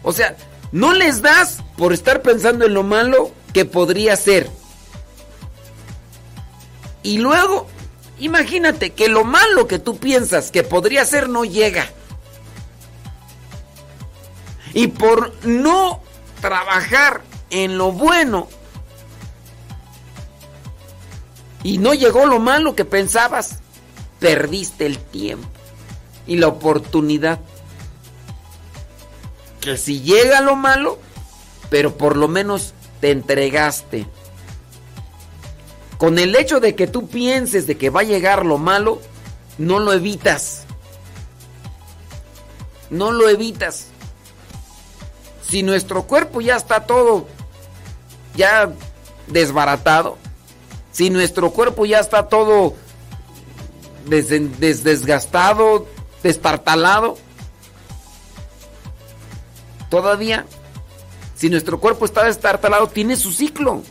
O 0.03 0.13
sea, 0.13 0.37
no 0.73 0.93
les 0.93 1.23
das 1.23 1.63
por 1.79 1.95
estar 1.95 2.21
pensando 2.21 2.67
en 2.67 2.75
lo 2.75 2.83
malo 2.83 3.33
que 3.55 3.65
podría 3.65 4.15
ser. 4.17 4.51
Y 7.03 7.17
luego, 7.17 7.67
imagínate 8.19 8.91
que 8.91 9.09
lo 9.09 9.25
malo 9.25 9.67
que 9.67 9.79
tú 9.79 9.97
piensas 9.97 10.51
que 10.51 10.65
podría 10.65 11.07
ser 11.07 11.31
no 11.31 11.47
llega. 11.47 11.89
Y 14.75 14.89
por 14.89 15.33
no 15.47 16.03
trabajar 16.43 17.23
en 17.49 17.79
lo 17.79 17.91
bueno 17.91 18.49
y 21.63 21.79
no 21.79 21.95
llegó 21.95 22.27
lo 22.27 22.39
malo 22.39 22.75
que 22.75 22.85
pensabas, 22.85 23.61
perdiste 24.19 24.85
el 24.85 24.99
tiempo 24.99 25.54
y 26.27 26.37
la 26.37 26.49
oportunidad. 26.49 27.41
Que 29.61 29.77
si 29.77 30.01
llega 30.01 30.41
lo 30.41 30.57
malo, 30.57 30.99
pero 31.71 31.97
por 31.97 32.17
lo 32.17 32.29
menos 32.29 32.75
te 33.01 33.11
entregaste. 33.11 34.07
Con 35.99 36.19
el 36.19 36.35
hecho 36.37 36.61
de 36.61 36.75
que 36.75 36.87
tú 36.87 37.07
pienses 37.09 37.67
de 37.67 37.77
que 37.79 37.89
va 37.91 38.01
a 38.01 38.05
llegar 38.05 38.45
lo 38.45 38.59
malo, 38.59 39.01
no 39.59 39.79
lo 39.79 39.93
evitas. 39.93 40.65
No 42.91 43.13
lo 43.13 43.29
evitas. 43.29 43.87
Si 45.49 45.63
nuestro 45.63 46.03
cuerpo 46.05 46.41
ya 46.41 46.57
está 46.57 46.81
todo 46.87 47.27
ya 48.37 48.73
desbaratado, 49.29 50.19
si 50.93 51.09
nuestro 51.11 51.51
cuerpo 51.53 51.87
ya 51.87 52.01
está 52.01 52.29
todo 52.29 52.75
des- 54.07 54.59
des- 54.59 54.83
desgastado, 54.85 55.87
destartalado, 56.25 57.19
todavía, 59.91 60.47
si 61.37 61.51
nuestro 61.51 61.79
cuerpo 61.79 62.07
está 62.07 62.25
destartalado, 62.25 62.89
tiene 62.89 63.15
su 63.15 63.31
ciclo. 63.31 63.83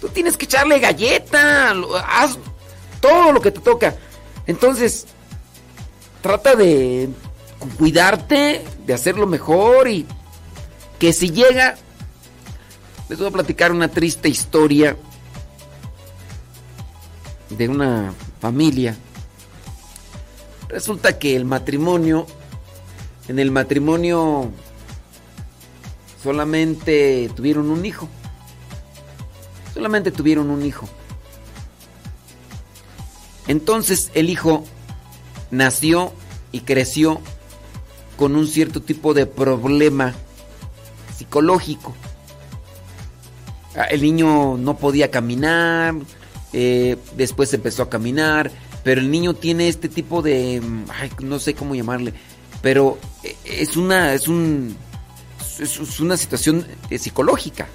Tú 0.00 0.08
tienes 0.08 0.36
que 0.36 0.44
echarle 0.44 0.78
galleta, 0.78 1.74
haz 2.08 2.38
todo 3.00 3.32
lo 3.32 3.42
que 3.42 3.50
te 3.50 3.60
toca. 3.60 3.96
Entonces, 4.46 5.06
trata 6.22 6.54
de 6.54 7.08
cuidarte, 7.76 8.64
de 8.86 8.94
hacerlo 8.94 9.26
mejor 9.26 9.88
y 9.88 10.06
que 11.00 11.12
si 11.12 11.30
llega, 11.30 11.74
les 13.08 13.18
voy 13.18 13.28
a 13.28 13.32
platicar 13.32 13.72
una 13.72 13.88
triste 13.88 14.28
historia 14.28 14.96
de 17.50 17.68
una 17.68 18.14
familia. 18.40 18.96
Resulta 20.68 21.18
que 21.18 21.36
el 21.36 21.44
matrimonio, 21.44 22.26
en 23.28 23.38
el 23.38 23.50
matrimonio 23.50 24.50
solamente 26.22 27.30
tuvieron 27.34 27.70
un 27.70 27.86
hijo. 27.86 28.08
Solamente 29.74 30.10
tuvieron 30.10 30.50
un 30.50 30.64
hijo. 30.64 30.88
Entonces 33.46 34.10
el 34.14 34.28
hijo 34.28 34.64
nació 35.50 36.12
y 36.50 36.60
creció 36.60 37.20
con 38.16 38.34
un 38.34 38.48
cierto 38.48 38.82
tipo 38.82 39.14
de 39.14 39.26
problema 39.26 40.14
psicológico. 41.16 41.94
Ah, 43.76 43.84
El 43.84 44.02
niño 44.02 44.56
no 44.56 44.78
podía 44.78 45.10
caminar, 45.10 45.94
eh, 46.52 46.96
después 47.16 47.52
empezó 47.52 47.82
a 47.82 47.90
caminar, 47.90 48.50
pero 48.86 49.00
el 49.00 49.10
niño 49.10 49.34
tiene 49.34 49.66
este 49.66 49.88
tipo 49.88 50.22
de, 50.22 50.62
ay, 50.96 51.10
no 51.20 51.40
sé 51.40 51.54
cómo 51.54 51.74
llamarle, 51.74 52.12
pero 52.62 52.98
es 53.44 53.76
una, 53.76 54.14
es 54.14 54.28
un, 54.28 54.76
es, 55.58 55.80
es 55.80 55.98
una 55.98 56.16
situación 56.16 56.64
eh, 56.88 56.96
psicológica. 56.96 57.66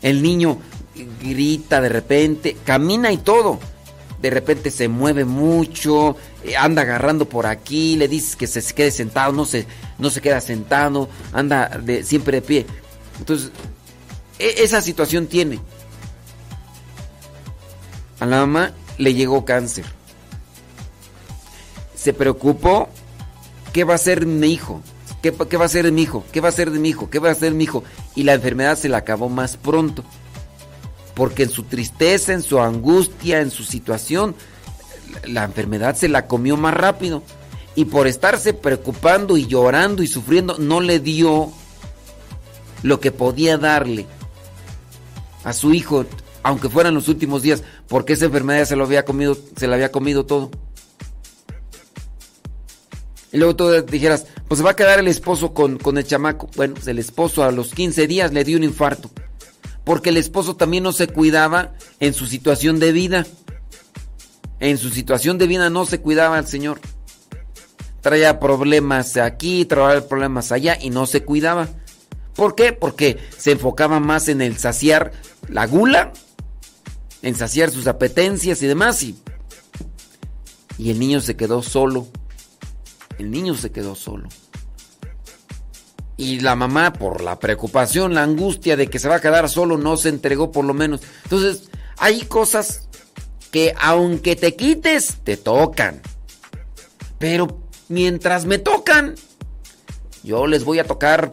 El 0.00 0.22
niño 0.22 0.58
grita 1.20 1.80
de 1.80 1.88
repente, 1.88 2.56
camina 2.64 3.10
y 3.10 3.16
todo, 3.16 3.58
de 4.22 4.30
repente 4.30 4.70
se 4.70 4.86
mueve 4.86 5.24
mucho, 5.24 6.14
eh, 6.44 6.56
anda 6.56 6.82
agarrando 6.82 7.28
por 7.28 7.46
aquí, 7.46 7.96
le 7.96 8.06
dices 8.06 8.36
que 8.36 8.46
se 8.46 8.62
quede 8.72 8.92
sentado, 8.92 9.32
no 9.32 9.44
se, 9.44 9.66
no 9.98 10.08
se 10.08 10.20
queda 10.20 10.40
sentado, 10.40 11.08
anda 11.32 11.66
de, 11.82 12.04
siempre 12.04 12.40
de 12.40 12.46
pie. 12.46 12.66
Entonces, 13.18 13.50
e- 14.38 14.62
esa 14.62 14.82
situación 14.82 15.26
tiene. 15.26 15.58
A 18.20 18.26
la 18.26 18.36
mamá 18.46 18.72
le 18.98 19.14
llegó 19.14 19.44
cáncer. 19.44 19.97
Se 22.08 22.14
preocupó, 22.14 22.88
¿qué 23.74 23.84
va 23.84 23.92
a 23.92 23.96
hacer 23.96 24.24
mi 24.24 24.46
hijo? 24.46 24.80
¿Qué, 25.20 25.30
va 25.30 25.64
a 25.64 25.66
hacer 25.66 25.84
de 25.84 25.92
mi 25.92 26.00
hijo? 26.00 26.24
¿Qué 26.32 26.40
va 26.40 26.48
a 26.48 26.52
hacer 26.52 26.70
de 26.70 26.78
mi 26.78 26.88
hijo? 26.88 27.10
¿Qué 27.10 27.18
va 27.18 27.30
a 27.30 27.34
de 27.34 27.50
mi 27.50 27.64
hijo? 27.64 27.84
Y 28.14 28.22
la 28.22 28.32
enfermedad 28.32 28.78
se 28.78 28.88
la 28.88 28.96
acabó 28.96 29.28
más 29.28 29.58
pronto. 29.58 30.02
Porque 31.14 31.42
en 31.42 31.50
su 31.50 31.64
tristeza, 31.64 32.32
en 32.32 32.40
su 32.40 32.60
angustia, 32.60 33.42
en 33.42 33.50
su 33.50 33.62
situación, 33.62 34.34
la 35.24 35.44
enfermedad 35.44 35.96
se 35.96 36.08
la 36.08 36.26
comió 36.26 36.56
más 36.56 36.72
rápido. 36.72 37.22
Y 37.74 37.84
por 37.84 38.06
estarse 38.06 38.54
preocupando 38.54 39.36
y 39.36 39.46
llorando 39.46 40.02
y 40.02 40.06
sufriendo, 40.06 40.56
no 40.56 40.80
le 40.80 41.00
dio 41.00 41.52
lo 42.82 43.00
que 43.00 43.12
podía 43.12 43.58
darle 43.58 44.06
a 45.44 45.52
su 45.52 45.74
hijo, 45.74 46.06
aunque 46.42 46.70
fueran 46.70 46.94
los 46.94 47.08
últimos 47.08 47.42
días, 47.42 47.62
porque 47.86 48.14
esa 48.14 48.24
enfermedad 48.24 48.64
se 48.64 48.76
lo 48.76 48.84
había 48.84 49.04
comido, 49.04 49.36
se 49.56 49.66
la 49.66 49.74
había 49.74 49.92
comido 49.92 50.24
todo. 50.24 50.50
Y 53.32 53.36
luego 53.36 53.56
tú 53.56 53.82
dijeras, 53.82 54.26
pues 54.46 54.58
se 54.58 54.64
va 54.64 54.70
a 54.70 54.76
quedar 54.76 54.98
el 54.98 55.08
esposo 55.08 55.52
con, 55.52 55.78
con 55.78 55.98
el 55.98 56.06
chamaco. 56.06 56.48
Bueno, 56.56 56.74
pues 56.74 56.86
el 56.88 56.98
esposo 56.98 57.44
a 57.44 57.52
los 57.52 57.74
15 57.74 58.06
días 58.06 58.32
le 58.32 58.44
dio 58.44 58.56
un 58.56 58.64
infarto. 58.64 59.10
Porque 59.84 60.10
el 60.10 60.16
esposo 60.16 60.56
también 60.56 60.82
no 60.82 60.92
se 60.92 61.08
cuidaba 61.08 61.74
en 62.00 62.14
su 62.14 62.26
situación 62.26 62.78
de 62.78 62.92
vida. 62.92 63.26
En 64.60 64.78
su 64.78 64.90
situación 64.90 65.38
de 65.38 65.46
vida 65.46 65.70
no 65.70 65.84
se 65.86 66.00
cuidaba 66.00 66.38
el 66.38 66.46
Señor. 66.46 66.80
Traía 68.00 68.40
problemas 68.40 69.16
aquí, 69.16 69.64
traía 69.64 70.06
problemas 70.08 70.52
allá 70.52 70.78
y 70.80 70.90
no 70.90 71.06
se 71.06 71.22
cuidaba. 71.24 71.68
¿Por 72.34 72.54
qué? 72.54 72.72
Porque 72.72 73.18
se 73.36 73.52
enfocaba 73.52 74.00
más 74.00 74.28
en 74.28 74.40
el 74.40 74.58
saciar 74.58 75.12
la 75.48 75.66
gula, 75.66 76.12
en 77.22 77.34
saciar 77.34 77.70
sus 77.70 77.86
apetencias 77.86 78.62
y 78.62 78.66
demás. 78.66 79.02
Y, 79.02 79.16
y 80.78 80.90
el 80.90 80.98
niño 80.98 81.20
se 81.20 81.36
quedó 81.36 81.62
solo. 81.62 82.06
El 83.18 83.30
niño 83.30 83.54
se 83.54 83.70
quedó 83.70 83.94
solo. 83.94 84.28
Y 86.16 86.40
la 86.40 86.56
mamá, 86.56 86.92
por 86.92 87.22
la 87.22 87.38
preocupación, 87.38 88.14
la 88.14 88.22
angustia 88.22 88.76
de 88.76 88.88
que 88.88 88.98
se 88.98 89.08
va 89.08 89.16
a 89.16 89.20
quedar 89.20 89.48
solo, 89.48 89.78
no 89.78 89.96
se 89.96 90.08
entregó 90.08 90.50
por 90.50 90.64
lo 90.64 90.74
menos. 90.74 91.00
Entonces, 91.24 91.70
hay 91.96 92.22
cosas 92.22 92.88
que 93.50 93.74
aunque 93.80 94.36
te 94.36 94.56
quites, 94.56 95.18
te 95.24 95.36
tocan. 95.36 96.00
Pero 97.18 97.60
mientras 97.88 98.46
me 98.46 98.58
tocan, 98.58 99.14
yo 100.22 100.46
les 100.46 100.64
voy 100.64 100.78
a 100.78 100.84
tocar 100.84 101.30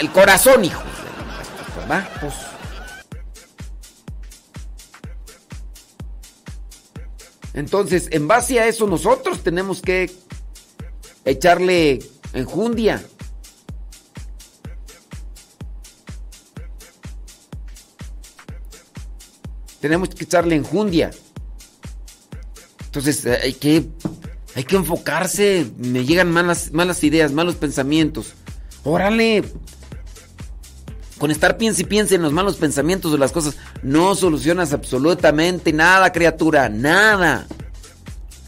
el 0.00 0.10
corazón, 0.10 0.64
hijo. 0.64 0.82
¿Va? 1.90 2.08
Pues, 2.20 2.34
Entonces, 7.54 8.08
en 8.10 8.26
base 8.28 8.60
a 8.60 8.66
eso, 8.66 8.86
nosotros 8.86 9.42
tenemos 9.42 9.82
que 9.82 10.10
echarle 11.24 12.00
enjundia. 12.32 13.02
Tenemos 19.80 20.10
que 20.10 20.24
echarle 20.24 20.54
enjundia. 20.56 21.10
Entonces, 22.86 23.24
eh, 23.26 23.38
hay 23.42 23.52
que, 23.54 23.86
hay 24.54 24.64
que 24.64 24.76
enfocarse. 24.76 25.66
Me 25.76 26.04
llegan 26.04 26.30
malas, 26.30 26.72
malas 26.72 27.02
ideas, 27.04 27.32
malos 27.32 27.56
pensamientos. 27.56 28.34
Órale. 28.84 29.42
Con 31.22 31.30
estar 31.30 31.56
piense 31.56 31.82
y 31.82 31.84
piense 31.84 32.16
en 32.16 32.22
los 32.22 32.32
malos 32.32 32.56
pensamientos 32.56 33.12
de 33.12 33.18
las 33.18 33.30
cosas, 33.30 33.56
no 33.84 34.16
solucionas 34.16 34.72
absolutamente 34.72 35.72
nada, 35.72 36.10
criatura, 36.10 36.68
nada. 36.68 37.46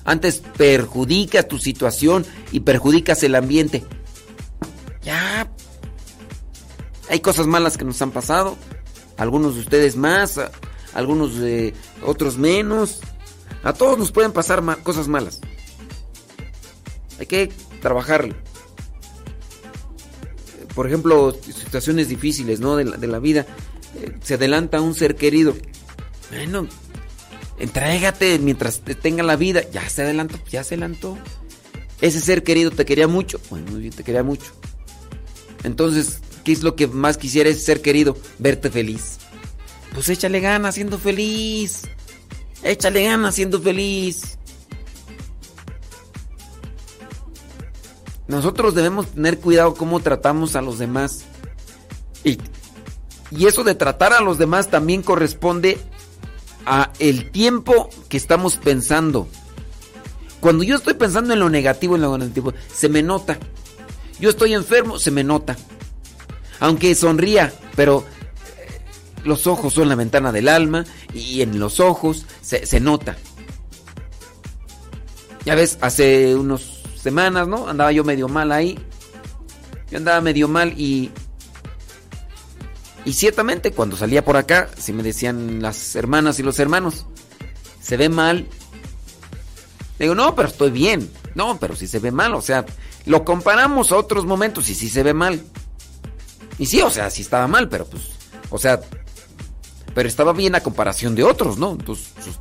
Antes 0.05 0.43
perjudicas 0.57 1.47
tu 1.47 1.59
situación 1.59 2.27
y 2.51 2.59
perjudicas 2.59 3.23
el 3.23 3.37
ambiente. 3.37 3.85
Ya. 5.05 5.49
Hay 7.09 7.21
cosas 7.21 7.47
malas 7.47 7.79
que 7.79 7.85
nos 7.85 8.03
han 8.03 8.11
pasado. 8.11 8.57
Algunos 9.19 9.55
de 9.55 9.61
ustedes 9.61 9.95
más, 9.95 10.41
algunos 10.95 11.39
de 11.39 11.75
otros 12.05 12.39
menos. 12.39 13.03
A 13.63 13.73
todos 13.73 13.97
nos 13.99 14.11
pueden 14.11 14.33
pasar 14.33 14.65
cosas 14.83 15.07
malas. 15.07 15.41
Hay 17.21 17.27
que 17.27 17.53
trabajarlo. 17.81 18.35
Por 20.75 20.87
ejemplo, 20.87 21.37
situaciones 21.43 22.09
difíciles, 22.09 22.61
¿no? 22.61 22.77
De 22.77 23.07
la, 23.07 23.19
vida. 23.19 23.47
Eh, 23.97 24.13
se 24.23 24.35
adelanta 24.35 24.81
un 24.81 24.95
ser 24.95 25.15
querido. 25.15 25.55
Bueno, 26.31 26.67
entrégate 27.59 28.39
mientras 28.39 28.81
te 28.81 28.95
tenga 28.95 29.23
la 29.23 29.37
vida. 29.37 29.63
Ya 29.71 29.89
se 29.89 30.03
adelantó, 30.03 30.39
ya 30.51 30.65
se 30.65 30.75
adelantó. 30.75 31.17
Ese 32.01 32.21
ser 32.21 32.43
querido 32.43 32.71
te 32.71 32.85
quería 32.85 33.07
mucho. 33.07 33.41
Bueno, 33.51 33.71
muy 33.71 33.91
te 33.91 34.03
quería 34.03 34.25
mucho. 34.25 34.53
Entonces, 35.63 36.19
¿qué 36.43 36.53
es 36.53 36.63
lo 36.63 36.75
que 36.75 36.89
más 36.89 37.19
quisiera 37.19 37.49
ese 37.49 37.61
ser 37.61 37.81
querido? 37.81 38.17
Verte 38.39 38.71
feliz. 38.71 39.19
Pues 39.95 40.09
échale 40.09 40.41
ganas 40.41 40.75
siendo 40.75 40.99
feliz. 40.99 41.83
Échale 42.65 43.05
ganas 43.05 43.37
siendo 43.37 43.61
feliz. 43.61 44.39
Nosotros 48.27 48.75
debemos 48.75 49.09
tener 49.09 49.39
cuidado 49.39 49.75
cómo 49.75 50.01
tratamos 50.01 50.57
a 50.57 50.63
los 50.63 50.79
demás. 50.79 51.25
Y, 52.23 52.39
y 53.31 53.47
eso 53.47 53.65
de 53.65 53.75
tratar 53.75 54.13
a 54.13 54.21
los 54.21 54.39
demás 54.39 54.71
también 54.71 55.03
corresponde 55.03 55.79
a 56.65 56.91
el 56.99 57.31
tiempo 57.31 57.91
que 58.09 58.17
estamos 58.17 58.57
pensando. 58.57 59.29
Cuando 60.41 60.65
yo 60.65 60.77
estoy 60.77 60.95
pensando 60.95 61.33
en 61.33 61.41
lo 61.41 61.51
negativo, 61.51 61.97
en 61.97 62.03
lo 62.03 62.17
negativo, 62.17 62.53
se 62.73 62.89
me 62.89 63.03
nota. 63.03 63.39
Yo 64.21 64.31
estoy 64.31 64.55
enfermo, 64.55 64.99
se 64.99 65.11
me 65.11 65.25
nota. 65.25 65.57
Aunque 66.61 66.95
sonría, 66.95 67.53
pero 67.77 68.05
eh, 68.59 68.81
los 69.25 69.47
ojos 69.47 69.75
son 69.75 69.89
la 69.89 69.97
ventana 69.97 70.33
del 70.33 70.49
alma 70.49 70.85
y 71.13 71.43
en 71.43 71.59
los 71.59 71.81
ojos 71.81 72.27
se, 72.41 72.65
se 72.65 72.81
nota. 72.81 73.17
Ya 75.45 75.55
ves, 75.55 75.77
hace 75.83 76.35
unos 76.37 76.74
semanas, 77.05 77.47
¿no? 77.47 77.69
Andaba 77.69 77.93
yo 77.93 78.03
medio 78.03 78.29
mal 78.29 78.51
ahí. 78.51 78.79
Yo 79.91 79.99
andaba 79.99 80.21
medio 80.21 80.49
mal 80.49 80.73
y... 80.77 81.13
Y 83.05 83.13
ciertamente 83.13 83.73
cuando 83.73 83.97
salía 83.97 84.25
por 84.25 84.39
acá, 84.39 84.71
si 84.79 84.95
me 84.95 85.03
decían 85.03 85.61
las 85.61 85.95
hermanas 85.95 86.39
y 86.39 86.43
los 86.43 86.59
hermanos, 86.59 87.07
se 87.81 87.99
ve 87.99 88.09
mal. 88.09 88.49
Digo, 89.99 90.15
no, 90.15 90.35
pero 90.35 90.49
estoy 90.49 90.71
bien. 90.71 91.11
No, 91.35 91.59
pero 91.61 91.77
si 91.77 91.87
se 91.87 91.99
ve 91.99 92.11
mal, 92.11 92.35
o 92.35 92.41
sea, 92.41 92.65
lo 93.05 93.25
comparamos 93.25 93.93
a 93.93 93.97
otros 93.97 94.25
momentos 94.25 94.71
y 94.71 94.75
sí 94.75 94.89
se 94.89 95.03
ve 95.03 95.13
mal. 95.13 95.45
Y 96.59 96.65
sí, 96.65 96.81
o 96.81 96.89
sea, 96.89 97.11
sí 97.11 97.21
estaba 97.21 97.47
mal, 97.47 97.69
pero 97.69 97.85
pues, 97.85 98.05
o 98.49 98.59
sea, 98.59 98.81
pero 99.95 100.09
estaba 100.09 100.33
bien 100.33 100.55
a 100.55 100.63
comparación 100.63 101.15
de 101.15 101.25
otros, 101.25 101.59
¿no? 101.59 101.73
Entonces, 101.73 102.09
pues, 102.15 102.39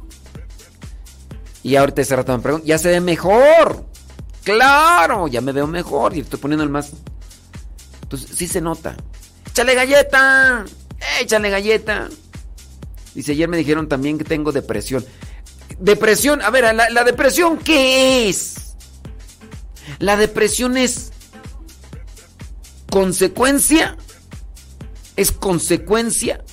y 1.64 1.76
ahorita 1.76 2.02
ese 2.02 2.16
rato 2.16 2.36
me 2.38 2.44
pregunto, 2.44 2.68
ya 2.68 2.78
se 2.78 2.90
ve 2.90 3.02
mejor. 3.02 3.86
Claro, 4.44 5.28
ya 5.28 5.42
me 5.42 5.52
veo 5.52 5.68
mejor 5.68 6.16
y 6.16 6.20
estoy 6.20 6.40
poniendo 6.40 6.64
el 6.64 6.70
más. 6.70 6.92
Entonces, 8.02 8.38
sí 8.38 8.48
se 8.48 8.62
nota. 8.62 8.96
¡Échale 9.48 9.76
galleta! 9.76 10.66
¡Échale 11.22 11.50
galleta! 11.50 12.10
Dice, 13.16 13.32
ayer 13.34 13.48
me 13.48 13.58
dijeron 13.58 13.88
también 13.88 14.18
que 14.18 14.24
tengo 14.24 14.52
depresión. 14.52 15.06
Depresión, 15.80 16.42
a 16.42 16.50
ver, 16.50 16.76
la, 16.76 16.90
la 16.90 17.04
depresión, 17.04 17.58
¿qué 17.58 18.30
es? 18.30 18.76
La 20.00 20.18
depresión 20.18 20.78
es 20.78 21.12
consecuencia, 22.90 23.98
es 25.16 25.32
consecuencia 25.32 26.44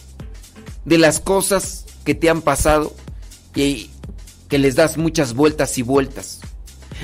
de 0.85 0.99
las 0.99 1.21
cosas 1.21 1.87
que 2.05 2.15
te 2.15 2.31
han 2.31 2.43
pasado 2.43 2.95
y 3.55 3.91
que 4.49 4.59
les 4.59 4.75
das 4.75 4.97
muchas 4.97 5.35
vueltas 5.35 5.77
y 5.79 5.83
vueltas. 5.83 6.41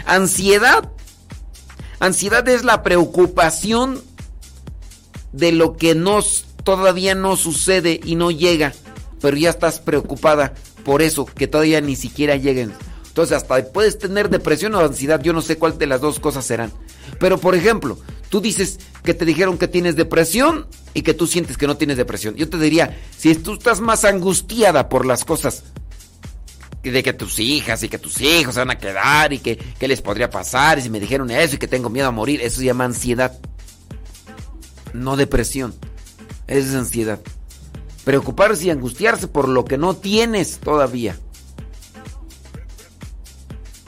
Ansiedad. 0.05 0.91
Ansiedad 1.99 2.47
es 2.49 2.65
la 2.65 2.83
preocupación 2.83 4.03
de 5.33 5.53
lo 5.53 5.77
que 5.77 5.95
no, 5.95 6.21
todavía 6.63 7.15
no 7.15 7.37
sucede 7.37 8.01
y 8.05 8.17
no 8.17 8.31
llega, 8.31 8.75
pero 9.21 9.37
ya 9.37 9.51
estás 9.51 9.81
preocupada 9.81 10.55
por 10.85 11.03
eso, 11.03 11.25
que 11.25 11.47
todavía 11.47 11.81
ni 11.81 11.97
siquiera 11.97 12.37
lleguen. 12.37 12.73
Entonces 13.09 13.37
hasta 13.37 13.65
puedes 13.73 13.99
tener 13.99 14.29
depresión 14.29 14.75
o 14.75 14.81
ansiedad, 14.81 15.23
yo 15.23 15.33
no 15.33 15.41
sé 15.41 15.57
cuál 15.57 15.79
de 15.79 15.87
las 15.87 16.03
dos 16.03 16.21
cosas 16.21 16.45
serán. 16.45 16.71
Pero 17.19 17.39
por 17.39 17.55
ejemplo, 17.55 17.99
Tú 18.29 18.41
dices 18.41 18.79
que 19.05 19.15
te 19.15 19.25
dijeron 19.25 19.59
que 19.59 19.69
tienes 19.69 19.97
depresión 19.97 20.67
y 20.95 21.03
que 21.03 21.15
tú 21.15 21.27
sientes 21.27 21.57
que 21.57 21.67
no 21.67 21.77
tienes 21.77 21.97
depresión. 21.97 22.35
Yo 22.35 22.49
te 22.49 22.59
diría, 22.59 22.99
si 23.17 23.35
tú 23.37 23.55
estás 23.55 23.81
más 23.81 24.05
angustiada 24.05 24.89
por 24.89 25.07
las 25.07 25.25
cosas 25.25 25.65
de 26.91 27.03
que 27.03 27.13
tus 27.13 27.39
hijas 27.39 27.83
y 27.83 27.89
que 27.89 27.99
tus 27.99 28.21
hijos 28.21 28.55
se 28.55 28.61
van 28.61 28.71
a 28.71 28.79
quedar 28.79 29.33
y 29.33 29.39
que 29.39 29.57
qué 29.57 29.89
les 29.89 30.03
podría 30.03 30.31
pasar 30.31 30.79
y 30.79 30.83
si 30.83 30.91
me 30.91 31.01
dijeron 31.01 31.31
eso 31.31 31.57
y 31.57 31.59
que 31.59 31.69
tengo 31.69 31.91
miedo 31.91 32.09
a 32.09 32.13
morir, 32.13 32.41
eso 32.41 32.59
se 32.59 32.67
llama 32.67 32.85
ansiedad. 32.85 33.39
No 34.93 35.17
depresión. 35.17 35.75
Eso 36.47 36.69
es 36.69 36.75
ansiedad. 36.75 37.21
Preocuparse 38.05 38.67
y 38.67 38.71
angustiarse 38.71 39.27
por 39.29 39.49
lo 39.49 39.65
que 39.65 39.79
no 39.79 39.97
tienes 39.97 40.59
todavía. 40.59 41.19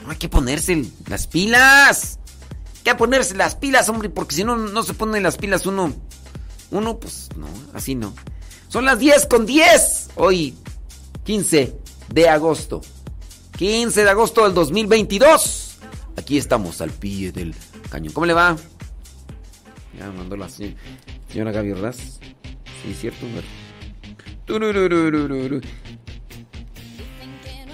Hay 0.07 0.17
que 0.17 0.29
ponerse 0.29 0.85
las 1.07 1.27
pilas. 1.27 2.19
Hay 2.77 2.83
que 2.83 2.95
ponerse 2.95 3.35
las 3.35 3.55
pilas, 3.55 3.87
hombre, 3.89 4.09
porque 4.09 4.35
si 4.35 4.43
no, 4.43 4.57
no 4.57 4.83
se 4.83 4.93
ponen 4.93 5.23
las 5.23 5.37
pilas 5.37 5.65
uno. 5.65 5.93
Uno, 6.71 6.99
pues 6.99 7.29
no, 7.37 7.47
así 7.73 7.95
no. 7.95 8.13
Son 8.67 8.85
las 8.85 8.99
10 8.99 9.25
con 9.27 9.45
10. 9.45 10.09
Hoy, 10.15 10.55
15 11.23 11.88
de 12.13 12.29
agosto. 12.29 12.81
15 13.57 14.03
de 14.03 14.09
agosto 14.09 14.43
del 14.43 14.53
2022. 14.53 15.77
Aquí 16.17 16.37
estamos 16.37 16.81
al 16.81 16.91
pie 16.91 17.31
del 17.31 17.55
cañón. 17.89 18.13
¿Cómo 18.13 18.25
le 18.25 18.33
va? 18.33 18.55
Ya 19.97 20.07
me 20.07 20.17
mandó 20.17 20.37
la 20.37 20.47
señora, 20.49 21.51
Gaby 21.51 21.71
Ordaz. 21.71 21.97
Sí, 21.97 22.93
cierto. 22.97 23.25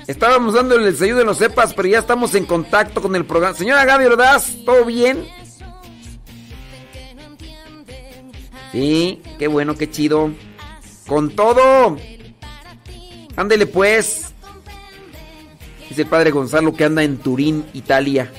Estábamos 0.08 0.54
dando 0.54 0.76
el 0.76 0.96
sello 0.96 1.18
de 1.18 1.24
los 1.24 1.38
cepas, 1.38 1.74
pero 1.74 1.88
ya 1.88 2.00
estamos 2.00 2.36
en 2.36 2.46
contacto 2.46 3.02
con 3.02 3.16
el 3.16 3.26
programa. 3.26 3.56
Señora 3.56 3.86
Gaby 3.86 4.06
Ordaz, 4.06 4.58
¿todo 4.66 4.86
bien? 4.86 5.26
Sí, 8.72 9.22
qué 9.40 9.48
bueno, 9.48 9.76
qué 9.76 9.90
chido. 9.90 10.32
Con 11.08 11.30
todo. 11.36 11.98
Ándele 13.36 13.66
pues. 13.68 14.34
Dice 15.90 16.02
el 16.02 16.08
padre 16.08 16.32
Gonzalo 16.32 16.74
que 16.74 16.86
anda 16.86 17.04
en 17.04 17.18
Turín, 17.18 17.66
Italia. 17.74 18.32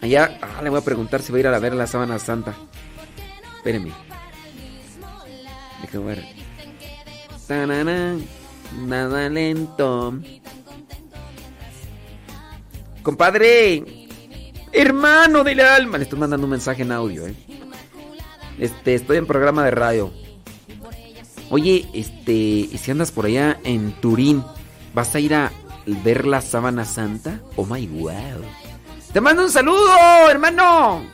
Allá, 0.00 0.38
ah, 0.42 0.60
le 0.62 0.70
voy 0.70 0.80
a 0.80 0.84
preguntar 0.84 1.22
si 1.22 1.30
va 1.32 1.38
a 1.38 1.40
ir 1.40 1.46
a 1.46 1.58
ver 1.58 1.74
la 1.74 1.86
sábana 1.86 2.18
santa. 2.18 2.54
Espéreme. 3.56 3.92
Déjame 5.80 6.04
ver. 6.04 6.24
Tanana, 7.46 8.16
nada 8.86 9.28
lento. 9.28 10.14
Compadre, 13.02 14.08
hermano 14.72 15.44
del 15.44 15.60
alma, 15.60 15.98
le 15.98 16.04
estoy 16.04 16.18
mandando 16.18 16.46
un 16.46 16.52
mensaje 16.52 16.82
en 16.82 16.92
audio, 16.92 17.26
eh. 17.26 17.34
Este, 18.58 18.94
estoy 18.94 19.18
en 19.18 19.26
programa 19.26 19.64
de 19.64 19.70
radio. 19.72 20.21
Oye, 21.54 21.86
este, 21.92 22.32
¿y 22.32 22.78
si 22.82 22.90
andas 22.92 23.12
por 23.12 23.26
allá 23.26 23.60
en 23.62 23.92
Turín, 24.00 24.42
vas 24.94 25.14
a 25.14 25.20
ir 25.20 25.34
a 25.34 25.52
ver 25.84 26.26
la 26.26 26.40
sábana 26.40 26.86
santa? 26.86 27.40
Oh 27.56 27.66
my 27.66 27.86
wow. 27.88 28.40
Te 29.12 29.20
mando 29.20 29.42
un 29.42 29.50
saludo, 29.50 30.30
hermano. 30.30 31.04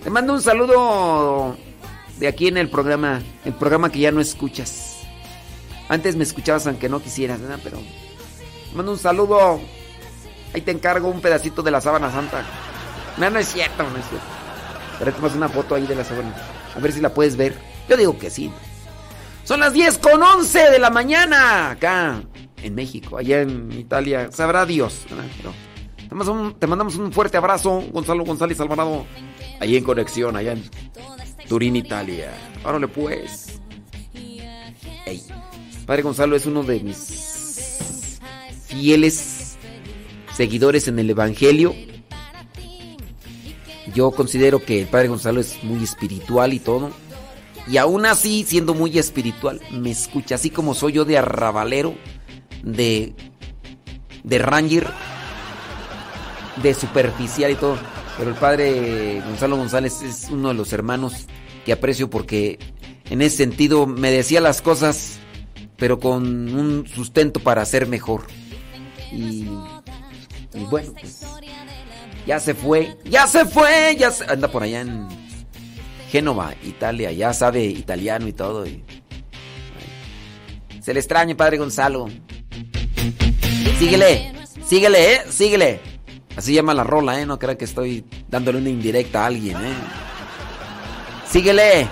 Te 0.00 0.10
mando 0.10 0.32
un 0.32 0.40
saludo 0.40 1.56
de 2.20 2.28
aquí 2.28 2.46
en 2.46 2.56
el 2.56 2.70
programa, 2.70 3.20
el 3.44 3.52
programa 3.52 3.90
que 3.90 3.98
ya 3.98 4.12
no 4.12 4.20
escuchas. 4.20 4.98
Antes 5.88 6.14
me 6.14 6.22
escuchabas 6.22 6.68
aunque 6.68 6.88
no 6.88 7.02
quisieras, 7.02 7.40
¿verdad? 7.40 7.58
Pero 7.64 7.78
te 7.78 8.76
mando 8.76 8.92
un 8.92 8.98
saludo. 8.98 9.58
Ahí 10.54 10.60
te 10.60 10.70
encargo 10.70 11.08
un 11.08 11.20
pedacito 11.20 11.64
de 11.64 11.72
la 11.72 11.80
sábana 11.80 12.12
santa. 12.12 12.44
No, 13.16 13.28
no 13.28 13.40
es 13.40 13.48
cierto, 13.48 13.82
no 13.82 13.98
es 13.98 14.08
cierto. 14.08 14.26
Pero 15.00 15.12
tomas 15.14 15.34
una 15.34 15.48
foto 15.48 15.74
ahí 15.74 15.84
de 15.84 15.96
la 15.96 16.04
sábana. 16.04 16.32
A 16.76 16.78
ver 16.78 16.92
si 16.92 17.00
la 17.00 17.12
puedes 17.12 17.36
ver. 17.36 17.58
Yo 17.88 17.96
digo 17.96 18.16
que 18.16 18.30
sí. 18.30 18.52
Son 19.46 19.60
las 19.60 19.72
10 19.72 19.98
con 19.98 20.20
11 20.20 20.70
de 20.72 20.78
la 20.80 20.90
mañana. 20.90 21.70
Acá 21.70 22.20
en 22.64 22.74
México, 22.74 23.16
allá 23.16 23.42
en 23.42 23.70
Italia. 23.70 24.28
Sabrá 24.32 24.66
Dios. 24.66 25.06
te 26.58 26.66
mandamos, 26.66 26.96
un, 26.96 27.12
fuerte 27.12 27.36
abrazo, 27.36 27.84
Gonzalo 27.92 28.24
González 28.24 28.58
Alvarado. 28.58 29.06
Ahí 29.60 29.76
en 29.76 29.84
conexión, 29.84 30.34
allá 30.36 30.50
en 30.50 30.68
Turín, 31.48 31.76
Italia. 31.76 32.32
Órale 32.64 32.88
pues. 32.88 33.60
Padre 35.86 36.02
Gonzalo 36.02 36.34
es 36.34 36.46
uno 36.46 36.64
de 36.64 36.80
mis 36.80 38.18
fieles 38.66 39.56
seguidores 40.36 40.88
en 40.88 40.98
el 40.98 41.08
Evangelio. 41.08 41.72
Yo 43.94 44.10
considero 44.10 44.58
que 44.64 44.80
el 44.80 44.88
Padre 44.88 45.06
Gonzalo 45.06 45.40
es 45.40 45.62
muy 45.62 45.84
espiritual 45.84 46.52
y 46.52 46.58
todo. 46.58 46.90
Y 47.68 47.78
aún 47.78 48.06
así, 48.06 48.44
siendo 48.46 48.74
muy 48.74 48.96
espiritual, 48.98 49.60
me 49.72 49.90
escucha 49.90 50.36
así 50.36 50.50
como 50.50 50.74
soy 50.74 50.92
yo 50.92 51.04
de 51.04 51.18
arrabalero, 51.18 51.94
de, 52.62 53.14
de 54.22 54.38
ranger, 54.38 54.86
de 56.62 56.74
superficial 56.74 57.50
y 57.50 57.56
todo. 57.56 57.76
Pero 58.16 58.30
el 58.30 58.36
Padre 58.36 59.20
Gonzalo 59.26 59.56
González 59.56 60.00
es 60.02 60.28
uno 60.30 60.48
de 60.48 60.54
los 60.54 60.72
hermanos 60.72 61.26
que 61.64 61.72
aprecio 61.72 62.08
porque 62.08 62.58
en 63.10 63.20
ese 63.20 63.38
sentido 63.38 63.86
me 63.86 64.10
decía 64.10 64.40
las 64.40 64.62
cosas, 64.62 65.18
pero 65.76 65.98
con 65.98 66.54
un 66.54 66.86
sustento 66.86 67.40
para 67.40 67.64
ser 67.64 67.86
mejor. 67.86 68.26
Y, 69.12 69.48
y 70.54 70.64
bueno, 70.70 70.92
pues 70.92 71.20
ya 72.26 72.40
se 72.40 72.54
fue, 72.54 72.96
ya 73.04 73.26
se 73.26 73.44
fue, 73.44 73.96
ya 73.98 74.10
se, 74.10 74.24
anda 74.24 74.48
por 74.48 74.62
allá 74.62 74.80
en 74.80 75.25
Génova, 76.10 76.54
Italia, 76.62 77.12
ya 77.12 77.32
sabe 77.32 77.64
italiano 77.64 78.28
y 78.28 78.32
todo. 78.32 78.64
se 80.80 80.94
le 80.94 81.00
extraña, 81.00 81.36
padre 81.36 81.58
Gonzalo. 81.58 82.08
Síguele, 83.78 84.32
síguele, 84.66 85.14
eh, 85.14 85.20
síguele. 85.28 85.80
Así 86.36 86.52
llama 86.54 86.74
la 86.74 86.84
rola, 86.84 87.20
eh, 87.20 87.26
no 87.26 87.38
crea 87.38 87.56
que 87.56 87.64
estoy 87.64 88.04
dándole 88.28 88.58
una 88.58 88.70
indirecta 88.70 89.22
a 89.22 89.26
alguien, 89.26 89.56
eh. 89.56 89.74
Síguele. 91.28 91.88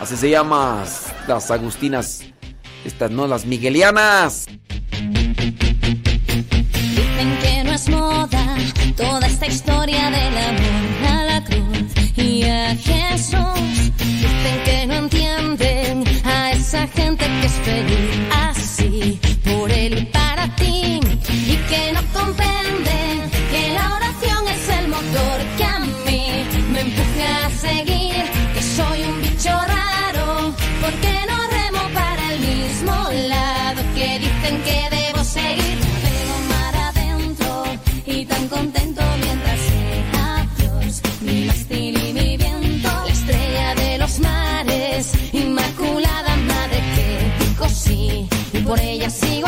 Así 0.00 0.16
se 0.16 0.30
llama 0.30 0.82
las 1.28 1.50
agustinas, 1.50 2.24
estas 2.84 3.10
no, 3.10 3.28
las 3.28 3.46
miguelianas. 3.46 4.46
Dicen 6.70 7.38
que 7.40 7.64
no 7.64 7.72
es 7.72 7.88
moda 7.88 8.56
toda 8.96 9.26
esta 9.26 9.46
historia 9.46 10.10
del 10.10 10.36
amor 10.36 11.31
y 12.16 12.44
a 12.44 12.74
Jesús. 12.76 13.92
Dicen 13.98 14.64
que 14.64 14.86
no 14.86 14.94
entienden 14.94 16.04
a 16.24 16.52
esa 16.52 16.86
gente 16.88 17.24
que 17.24 17.46
es 17.46 17.52
feliz 17.52 18.10
así 18.30 19.20
por 19.44 19.70
él 19.70 20.11
por 48.72 48.80
ella 48.80 49.10
sigo 49.10 49.41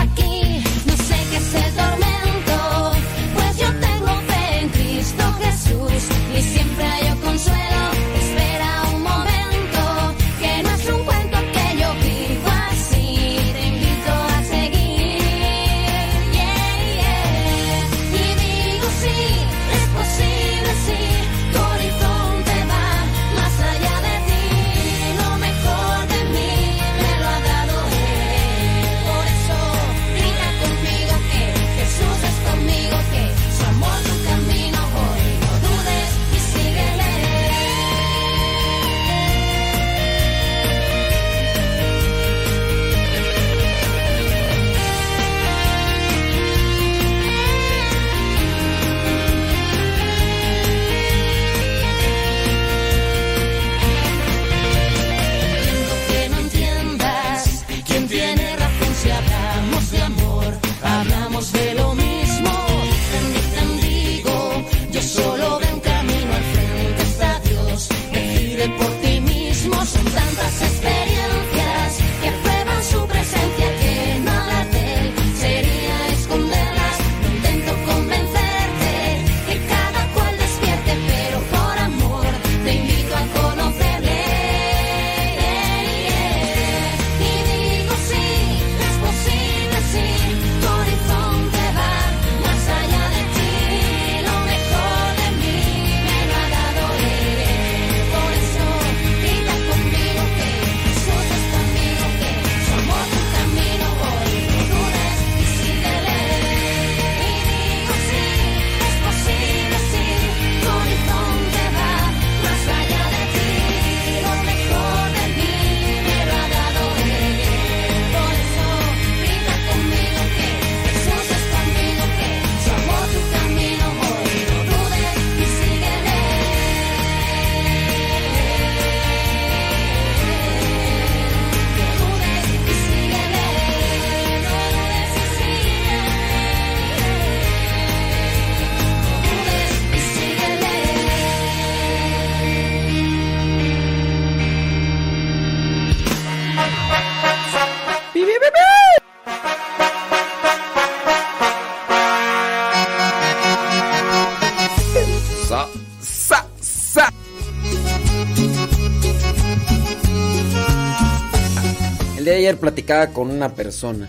platicaba 162.57 163.09
con 163.09 163.31
una 163.31 163.55
persona 163.55 164.09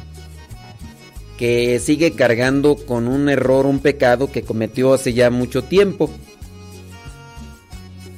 que 1.37 1.79
sigue 1.79 2.11
cargando 2.11 2.75
con 2.75 3.07
un 3.07 3.29
error, 3.29 3.65
un 3.65 3.79
pecado 3.79 4.31
que 4.31 4.43
cometió 4.43 4.93
hace 4.93 5.13
ya 5.13 5.29
mucho 5.29 5.63
tiempo. 5.63 6.09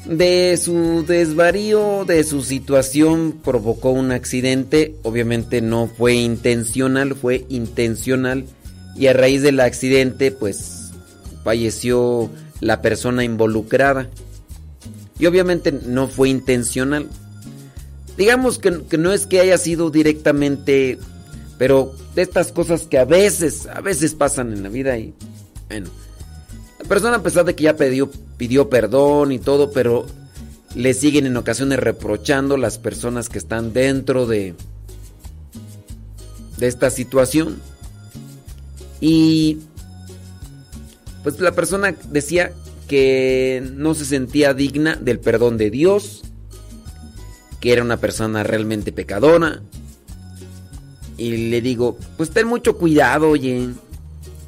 De 0.05 0.57
su 0.57 1.03
desvarío, 1.05 2.05
de 2.05 2.23
su 2.23 2.41
situación, 2.41 3.39
provocó 3.43 3.89
un 3.89 4.11
accidente. 4.11 4.95
Obviamente 5.03 5.61
no 5.61 5.87
fue 5.87 6.13
intencional, 6.15 7.15
fue 7.15 7.45
intencional. 7.49 8.45
Y 8.95 9.07
a 9.07 9.13
raíz 9.13 9.41
del 9.41 9.59
accidente, 9.59 10.31
pues 10.31 10.91
falleció 11.43 12.29
la 12.61 12.81
persona 12.81 13.23
involucrada. 13.23 14.09
Y 15.19 15.25
obviamente 15.25 15.71
no 15.71 16.07
fue 16.07 16.29
intencional. 16.29 17.07
Digamos 18.17 18.57
que, 18.57 18.83
que 18.89 18.97
no 18.97 19.13
es 19.13 19.27
que 19.27 19.39
haya 19.39 19.57
sido 19.57 19.91
directamente, 19.91 20.97
pero 21.57 21.95
de 22.15 22.23
estas 22.23 22.51
cosas 22.51 22.83
que 22.83 22.97
a 22.97 23.05
veces, 23.05 23.67
a 23.67 23.81
veces 23.81 24.15
pasan 24.15 24.51
en 24.53 24.63
la 24.63 24.69
vida 24.69 24.97
y 24.97 25.13
bueno. 25.69 25.89
La 26.79 26.85
persona 26.87 27.17
a 27.17 27.23
pesar 27.23 27.45
de 27.45 27.55
que 27.55 27.63
ya 27.63 27.75
pidió, 27.75 28.09
pidió 28.37 28.69
perdón 28.69 29.31
y 29.31 29.39
todo, 29.39 29.71
pero 29.71 30.05
le 30.75 30.93
siguen 30.93 31.25
en 31.25 31.37
ocasiones 31.37 31.79
reprochando 31.79 32.57
las 32.57 32.77
personas 32.77 33.29
que 33.29 33.37
están 33.37 33.73
dentro 33.73 34.25
de, 34.25 34.53
de 36.57 36.67
esta 36.67 36.89
situación. 36.89 37.59
Y 39.01 39.59
pues 41.23 41.39
la 41.39 41.51
persona 41.51 41.95
decía 42.09 42.53
que 42.87 43.61
no 43.73 43.93
se 43.93 44.05
sentía 44.05 44.53
digna 44.53 44.95
del 44.95 45.19
perdón 45.19 45.57
de 45.57 45.69
Dios, 45.69 46.23
que 47.59 47.73
era 47.73 47.83
una 47.83 47.97
persona 47.97 48.43
realmente 48.43 48.91
pecadora. 48.91 49.61
Y 51.17 51.49
le 51.49 51.61
digo, 51.61 51.97
pues 52.15 52.29
ten 52.29 52.47
mucho 52.47 52.77
cuidado, 52.77 53.29
oye, 53.29 53.69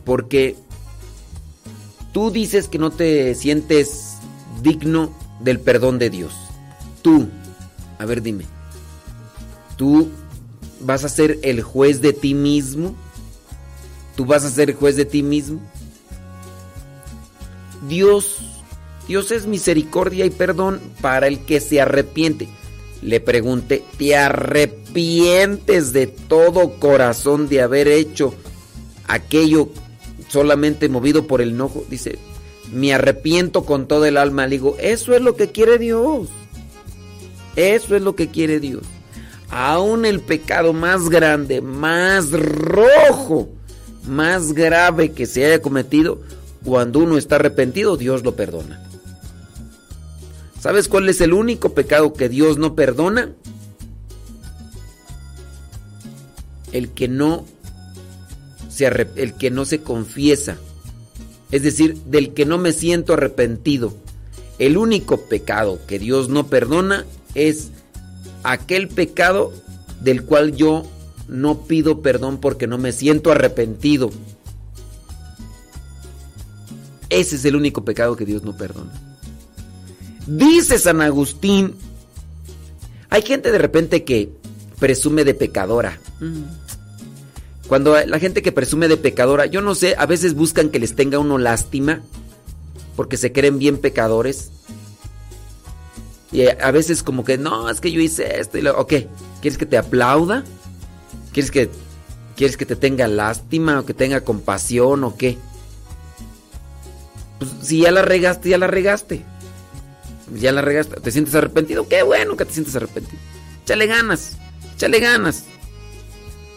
porque 0.05 0.55
tú 2.13 2.31
dices 2.31 2.67
que 2.67 2.77
no 2.77 2.91
te 2.91 3.33
sientes 3.35 4.15
digno 4.61 5.15
del 5.39 5.59
perdón 5.59 5.99
de 5.99 6.09
Dios. 6.09 6.33
Tú, 7.01 7.27
a 7.97 8.05
ver 8.05 8.21
dime, 8.21 8.45
tú 9.77 10.09
vas 10.81 11.03
a 11.03 11.09
ser 11.09 11.39
el 11.41 11.61
juez 11.61 12.01
de 12.01 12.13
ti 12.13 12.33
mismo. 12.33 12.95
Tú 14.15 14.25
vas 14.25 14.43
a 14.43 14.49
ser 14.49 14.69
el 14.69 14.75
juez 14.75 14.95
de 14.95 15.05
ti 15.05 15.23
mismo. 15.23 15.61
Dios, 17.87 18.37
Dios 19.07 19.31
es 19.31 19.47
misericordia 19.47 20.25
y 20.25 20.29
perdón 20.29 20.81
para 21.01 21.27
el 21.27 21.45
que 21.45 21.61
se 21.61 21.79
arrepiente. 21.79 22.49
Le 23.01 23.19
pregunté, 23.19 23.83
¿te 23.97 24.15
arrepientes 24.15 25.93
de 25.93 26.07
todo 26.07 26.79
corazón 26.79 27.47
de 27.47 27.61
haber 27.61 27.87
hecho 27.87 28.33
aquello 29.07 29.69
solamente 30.27 30.89
movido 30.89 31.25
por 31.25 31.41
el 31.41 31.51
enojo? 31.51 31.85
Dice, 31.89 32.19
me 32.73 32.93
arrepiento 32.93 33.63
con 33.65 33.87
todo 33.87 34.05
el 34.05 34.17
alma. 34.17 34.47
Le 34.47 34.57
digo, 34.57 34.75
eso 34.79 35.15
es 35.15 35.21
lo 35.21 35.35
que 35.35 35.49
quiere 35.49 35.77
Dios. 35.77 36.27
Eso 37.55 37.95
es 37.95 38.01
lo 38.01 38.15
que 38.15 38.27
quiere 38.27 38.59
Dios. 38.59 38.83
Aún 39.49 40.05
el 40.05 40.19
pecado 40.19 40.73
más 40.73 41.09
grande, 41.09 41.61
más 41.61 42.31
rojo, 42.31 43.49
más 44.07 44.53
grave 44.53 45.11
que 45.11 45.25
se 45.25 45.45
haya 45.45 45.61
cometido, 45.61 46.21
cuando 46.63 46.99
uno 46.99 47.17
está 47.17 47.37
arrepentido, 47.37 47.97
Dios 47.97 48.23
lo 48.23 48.35
perdona. 48.35 48.88
¿Sabes 50.59 50.89
cuál 50.89 51.07
es 51.07 51.21
el 51.21 51.33
único 51.33 51.73
pecado 51.73 52.13
que 52.13 52.27
Dios 52.27 52.57
no 52.57 52.75
perdona? 52.75 53.33
El 56.73 56.89
que 56.89 57.07
no 57.07 57.45
se 58.69 58.85
el 58.87 59.33
que 59.35 59.51
no 59.51 59.63
se 59.65 59.81
confiesa. 59.81 60.57
Es 61.51 61.63
decir, 61.63 61.95
del 62.03 62.33
que 62.33 62.45
no 62.45 62.57
me 62.57 62.73
siento 62.73 63.13
arrepentido. 63.13 63.93
El 64.59 64.77
único 64.77 65.21
pecado 65.21 65.79
que 65.87 65.97
Dios 65.97 66.27
no 66.27 66.47
perdona 66.47 67.05
es 67.35 67.71
aquel 68.43 68.89
pecado 68.89 69.53
del 70.01 70.23
cual 70.23 70.55
yo 70.55 70.83
no 71.29 71.61
pido 71.61 72.01
perdón 72.01 72.39
porque 72.39 72.67
no 72.67 72.77
me 72.77 72.91
siento 72.91 73.31
arrepentido. 73.31 74.09
Ese 77.09 77.37
es 77.37 77.45
el 77.45 77.55
único 77.55 77.85
pecado 77.85 78.17
que 78.17 78.25
Dios 78.25 78.43
no 78.43 78.57
perdona. 78.57 79.08
Dice 80.29 80.77
San 80.77 81.01
Agustín, 81.01 81.73
hay 83.09 83.23
gente 83.23 83.51
de 83.51 83.57
repente 83.57 84.03
que 84.03 84.29
presume 84.77 85.23
de 85.23 85.33
pecadora. 85.33 85.99
Cuando 87.67 87.99
la 88.05 88.19
gente 88.19 88.43
que 88.43 88.51
presume 88.51 88.87
de 88.87 88.97
pecadora, 88.97 89.47
yo 89.47 89.61
no 89.61 89.73
sé, 89.73 89.95
a 89.97 90.05
veces 90.05 90.35
buscan 90.35 90.69
que 90.69 90.77
les 90.77 90.95
tenga 90.95 91.17
uno 91.17 91.39
lástima 91.39 92.01
porque 92.95 93.17
se 93.17 93.31
creen 93.31 93.57
bien 93.57 93.79
pecadores. 93.79 94.51
Y 96.31 96.45
a 96.45 96.69
veces 96.69 97.01
como 97.01 97.23
que, 97.23 97.39
no, 97.39 97.67
es 97.67 97.81
que 97.81 97.91
yo 97.91 97.99
hice 97.99 98.39
esto 98.39 98.59
y 98.59 98.61
lo, 98.61 98.77
ok, 98.77 98.93
¿quieres 99.41 99.57
que 99.57 99.65
te 99.65 99.79
aplauda? 99.79 100.43
¿Quieres 101.33 101.49
que, 101.49 101.71
¿Quieres 102.35 102.55
que 102.55 102.67
te 102.67 102.75
tenga 102.75 103.07
lástima 103.07 103.79
o 103.79 103.85
que 103.85 103.95
tenga 103.95 104.21
compasión 104.21 105.03
o 105.03 105.17
qué? 105.17 105.39
Pues 107.39 107.49
si 107.63 107.79
ya 107.79 107.91
la 107.91 108.03
regaste, 108.03 108.49
ya 108.49 108.59
la 108.59 108.67
regaste. 108.67 109.25
Ya 110.35 110.51
la 110.51 110.61
regaste. 110.61 110.99
¿Te 110.99 111.11
sientes 111.11 111.35
arrepentido? 111.35 111.87
Qué 111.87 112.03
bueno 112.03 112.37
que 112.37 112.45
te 112.45 112.53
sientes 112.53 112.75
arrepentido. 112.75 113.17
Échale 113.63 113.87
ganas. 113.87 114.37
Échale 114.75 114.99
ganas. 114.99 115.45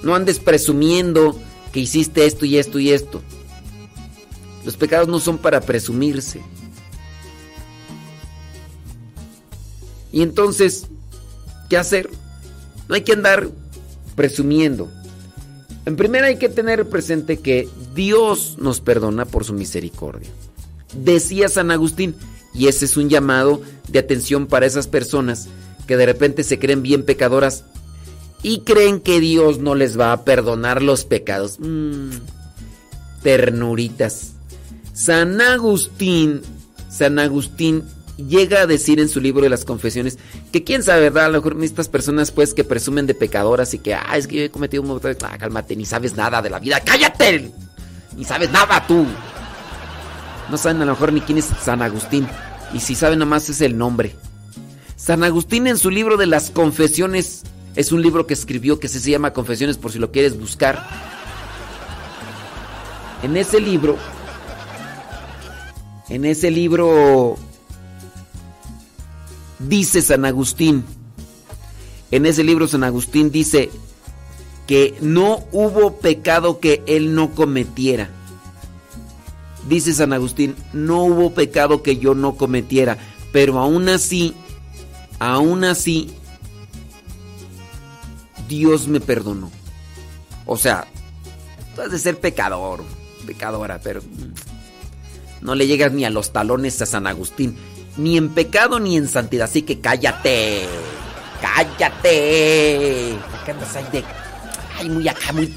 No 0.02 0.14
andes 0.14 0.38
presumiendo 0.38 1.38
que 1.72 1.80
hiciste 1.80 2.26
esto 2.26 2.44
y 2.44 2.58
esto 2.58 2.78
y 2.78 2.90
esto. 2.90 3.22
Los 4.64 4.76
pecados 4.76 5.08
no 5.08 5.20
son 5.20 5.38
para 5.38 5.60
presumirse. 5.60 6.40
Y 10.12 10.22
entonces, 10.22 10.86
¿qué 11.68 11.76
hacer? 11.76 12.10
No 12.88 12.94
hay 12.94 13.02
que 13.02 13.12
andar 13.12 13.48
presumiendo. 14.14 14.90
En 15.86 15.96
primera 15.96 16.26
hay 16.26 16.36
que 16.36 16.48
tener 16.48 16.88
presente 16.88 17.38
que 17.38 17.68
Dios 17.94 18.56
nos 18.58 18.80
perdona 18.80 19.24
por 19.24 19.44
su 19.44 19.52
misericordia. 19.52 20.28
Decía 20.94 21.48
San 21.48 21.70
Agustín, 21.70 22.14
y 22.54 22.68
ese 22.68 22.84
es 22.84 22.96
un 22.96 23.08
llamado 23.08 23.60
de 23.88 23.98
atención 23.98 24.46
para 24.46 24.66
esas 24.66 24.86
personas 24.86 25.48
que 25.86 25.96
de 25.96 26.06
repente 26.06 26.44
se 26.44 26.58
creen 26.58 26.82
bien 26.82 27.04
pecadoras 27.04 27.64
y 28.42 28.60
creen 28.60 29.00
que 29.00 29.20
Dios 29.20 29.58
no 29.58 29.74
les 29.74 29.98
va 29.98 30.12
a 30.12 30.24
perdonar 30.24 30.82
los 30.82 31.04
pecados. 31.04 31.58
Mm, 31.60 32.10
ternuritas. 33.22 34.32
San 34.92 35.40
Agustín, 35.40 36.42
San 36.90 37.18
Agustín 37.18 37.84
llega 38.16 38.62
a 38.62 38.66
decir 38.66 39.00
en 39.00 39.08
su 39.08 39.20
libro 39.20 39.42
de 39.42 39.48
las 39.48 39.64
confesiones 39.64 40.18
que 40.52 40.64
quién 40.64 40.82
sabe, 40.82 41.02
¿verdad? 41.02 41.26
A 41.26 41.28
lo 41.28 41.38
mejor 41.38 41.56
estas 41.62 41.88
personas 41.88 42.30
pues 42.30 42.52
que 42.52 42.64
presumen 42.64 43.06
de 43.06 43.14
pecadoras 43.14 43.72
y 43.74 43.78
que, 43.78 43.94
ah, 43.94 44.16
es 44.16 44.26
que 44.26 44.36
yo 44.36 44.42
he 44.42 44.50
cometido 44.50 44.82
un 44.82 44.88
montón 44.88 45.12
de... 45.12 45.18
Ah, 45.24 45.38
cálmate, 45.38 45.76
ni 45.76 45.86
sabes 45.86 46.16
nada 46.16 46.42
de 46.42 46.50
la 46.50 46.58
vida. 46.58 46.80
¡Cállate! 46.80 47.50
Ni 48.16 48.24
sabes 48.24 48.50
nada 48.50 48.84
tú. 48.86 49.06
No 50.52 50.58
saben 50.58 50.82
a 50.82 50.84
lo 50.84 50.92
mejor 50.92 51.14
ni 51.14 51.22
quién 51.22 51.38
es 51.38 51.46
San 51.46 51.80
Agustín. 51.80 52.28
Y 52.74 52.80
si 52.80 52.94
saben 52.94 53.20
nada 53.20 53.30
más 53.30 53.48
es 53.48 53.62
el 53.62 53.78
nombre. 53.78 54.14
San 54.96 55.24
Agustín 55.24 55.66
en 55.66 55.78
su 55.78 55.88
libro 55.88 56.18
de 56.18 56.26
las 56.26 56.50
confesiones, 56.50 57.42
es 57.74 57.90
un 57.90 58.02
libro 58.02 58.26
que 58.26 58.34
escribió 58.34 58.78
que 58.78 58.88
se 58.88 59.00
llama 59.00 59.32
Confesiones 59.32 59.78
por 59.78 59.92
si 59.92 59.98
lo 59.98 60.12
quieres 60.12 60.38
buscar. 60.38 60.86
En 63.22 63.34
ese 63.38 63.62
libro, 63.62 63.96
en 66.10 66.26
ese 66.26 66.50
libro 66.50 67.36
dice 69.58 70.02
San 70.02 70.26
Agustín, 70.26 70.84
en 72.10 72.26
ese 72.26 72.44
libro 72.44 72.68
San 72.68 72.84
Agustín 72.84 73.30
dice 73.30 73.70
que 74.66 74.98
no 75.00 75.44
hubo 75.50 75.96
pecado 75.96 76.60
que 76.60 76.82
él 76.86 77.14
no 77.14 77.30
cometiera. 77.30 78.10
Dice 79.68 79.94
San 79.94 80.12
Agustín, 80.12 80.56
no 80.72 81.04
hubo 81.04 81.34
pecado 81.34 81.82
que 81.82 81.96
yo 81.96 82.14
no 82.14 82.36
cometiera, 82.36 82.98
pero 83.32 83.58
aún 83.58 83.88
así, 83.88 84.34
aún 85.18 85.64
así, 85.64 86.10
Dios 88.48 88.88
me 88.88 89.00
perdonó. 89.00 89.50
O 90.46 90.56
sea, 90.56 90.86
tú 91.74 91.82
has 91.82 91.92
de 91.92 91.98
ser 91.98 92.18
pecador, 92.18 92.84
pecadora, 93.24 93.80
pero 93.82 94.02
no 95.40 95.54
le 95.54 95.66
llegas 95.66 95.92
ni 95.92 96.04
a 96.04 96.10
los 96.10 96.32
talones 96.32 96.82
a 96.82 96.86
San 96.86 97.06
Agustín, 97.06 97.56
ni 97.96 98.16
en 98.16 98.30
pecado 98.30 98.80
ni 98.80 98.96
en 98.96 99.08
santidad, 99.08 99.44
así 99.44 99.62
que 99.62 99.80
cállate, 99.80 100.66
cállate. 101.40 103.16
¿Qué 103.44 103.50
andas 103.50 103.76
ahí 103.76 103.86
de... 103.92 104.04
Ay, 104.76 104.88
muy 104.88 105.08
acá, 105.08 105.32
muy... 105.32 105.54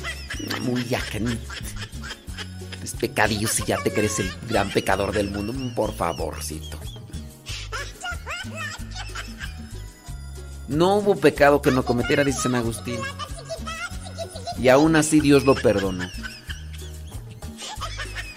Muy 0.62 0.94
acá. 0.94 1.20
Es 2.96 3.02
pecadillo 3.02 3.48
si 3.48 3.64
ya 3.66 3.78
te 3.84 3.92
crees 3.92 4.20
el 4.20 4.32
gran 4.48 4.70
pecador 4.70 5.12
del 5.12 5.30
mundo. 5.30 5.54
Por 5.76 5.94
favorcito. 5.94 6.80
No 10.68 10.98
hubo 10.98 11.16
pecado 11.16 11.62
que 11.62 11.72
no 11.72 11.84
cometiera, 11.84 12.24
dice 12.24 12.44
San 12.44 12.56
Agustín. 12.56 13.00
Y 14.58 14.70
aún 14.70 14.96
así 14.96 15.20
Dios 15.20 15.44
lo 15.44 15.56
perdonó. 15.56 16.10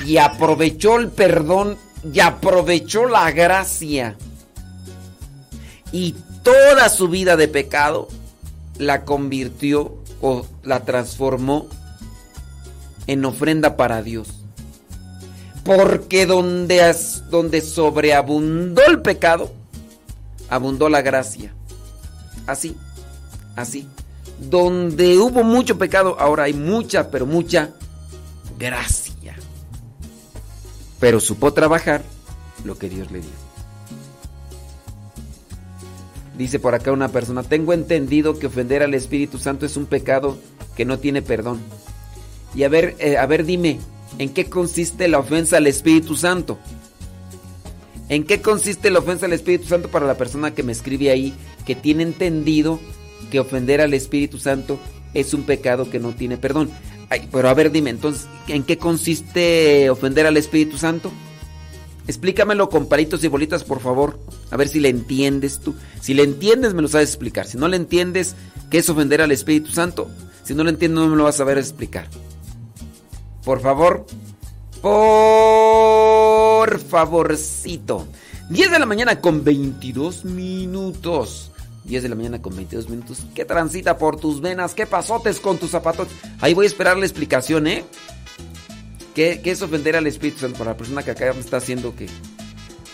Y 0.04 0.16
aprovechó 0.16 0.98
el 0.98 1.10
perdón 1.10 1.78
y 2.12 2.20
aprovechó 2.20 3.06
la 3.06 3.30
gracia. 3.30 4.16
Y 5.92 6.16
toda 6.42 6.88
su 6.88 7.08
vida 7.08 7.36
de 7.36 7.48
pecado 7.48 8.08
la 8.78 9.04
convirtió 9.04 9.96
o 10.20 10.46
la 10.64 10.84
transformó 10.84 11.68
en 13.06 13.24
ofrenda 13.24 13.76
para 13.76 14.02
Dios. 14.02 14.47
Porque 15.68 16.24
donde, 16.24 16.96
donde 17.28 17.60
sobreabundó 17.60 18.80
el 18.86 19.02
pecado, 19.02 19.52
abundó 20.48 20.88
la 20.88 21.02
gracia. 21.02 21.52
Así, 22.46 22.74
así. 23.54 23.86
Donde 24.40 25.18
hubo 25.18 25.44
mucho 25.44 25.76
pecado, 25.76 26.16
ahora 26.18 26.44
hay 26.44 26.54
mucha, 26.54 27.10
pero 27.10 27.26
mucha 27.26 27.74
gracia. 28.58 29.36
Pero 31.00 31.20
supo 31.20 31.52
trabajar 31.52 32.02
lo 32.64 32.78
que 32.78 32.88
Dios 32.88 33.10
le 33.10 33.20
dio. 33.20 33.30
Dice 36.38 36.58
por 36.58 36.74
acá 36.74 36.92
una 36.92 37.08
persona, 37.08 37.42
tengo 37.42 37.74
entendido 37.74 38.38
que 38.38 38.46
ofender 38.46 38.82
al 38.82 38.94
Espíritu 38.94 39.36
Santo 39.36 39.66
es 39.66 39.76
un 39.76 39.84
pecado 39.84 40.38
que 40.74 40.86
no 40.86 40.98
tiene 40.98 41.20
perdón. 41.20 41.60
Y 42.54 42.62
a 42.62 42.70
ver, 42.70 42.96
eh, 43.00 43.18
a 43.18 43.26
ver, 43.26 43.44
dime, 43.44 43.78
¿en 44.18 44.30
qué 44.30 44.46
consiste 44.46 45.08
la 45.08 45.18
ofensa 45.18 45.56
al 45.56 45.66
Espíritu 45.66 46.16
Santo? 46.16 46.58
¿En 48.08 48.24
qué 48.24 48.40
consiste 48.40 48.90
la 48.90 49.00
ofensa 49.00 49.26
al 49.26 49.32
Espíritu 49.32 49.66
Santo 49.68 49.88
para 49.90 50.06
la 50.06 50.16
persona 50.16 50.54
que 50.54 50.62
me 50.62 50.72
escribe 50.72 51.10
ahí, 51.10 51.34
que 51.66 51.74
tiene 51.74 52.02
entendido 52.02 52.80
que 53.30 53.40
ofender 53.40 53.80
al 53.80 53.94
Espíritu 53.94 54.38
Santo 54.38 54.78
es 55.14 55.34
un 55.34 55.42
pecado 55.44 55.90
que 55.90 55.98
no 55.98 56.12
tiene 56.12 56.36
perdón? 56.36 56.70
Pero 57.32 57.48
a 57.48 57.54
ver, 57.54 57.70
dime, 57.70 57.90
entonces, 57.90 58.26
¿en 58.48 58.64
qué 58.64 58.76
consiste 58.76 59.88
ofender 59.90 60.26
al 60.26 60.36
Espíritu 60.36 60.76
Santo? 60.76 61.10
Explícamelo 62.06 62.70
con 62.70 62.88
palitos 62.88 63.22
y 63.24 63.28
bolitas, 63.28 63.64
por 63.64 63.80
favor. 63.80 64.18
A 64.50 64.56
ver 64.56 64.68
si 64.68 64.80
le 64.80 64.88
entiendes 64.88 65.60
tú. 65.60 65.74
Si 66.00 66.14
le 66.14 66.22
entiendes, 66.22 66.72
me 66.72 66.82
lo 66.82 66.88
sabes 66.88 67.10
explicar. 67.10 67.46
Si 67.46 67.58
no 67.58 67.68
le 67.68 67.76
entiendes, 67.76 68.34
¿qué 68.70 68.78
es 68.78 68.88
ofender 68.88 69.20
al 69.20 69.30
Espíritu 69.30 69.70
Santo? 69.72 70.10
Si 70.42 70.54
no 70.54 70.64
lo 70.64 70.70
entiendo, 70.70 71.02
no 71.02 71.08
me 71.08 71.16
lo 71.16 71.24
vas 71.24 71.34
a 71.34 71.38
saber 71.38 71.58
explicar. 71.58 72.08
Por 73.48 73.60
favor. 73.62 74.04
Por 74.82 76.78
favorcito. 76.80 78.06
10 78.50 78.70
de 78.70 78.78
la 78.78 78.84
mañana 78.84 79.22
con 79.22 79.42
22 79.42 80.26
minutos. 80.26 81.50
10 81.84 82.02
de 82.02 82.10
la 82.10 82.14
mañana 82.14 82.42
con 82.42 82.54
22 82.54 82.90
minutos. 82.90 83.24
¿Qué 83.34 83.46
transita 83.46 83.96
por 83.96 84.20
tus 84.20 84.42
venas? 84.42 84.74
¿Qué 84.74 84.84
pasotes 84.84 85.40
con 85.40 85.56
tus 85.56 85.70
zapatos? 85.70 86.08
Ahí 86.42 86.52
voy 86.52 86.66
a 86.66 86.68
esperar 86.68 86.98
la 86.98 87.06
explicación, 87.06 87.66
¿eh? 87.68 87.86
¿Qué, 89.14 89.40
qué 89.42 89.52
es 89.52 89.62
ofender 89.62 89.96
al 89.96 90.06
Espíritu 90.06 90.40
Santo? 90.40 90.58
Para 90.58 90.72
la 90.72 90.76
persona 90.76 91.02
que 91.02 91.12
acá 91.12 91.32
me 91.32 91.40
está 91.40 91.56
haciendo 91.56 91.96
que. 91.96 92.06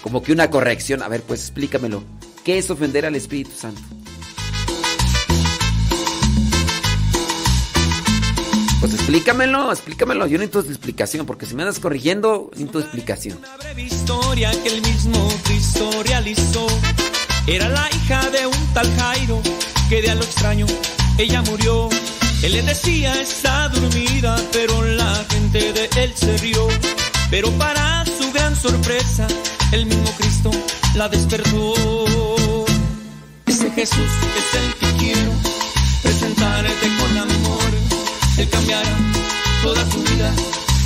Como 0.05 0.23
que 0.23 0.31
una 0.31 0.50
corrección. 0.50 1.02
A 1.02 1.08
ver, 1.08 1.23
pues 1.23 1.41
explícamelo. 1.41 2.05
¿Qué 2.44 2.58
es 2.58 2.70
ofender 2.70 3.07
al 3.07 3.16
Espíritu 3.16 3.50
Santo? 3.57 3.83
Pues 8.85 8.97
explícamelo, 8.97 9.73
explícamelo. 9.73 10.27
Yo 10.27 10.37
necesito 10.37 10.61
explicación, 10.61 11.25
porque 11.25 11.47
si 11.47 11.55
me 11.55 11.63
andas 11.63 11.79
corrigiendo, 11.79 12.51
necesito 12.51 12.81
explicación. 12.81 13.39
breve 13.59 13.85
historia 13.85 14.51
que 14.63 14.69
el 14.69 14.83
mismo 14.83 15.27
Cristo 15.45 15.89
realizó. 16.05 16.67
Era 17.47 17.71
la 17.71 17.89
hija 17.97 18.29
de 18.29 18.47
un 18.47 18.75
tal 18.75 18.87
Jairo 18.99 19.41
que 19.89 20.03
de 20.03 20.11
a 20.11 20.15
lo 20.15 20.23
extraño 20.23 20.67
ella 21.17 21.41
murió. 21.41 21.89
Él 22.43 22.53
le 22.53 22.63
decía 22.63 23.19
está 23.23 23.71
dormida, 23.71 24.37
pero 24.53 24.83
la 24.83 25.15
gente 25.31 25.73
de 25.73 25.89
él 25.97 26.13
se 26.15 26.37
rió. 26.37 26.69
Pero 27.31 27.51
para 27.53 28.05
su 28.05 28.31
gran 28.33 28.55
sorpresa, 28.55 29.27
el 29.73 29.87
mismo 29.87 30.11
Cristo 30.19 30.51
la 30.95 31.09
despertó. 31.09 32.67
Ese 33.47 33.71
Jesús 33.71 34.11
es 34.37 34.61
el 34.61 34.75
que 34.75 34.97
quiero 34.99 35.33
presentarte 36.03 36.87
con 36.99 37.17
amor. 37.17 37.84
Él 38.37 38.49
cambiará 38.51 38.91
toda 39.63 39.85
tu 39.91 40.03
vida 40.03 40.33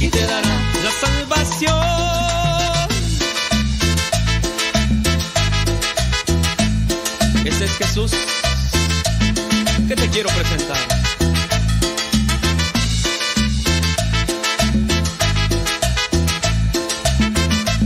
y 0.01 0.09
te 0.09 0.21
dará 0.21 0.55
la 0.85 0.91
salvación. 1.01 1.99
Ese 7.45 7.65
es 7.65 7.71
Jesús 7.79 8.13
que 9.89 9.97
te 9.97 10.09
quiero 10.11 10.29
presentar. 10.29 10.77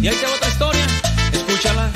Y 0.02 0.08
ahí 0.08 0.16
te 0.16 0.26
otra 0.26 0.48
historia, 0.48 0.86
escúchala. 1.32 1.90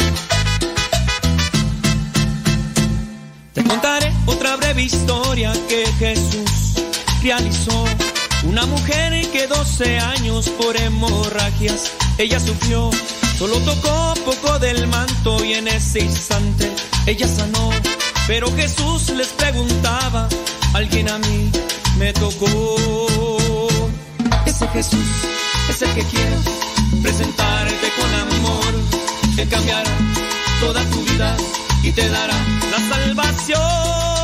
Te 3.55 3.65
contaré 3.65 4.13
otra 4.27 4.55
breve 4.55 4.85
historia 4.85 5.53
que 5.69 5.85
Jesús 5.99 6.66
Una 8.45 8.65
mujer 8.67 9.29
que 9.33 9.49
12 9.49 9.99
años 9.99 10.49
por 10.51 10.77
hemorragias 10.77 11.91
ella 12.19 12.39
sufrió. 12.39 12.89
Solo 13.37 13.57
tocó 13.63 14.15
poco 14.25 14.61
del 14.61 14.87
manto 14.87 15.45
y 15.45 15.55
en 15.55 15.67
ese 15.67 16.05
instante 16.05 16.71
ella 17.05 17.27
sanó. 17.27 17.71
Pero 18.29 18.55
Jesús 18.55 19.11
les 19.11 19.27
preguntaba, 19.29 20.29
alguien 20.73 21.09
a 21.09 21.19
mí 21.19 21.51
me 21.99 22.13
tocó. 22.13 22.47
Ese 24.47 24.69
Jesús 24.69 25.09
es 25.69 25.83
el 25.83 25.93
que 25.95 26.03
quiero 26.05 26.37
presentarte 27.03 27.89
con 27.99 28.15
amor. 28.15 28.75
Él 29.37 29.49
cambiará 29.49 29.91
toda 30.61 30.81
tu 30.91 31.03
vida 31.03 31.37
y 31.83 31.91
te 31.91 32.09
dará 32.09 32.39
la 32.71 32.89
salvación. 32.89 34.16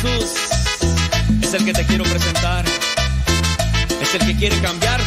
Jesús 0.00 0.30
es 1.42 1.54
el 1.54 1.64
que 1.64 1.72
te 1.72 1.84
quiero 1.84 2.04
presentar. 2.04 2.64
Es 4.00 4.14
el 4.14 4.26
que 4.26 4.36
quiere 4.36 4.56
cambiar 4.60 4.97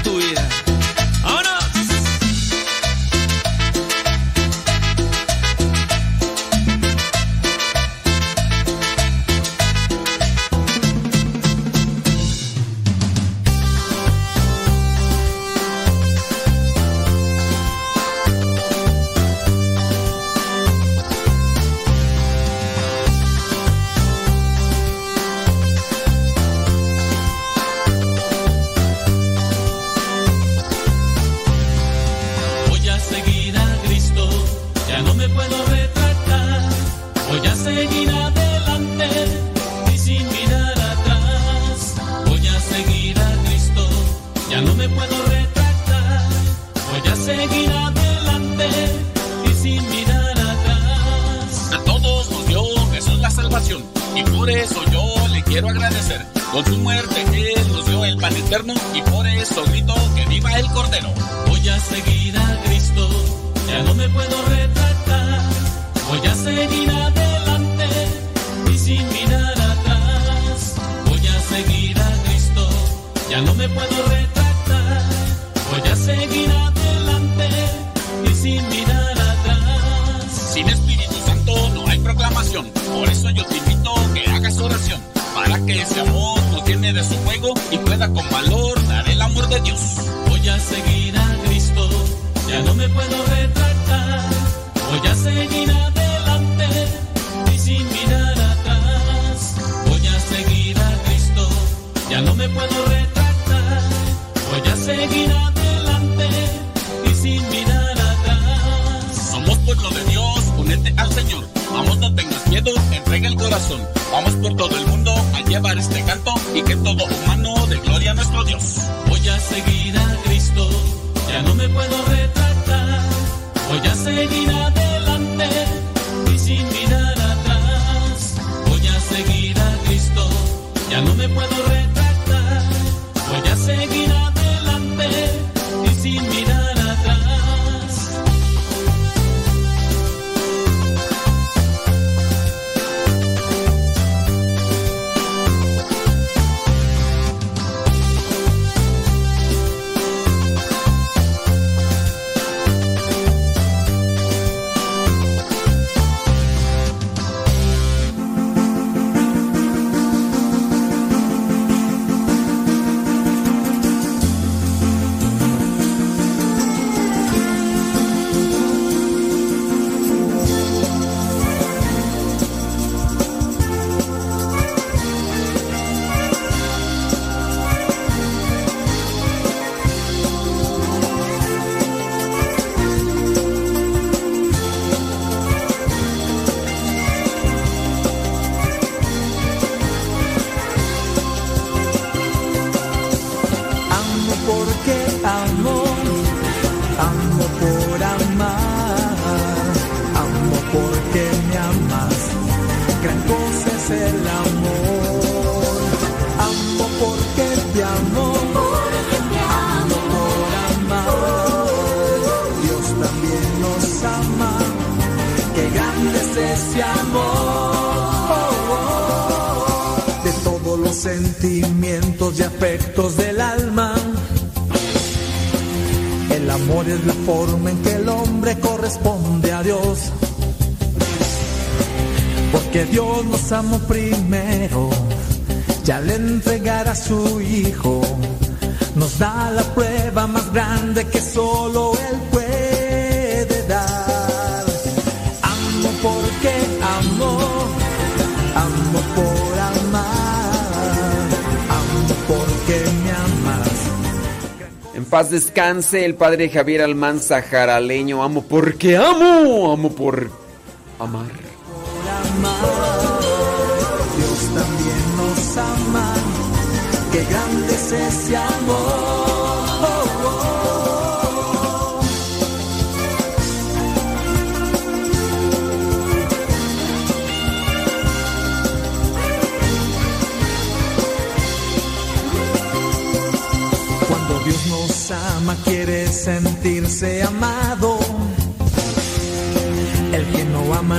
descanse 255.32 256.06
el 256.06 256.16
padre 256.16 256.50
Javier 256.50 256.82
Almanza 256.82 257.42
Jaraleño. 257.42 258.24
Amo 258.24 258.44
porque 258.48 258.98
amo, 258.98 259.72
amo 259.72 259.96
porque 259.96 260.41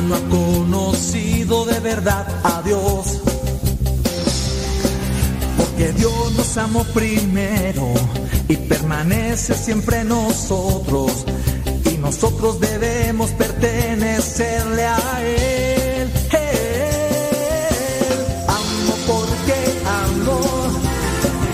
no 0.09 0.15
ha 0.17 0.21
conocido 0.29 1.65
de 1.65 1.81
verdad 1.81 2.27
a 2.43 2.63
Dios. 2.63 3.21
Porque 5.57 5.93
Dios 5.93 6.33
nos 6.37 6.57
amó 6.57 6.85
primero 6.85 7.93
y 8.49 8.57
permanece 8.57 9.55
siempre 9.55 10.05
nosotros. 10.05 11.25
Y 11.91 11.99
nosotros 11.99 12.61
debemos 12.61 13.31
pertenecerle 13.31 14.85
a 14.85 15.23
Él. 15.23 16.11
Él. 16.33 16.53
Amo 18.49 18.95
porque 19.07 19.57
amo, 20.05 20.41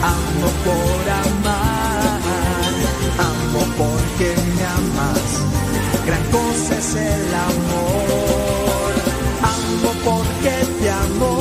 amo 0.02 0.48
por 0.64 1.02
amar, 1.26 2.20
amo 3.18 3.60
porque 3.76 4.34
me 4.56 4.64
amas. 4.64 5.48
Gran 6.06 6.24
cosa 6.30 6.78
es 6.78 6.94
el 6.94 7.34
amor 7.34 8.37
porque 10.04 10.54
te 10.80 10.90
amo, 10.90 11.38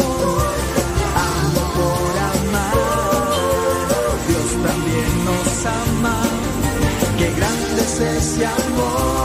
amo 1.32 1.62
por 1.78 2.12
amar. 2.34 2.74
Dios 4.28 4.50
también 4.66 5.26
nos 5.26 5.66
ama, 5.66 6.22
qué 7.18 7.32
grande 7.32 7.82
es 7.82 8.00
ese 8.00 8.46
amor. 8.46 9.17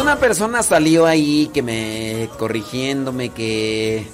una 0.00 0.16
persona 0.18 0.62
salió 0.62 1.06
ahí 1.06 1.50
que 1.52 1.62
me 1.62 2.28
corrigiéndome 2.38 3.30
que 3.30 4.06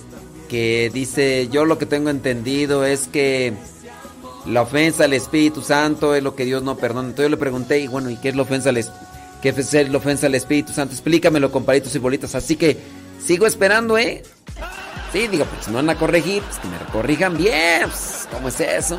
que 0.48 0.90
dice, 0.92 1.48
"Yo 1.50 1.64
lo 1.64 1.78
que 1.78 1.86
tengo 1.86 2.08
entendido 2.10 2.84
es 2.84 3.08
que 3.08 3.52
la 4.46 4.62
ofensa 4.62 5.04
al 5.04 5.12
Espíritu 5.12 5.60
Santo 5.60 6.14
es 6.14 6.22
lo 6.22 6.36
que 6.36 6.44
Dios 6.44 6.62
no 6.62 6.76
perdona." 6.76 7.08
Entonces 7.08 7.24
yo 7.26 7.30
le 7.30 7.36
pregunté, 7.36 7.80
"Y 7.80 7.88
bueno, 7.88 8.10
¿y 8.10 8.16
qué 8.16 8.28
es 8.28 8.36
la 8.36 8.42
ofensa 8.42 8.70
al 8.70 8.84
qué 9.42 9.48
es 9.48 9.90
la 9.90 9.98
ofensa 9.98 10.26
al 10.26 10.34
Espíritu 10.34 10.72
Santo? 10.72 10.94
Explícamelo 10.94 11.50
con 11.50 11.64
palitos 11.64 11.94
y 11.94 11.98
bolitas." 11.98 12.34
Así 12.34 12.56
que 12.56 12.78
sigo 13.24 13.46
esperando, 13.46 13.98
¿eh? 13.98 14.22
Sí, 15.12 15.28
digo, 15.28 15.44
pues 15.44 15.68
no 15.68 15.74
van 15.74 15.90
a 15.90 15.98
corregir, 15.98 16.42
pues 16.42 16.58
que 16.58 16.68
me 16.68 16.76
corrijan 16.92 17.36
bien. 17.36 17.82
Pues, 17.82 18.28
¿Cómo 18.30 18.48
es 18.48 18.60
eso? 18.60 18.98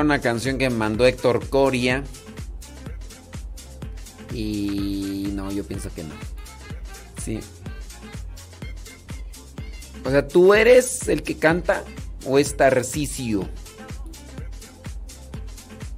Una 0.00 0.20
canción 0.20 0.58
que 0.58 0.70
mandó 0.70 1.06
Héctor 1.06 1.48
Coria. 1.48 2.04
Y 4.32 5.28
no, 5.32 5.50
yo 5.52 5.64
pienso 5.64 5.92
que 5.94 6.04
no. 6.04 6.14
Sí. 7.22 7.40
O 10.04 10.10
sea, 10.10 10.26
¿tú 10.26 10.54
eres 10.54 11.08
el 11.08 11.22
que 11.22 11.36
canta 11.36 11.84
o 12.26 12.38
es 12.38 12.56
Tarcisio? 12.56 13.48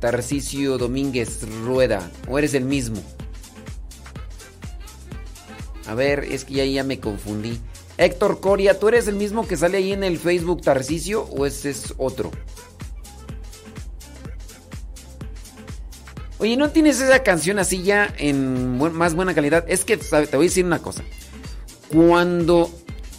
Tarcisio 0.00 0.76
Domínguez 0.76 1.48
Rueda. 1.64 2.10
¿O 2.28 2.38
eres 2.38 2.54
el 2.54 2.64
mismo? 2.64 3.02
A 5.86 5.94
ver, 5.94 6.24
es 6.24 6.44
que 6.44 6.54
ya, 6.54 6.64
ya 6.64 6.84
me 6.84 7.00
confundí. 7.00 7.60
Héctor 7.96 8.40
Coria, 8.40 8.78
¿tú 8.78 8.88
eres 8.88 9.06
el 9.06 9.14
mismo 9.14 9.46
que 9.46 9.56
sale 9.56 9.78
ahí 9.78 9.92
en 9.92 10.02
el 10.02 10.18
Facebook 10.18 10.62
Tarcisio 10.62 11.22
o 11.22 11.46
ese 11.46 11.70
es 11.70 11.94
otro? 11.96 12.30
Oye, 16.44 16.58
¿no 16.58 16.68
tienes 16.68 17.00
esa 17.00 17.22
canción 17.22 17.58
así 17.58 17.82
ya 17.84 18.14
en 18.18 18.76
más 18.76 19.14
buena 19.14 19.34
calidad? 19.34 19.64
Es 19.66 19.86
que 19.86 19.96
te 19.96 20.36
voy 20.36 20.44
a 20.44 20.50
decir 20.50 20.66
una 20.66 20.78
cosa. 20.78 21.02
Cuando, 21.88 22.70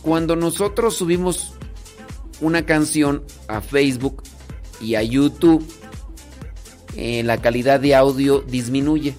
cuando 0.04 0.36
nosotros 0.36 0.96
subimos 0.96 1.56
una 2.40 2.68
canción 2.68 3.24
a 3.48 3.62
Facebook 3.62 4.22
y 4.80 4.94
a 4.94 5.02
YouTube, 5.02 5.68
eh, 6.96 7.24
la 7.24 7.42
calidad 7.42 7.80
de 7.80 7.96
audio 7.96 8.42
disminuye. 8.42 9.16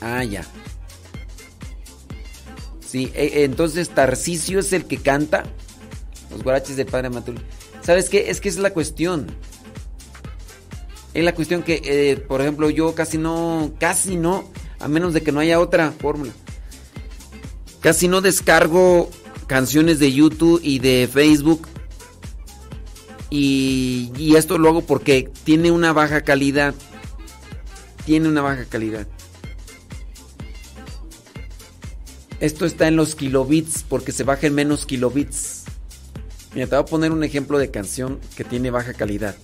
Ah, 0.00 0.22
ya. 0.22 0.44
Sí, 2.86 3.10
eh, 3.16 3.42
entonces 3.42 3.90
Tarcisio 3.90 4.60
es 4.60 4.72
el 4.72 4.84
que 4.84 4.98
canta 4.98 5.42
los 6.30 6.44
guaraches 6.44 6.76
del 6.76 6.86
Padre 6.86 7.10
Matul. 7.10 7.40
¿Sabes 7.80 8.08
qué? 8.08 8.30
Es 8.30 8.40
que 8.40 8.48
es 8.48 8.58
la 8.58 8.70
cuestión. 8.70 9.26
Es 11.14 11.24
la 11.24 11.34
cuestión 11.34 11.62
que, 11.62 11.82
eh, 11.84 12.16
por 12.16 12.40
ejemplo, 12.40 12.70
yo 12.70 12.94
casi 12.94 13.18
no, 13.18 13.72
casi 13.78 14.16
no, 14.16 14.44
a 14.80 14.88
menos 14.88 15.12
de 15.12 15.22
que 15.22 15.32
no 15.32 15.40
haya 15.40 15.60
otra 15.60 15.92
fórmula. 15.92 16.32
Casi 17.80 18.08
no 18.08 18.20
descargo 18.20 19.10
canciones 19.46 19.98
de 19.98 20.12
YouTube 20.12 20.60
y 20.62 20.78
de 20.78 21.08
Facebook. 21.12 21.68
Y, 23.28 24.10
y 24.16 24.36
esto 24.36 24.56
lo 24.56 24.68
hago 24.68 24.82
porque 24.82 25.30
tiene 25.44 25.70
una 25.70 25.92
baja 25.92 26.22
calidad. 26.22 26.74
Tiene 28.06 28.28
una 28.28 28.40
baja 28.40 28.64
calidad. 28.64 29.06
Esto 32.40 32.66
está 32.66 32.88
en 32.88 32.96
los 32.96 33.14
kilobits 33.14 33.84
porque 33.88 34.12
se 34.12 34.24
baja 34.24 34.46
en 34.46 34.54
menos 34.54 34.86
kilobits. 34.86 35.64
Mira, 36.54 36.66
te 36.66 36.74
voy 36.74 36.82
a 36.82 36.86
poner 36.86 37.12
un 37.12 37.22
ejemplo 37.22 37.58
de 37.58 37.70
canción 37.70 38.18
que 38.36 38.44
tiene 38.44 38.70
baja 38.70 38.94
calidad. 38.94 39.36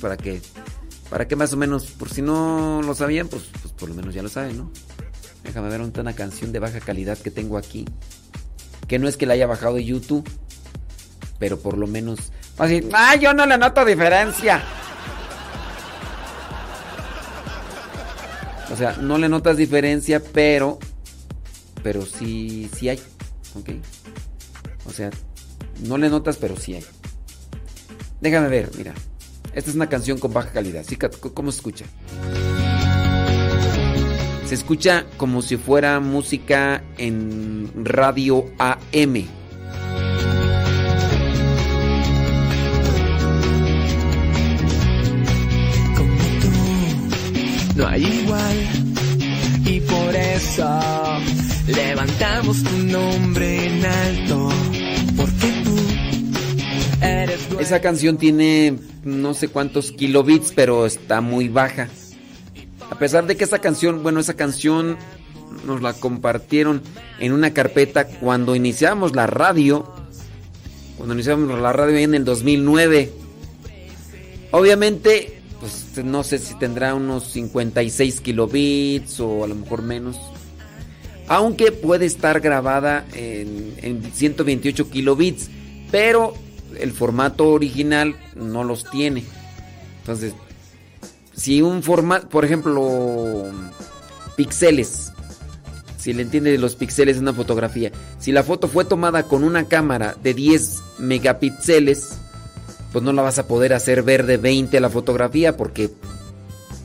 Para 0.00 0.16
que, 0.16 0.40
para 1.10 1.28
que 1.28 1.36
más 1.36 1.52
o 1.52 1.56
menos, 1.56 1.86
por 1.86 2.10
si 2.10 2.22
no 2.22 2.80
lo 2.82 2.94
sabían, 2.94 3.28
pues, 3.28 3.44
pues 3.60 3.72
por 3.74 3.88
lo 3.88 3.94
menos 3.94 4.14
ya 4.14 4.22
lo 4.22 4.28
saben, 4.28 4.56
¿no? 4.56 4.72
Déjame 5.44 5.68
ver 5.68 5.80
una 5.80 6.14
canción 6.14 6.52
de 6.52 6.58
baja 6.58 6.80
calidad 6.80 7.18
que 7.18 7.30
tengo 7.30 7.58
aquí. 7.58 7.84
Que 8.88 8.98
no 8.98 9.08
es 9.08 9.16
que 9.16 9.26
la 9.26 9.34
haya 9.34 9.46
bajado 9.46 9.76
de 9.76 9.84
YouTube, 9.84 10.28
pero 11.38 11.58
por 11.58 11.78
lo 11.78 11.86
menos. 11.86 12.32
Así, 12.58 12.88
¡ah, 12.92 13.16
yo 13.16 13.32
no 13.34 13.46
le 13.46 13.56
noto 13.56 13.84
diferencia! 13.84 14.62
O 18.72 18.76
sea, 18.76 18.96
no 19.00 19.18
le 19.18 19.28
notas 19.28 19.56
diferencia, 19.56 20.22
pero. 20.32 20.78
Pero 21.82 22.06
sí, 22.06 22.70
sí 22.76 22.88
hay. 22.88 23.00
¿Ok? 23.54 23.70
O 24.86 24.92
sea, 24.92 25.10
no 25.82 25.98
le 25.98 26.08
notas, 26.08 26.36
pero 26.36 26.56
sí 26.56 26.74
hay. 26.74 26.84
Déjame 28.20 28.48
ver, 28.48 28.70
mira. 28.76 28.94
Esta 29.54 29.70
es 29.70 29.76
una 29.76 29.88
canción 29.88 30.18
con 30.18 30.32
baja 30.32 30.50
calidad. 30.50 30.84
¿Sí? 30.86 30.96
¿Cómo 30.96 31.50
se 31.50 31.58
escucha? 31.58 31.84
Se 34.46 34.54
escucha 34.54 35.06
como 35.16 35.42
si 35.42 35.56
fuera 35.56 36.00
música 36.00 36.82
en 36.98 37.70
radio 37.84 38.46
AM. 38.58 39.28
no 47.80 47.86
hay 47.86 48.04
igual. 48.04 48.56
Y 49.64 49.80
por 49.80 50.14
eso 50.14 50.80
levantamos 51.66 52.62
tu 52.62 52.76
nombre 52.78 53.66
en 53.66 53.84
alto. 53.84 54.69
Esa 57.00 57.80
canción 57.80 58.16
tiene 58.16 58.78
no 59.04 59.34
sé 59.34 59.48
cuántos 59.48 59.92
kilobits, 59.92 60.52
pero 60.54 60.86
está 60.86 61.20
muy 61.20 61.48
baja. 61.48 61.88
A 62.90 62.98
pesar 62.98 63.26
de 63.26 63.36
que 63.36 63.44
esa 63.44 63.60
canción, 63.60 64.02
bueno, 64.02 64.20
esa 64.20 64.34
canción 64.34 64.96
nos 65.66 65.82
la 65.82 65.92
compartieron 65.92 66.82
en 67.18 67.32
una 67.32 67.52
carpeta 67.52 68.06
cuando 68.06 68.54
iniciamos 68.56 69.14
la 69.14 69.26
radio. 69.26 69.92
Cuando 70.96 71.14
iniciamos 71.14 71.58
la 71.58 71.72
radio 71.72 71.96
en 71.96 72.14
el 72.14 72.24
2009. 72.24 73.12
Obviamente, 74.50 75.40
pues 75.60 76.04
no 76.04 76.24
sé 76.24 76.38
si 76.38 76.54
tendrá 76.58 76.94
unos 76.94 77.30
56 77.30 78.20
kilobits 78.20 79.20
o 79.20 79.44
a 79.44 79.46
lo 79.48 79.54
mejor 79.54 79.82
menos. 79.82 80.18
Aunque 81.28 81.70
puede 81.70 82.06
estar 82.06 82.40
grabada 82.40 83.06
en, 83.14 83.74
en 83.82 84.12
128 84.12 84.90
kilobits, 84.90 85.48
pero 85.92 86.34
el 86.78 86.92
formato 86.92 87.48
original 87.48 88.16
no 88.36 88.64
los 88.64 88.88
tiene. 88.90 89.24
Entonces, 90.00 90.34
si 91.34 91.62
un 91.62 91.82
formato, 91.82 92.28
por 92.28 92.44
ejemplo, 92.44 93.44
píxeles, 94.36 95.12
si 96.00 96.14
le 96.14 96.22
entiende 96.22 96.50
de 96.50 96.58
los 96.58 96.76
píxeles 96.76 97.16
en 97.16 97.24
una 97.24 97.34
fotografía. 97.34 97.92
Si 98.18 98.32
la 98.32 98.42
foto 98.42 98.68
fue 98.68 98.84
tomada 98.84 99.24
con 99.24 99.44
una 99.44 99.66
cámara 99.66 100.16
de 100.22 100.32
10 100.32 100.82
megapíxeles, 100.98 102.16
pues 102.92 103.04
no 103.04 103.12
la 103.12 103.22
vas 103.22 103.38
a 103.38 103.46
poder 103.46 103.74
hacer 103.74 104.02
ver 104.02 104.24
de 104.24 104.38
20 104.38 104.80
la 104.80 104.88
fotografía 104.88 105.56
porque 105.56 105.90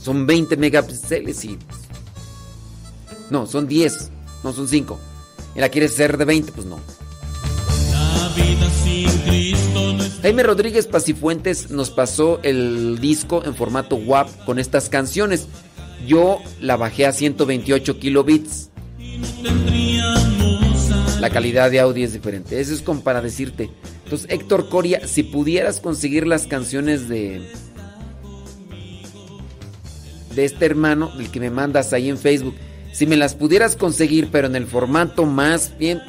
son 0.02 0.28
20 0.28 0.58
megapíxeles 0.58 1.46
y... 1.46 1.58
No, 3.30 3.48
son 3.48 3.68
10, 3.68 4.12
no 4.44 4.54
son 4.54 4.68
5. 4.68 5.00
Y 5.56 5.60
la 5.60 5.70
quieres 5.70 5.94
hacer 5.94 6.18
de 6.18 6.26
20, 6.26 6.52
pues 6.52 6.68
no. 6.68 6.80
La 7.92 8.30
vida 8.36 8.70
sin 8.84 9.26
Jaime 10.26 10.42
Rodríguez 10.42 10.88
Pacifuentes 10.88 11.70
nos 11.70 11.92
pasó 11.92 12.40
el 12.42 12.98
disco 13.00 13.44
en 13.46 13.54
formato 13.54 13.96
WAP 13.96 14.28
con 14.44 14.58
estas 14.58 14.90
canciones. 14.90 15.48
Yo 16.08 16.40
la 16.60 16.78
bajé 16.78 17.06
a 17.06 17.12
128 17.12 18.00
kilobits. 18.00 18.72
La 21.20 21.30
calidad 21.30 21.70
de 21.70 21.80
audio 21.80 22.04
es 22.04 22.14
diferente. 22.14 22.60
Eso 22.60 22.74
es 22.74 22.82
como 22.82 23.02
para 23.02 23.22
decirte. 23.22 23.70
Entonces, 24.04 24.26
Héctor 24.32 24.68
Coria, 24.68 25.08
si 25.08 25.22
pudieras 25.22 25.80
conseguir 25.80 26.26
las 26.26 26.48
canciones 26.48 27.08
de. 27.08 27.48
de 30.34 30.44
este 30.44 30.66
hermano, 30.66 31.16
del 31.16 31.30
que 31.30 31.40
me 31.40 31.52
mandas 31.52 31.94
ahí 31.94 32.10
en 32.10 32.18
Facebook, 32.18 32.56
si 32.94 33.06
me 33.06 33.16
las 33.16 33.36
pudieras 33.36 33.76
conseguir, 33.76 34.30
pero 34.32 34.48
en 34.48 34.56
el 34.56 34.66
formato 34.66 35.28
más 35.28 35.78
bien, 35.78 36.02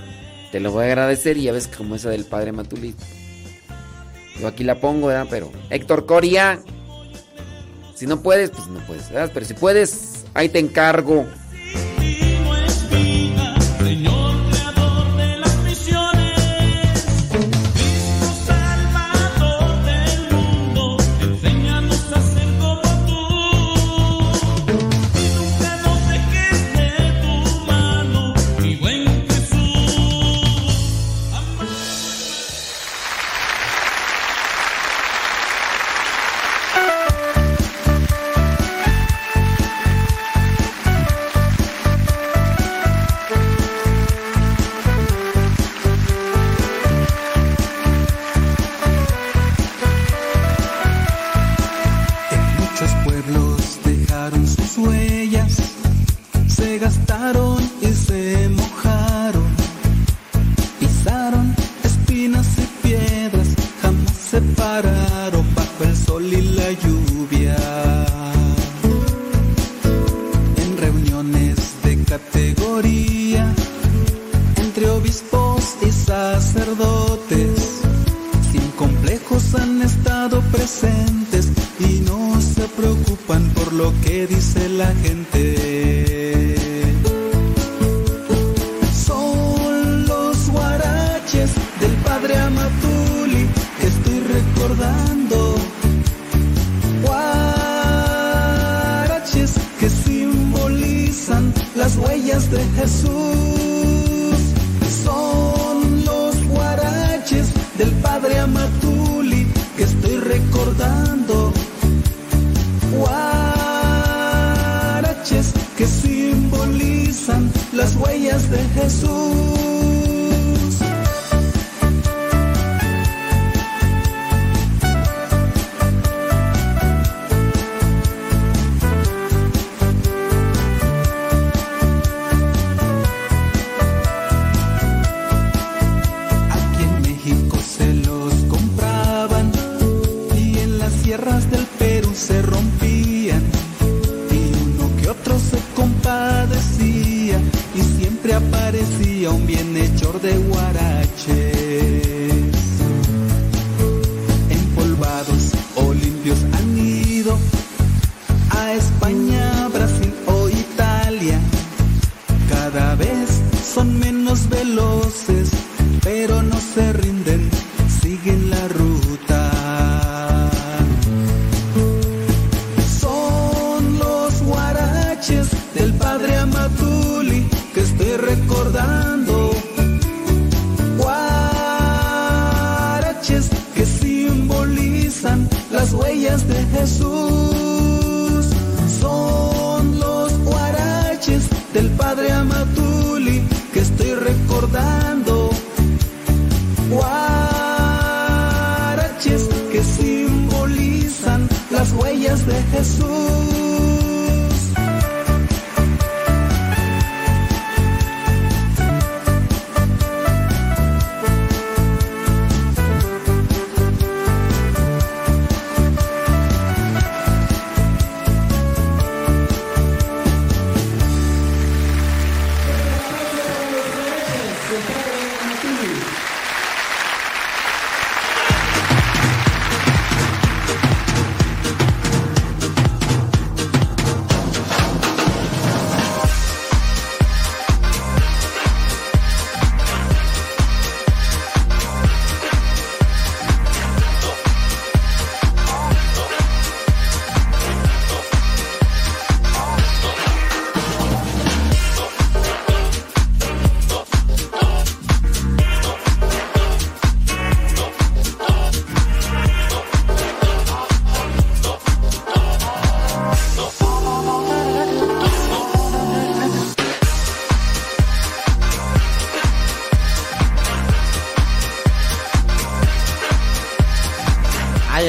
te 0.52 0.60
lo 0.60 0.72
voy 0.72 0.84
a 0.84 0.86
agradecer. 0.86 1.36
Y 1.36 1.42
ya 1.42 1.52
ves 1.52 1.68
como 1.68 1.96
esa 1.96 2.08
del 2.08 2.24
padre 2.24 2.52
Matulito. 2.52 3.04
Yo 4.40 4.48
aquí 4.48 4.64
la 4.64 4.76
pongo, 4.76 5.08
¿verdad? 5.08 5.26
Pero, 5.30 5.50
Héctor 5.70 6.06
Coria, 6.06 6.60
si 7.94 8.06
no 8.06 8.22
puedes, 8.22 8.50
pues 8.50 8.66
no 8.68 8.80
puedes, 8.80 9.08
¿verdad? 9.10 9.30
Pero 9.32 9.46
si 9.46 9.54
puedes, 9.54 10.26
ahí 10.34 10.48
te 10.48 10.58
encargo. 10.58 11.26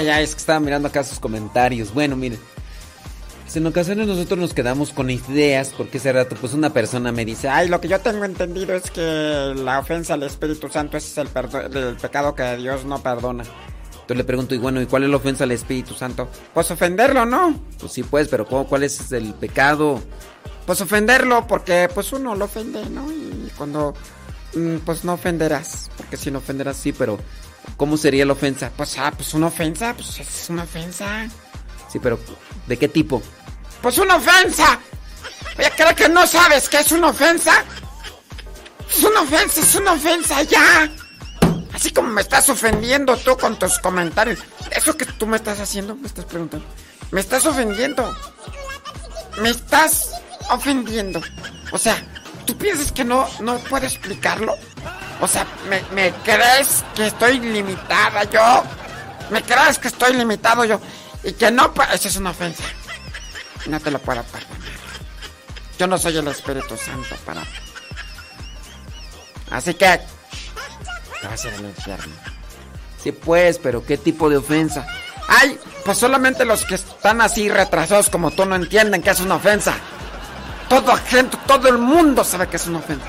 Ay, 0.09 0.23
es 0.23 0.33
que 0.35 0.39
estaba 0.39 0.59
mirando 0.59 0.87
acá 0.87 1.03
sus 1.03 1.19
comentarios. 1.19 1.93
Bueno, 1.93 2.15
miren. 2.15 2.39
Pues 3.43 3.55
en 3.55 3.65
ocasiones 3.65 4.07
nosotros 4.07 4.37
nos 4.39 4.53
quedamos 4.53 4.91
con 4.91 5.09
ideas 5.09 5.73
porque 5.77 5.99
ese 5.99 6.11
rato 6.11 6.35
pues 6.35 6.53
una 6.53 6.71
persona 6.71 7.13
me 7.13 7.23
dice, 7.23 7.47
ay, 7.47 7.69
lo 7.69 7.79
que 7.79 7.87
yo 7.87 7.99
tengo 8.01 8.25
entendido 8.25 8.73
es 8.75 8.91
que 8.91 9.53
la 9.55 9.79
ofensa 9.79 10.15
al 10.15 10.23
Espíritu 10.23 10.67
Santo 10.67 10.97
es 10.97 11.17
el, 11.17 11.29
el 11.73 11.95
pecado 11.95 12.35
que 12.35 12.57
Dios 12.57 12.83
no 12.83 13.01
perdona. 13.01 13.45
Entonces 13.93 14.17
le 14.17 14.23
pregunto, 14.25 14.53
y 14.53 14.57
bueno, 14.57 14.81
¿y 14.81 14.85
cuál 14.85 15.03
es 15.05 15.09
la 15.09 15.15
ofensa 15.17 15.45
al 15.45 15.51
Espíritu 15.51 15.93
Santo? 15.93 16.27
Pues 16.53 16.69
ofenderlo, 16.71 17.25
¿no? 17.25 17.57
Pues 17.79 17.93
sí, 17.93 18.03
pues, 18.03 18.27
pero 18.27 18.45
¿cómo- 18.45 18.67
¿cuál 18.67 18.83
es 18.83 19.11
el 19.13 19.33
pecado? 19.33 20.01
Pues 20.65 20.81
ofenderlo, 20.81 21.47
porque 21.47 21.89
pues 21.93 22.11
uno 22.11 22.35
lo 22.35 22.45
ofende, 22.45 22.89
¿no? 22.89 23.09
Y 23.11 23.49
cuando, 23.57 23.93
mm, 24.55 24.77
pues 24.85 25.05
no 25.05 25.13
ofenderás, 25.13 25.89
porque 25.95 26.17
si 26.17 26.31
no 26.31 26.39
ofenderás, 26.39 26.75
sí, 26.75 26.91
pero 26.91 27.17
¿cómo 27.77 27.95
sería 27.95 28.25
la 28.25 28.33
ofensa? 28.33 28.71
Pues, 28.75 28.97
ah, 28.97 29.13
pues 29.15 29.33
una 29.33 29.47
ofensa, 29.47 29.93
pues 29.93 30.19
es 30.19 30.49
una 30.49 30.63
ofensa. 30.63 31.27
Sí, 31.91 31.99
pero 31.99 32.19
¿de 32.65 32.77
qué 32.77 32.87
tipo? 32.89 33.21
Pues 33.81 33.97
una 33.99 34.15
ofensa. 34.15 34.79
Oye, 35.57 35.71
¿creo 35.75 35.95
que 35.95 36.09
no 36.09 36.27
sabes 36.27 36.67
qué 36.67 36.79
es 36.79 36.91
una 36.91 37.09
ofensa? 37.09 37.63
Es 38.89 39.03
una 39.03 39.21
ofensa, 39.21 39.61
es 39.61 39.75
una 39.75 39.93
ofensa, 39.93 40.43
ya. 40.43 40.91
Así 41.73 41.91
como 41.91 42.09
me 42.09 42.21
estás 42.21 42.49
ofendiendo 42.49 43.15
tú 43.17 43.37
con 43.37 43.57
tus 43.57 43.77
comentarios. 43.79 44.39
Eso 44.71 44.97
que 44.97 45.05
tú 45.05 45.27
me 45.27 45.37
estás 45.37 45.59
haciendo, 45.59 45.95
me 45.95 46.07
estás 46.07 46.25
preguntando. 46.25 46.65
Me 47.11 47.21
estás 47.21 47.45
ofendiendo. 47.45 48.15
Me 49.41 49.49
estás 49.49 50.11
ofendiendo. 50.49 51.21
O 51.71 51.77
sea, 51.77 51.95
¿tú 52.45 52.57
piensas 52.57 52.91
que 52.91 53.03
no, 53.03 53.27
no 53.41 53.57
puedo 53.59 53.85
explicarlo? 53.85 54.55
O 55.19 55.27
sea, 55.27 55.45
¿me, 55.69 55.81
me 55.93 56.11
crees 56.23 56.83
que 56.95 57.07
estoy 57.07 57.39
limitada 57.39 58.23
yo? 58.25 58.63
¿Me 59.29 59.41
crees 59.41 59.79
que 59.79 59.87
estoy 59.87 60.13
limitado 60.13 60.63
yo? 60.65 60.79
Y 61.23 61.33
que 61.33 61.51
no, 61.51 61.73
eso 61.93 62.07
es 62.07 62.15
una 62.17 62.29
ofensa. 62.31 62.63
No 63.65 63.79
te 63.79 63.91
lo 63.91 63.99
puedo 63.99 64.23
perdonar. 64.23 64.57
Yo 65.77 65.87
no 65.87 65.97
soy 65.97 66.17
el 66.17 66.27
Espíritu 66.27 66.77
Santo 66.77 67.15
para... 67.25 67.43
Así 69.51 69.73
que... 69.73 69.99
Te 71.21 71.27
vas 71.27 71.43
a 71.43 71.47
ir 71.47 71.53
al 71.55 71.65
infierno. 71.65 72.13
Sí, 73.01 73.11
pues, 73.11 73.57
pero 73.59 73.85
¿qué 73.85 73.97
tipo 73.97 74.29
de 74.29 74.37
ofensa? 74.37 74.85
Ay, 75.27 75.59
pues 75.83 75.97
solamente 75.97 76.45
los 76.45 76.63
que 76.65 76.75
están 76.75 77.21
así 77.21 77.49
retrasados 77.49 78.09
como 78.09 78.31
tú 78.31 78.45
no 78.45 78.55
entienden 78.55 79.01
que 79.01 79.09
es 79.09 79.19
una 79.19 79.35
ofensa. 79.35 79.75
Toda 80.69 80.97
gente, 80.97 81.37
todo 81.45 81.67
el 81.69 81.77
mundo 81.77 82.23
sabe 82.23 82.47
que 82.47 82.57
es 82.57 82.67
una 82.67 82.79
ofensa. 82.79 83.05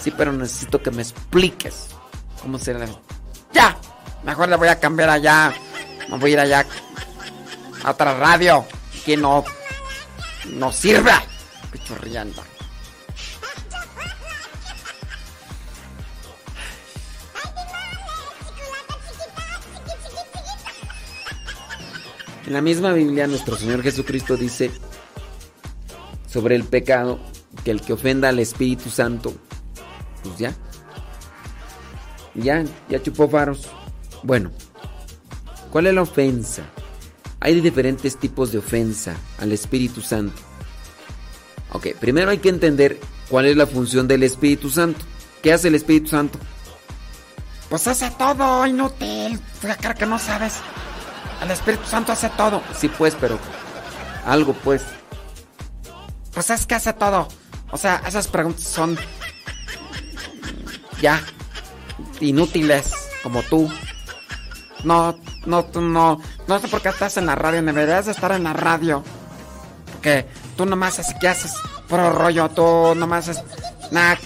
Sí, 0.00 0.10
pero 0.10 0.32
necesito 0.32 0.82
que 0.82 0.90
me 0.90 1.02
expliques 1.02 1.88
cómo 2.40 2.58
se. 2.58 2.76
Ya, 3.52 3.76
mejor 4.24 4.48
le 4.48 4.56
voy 4.56 4.68
a 4.68 4.80
cambiar 4.80 5.10
allá. 5.10 5.52
Me 6.08 6.18
voy 6.18 6.30
a 6.30 6.32
ir 6.32 6.40
allá 6.40 6.66
a 7.84 7.90
otra 7.90 8.18
radio 8.18 8.64
que 9.04 9.16
no 9.16 9.44
no 10.52 10.72
sirve. 10.72 11.12
Pichurriando. 11.70 12.42
En 22.46 22.54
la 22.54 22.62
misma 22.62 22.92
Biblia 22.92 23.28
nuestro 23.28 23.54
Señor 23.54 23.80
Jesucristo 23.80 24.36
dice 24.36 24.72
sobre 26.26 26.56
el 26.56 26.64
pecado 26.64 27.20
que 27.62 27.70
el 27.70 27.80
que 27.80 27.92
ofenda 27.92 28.28
al 28.28 28.40
Espíritu 28.40 28.90
Santo, 28.90 29.32
pues 30.22 30.38
ya, 30.38 30.54
ya, 32.34 32.64
ya 32.88 33.02
chupó 33.02 33.28
faros. 33.28 33.68
Bueno, 34.22 34.50
¿cuál 35.70 35.86
es 35.86 35.94
la 35.94 36.02
ofensa? 36.02 36.62
Hay 37.40 37.60
diferentes 37.60 38.18
tipos 38.18 38.52
de 38.52 38.58
ofensa 38.58 39.14
al 39.38 39.52
Espíritu 39.52 40.00
Santo. 40.00 40.40
Ok, 41.72 41.88
primero 41.98 42.30
hay 42.30 42.38
que 42.38 42.48
entender 42.48 42.98
cuál 43.28 43.46
es 43.46 43.56
la 43.56 43.66
función 43.66 44.06
del 44.06 44.22
Espíritu 44.22 44.68
Santo. 44.68 45.00
¿Qué 45.42 45.52
hace 45.52 45.68
el 45.68 45.74
Espíritu 45.74 46.08
Santo? 46.08 46.38
Pues 47.70 47.86
hace 47.86 48.10
todo, 48.10 48.66
inútil. 48.66 49.40
Creo 49.60 49.94
que 49.94 50.06
no 50.06 50.18
sabes. 50.18 50.56
El 51.42 51.50
Espíritu 51.50 51.86
Santo 51.86 52.12
hace 52.12 52.28
todo. 52.30 52.62
Sí, 52.76 52.88
pues, 52.88 53.16
pero 53.18 53.38
algo, 54.26 54.52
pues. 54.52 54.82
Pues 56.34 56.50
es 56.50 56.66
que 56.66 56.74
hace 56.74 56.92
todo. 56.92 57.28
O 57.70 57.78
sea, 57.78 58.02
esas 58.06 58.26
preguntas 58.28 58.64
son 58.64 58.98
ya 61.00 61.22
inútiles, 62.20 62.92
como 63.22 63.42
tú. 63.42 63.70
No, 64.84 65.18
no, 65.46 65.66
no, 65.74 66.20
no 66.46 66.58
sé 66.58 66.68
por 66.68 66.80
qué 66.80 66.88
estás 66.88 67.16
en 67.16 67.26
la 67.26 67.34
radio. 67.34 67.62
Deberías 67.62 68.06
de 68.06 68.12
estar 68.12 68.32
en 68.32 68.44
la 68.44 68.52
radio. 68.52 69.02
Porque 69.92 70.26
tú 70.56 70.64
nomás 70.64 70.98
haces, 70.98 71.14
¿qué 71.20 71.28
haces? 71.28 71.52
Puro 71.88 72.12
rollo, 72.12 72.48
tú 72.50 72.94
nomás 72.94 73.28
haces. 73.28 73.44
Nah. 73.90 74.16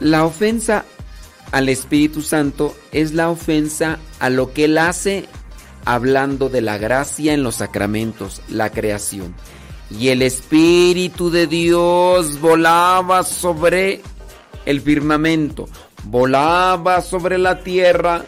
La 0.00 0.24
ofensa 0.24 0.84
al 1.52 1.68
Espíritu 1.68 2.20
Santo 2.20 2.76
es 2.92 3.12
la 3.12 3.30
ofensa 3.30 3.98
a 4.20 4.28
lo 4.28 4.52
que 4.52 4.64
Él 4.64 4.78
hace 4.78 5.28
hablando 5.84 6.48
de 6.48 6.60
la 6.60 6.78
gracia 6.78 7.32
en 7.32 7.42
los 7.42 7.56
sacramentos, 7.56 8.42
la 8.48 8.70
creación. 8.70 9.34
Y 9.98 10.08
el 10.08 10.22
Espíritu 10.22 11.30
de 11.30 11.46
Dios 11.46 12.40
volaba 12.40 13.22
sobre 13.22 14.00
el 14.66 14.80
firmamento, 14.80 15.68
volaba 16.04 17.00
sobre 17.00 17.38
la 17.38 17.60
tierra 17.62 18.24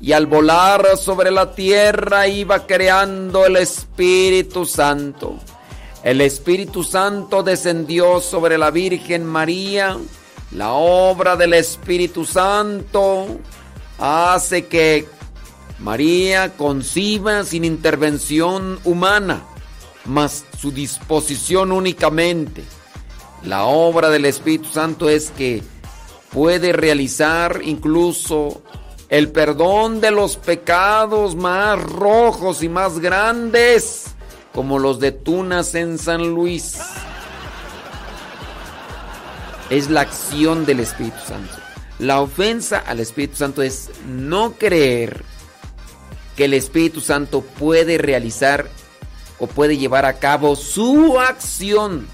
y 0.00 0.12
al 0.12 0.26
volar 0.26 0.96
sobre 0.96 1.30
la 1.30 1.52
tierra 1.54 2.28
iba 2.28 2.66
creando 2.66 3.46
el 3.46 3.56
Espíritu 3.56 4.64
Santo. 4.64 5.38
El 6.02 6.20
Espíritu 6.20 6.84
Santo 6.84 7.42
descendió 7.42 8.20
sobre 8.20 8.58
la 8.58 8.70
Virgen 8.70 9.24
María. 9.24 9.96
La 10.52 10.72
obra 10.72 11.36
del 11.36 11.54
Espíritu 11.54 12.24
Santo 12.24 13.26
hace 13.98 14.66
que 14.66 15.08
María 15.80 16.56
conciba 16.56 17.44
sin 17.44 17.64
intervención 17.64 18.78
humana, 18.84 19.42
mas 20.06 20.44
su 20.58 20.70
disposición 20.70 21.72
únicamente. 21.72 22.64
La 23.44 23.64
obra 23.64 24.10
del 24.10 24.24
Espíritu 24.24 24.68
Santo 24.68 25.08
es 25.08 25.30
que 25.30 25.62
puede 26.32 26.72
realizar 26.72 27.60
incluso 27.64 28.62
el 29.08 29.30
perdón 29.30 30.00
de 30.00 30.10
los 30.10 30.36
pecados 30.36 31.36
más 31.36 31.80
rojos 31.82 32.62
y 32.62 32.68
más 32.68 32.98
grandes, 32.98 34.06
como 34.52 34.78
los 34.78 34.98
de 34.98 35.12
Tunas 35.12 35.74
en 35.74 35.98
San 35.98 36.34
Luis. 36.34 36.78
Es 39.70 39.90
la 39.90 40.02
acción 40.02 40.66
del 40.66 40.80
Espíritu 40.80 41.18
Santo. 41.26 41.54
La 41.98 42.20
ofensa 42.20 42.78
al 42.78 43.00
Espíritu 43.00 43.36
Santo 43.36 43.62
es 43.62 43.90
no 44.06 44.52
creer 44.52 45.24
que 46.36 46.44
el 46.44 46.54
Espíritu 46.54 47.00
Santo 47.00 47.40
puede 47.40 47.98
realizar 47.98 48.68
o 49.38 49.46
puede 49.46 49.76
llevar 49.76 50.04
a 50.04 50.14
cabo 50.14 50.56
su 50.56 51.18
acción. 51.18 52.06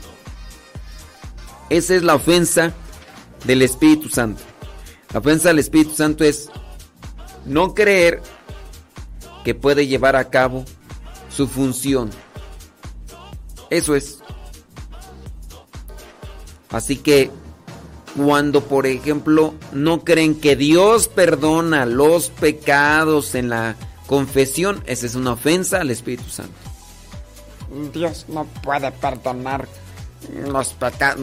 Esa 1.70 1.94
es 1.94 2.02
la 2.02 2.14
ofensa 2.14 2.72
del 3.44 3.62
Espíritu 3.62 4.08
Santo. 4.08 4.42
La 5.12 5.20
ofensa 5.20 5.50
al 5.50 5.58
Espíritu 5.58 5.94
Santo 5.94 6.24
es 6.24 6.50
no 7.44 7.74
creer 7.74 8.22
que 9.44 9.54
puede 9.54 9.86
llevar 9.86 10.16
a 10.16 10.30
cabo 10.30 10.64
su 11.28 11.48
función. 11.48 12.10
Eso 13.70 13.94
es. 13.94 14.18
Así 16.70 16.96
que 16.96 17.30
cuando, 18.16 18.62
por 18.62 18.86
ejemplo, 18.86 19.54
no 19.72 20.04
creen 20.04 20.34
que 20.34 20.56
Dios 20.56 21.08
perdona 21.08 21.86
los 21.86 22.30
pecados 22.30 23.34
en 23.34 23.48
la 23.48 23.76
confesión, 24.06 24.82
esa 24.86 25.06
es 25.06 25.14
una 25.14 25.32
ofensa 25.32 25.80
al 25.80 25.90
Espíritu 25.90 26.28
Santo. 26.28 26.52
Dios 27.92 28.26
no 28.28 28.44
puede 28.62 28.90
perdonar 28.92 29.66
los 30.46 30.72
pecados. 30.74 31.20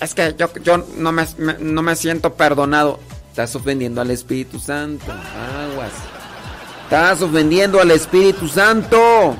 Es 0.00 0.14
que 0.14 0.34
yo, 0.36 0.52
yo 0.64 0.84
no, 0.96 1.12
me, 1.12 1.26
no 1.38 1.82
me 1.82 1.96
siento 1.96 2.34
perdonado. 2.34 2.98
Estás 3.30 3.54
ofendiendo 3.54 4.00
al 4.00 4.10
Espíritu 4.10 4.58
Santo. 4.58 5.10
Aguas. 5.10 5.92
Estás 6.84 7.22
ofendiendo 7.22 7.80
al 7.80 7.90
Espíritu 7.90 8.48
Santo. 8.48 9.36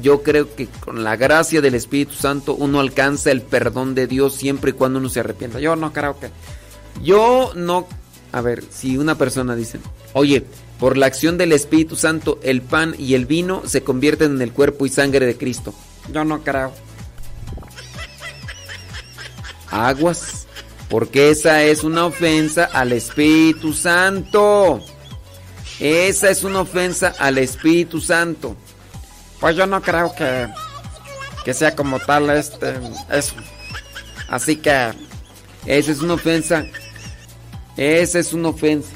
Yo 0.00 0.22
creo 0.22 0.54
que 0.54 0.66
con 0.66 1.02
la 1.04 1.16
gracia 1.16 1.60
del 1.60 1.74
Espíritu 1.74 2.14
Santo 2.14 2.54
uno 2.54 2.80
alcanza 2.80 3.30
el 3.30 3.42
perdón 3.42 3.94
de 3.94 4.06
Dios 4.06 4.34
siempre 4.34 4.70
y 4.70 4.74
cuando 4.74 4.98
uno 4.98 5.08
se 5.08 5.20
arrepienta. 5.20 5.60
Yo 5.60 5.74
no 5.76 5.92
creo 5.92 6.18
que... 6.18 6.30
Yo 7.02 7.52
no... 7.54 7.86
A 8.32 8.40
ver, 8.40 8.64
si 8.70 8.96
una 8.96 9.16
persona 9.16 9.54
dice, 9.54 9.78
oye, 10.12 10.44
por 10.82 10.96
la 10.96 11.06
acción 11.06 11.38
del 11.38 11.52
Espíritu 11.52 11.94
Santo 11.94 12.40
el 12.42 12.60
pan 12.60 12.96
y 12.98 13.14
el 13.14 13.24
vino 13.24 13.62
se 13.66 13.84
convierten 13.84 14.32
en 14.32 14.42
el 14.42 14.50
cuerpo 14.50 14.84
y 14.84 14.88
sangre 14.88 15.26
de 15.26 15.36
Cristo. 15.36 15.72
Yo 16.12 16.24
no 16.24 16.42
creo. 16.42 16.72
Aguas. 19.70 20.48
Porque 20.88 21.30
esa 21.30 21.62
es 21.62 21.84
una 21.84 22.06
ofensa 22.06 22.64
al 22.64 22.90
Espíritu 22.90 23.72
Santo. 23.72 24.80
Esa 25.78 26.30
es 26.30 26.42
una 26.42 26.62
ofensa 26.62 27.14
al 27.16 27.38
Espíritu 27.38 28.00
Santo. 28.00 28.56
Pues 29.38 29.54
yo 29.54 29.68
no 29.68 29.80
creo 29.82 30.12
que, 30.16 30.48
que 31.44 31.54
sea 31.54 31.76
como 31.76 32.00
tal 32.00 32.28
este 32.30 32.74
eso. 33.08 33.36
Así 34.28 34.56
que 34.56 34.90
esa 35.64 35.92
es 35.92 36.00
una 36.00 36.14
ofensa. 36.14 36.66
Esa 37.76 38.18
es 38.18 38.32
una 38.32 38.48
ofensa. 38.48 38.90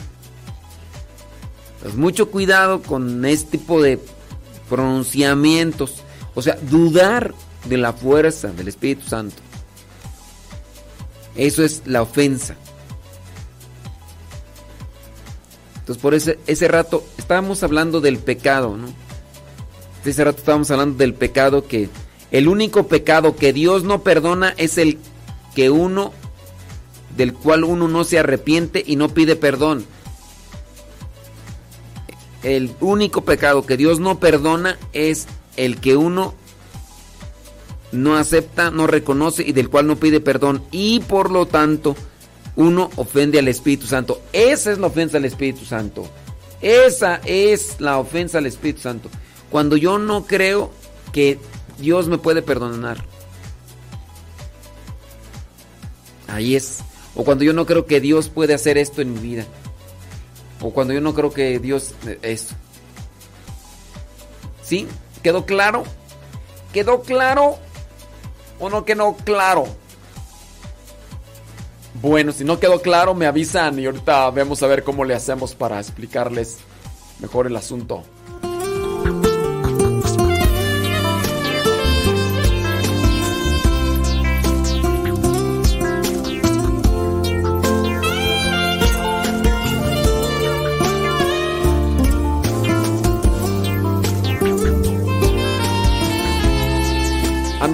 Pues 1.83 1.95
mucho 1.95 2.31
cuidado 2.31 2.83
con 2.83 3.25
este 3.25 3.59
tipo 3.59 3.83
de 3.83 4.01
pronunciamientos. 4.69 6.03
O 6.35 6.43
sea, 6.43 6.57
dudar 6.63 7.35
de 7.65 7.77
la 7.77 7.93
fuerza 7.93 8.49
del 8.49 8.69
Espíritu 8.69 9.07
Santo. 9.09 9.37
Eso 11.37 11.63
es 11.63 11.83
la 11.87 12.03
ofensa. 12.03 12.57
Entonces 15.79 16.03
por 16.03 16.15
ese, 16.15 16.39
ese 16.47 16.67
rato 16.67 17.05
estábamos 17.17 17.63
hablando 17.63 18.01
del 18.01 18.19
pecado, 18.19 18.77
¿no? 18.77 18.89
Ese 20.05 20.25
rato 20.25 20.39
estábamos 20.39 20.71
hablando 20.71 20.99
del 20.99 21.15
pecado 21.15 21.67
que 21.67 21.89
el 22.31 22.49
único 22.49 22.87
pecado 22.87 23.37
que 23.37 23.53
Dios 23.53 23.85
no 23.85 24.03
perdona 24.03 24.55
es 24.57 24.79
el 24.79 24.99
que 25.55 25.71
uno 25.71 26.13
del 27.17 27.33
cual 27.33 27.65
uno 27.65 27.89
no 27.89 28.05
se 28.05 28.19
arrepiente 28.19 28.83
y 28.87 28.97
no 28.97 29.09
pide 29.09 29.37
perdón. 29.37 29.85
El 32.47 32.71
único 32.79 33.23
pecado 33.23 33.67
que 33.67 33.77
Dios 33.77 33.99
no 33.99 34.21
perdona 34.21 34.79
es 34.93 35.27
el 35.57 35.81
que 35.81 35.97
uno 35.97 36.33
no 37.91 38.17
acepta, 38.17 38.71
no 38.71 38.87
reconoce 38.87 39.43
y 39.43 39.51
del 39.51 39.69
cual 39.69 39.89
no 39.89 39.97
pide 39.97 40.21
perdón. 40.21 40.63
Y 40.71 41.01
por 41.01 41.33
lo 41.33 41.47
tanto, 41.47 41.97
uno 42.55 42.89
ofende 42.95 43.41
al 43.41 43.49
Espíritu 43.49 43.89
Santo. 43.89 44.23
Esa 44.33 44.71
es 44.71 44.79
la 44.79 44.87
ofensa 44.87 45.17
al 45.17 45.25
Espíritu 45.25 45.65
Santo. 45.65 46.09
Esa 46.63 47.17
es 47.25 47.81
la 47.81 47.99
ofensa 47.99 48.39
al 48.39 48.47
Espíritu 48.47 48.81
Santo. 48.83 49.11
Cuando 49.51 49.77
yo 49.77 49.99
no 49.99 50.25
creo 50.25 50.71
que 51.13 51.41
Dios 51.81 52.07
me 52.07 52.19
puede 52.19 52.43
perdonar. 52.43 53.05
Ahí 56.29 56.55
es. 56.55 56.79
O 57.17 57.25
cuando 57.25 57.43
yo 57.43 57.53
no 57.53 57.67
creo 57.67 57.87
que 57.87 58.01
Dios 58.01 58.29
puede 58.29 58.55
hacer 58.55 58.79
esto 58.79 59.03
en 59.03 59.15
mi 59.15 59.19
vida. 59.19 59.47
O 60.61 60.71
cuando 60.71 60.95
yo 60.95 61.01
no 61.01 61.15
creo 61.15 61.33
que 61.33 61.59
Dios... 61.59 61.95
Esto. 62.23 62.55
¿Sí? 64.63 64.89
¿Quedó 65.23 65.47
claro? 65.47 65.85
¿Quedó 66.73 67.03
claro? 67.03 67.59
¿O 68.59 68.71
no 68.71 68.85
quedó 68.85 69.15
claro? 69.17 69.67
Bueno, 72.01 72.33
si 72.33 72.45
no 72.45 72.61
quedó 72.61 72.83
claro, 72.83 73.15
me 73.15 73.27
avisan 73.27 73.79
y 73.79 73.87
ahorita 73.87 74.31
vamos 74.31 74.63
a 74.63 74.67
ver 74.67 74.85
cómo 74.85 75.05
le 75.05 75.15
hacemos 75.15 75.55
para 75.55 75.81
explicarles 75.81 76.59
mejor 77.21 77.47
el 77.47 77.57
asunto. 77.57 78.03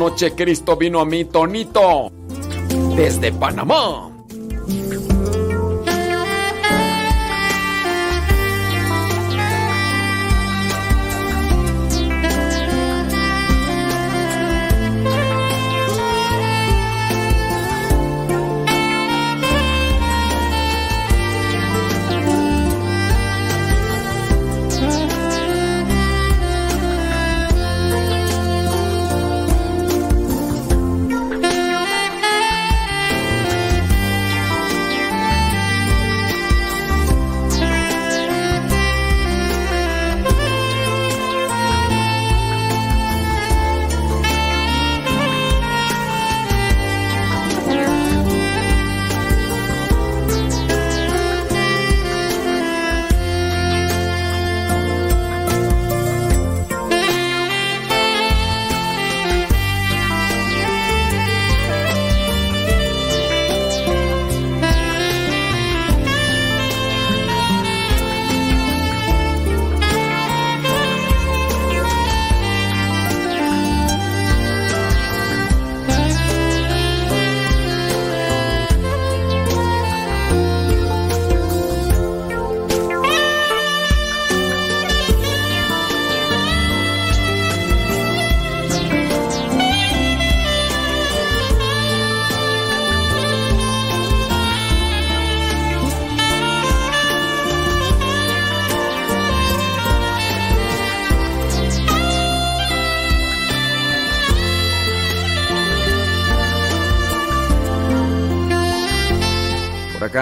Anoche 0.02 0.34
Cristo 0.34 0.76
vino 0.76 0.98
a 0.98 1.04
mí, 1.04 1.26
Tonito, 1.26 2.10
desde 2.96 3.30
Panamá. 3.30 4.11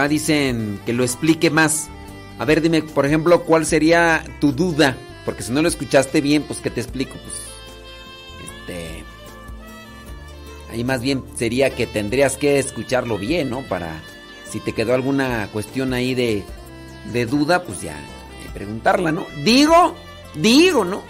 Dicen 0.08 0.80
que 0.86 0.92
lo 0.92 1.04
explique 1.04 1.50
más. 1.50 1.88
A 2.38 2.44
ver, 2.44 2.60
dime, 2.60 2.82
por 2.82 3.06
ejemplo, 3.06 3.42
¿cuál 3.42 3.66
sería 3.66 4.24
tu 4.40 4.52
duda? 4.52 4.96
Porque 5.24 5.42
si 5.42 5.52
no 5.52 5.62
lo 5.62 5.68
escuchaste 5.68 6.20
bien, 6.20 6.42
pues 6.42 6.60
¿qué 6.60 6.70
te 6.70 6.80
explico? 6.80 7.12
Pues 7.12 7.34
este 8.44 9.04
ahí 10.70 10.84
más 10.84 11.02
bien 11.02 11.24
sería 11.34 11.70
que 11.70 11.86
tendrías 11.86 12.36
que 12.36 12.58
escucharlo 12.58 13.18
bien, 13.18 13.50
¿no? 13.50 13.62
Para 13.62 14.00
si 14.48 14.60
te 14.60 14.72
quedó 14.72 14.94
alguna 14.94 15.48
cuestión 15.52 15.92
ahí 15.92 16.14
de 16.14 16.44
de 17.12 17.26
duda, 17.26 17.62
pues 17.64 17.82
ya 17.82 17.96
que 18.42 18.48
preguntarla, 18.50 19.12
¿no? 19.12 19.26
Digo, 19.44 19.94
digo, 20.34 20.84
¿no? 20.84 21.02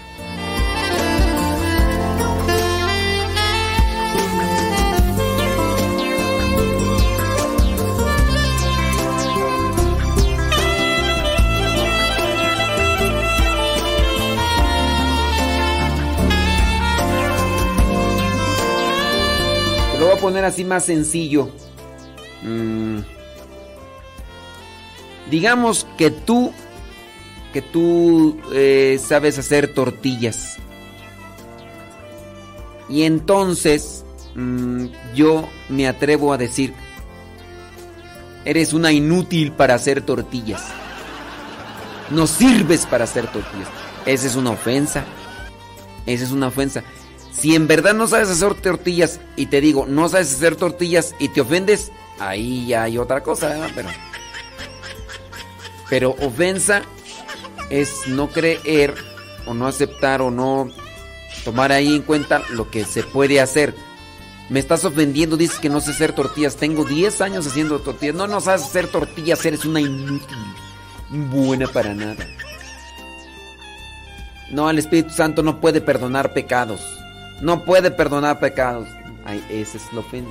Poner 20.21 20.45
así 20.45 20.65
más 20.65 20.85
sencillo. 20.85 21.51
Mm. 22.43 23.01
Digamos 25.31 25.87
que 25.97 26.11
tú, 26.11 26.53
que 27.53 27.63
tú 27.63 28.39
eh, 28.53 29.01
sabes 29.03 29.39
hacer 29.39 29.75
tortillas. 29.75 30.59
Y 32.89 33.05
entonces 33.05 34.05
mm, 34.35 34.87
yo 35.15 35.49
me 35.69 35.87
atrevo 35.87 36.33
a 36.33 36.39
decir, 36.39 36.75
eres 38.45 38.73
una 38.73 38.93
inútil 38.93 39.53
para 39.53 39.75
hacer 39.75 40.03
tortillas. 40.03 40.63
No 42.11 42.27
sirves 42.27 42.87
para 42.87 43.05
hacer 43.05 43.29
tortillas. 43.29 43.69
Esa 44.07 44.27
es 44.27 44.35
una 44.35 44.51
ofensa. 44.51 45.05
Esa 46.07 46.25
es 46.25 46.33
una 46.33 46.49
ofensa. 46.49 46.83
Si 47.33 47.55
en 47.55 47.67
verdad 47.67 47.95
no 47.95 48.07
sabes 48.07 48.29
hacer 48.29 48.55
tortillas 48.55 49.21
y 49.37 49.47
te 49.47 49.61
digo, 49.61 49.87
no 49.87 50.09
sabes 50.09 50.35
hacer 50.35 50.57
tortillas 50.57 51.15
y 51.19 51.29
te 51.29 51.41
ofendes, 51.41 51.91
ahí 52.19 52.67
ya 52.67 52.85
hay 52.85 52.99
otra 52.99 53.23
cosa. 53.23 53.69
Pero, 53.75 53.89
pero 55.89 56.11
ofensa 56.21 56.83
es 57.71 58.09
no 58.09 58.29
creer 58.29 58.95
o 59.47 59.55
no 59.55 59.67
aceptar 59.67 60.21
o 60.23 60.31
no 60.31 60.69
tomar 61.45 61.73
ahí 61.73 61.97
en 61.97 62.03
cuenta 62.03 62.43
lo 62.51 62.71
que 62.71 62.85
se 62.85 63.03
puede 63.03 63.41
hacer. 63.41 63.75
Me 64.49 64.59
estás 64.59 64.85
ofendiendo, 64.85 65.37
dices 65.37 65.61
que 65.61 65.69
no 65.69 65.81
sé 65.81 65.93
hacer 65.93 66.13
tortillas. 66.13 66.57
Tengo 66.57 66.85
10 66.85 67.21
años 67.21 67.47
haciendo 67.47 67.79
tortillas. 67.79 68.17
No, 68.17 68.27
no 68.27 68.41
sabes 68.41 68.63
hacer 68.63 68.89
tortillas, 68.89 69.45
eres 69.47 69.65
una 69.65 69.81
inútil. 69.81 70.37
Buena 71.09 71.69
para 71.69 71.95
nada. 71.95 72.27
No, 74.51 74.69
el 74.69 74.79
Espíritu 74.79 75.11
Santo 75.11 75.45
no 75.45 75.61
puede 75.61 75.81
perdonar 75.81 76.33
pecados. 76.33 76.81
No 77.41 77.65
puede 77.65 77.91
perdonar 77.91 78.39
pecados. 78.39 78.89
Ay, 79.25 79.45
esa 79.51 79.77
es 79.79 79.93
la 79.93 80.01
ofensa. 80.01 80.31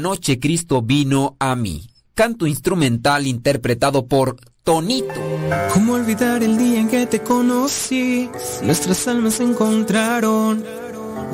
Anoche 0.00 0.40
Cristo 0.40 0.80
vino 0.80 1.36
a 1.38 1.54
mí. 1.54 1.86
Canto 2.14 2.46
instrumental 2.46 3.26
interpretado 3.26 4.06
por 4.06 4.36
Tonito. 4.64 5.12
¿Cómo 5.74 5.92
olvidar 5.92 6.42
el 6.42 6.56
día 6.56 6.80
en 6.80 6.88
que 6.88 7.04
te 7.04 7.20
conocí? 7.20 8.30
Nuestras 8.62 9.06
almas 9.08 9.34
se 9.34 9.42
encontraron. 9.42 10.64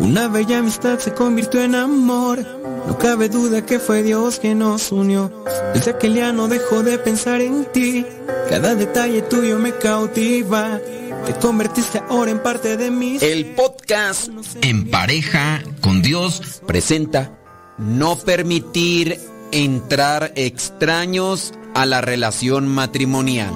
Una 0.00 0.26
bella 0.26 0.58
amistad 0.58 0.98
se 0.98 1.14
convirtió 1.14 1.62
en 1.62 1.76
amor. 1.76 2.44
No 2.88 2.98
cabe 2.98 3.28
duda 3.28 3.64
que 3.64 3.78
fue 3.78 4.02
Dios 4.02 4.40
que 4.40 4.56
nos 4.56 4.90
unió. 4.90 5.30
Desde 5.72 5.92
aquel 5.92 6.14
día 6.14 6.32
no 6.32 6.48
dejo 6.48 6.82
de 6.82 6.98
pensar 6.98 7.40
en 7.42 7.66
ti. 7.66 8.04
Cada 8.50 8.74
detalle 8.74 9.22
tuyo 9.22 9.60
me 9.60 9.76
cautiva. 9.76 10.80
Te 11.24 11.34
convertiste 11.34 12.02
ahora 12.08 12.32
en 12.32 12.42
parte 12.42 12.76
de 12.76 12.90
mí. 12.90 13.18
El 13.20 13.54
podcast 13.54 14.28
En 14.60 14.90
pareja 14.90 15.62
con 15.80 16.02
Dios 16.02 16.62
presenta 16.66 17.45
No 17.78 18.16
permitir 18.16 19.20
entrar 19.52 20.32
extraños 20.34 21.52
a 21.74 21.84
la 21.84 22.00
relación 22.00 22.66
matrimonial. 22.68 23.52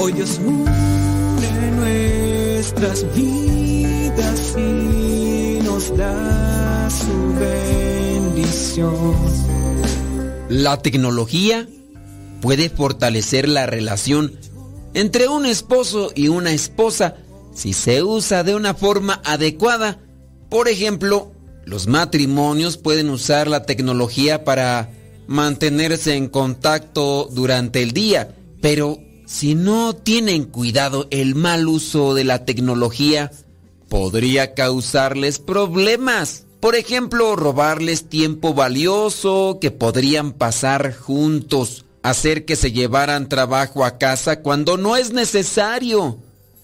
Hoy 0.00 0.12
Dios 0.12 0.40
une 0.44 1.70
nuestras 1.70 3.06
vidas 3.14 4.56
y 4.58 5.58
nos 5.62 5.96
da 5.96 6.90
su 6.90 7.34
bendición. 7.38 9.14
La 10.48 10.82
tecnología 10.82 11.68
puede 12.40 12.68
fortalecer 12.68 13.48
la 13.48 13.66
relación 13.66 14.32
entre 14.92 15.28
un 15.28 15.46
esposo 15.46 16.10
y 16.16 16.28
una 16.28 16.50
esposa 16.50 17.14
si 17.54 17.72
se 17.72 18.02
usa 18.02 18.42
de 18.42 18.56
una 18.56 18.74
forma 18.74 19.22
adecuada. 19.24 20.00
Por 20.50 20.68
ejemplo, 20.68 21.32
los 21.66 21.88
matrimonios 21.88 22.76
pueden 22.76 23.10
usar 23.10 23.48
la 23.48 23.64
tecnología 23.64 24.44
para 24.44 24.88
mantenerse 25.26 26.14
en 26.14 26.28
contacto 26.28 27.28
durante 27.30 27.82
el 27.82 27.90
día, 27.90 28.36
pero 28.62 29.00
si 29.26 29.56
no 29.56 29.96
tienen 29.96 30.44
cuidado 30.44 31.08
el 31.10 31.34
mal 31.34 31.66
uso 31.66 32.14
de 32.14 32.22
la 32.22 32.44
tecnología, 32.44 33.32
podría 33.88 34.54
causarles 34.54 35.40
problemas. 35.40 36.44
Por 36.60 36.76
ejemplo, 36.76 37.34
robarles 37.34 38.08
tiempo 38.08 38.54
valioso 38.54 39.58
que 39.60 39.72
podrían 39.72 40.34
pasar 40.34 40.94
juntos, 40.96 41.84
hacer 42.04 42.44
que 42.44 42.54
se 42.54 42.70
llevaran 42.70 43.28
trabajo 43.28 43.84
a 43.84 43.98
casa 43.98 44.40
cuando 44.40 44.76
no 44.76 44.96
es 44.96 45.12
necesario, 45.12 46.18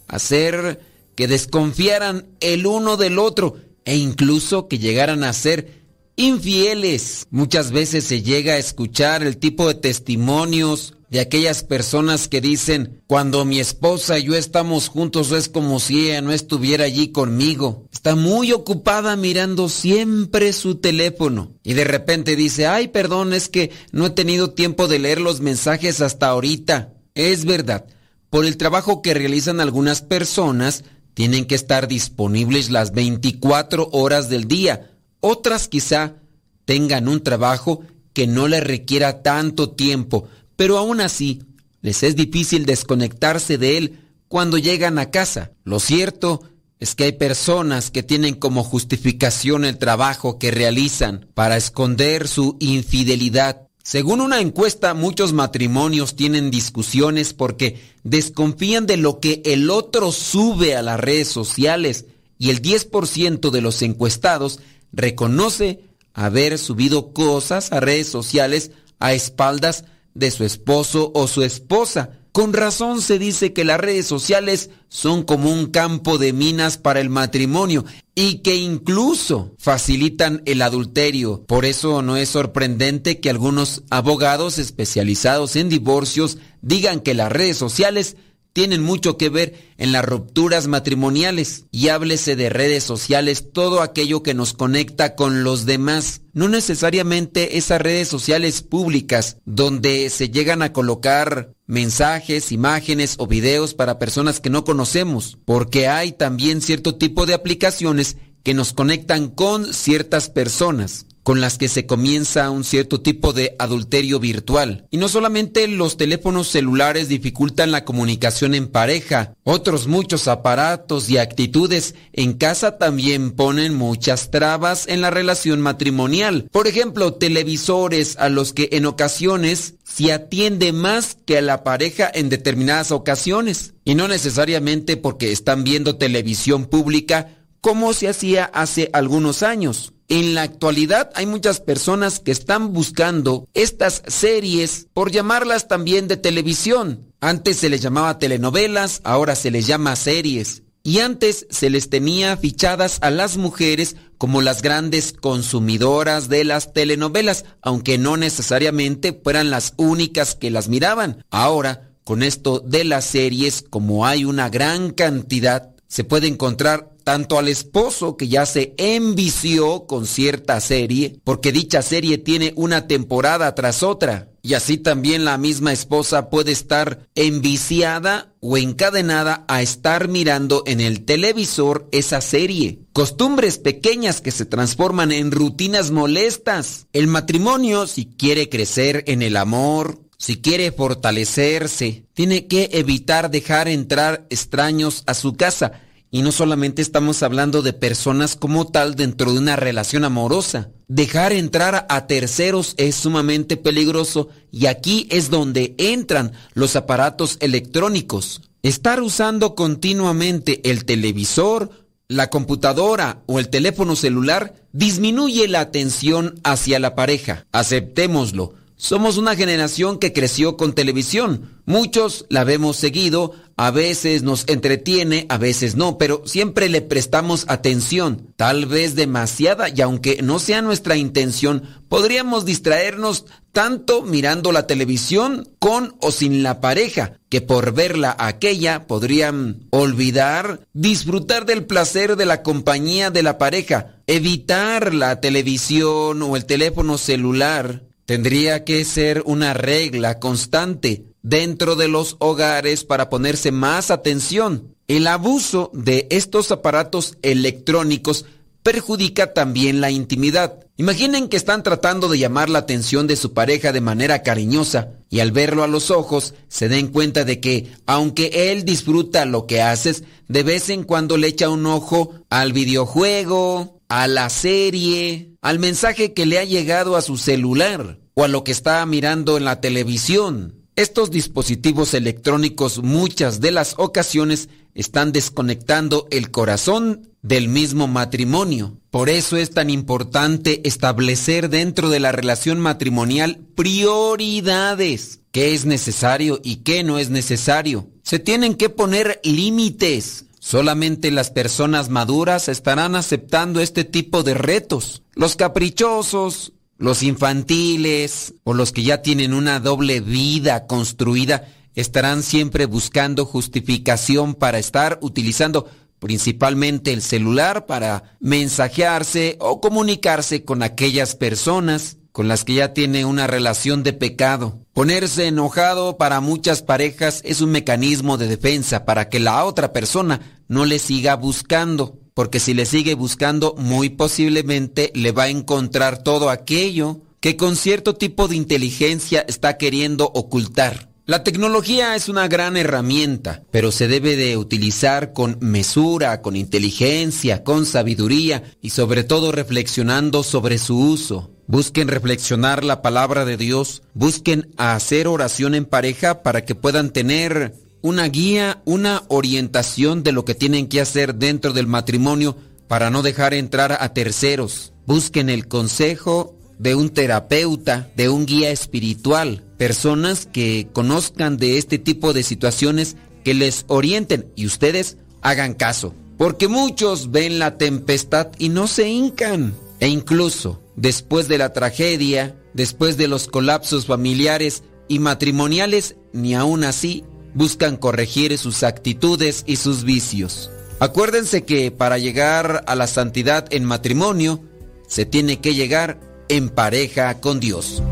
hacer 0.06 0.80
que 1.16 1.26
desconfiaran 1.26 2.28
el 2.38 2.66
uno 2.66 2.96
del 2.96 3.18
otro 3.18 3.56
e 3.84 3.96
incluso 3.96 4.68
que 4.68 4.78
llegaran 4.78 5.24
a 5.24 5.32
ser 5.32 5.82
infieles. 6.16 7.26
Muchas 7.30 7.70
veces 7.70 8.04
se 8.04 8.22
llega 8.22 8.54
a 8.54 8.58
escuchar 8.58 9.22
el 9.22 9.38
tipo 9.38 9.68
de 9.68 9.74
testimonios 9.74 10.94
de 11.12 11.20
aquellas 11.20 11.62
personas 11.62 12.26
que 12.26 12.40
dicen, 12.40 13.02
cuando 13.06 13.44
mi 13.44 13.60
esposa 13.60 14.18
y 14.18 14.24
yo 14.24 14.34
estamos 14.34 14.88
juntos 14.88 15.30
es 15.32 15.50
como 15.50 15.78
si 15.78 16.08
ella 16.08 16.22
no 16.22 16.32
estuviera 16.32 16.84
allí 16.84 17.12
conmigo. 17.12 17.86
Está 17.92 18.16
muy 18.16 18.52
ocupada 18.52 19.14
mirando 19.16 19.68
siempre 19.68 20.54
su 20.54 20.76
teléfono. 20.76 21.52
Y 21.62 21.74
de 21.74 21.84
repente 21.84 22.34
dice, 22.34 22.66
ay, 22.66 22.88
perdón, 22.88 23.34
es 23.34 23.50
que 23.50 23.72
no 23.92 24.06
he 24.06 24.10
tenido 24.10 24.52
tiempo 24.52 24.88
de 24.88 25.00
leer 25.00 25.20
los 25.20 25.42
mensajes 25.42 26.00
hasta 26.00 26.28
ahorita. 26.28 26.94
Es 27.14 27.44
verdad, 27.44 27.84
por 28.30 28.46
el 28.46 28.56
trabajo 28.56 29.02
que 29.02 29.12
realizan 29.12 29.60
algunas 29.60 30.00
personas, 30.00 30.82
tienen 31.14 31.44
que 31.44 31.54
estar 31.54 31.88
disponibles 31.88 32.70
las 32.70 32.92
24 32.92 33.88
horas 33.92 34.28
del 34.28 34.48
día. 34.48 34.90
Otras 35.20 35.68
quizá 35.68 36.16
tengan 36.64 37.08
un 37.08 37.22
trabajo 37.22 37.82
que 38.12 38.26
no 38.26 38.48
les 38.48 38.62
requiera 38.62 39.22
tanto 39.22 39.70
tiempo, 39.70 40.28
pero 40.56 40.78
aún 40.78 41.00
así 41.00 41.42
les 41.80 42.02
es 42.02 42.16
difícil 42.16 42.66
desconectarse 42.66 43.58
de 43.58 43.76
él 43.76 43.98
cuando 44.28 44.56
llegan 44.58 44.98
a 44.98 45.10
casa. 45.10 45.52
Lo 45.64 45.80
cierto 45.80 46.42
es 46.78 46.94
que 46.94 47.04
hay 47.04 47.12
personas 47.12 47.90
que 47.90 48.02
tienen 48.02 48.34
como 48.34 48.64
justificación 48.64 49.64
el 49.64 49.78
trabajo 49.78 50.38
que 50.38 50.50
realizan 50.50 51.28
para 51.34 51.56
esconder 51.56 52.26
su 52.26 52.56
infidelidad. 52.58 53.68
Según 53.82 54.20
una 54.20 54.40
encuesta, 54.40 54.94
muchos 54.94 55.32
matrimonios 55.32 56.14
tienen 56.14 56.50
discusiones 56.50 57.34
porque 57.34 57.80
desconfían 58.04 58.86
de 58.86 58.96
lo 58.96 59.18
que 59.18 59.42
el 59.44 59.70
otro 59.70 60.12
sube 60.12 60.76
a 60.76 60.82
las 60.82 61.00
redes 61.00 61.28
sociales 61.28 62.06
y 62.38 62.50
el 62.50 62.62
10% 62.62 63.50
de 63.50 63.60
los 63.60 63.82
encuestados 63.82 64.60
reconoce 64.92 65.84
haber 66.14 66.58
subido 66.58 67.12
cosas 67.12 67.72
a 67.72 67.80
redes 67.80 68.08
sociales 68.08 68.70
a 69.00 69.14
espaldas 69.14 69.84
de 70.14 70.30
su 70.30 70.44
esposo 70.44 71.10
o 71.14 71.26
su 71.26 71.42
esposa. 71.42 72.18
Con 72.32 72.54
razón 72.54 73.02
se 73.02 73.18
dice 73.18 73.52
que 73.52 73.62
las 73.62 73.78
redes 73.78 74.06
sociales 74.06 74.70
son 74.88 75.22
como 75.22 75.52
un 75.52 75.66
campo 75.66 76.16
de 76.16 76.32
minas 76.32 76.78
para 76.78 77.00
el 77.00 77.10
matrimonio 77.10 77.84
y 78.14 78.38
que 78.38 78.56
incluso 78.56 79.54
facilitan 79.58 80.40
el 80.46 80.62
adulterio. 80.62 81.44
Por 81.46 81.66
eso 81.66 82.00
no 82.00 82.16
es 82.16 82.30
sorprendente 82.30 83.20
que 83.20 83.28
algunos 83.28 83.82
abogados 83.90 84.58
especializados 84.58 85.56
en 85.56 85.68
divorcios 85.68 86.38
digan 86.62 87.00
que 87.00 87.12
las 87.12 87.30
redes 87.30 87.58
sociales 87.58 88.16
tienen 88.52 88.82
mucho 88.82 89.16
que 89.16 89.28
ver 89.28 89.54
en 89.78 89.92
las 89.92 90.04
rupturas 90.04 90.66
matrimoniales. 90.66 91.64
Y 91.70 91.88
háblese 91.88 92.36
de 92.36 92.50
redes 92.50 92.84
sociales, 92.84 93.52
todo 93.52 93.80
aquello 93.80 94.22
que 94.22 94.34
nos 94.34 94.52
conecta 94.52 95.14
con 95.14 95.42
los 95.44 95.64
demás. 95.66 96.22
No 96.32 96.48
necesariamente 96.48 97.56
esas 97.58 97.80
redes 97.80 98.08
sociales 98.08 98.62
públicas 98.62 99.38
donde 99.44 100.08
se 100.10 100.30
llegan 100.30 100.62
a 100.62 100.72
colocar 100.72 101.54
mensajes, 101.72 102.52
imágenes 102.52 103.14
o 103.16 103.26
videos 103.26 103.72
para 103.72 103.98
personas 103.98 104.40
que 104.40 104.50
no 104.50 104.62
conocemos, 104.62 105.38
porque 105.46 105.88
hay 105.88 106.12
también 106.12 106.60
cierto 106.60 106.96
tipo 106.96 107.24
de 107.24 107.32
aplicaciones 107.32 108.18
que 108.42 108.52
nos 108.52 108.74
conectan 108.74 109.28
con 109.28 109.72
ciertas 109.72 110.28
personas 110.28 111.06
con 111.22 111.40
las 111.40 111.58
que 111.58 111.68
se 111.68 111.86
comienza 111.86 112.50
un 112.50 112.64
cierto 112.64 113.00
tipo 113.00 113.32
de 113.32 113.54
adulterio 113.58 114.18
virtual. 114.18 114.86
Y 114.90 114.96
no 114.96 115.08
solamente 115.08 115.68
los 115.68 115.96
teléfonos 115.96 116.48
celulares 116.48 117.08
dificultan 117.08 117.70
la 117.70 117.84
comunicación 117.84 118.54
en 118.54 118.68
pareja, 118.68 119.34
otros 119.44 119.86
muchos 119.86 120.28
aparatos 120.28 121.08
y 121.10 121.18
actitudes 121.18 121.94
en 122.12 122.34
casa 122.34 122.78
también 122.78 123.32
ponen 123.32 123.74
muchas 123.74 124.30
trabas 124.30 124.86
en 124.88 125.00
la 125.00 125.10
relación 125.10 125.60
matrimonial. 125.60 126.48
Por 126.50 126.66
ejemplo, 126.66 127.14
televisores 127.14 128.16
a 128.18 128.28
los 128.28 128.52
que 128.52 128.68
en 128.72 128.86
ocasiones 128.86 129.74
se 129.84 130.12
atiende 130.12 130.72
más 130.72 131.16
que 131.26 131.38
a 131.38 131.42
la 131.42 131.64
pareja 131.64 132.10
en 132.12 132.28
determinadas 132.28 132.90
ocasiones. 132.92 133.74
Y 133.84 133.94
no 133.94 134.08
necesariamente 134.08 134.96
porque 134.96 135.32
están 135.32 135.64
viendo 135.64 135.96
televisión 135.96 136.66
pública 136.66 137.38
como 137.60 137.92
se 137.92 138.08
hacía 138.08 138.44
hace 138.44 138.90
algunos 138.92 139.42
años. 139.42 139.92
En 140.12 140.34
la 140.34 140.42
actualidad 140.42 141.08
hay 141.14 141.24
muchas 141.24 141.60
personas 141.60 142.20
que 142.20 142.32
están 142.32 142.74
buscando 142.74 143.48
estas 143.54 144.02
series, 144.06 144.88
por 144.92 145.10
llamarlas 145.10 145.68
también 145.68 146.06
de 146.06 146.18
televisión. 146.18 147.14
Antes 147.22 147.56
se 147.56 147.70
les 147.70 147.80
llamaba 147.80 148.18
telenovelas, 148.18 149.00
ahora 149.04 149.34
se 149.34 149.50
les 149.50 149.66
llama 149.66 149.96
series. 149.96 150.64
y 150.84 150.98
antes 150.98 151.46
se 151.48 151.70
les 151.70 151.88
tenía 151.88 152.36
fichadas 152.36 152.98
a 153.00 153.10
las 153.10 153.38
mujeres 153.38 153.96
como 154.18 154.42
las 154.42 154.60
grandes 154.60 155.14
consumidoras 155.14 156.28
de 156.28 156.44
las 156.44 156.74
telenovelas, 156.74 157.46
aunque 157.62 157.96
no 157.96 158.18
necesariamente 158.18 159.18
fueran 159.24 159.48
las 159.48 159.72
únicas 159.78 160.34
que 160.34 160.50
las 160.50 160.68
miraban. 160.68 161.24
Ahora, 161.30 161.88
con 162.04 162.22
esto 162.22 162.60
de 162.60 162.84
las 162.84 163.06
series, 163.06 163.64
como 163.70 164.04
hay 164.04 164.26
una 164.26 164.50
gran 164.50 164.90
cantidad, 164.90 165.70
se 165.88 166.04
puede 166.04 166.26
encontrar 166.26 166.91
tanto 167.04 167.38
al 167.38 167.48
esposo 167.48 168.16
que 168.16 168.28
ya 168.28 168.46
se 168.46 168.74
envició 168.76 169.86
con 169.86 170.06
cierta 170.06 170.60
serie, 170.60 171.20
porque 171.24 171.52
dicha 171.52 171.82
serie 171.82 172.18
tiene 172.18 172.52
una 172.56 172.86
temporada 172.86 173.54
tras 173.54 173.82
otra, 173.82 174.28
y 174.42 174.54
así 174.54 174.76
también 174.76 175.24
la 175.24 175.38
misma 175.38 175.72
esposa 175.72 176.28
puede 176.28 176.50
estar 176.50 177.06
enviciada 177.14 178.32
o 178.40 178.56
encadenada 178.56 179.44
a 179.46 179.62
estar 179.62 180.08
mirando 180.08 180.64
en 180.66 180.80
el 180.80 181.04
televisor 181.04 181.88
esa 181.92 182.20
serie. 182.20 182.80
Costumbres 182.92 183.58
pequeñas 183.58 184.20
que 184.20 184.32
se 184.32 184.44
transforman 184.44 185.12
en 185.12 185.30
rutinas 185.30 185.92
molestas. 185.92 186.88
El 186.92 187.06
matrimonio, 187.06 187.86
si 187.86 188.06
quiere 188.06 188.48
crecer 188.48 189.04
en 189.06 189.22
el 189.22 189.36
amor, 189.36 190.00
si 190.18 190.40
quiere 190.40 190.72
fortalecerse, 190.72 192.04
tiene 192.14 192.46
que 192.46 192.70
evitar 192.74 193.30
dejar 193.30 193.68
entrar 193.68 194.26
extraños 194.30 195.04
a 195.06 195.14
su 195.14 195.34
casa. 195.34 195.80
Y 196.14 196.20
no 196.20 196.30
solamente 196.30 196.82
estamos 196.82 197.22
hablando 197.22 197.62
de 197.62 197.72
personas 197.72 198.36
como 198.36 198.66
tal 198.66 198.96
dentro 198.96 199.32
de 199.32 199.38
una 199.38 199.56
relación 199.56 200.04
amorosa. 200.04 200.68
Dejar 200.86 201.32
entrar 201.32 201.86
a 201.88 202.06
terceros 202.06 202.74
es 202.76 202.96
sumamente 202.96 203.56
peligroso 203.56 204.28
y 204.50 204.66
aquí 204.66 205.08
es 205.10 205.30
donde 205.30 205.74
entran 205.78 206.32
los 206.52 206.76
aparatos 206.76 207.38
electrónicos. 207.40 208.42
Estar 208.62 209.00
usando 209.00 209.54
continuamente 209.54 210.60
el 210.70 210.84
televisor, 210.84 211.70
la 212.08 212.28
computadora 212.28 213.22
o 213.24 213.38
el 213.38 213.48
teléfono 213.48 213.96
celular 213.96 214.54
disminuye 214.72 215.48
la 215.48 215.60
atención 215.60 216.38
hacia 216.44 216.78
la 216.78 216.94
pareja. 216.94 217.46
Aceptémoslo. 217.52 218.52
Somos 218.76 219.16
una 219.16 219.36
generación 219.36 219.98
que 219.98 220.12
creció 220.12 220.56
con 220.56 220.74
televisión. 220.74 221.62
Muchos 221.66 222.26
la 222.28 222.42
vemos 222.42 222.76
seguido, 222.76 223.32
a 223.56 223.70
veces 223.70 224.22
nos 224.22 224.44
entretiene, 224.48 225.26
a 225.28 225.38
veces 225.38 225.76
no, 225.76 225.98
pero 225.98 226.22
siempre 226.26 226.68
le 226.68 226.82
prestamos 226.82 227.44
atención, 227.48 228.32
tal 228.36 228.66
vez 228.66 228.94
demasiada, 228.94 229.68
y 229.68 229.80
aunque 229.80 230.22
no 230.22 230.38
sea 230.38 230.62
nuestra 230.62 230.96
intención, 230.96 231.62
podríamos 231.88 232.44
distraernos 232.44 233.26
tanto 233.52 234.02
mirando 234.02 234.52
la 234.52 234.66
televisión 234.66 235.48
con 235.58 235.94
o 236.00 236.10
sin 236.10 236.42
la 236.42 236.60
pareja, 236.60 237.18
que 237.28 237.40
por 237.40 237.72
verla 237.72 238.16
aquella 238.18 238.86
podrían 238.86 239.66
olvidar 239.70 240.66
disfrutar 240.72 241.46
del 241.46 241.66
placer 241.66 242.16
de 242.16 242.26
la 242.26 242.42
compañía 242.42 243.10
de 243.10 243.22
la 243.22 243.38
pareja, 243.38 243.96
evitar 244.06 244.94
la 244.94 245.20
televisión 245.20 246.22
o 246.22 246.36
el 246.36 246.46
teléfono 246.46 246.98
celular 246.98 247.82
Tendría 248.04 248.64
que 248.64 248.84
ser 248.84 249.22
una 249.26 249.54
regla 249.54 250.18
constante 250.18 251.04
dentro 251.22 251.76
de 251.76 251.88
los 251.88 252.16
hogares 252.18 252.84
para 252.84 253.08
ponerse 253.08 253.52
más 253.52 253.90
atención. 253.90 254.74
El 254.88 255.06
abuso 255.06 255.70
de 255.72 256.06
estos 256.10 256.50
aparatos 256.50 257.16
electrónicos 257.22 258.26
perjudica 258.62 259.32
también 259.32 259.80
la 259.80 259.90
intimidad. 259.90 260.58
Imaginen 260.76 261.28
que 261.28 261.36
están 261.36 261.62
tratando 261.62 262.08
de 262.08 262.18
llamar 262.18 262.48
la 262.48 262.60
atención 262.60 263.06
de 263.06 263.16
su 263.16 263.32
pareja 263.32 263.72
de 263.72 263.80
manera 263.80 264.22
cariñosa 264.22 264.92
y 265.10 265.20
al 265.20 265.32
verlo 265.32 265.62
a 265.62 265.68
los 265.68 265.90
ojos 265.90 266.34
se 266.48 266.68
den 266.68 266.88
cuenta 266.88 267.24
de 267.24 267.40
que, 267.40 267.70
aunque 267.86 268.50
él 268.50 268.64
disfruta 268.64 269.24
lo 269.24 269.46
que 269.46 269.60
haces, 269.60 270.04
de 270.28 270.42
vez 270.42 270.70
en 270.70 270.84
cuando 270.84 271.16
le 271.16 271.28
echa 271.28 271.50
un 271.50 271.66
ojo 271.66 272.14
al 272.30 272.52
videojuego, 272.52 273.80
a 273.88 274.06
la 274.06 274.30
serie, 274.30 275.32
al 275.42 275.58
mensaje 275.58 276.14
que 276.14 276.24
le 276.26 276.38
ha 276.38 276.44
llegado 276.44 276.96
a 276.96 277.02
su 277.02 277.18
celular 277.18 277.98
o 278.14 278.24
a 278.24 278.28
lo 278.28 278.42
que 278.42 278.52
está 278.52 278.84
mirando 278.86 279.36
en 279.36 279.44
la 279.44 279.60
televisión. 279.60 280.61
Estos 280.74 281.10
dispositivos 281.10 281.92
electrónicos 281.92 282.82
muchas 282.82 283.40
de 283.42 283.50
las 283.50 283.74
ocasiones 283.76 284.48
están 284.74 285.12
desconectando 285.12 286.06
el 286.10 286.30
corazón 286.30 287.10
del 287.20 287.48
mismo 287.48 287.88
matrimonio. 287.88 288.78
Por 288.90 289.10
eso 289.10 289.36
es 289.36 289.50
tan 289.50 289.68
importante 289.68 290.66
establecer 290.66 291.50
dentro 291.50 291.90
de 291.90 292.00
la 292.00 292.10
relación 292.10 292.58
matrimonial 292.58 293.40
prioridades, 293.54 295.20
qué 295.30 295.52
es 295.52 295.66
necesario 295.66 296.40
y 296.42 296.56
qué 296.56 296.84
no 296.84 296.98
es 296.98 297.10
necesario. 297.10 297.88
Se 298.02 298.18
tienen 298.18 298.54
que 298.54 298.70
poner 298.70 299.20
límites. 299.24 300.24
Solamente 300.40 301.10
las 301.10 301.30
personas 301.30 301.90
maduras 301.90 302.48
estarán 302.48 302.96
aceptando 302.96 303.60
este 303.60 303.84
tipo 303.84 304.22
de 304.22 304.34
retos. 304.34 305.02
Los 305.14 305.36
caprichosos, 305.36 306.54
los 306.82 307.04
infantiles 307.04 308.34
o 308.42 308.54
los 308.54 308.72
que 308.72 308.82
ya 308.82 309.02
tienen 309.02 309.34
una 309.34 309.60
doble 309.60 310.00
vida 310.00 310.66
construida 310.66 311.46
estarán 311.76 312.24
siempre 312.24 312.66
buscando 312.66 313.24
justificación 313.24 314.34
para 314.34 314.58
estar 314.58 314.98
utilizando 315.00 315.68
principalmente 316.00 316.92
el 316.92 317.00
celular 317.00 317.66
para 317.66 318.16
mensajearse 318.18 319.36
o 319.38 319.60
comunicarse 319.60 320.44
con 320.44 320.64
aquellas 320.64 321.14
personas 321.14 321.98
con 322.10 322.26
las 322.26 322.44
que 322.44 322.54
ya 322.54 322.74
tiene 322.74 323.04
una 323.04 323.28
relación 323.28 323.84
de 323.84 323.92
pecado. 323.92 324.58
Ponerse 324.72 325.28
enojado 325.28 325.98
para 325.98 326.20
muchas 326.20 326.62
parejas 326.62 327.20
es 327.24 327.40
un 327.40 327.52
mecanismo 327.52 328.18
de 328.18 328.26
defensa 328.26 328.84
para 328.84 329.08
que 329.08 329.20
la 329.20 329.44
otra 329.44 329.72
persona 329.72 330.42
no 330.48 330.64
le 330.64 330.80
siga 330.80 331.14
buscando 331.14 332.01
porque 332.14 332.40
si 332.40 332.54
le 332.54 332.66
sigue 332.66 332.94
buscando, 332.94 333.54
muy 333.56 333.90
posiblemente 333.90 334.92
le 334.94 335.12
va 335.12 335.24
a 335.24 335.28
encontrar 335.28 336.02
todo 336.02 336.30
aquello 336.30 337.00
que 337.20 337.36
con 337.36 337.56
cierto 337.56 337.94
tipo 337.94 338.28
de 338.28 338.36
inteligencia 338.36 339.24
está 339.28 339.56
queriendo 339.56 340.10
ocultar. 340.14 340.92
La 341.04 341.24
tecnología 341.24 341.96
es 341.96 342.08
una 342.08 342.28
gran 342.28 342.56
herramienta, 342.56 343.42
pero 343.50 343.72
se 343.72 343.88
debe 343.88 344.14
de 344.14 344.36
utilizar 344.36 345.12
con 345.12 345.36
mesura, 345.40 346.22
con 346.22 346.36
inteligencia, 346.36 347.42
con 347.42 347.66
sabiduría 347.66 348.44
y 348.60 348.70
sobre 348.70 349.02
todo 349.02 349.32
reflexionando 349.32 350.22
sobre 350.22 350.58
su 350.58 350.78
uso. 350.78 351.32
Busquen 351.48 351.88
reflexionar 351.88 352.62
la 352.62 352.82
palabra 352.82 353.24
de 353.24 353.36
Dios, 353.36 353.82
busquen 353.94 354.48
hacer 354.56 355.08
oración 355.08 355.56
en 355.56 355.64
pareja 355.64 356.22
para 356.22 356.44
que 356.44 356.54
puedan 356.54 356.92
tener 356.92 357.54
una 357.82 358.08
guía, 358.08 358.62
una 358.64 359.02
orientación 359.08 360.02
de 360.02 360.12
lo 360.12 360.24
que 360.24 360.34
tienen 360.34 360.68
que 360.68 360.80
hacer 360.80 361.16
dentro 361.16 361.52
del 361.52 361.66
matrimonio 361.66 362.36
para 362.68 362.90
no 362.90 363.02
dejar 363.02 363.34
entrar 363.34 363.76
a 363.80 363.92
terceros. 363.92 364.72
Busquen 364.86 365.28
el 365.28 365.48
consejo 365.48 366.38
de 366.58 366.74
un 366.76 366.90
terapeuta, 366.90 367.90
de 367.96 368.08
un 368.08 368.24
guía 368.24 368.50
espiritual, 368.50 369.44
personas 369.58 370.26
que 370.26 370.68
conozcan 370.72 371.36
de 371.36 371.58
este 371.58 371.78
tipo 371.78 372.12
de 372.12 372.22
situaciones 372.22 372.96
que 373.24 373.34
les 373.34 373.64
orienten 373.66 374.32
y 374.36 374.46
ustedes 374.46 374.96
hagan 375.20 375.54
caso. 375.54 375.94
Porque 376.16 376.46
muchos 376.46 377.10
ven 377.10 377.40
la 377.40 377.58
tempestad 377.58 378.28
y 378.38 378.48
no 378.48 378.68
se 378.68 378.88
hincan. 378.88 379.54
E 379.80 379.88
incluso 379.88 380.62
después 380.76 381.26
de 381.26 381.38
la 381.38 381.52
tragedia, 381.52 382.36
después 382.54 382.96
de 382.96 383.08
los 383.08 383.26
colapsos 383.26 383.86
familiares 383.86 384.62
y 384.86 385.00
matrimoniales, 385.00 385.96
ni 386.12 386.34
aún 386.34 386.62
así 386.62 387.04
buscan 387.34 387.76
corregir 387.76 388.36
sus 388.38 388.62
actitudes 388.62 389.44
y 389.46 389.56
sus 389.56 389.84
vicios. 389.84 390.50
Acuérdense 390.80 391.44
que 391.44 391.70
para 391.70 391.98
llegar 391.98 392.64
a 392.66 392.74
la 392.74 392.86
santidad 392.86 393.46
en 393.50 393.64
matrimonio, 393.64 394.42
se 394.88 395.06
tiene 395.06 395.40
que 395.40 395.54
llegar 395.54 396.00
en 396.28 396.48
pareja 396.48 397.20
con 397.20 397.40
Dios. 397.40 397.82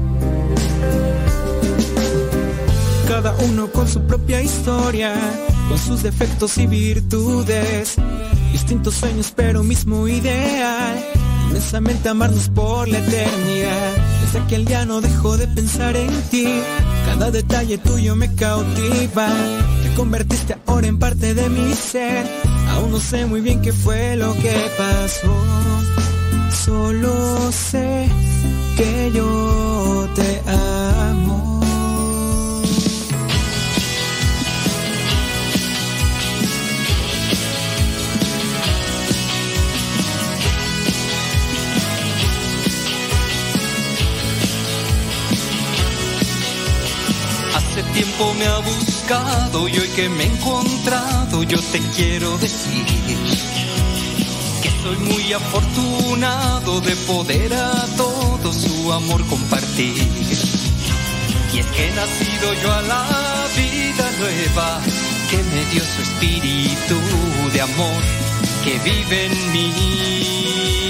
Cada 3.06 3.34
uno 3.36 3.70
con 3.70 3.88
su 3.88 4.02
propia 4.06 4.42
historia, 4.42 5.14
con 5.68 5.78
sus 5.78 6.02
defectos 6.02 6.58
y 6.58 6.66
virtudes, 6.66 7.96
distintos 8.52 8.94
sueños 8.94 9.32
pero 9.34 9.62
mismo 9.62 10.08
ideal, 10.08 11.04
inmensamente 11.48 12.08
amarnos 12.08 12.48
por 12.48 12.88
la 12.88 12.98
eternidad. 12.98 14.09
Desde 14.32 14.44
aquel 14.44 14.64
día 14.64 14.86
no 14.86 15.00
dejo 15.00 15.36
de 15.36 15.48
pensar 15.48 15.96
en 15.96 16.08
ti, 16.30 16.46
cada 17.04 17.32
detalle 17.32 17.78
tuyo 17.78 18.14
me 18.14 18.32
cautiva. 18.36 19.26
Te 19.82 19.92
convertiste 19.96 20.56
ahora 20.68 20.86
en 20.86 21.00
parte 21.00 21.34
de 21.34 21.48
mi 21.50 21.74
ser. 21.74 22.24
Aún 22.68 22.92
no 22.92 23.00
sé 23.00 23.26
muy 23.26 23.40
bien 23.40 23.60
qué 23.60 23.72
fue 23.72 24.14
lo 24.14 24.32
que 24.34 24.54
pasó. 24.78 25.34
Solo 26.64 27.50
sé 27.50 28.06
que 28.76 29.10
yo 29.12 30.08
te 30.14 30.42
amo. 30.48 31.29
Hace 47.80 47.92
tiempo 47.92 48.34
me 48.34 48.46
ha 48.46 48.58
buscado 48.58 49.66
y 49.66 49.78
hoy 49.78 49.88
que 49.96 50.06
me 50.10 50.24
he 50.24 50.26
encontrado 50.26 51.42
yo 51.44 51.58
te 51.72 51.78
quiero 51.96 52.36
decir 52.36 52.84
que 54.62 54.70
soy 54.82 54.96
muy 54.98 55.32
afortunado 55.32 56.82
de 56.82 56.94
poder 57.06 57.54
a 57.54 57.86
todo 57.96 58.52
su 58.52 58.92
amor 58.92 59.24
compartir. 59.28 59.96
Y 61.54 61.58
es 61.58 61.66
que 61.66 61.88
he 61.88 61.92
nacido 61.92 62.54
yo 62.62 62.70
a 62.70 62.82
la 62.82 63.46
vida 63.56 64.10
nueva 64.18 64.80
que 65.30 65.38
me 65.38 65.64
dio 65.72 65.82
su 65.82 66.02
espíritu 66.02 67.00
de 67.50 67.60
amor 67.62 68.02
que 68.62 68.78
vive 68.78 69.26
en 69.26 69.52
mí. 69.52 70.89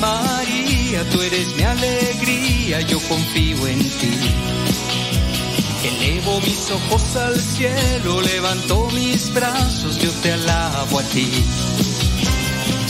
María, 0.00 1.08
tú 1.10 1.20
eres 1.22 1.54
mi 1.56 1.62
alegría, 1.62 2.80
yo 2.82 3.00
confío 3.00 3.66
en 3.66 3.78
ti. 3.78 4.10
Elevo 5.84 6.40
mis 6.40 6.70
ojos 6.70 7.16
al 7.16 7.40
cielo, 7.40 8.20
levanto 8.20 8.88
mis 8.92 9.32
brazos, 9.32 9.98
yo 9.98 10.10
te 10.22 10.32
alabo 10.32 10.98
a 10.98 11.02
ti. 11.02 11.28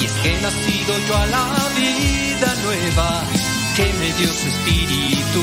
Y 0.01 0.05
es 0.05 0.13
que 0.13 0.35
he 0.35 0.41
nacido 0.41 0.99
yo 1.09 1.17
a 1.17 1.27
la 1.27 1.69
vida 1.77 2.55
nueva 2.65 3.25
que 3.77 3.93
me 3.99 4.13
dio 4.15 4.33
su 4.33 4.49
espíritu 4.49 5.43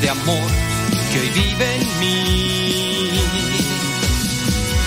de 0.00 0.10
amor 0.10 0.50
que 1.12 1.20
hoy 1.20 1.30
vive 1.30 1.74
en 1.76 2.00
mí. 2.00 2.40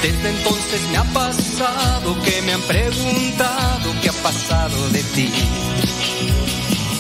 Desde 0.02 0.30
entonces 0.30 0.82
me 0.92 0.98
ha 0.98 1.04
pasado 1.06 2.22
que 2.24 2.42
me 2.42 2.54
han 2.54 2.62
preguntado 2.62 3.94
qué 4.02 4.10
ha 4.10 4.24
pasado 4.24 4.90
de 4.90 5.04
ti. 5.04 5.30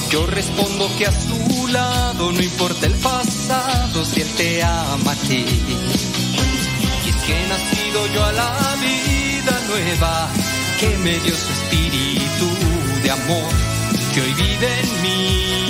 Yo 0.09 0.25
respondo 0.27 0.89
que 0.97 1.07
a 1.07 1.11
su 1.11 1.67
lado 1.67 2.31
no 2.31 2.41
importa 2.41 2.85
el 2.85 2.93
pasado 2.95 4.05
si 4.05 4.21
él 4.21 4.29
te 4.37 4.63
ama 4.63 5.11
a 5.11 5.15
ti. 5.15 5.45
Y 7.05 7.09
es 7.09 7.15
que 7.25 7.33
he 7.33 7.47
nacido 7.47 8.07
yo 8.13 8.23
a 8.23 8.31
la 8.31 8.75
vida 8.81 9.59
nueva 9.67 10.29
que 10.79 10.97
me 10.97 11.19
dio 11.19 11.35
su 11.35 11.51
espíritu 11.51 12.47
de 13.01 13.11
amor 13.11 13.53
que 14.13 14.21
hoy 14.21 14.33
vive 14.33 14.79
en 14.79 15.01
mí. 15.01 15.63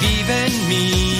Que 0.00 0.06
hoy 0.06 0.50
vive 0.68 1.15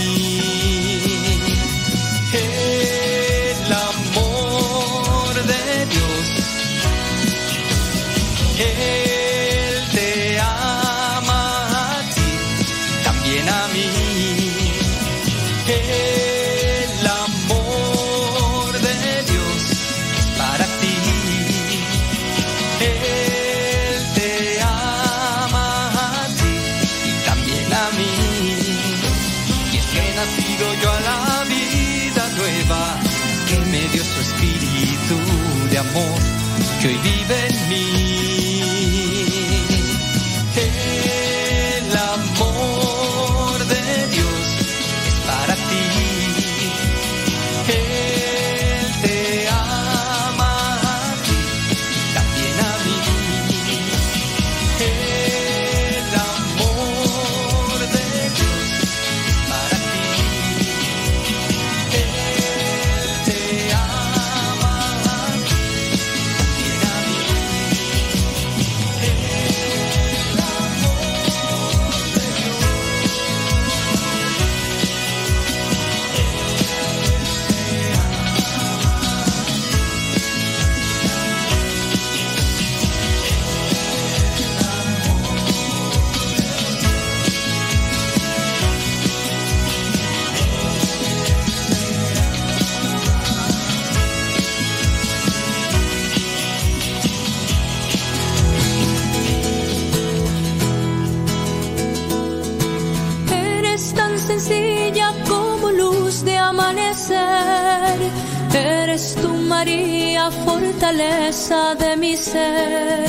fortaleza 110.76 111.74
de 111.74 111.96
mi 111.96 112.16
ser. 112.16 113.06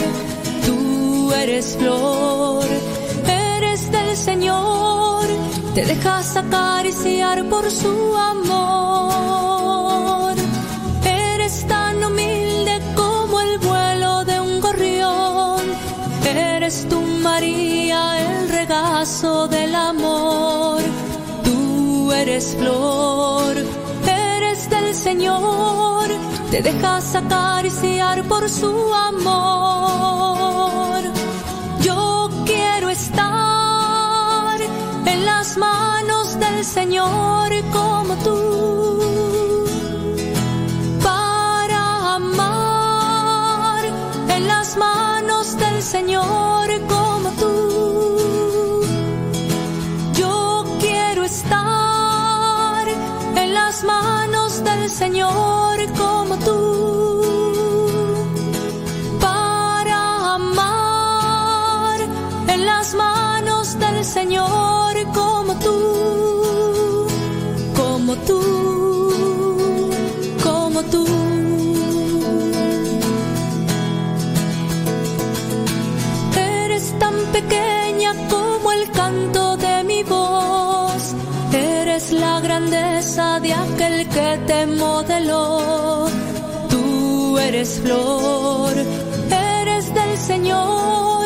Tú 0.65 1.33
eres 1.33 1.75
flor, 1.77 2.63
eres 3.27 3.91
del 3.91 4.15
Señor, 4.15 5.25
te 5.75 5.83
dejas 5.85 6.37
acariciar 6.37 7.43
por 7.49 7.69
su 7.69 8.15
amor. 8.31 9.15
Eres 11.03 11.67
tan 11.67 12.01
humilde 12.03 12.79
como 12.95 13.41
el 13.41 13.57
vuelo 13.59 14.23
de 14.23 14.39
un 14.39 14.61
gorrión, 14.61 15.59
eres 16.25 16.87
tu 16.87 17.01
María, 17.01 17.99
el 18.19 18.47
regazo 18.49 19.47
del 19.49 19.75
amor. 19.75 20.81
Tú 21.43 22.13
eres 22.13 22.55
flor, 22.57 23.57
eres 24.05 24.69
del 24.69 24.95
Señor 24.95 25.66
te 26.51 26.61
dejas 26.61 27.15
acariciar 27.15 28.23
por 28.23 28.49
su 28.49 28.93
amor. 28.93 29.76
pequeña 77.41 78.11
como 78.29 78.71
el 78.71 78.89
canto 78.91 79.57
de 79.57 79.83
mi 79.83 80.01
voz. 80.03 81.01
Eres 81.53 82.11
la 82.11 82.39
grandeza 82.39 83.39
de 83.39 83.53
aquel 83.53 83.97
que 84.15 84.29
te 84.49 84.59
modeló. 84.65 86.07
Tú 86.71 87.37
eres 87.37 87.69
flor, 87.83 88.73
eres 89.55 89.93
del 89.93 90.13
Señor. 90.17 91.25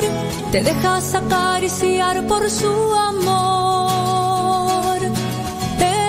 Te 0.52 0.60
dejas 0.70 1.16
acariciar 1.16 2.16
por 2.28 2.44
su 2.50 2.74
amor. 3.12 5.00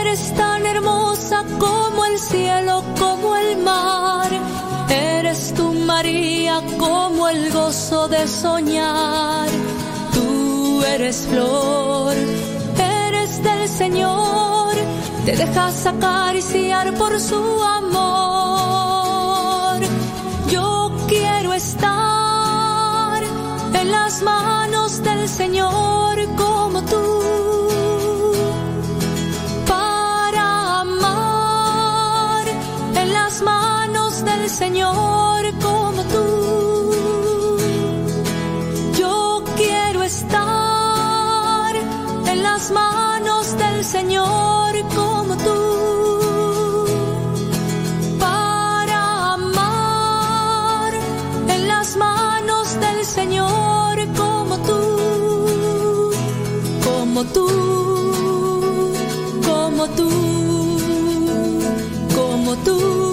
Eres 0.01 0.23
tan 0.35 0.67
hermosa 0.67 1.45
como 1.65 2.05
el 2.11 2.19
cielo, 2.19 2.83
como 2.99 3.37
el 3.37 3.51
mar. 3.59 4.31
Eres 4.91 5.55
tu 5.55 5.67
María 5.93 6.55
como 6.79 7.29
el 7.29 7.53
gozo 7.53 8.09
de 8.09 8.27
soñar 8.27 9.62
eres 10.95 11.27
flor, 11.27 12.15
eres 12.79 13.43
del 13.43 13.69
Señor, 13.69 14.75
te 15.25 15.37
dejas 15.37 15.87
acariciar 15.87 16.93
por 16.95 17.19
su 17.19 17.63
amor. 17.63 18.21
Yo 20.51 20.93
quiero 21.09 21.55
estar 21.55 23.23
en 23.73 23.91
las 23.91 24.23
manos 24.23 25.03
del 25.03 25.27
Señor 25.29 25.92
Señor 43.85 44.75
como 44.95 45.37
tú 45.37 46.87
para 48.21 49.33
amar 49.35 50.93
en 51.49 51.69
las 51.69 51.97
manos 51.97 52.79
del 52.81 53.05
Señor 53.05 53.99
como 54.17 54.57
tú, 54.59 56.13
como 56.85 57.25
tú, 57.25 58.93
como 59.45 59.89
tú, 59.89 60.11
como 62.15 62.57
tú. 62.65 63.12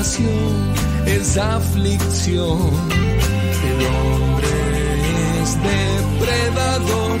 es 0.00 1.36
aflicción. 1.36 2.70
El 3.68 3.86
hombre 3.86 4.48
es 5.42 5.56
depredador 5.62 7.20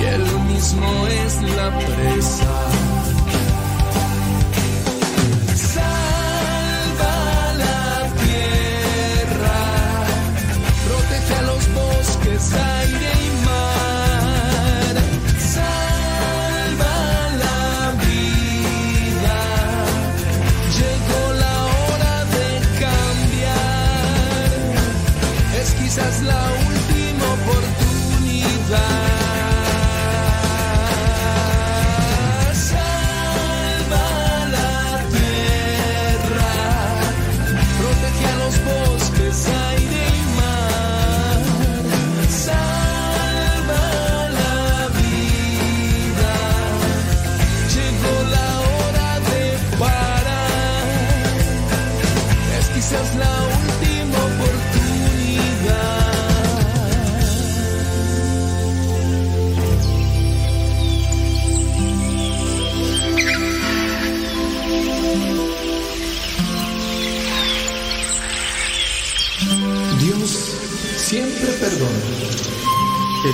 y 0.00 0.04
el 0.04 0.22
mismo 0.48 1.06
es 1.08 1.42
la 1.56 1.78
presa. 1.78 2.85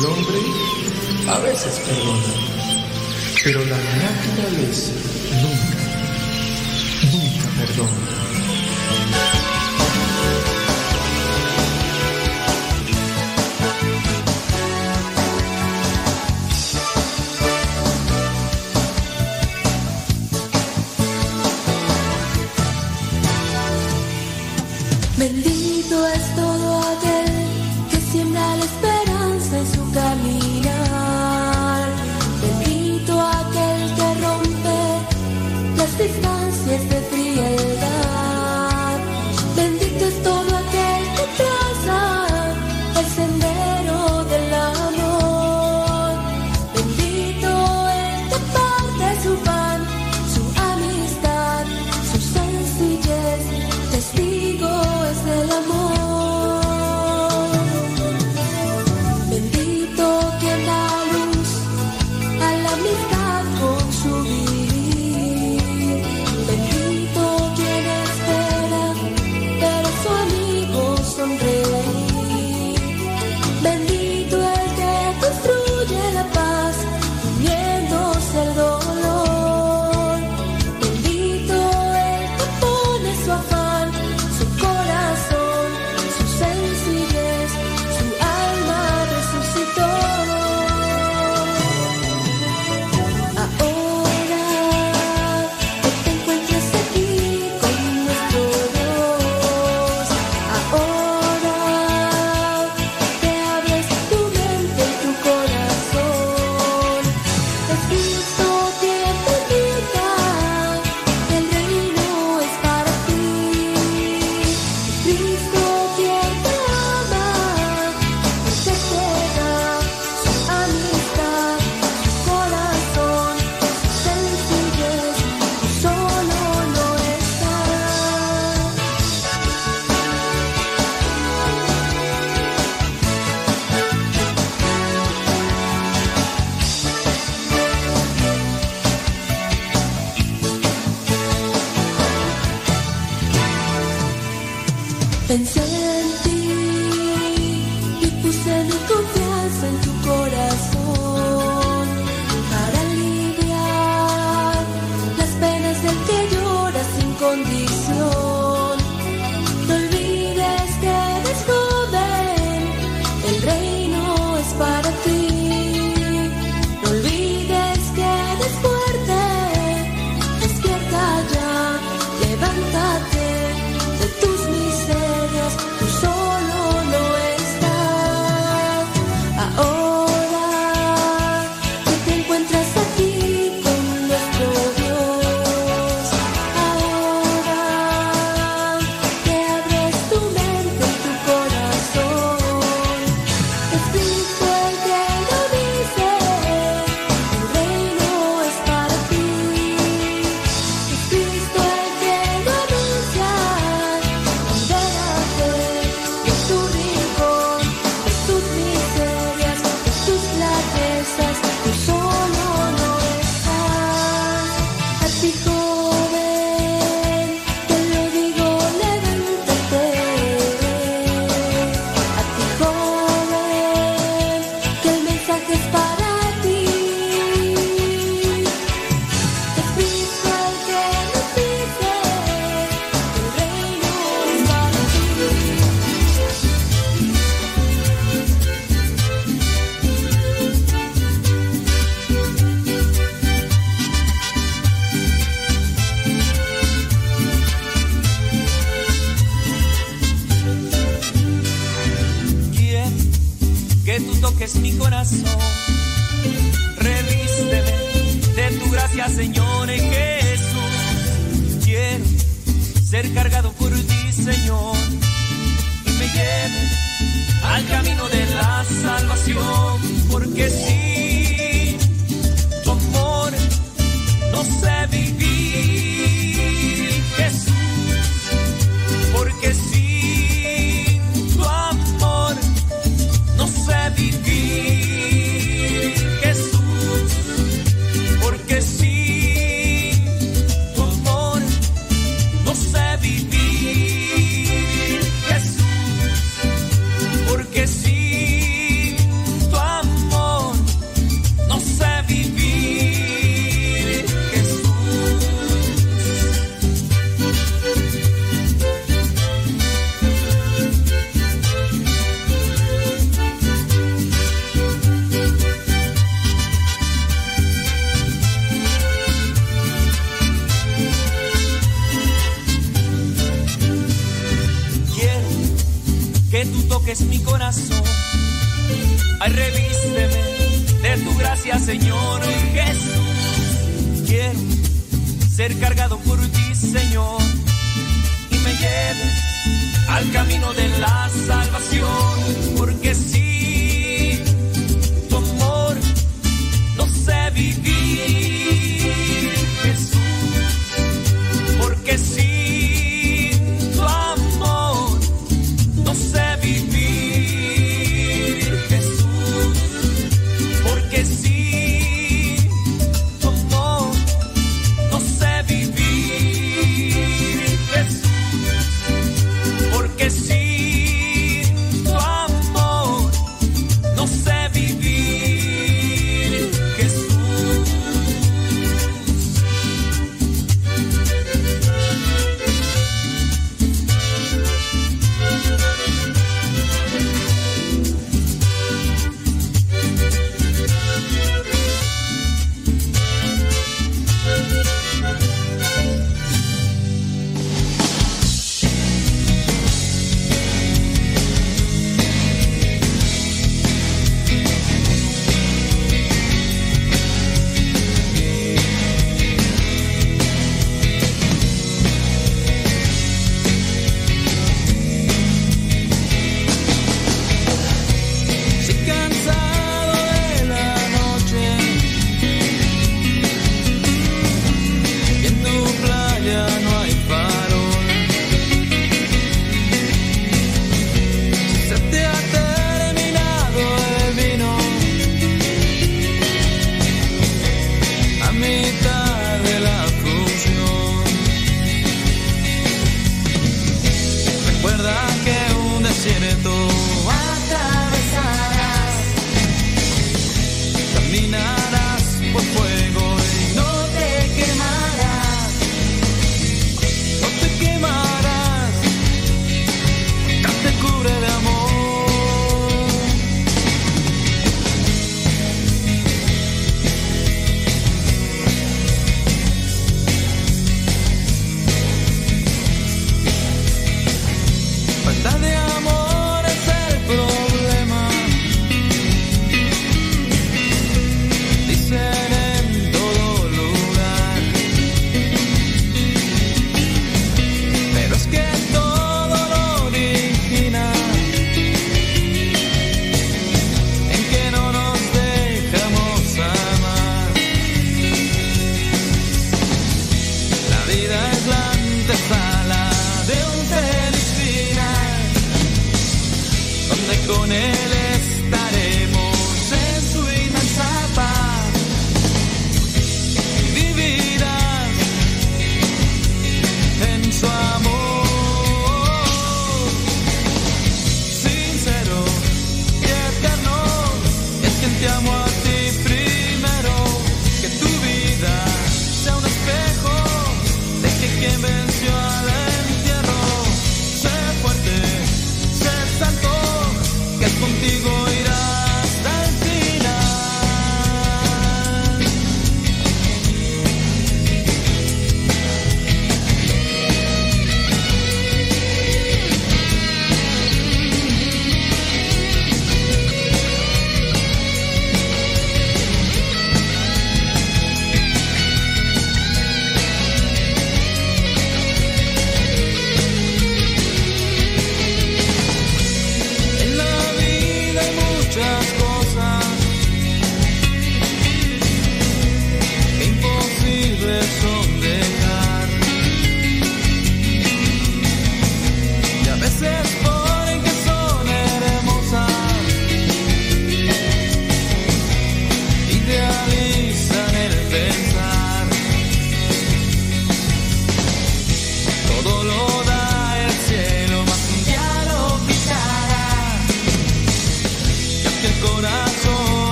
El 0.00 0.06
hombre 0.06 0.38
a 1.28 1.38
veces 1.40 1.78
perdona, 1.80 2.32
pero 3.44 3.62
la 3.66 3.76
naturaleza 3.76 5.09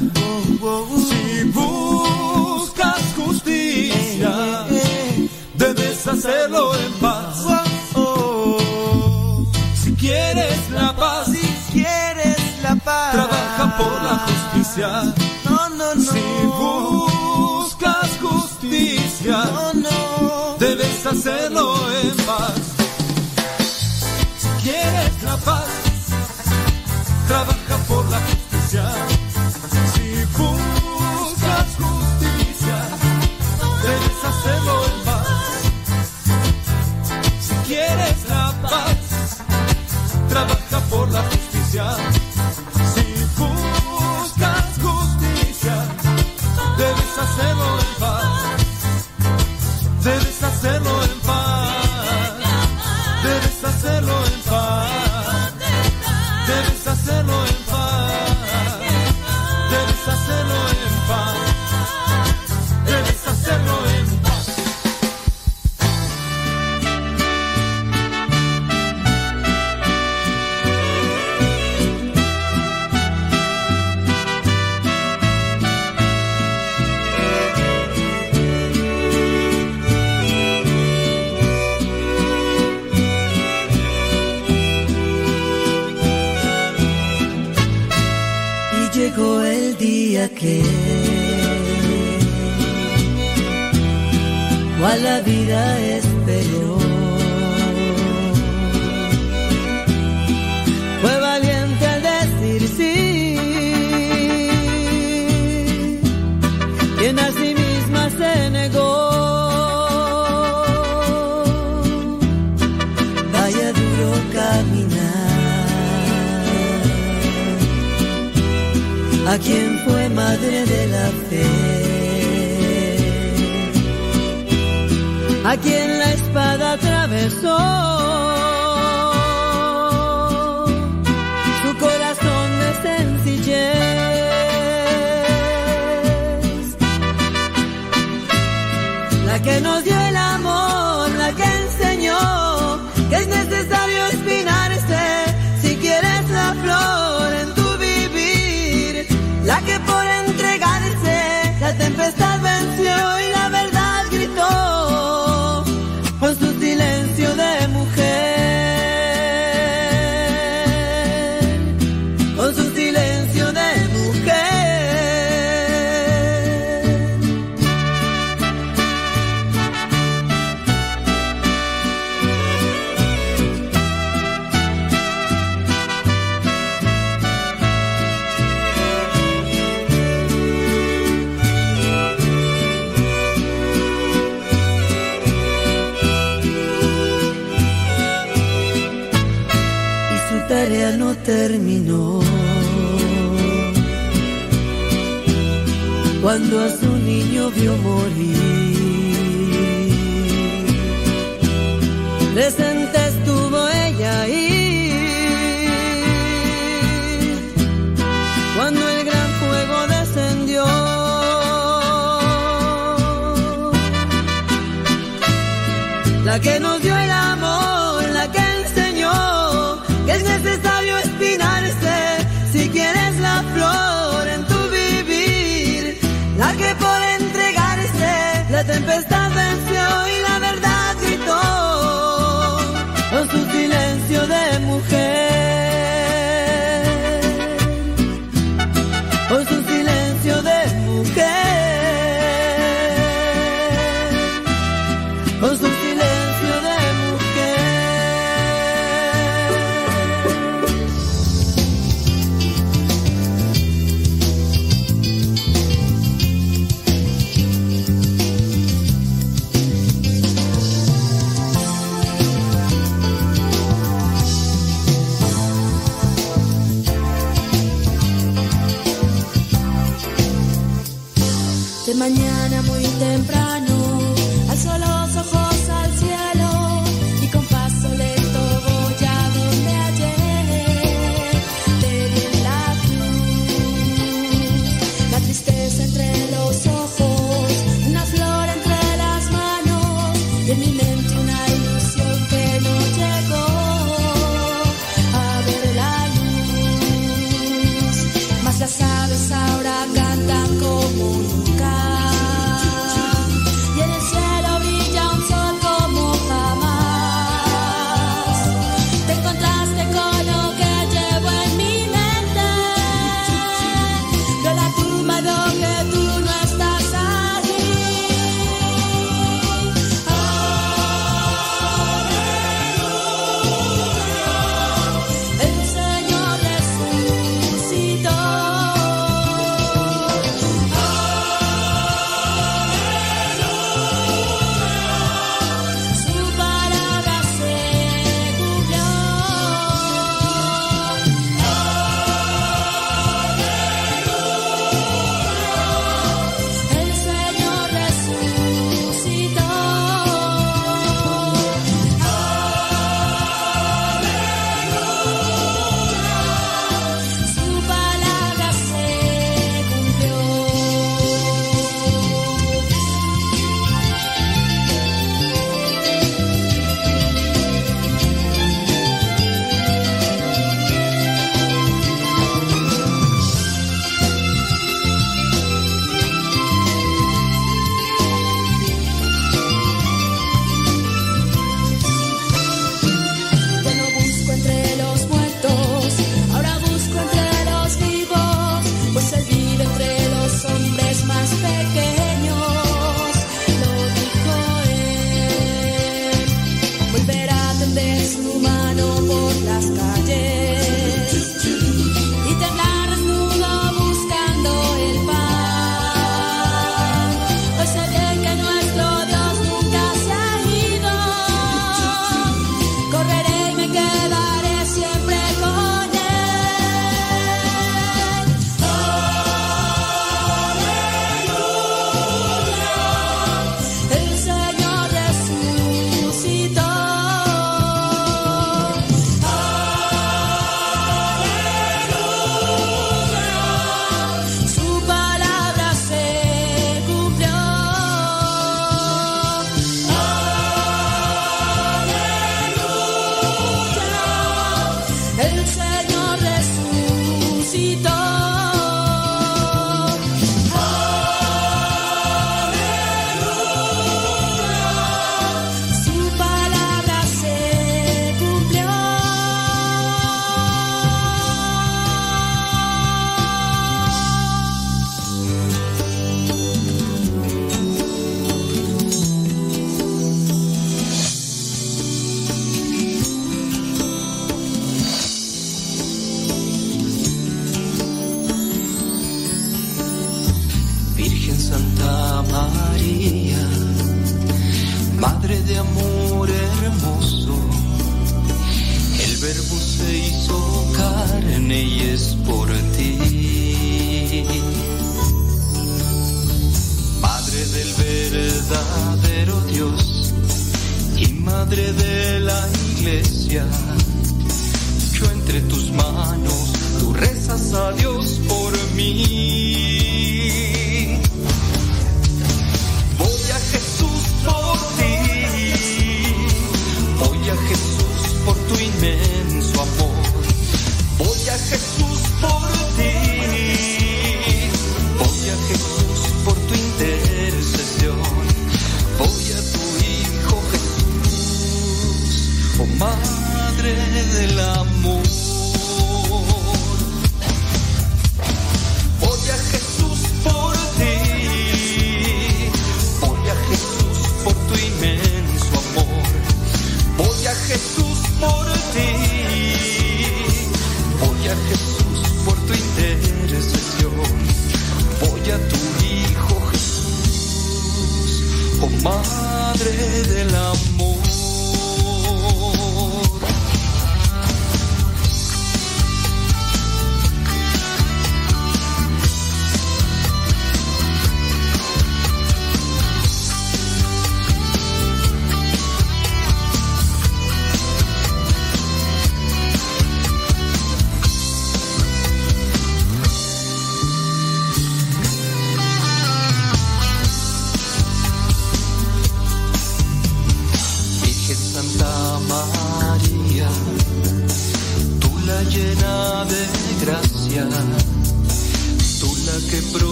Yeah. 0.00 0.21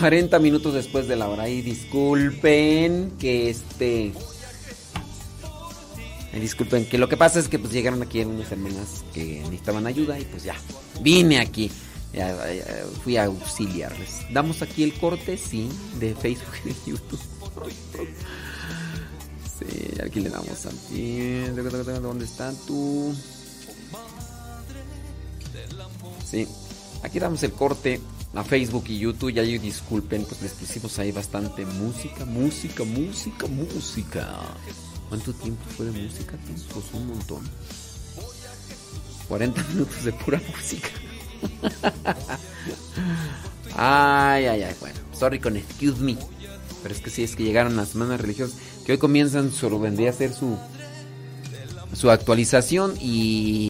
40 0.00 0.38
minutos 0.38 0.74
después 0.74 1.08
de 1.08 1.16
la 1.16 1.28
hora 1.28 1.48
y 1.48 1.62
disculpen 1.62 3.12
que 3.18 3.50
este... 3.50 4.12
Disculpen 6.32 6.86
que 6.86 6.98
lo 6.98 7.08
que 7.08 7.16
pasa 7.16 7.40
es 7.40 7.48
que 7.48 7.58
pues 7.58 7.72
llegaron 7.72 8.00
aquí 8.02 8.20
unas 8.20 8.52
hermanas 8.52 9.04
que 9.12 9.40
necesitaban 9.40 9.86
ayuda 9.88 10.20
y 10.20 10.24
pues 10.24 10.44
ya, 10.44 10.54
vine 11.00 11.40
aquí, 11.40 11.68
fui 13.02 13.16
a 13.16 13.24
auxiliarles. 13.24 14.20
Damos 14.32 14.62
aquí 14.62 14.84
el 14.84 14.94
corte, 14.94 15.36
sí, 15.36 15.68
de 15.98 16.14
Facebook 16.14 16.52
y 16.64 16.68
de 16.68 16.74
YouTube. 16.86 17.20
Sí, 19.58 20.00
aquí 20.04 20.20
le 20.20 20.30
damos 20.30 20.66
aquí. 20.66 21.40
¿Dónde 22.00 22.24
está 22.24 22.52
tú? 22.66 23.12
Sí, 26.24 26.46
aquí 27.02 27.18
damos 27.18 27.42
el 27.42 27.52
corte 27.52 28.00
a 28.38 28.44
Facebook 28.44 28.84
y 28.88 28.98
YouTube. 28.98 29.32
Ya 29.32 29.42
disculpen, 29.42 30.24
pues 30.24 30.40
les 30.42 30.52
pusimos 30.52 30.98
ahí 30.98 31.10
bastante 31.12 31.66
música, 31.66 32.24
música, 32.24 32.84
música, 32.84 33.46
música. 33.46 34.28
¿Cuánto 35.08 35.32
tiempo 35.32 35.62
fue 35.76 35.86
de 35.86 36.02
música? 36.02 36.34
Pues 36.72 36.84
un 36.92 37.08
montón. 37.08 37.42
40 39.28 39.64
minutos 39.64 40.04
de 40.04 40.12
pura 40.12 40.40
música. 40.54 40.88
Ay, 43.80 44.46
ay, 44.46 44.62
ay, 44.62 44.74
bueno. 44.80 44.98
Sorry 45.12 45.38
con 45.38 45.56
excuse 45.56 46.00
me. 46.00 46.16
Pero 46.82 46.92
es 46.92 47.00
que 47.00 47.10
sí, 47.10 47.22
es 47.22 47.36
que 47.36 47.44
llegaron 47.44 47.76
las 47.76 47.90
semanas 47.90 48.20
religiosas. 48.20 48.56
Que 48.84 48.92
hoy 48.92 48.98
comienzan, 48.98 49.52
solo 49.52 49.78
vendría 49.78 50.10
a 50.10 50.12
ser 50.12 50.32
su, 50.32 50.58
su 51.92 52.10
actualización 52.10 52.94
y 53.00 53.66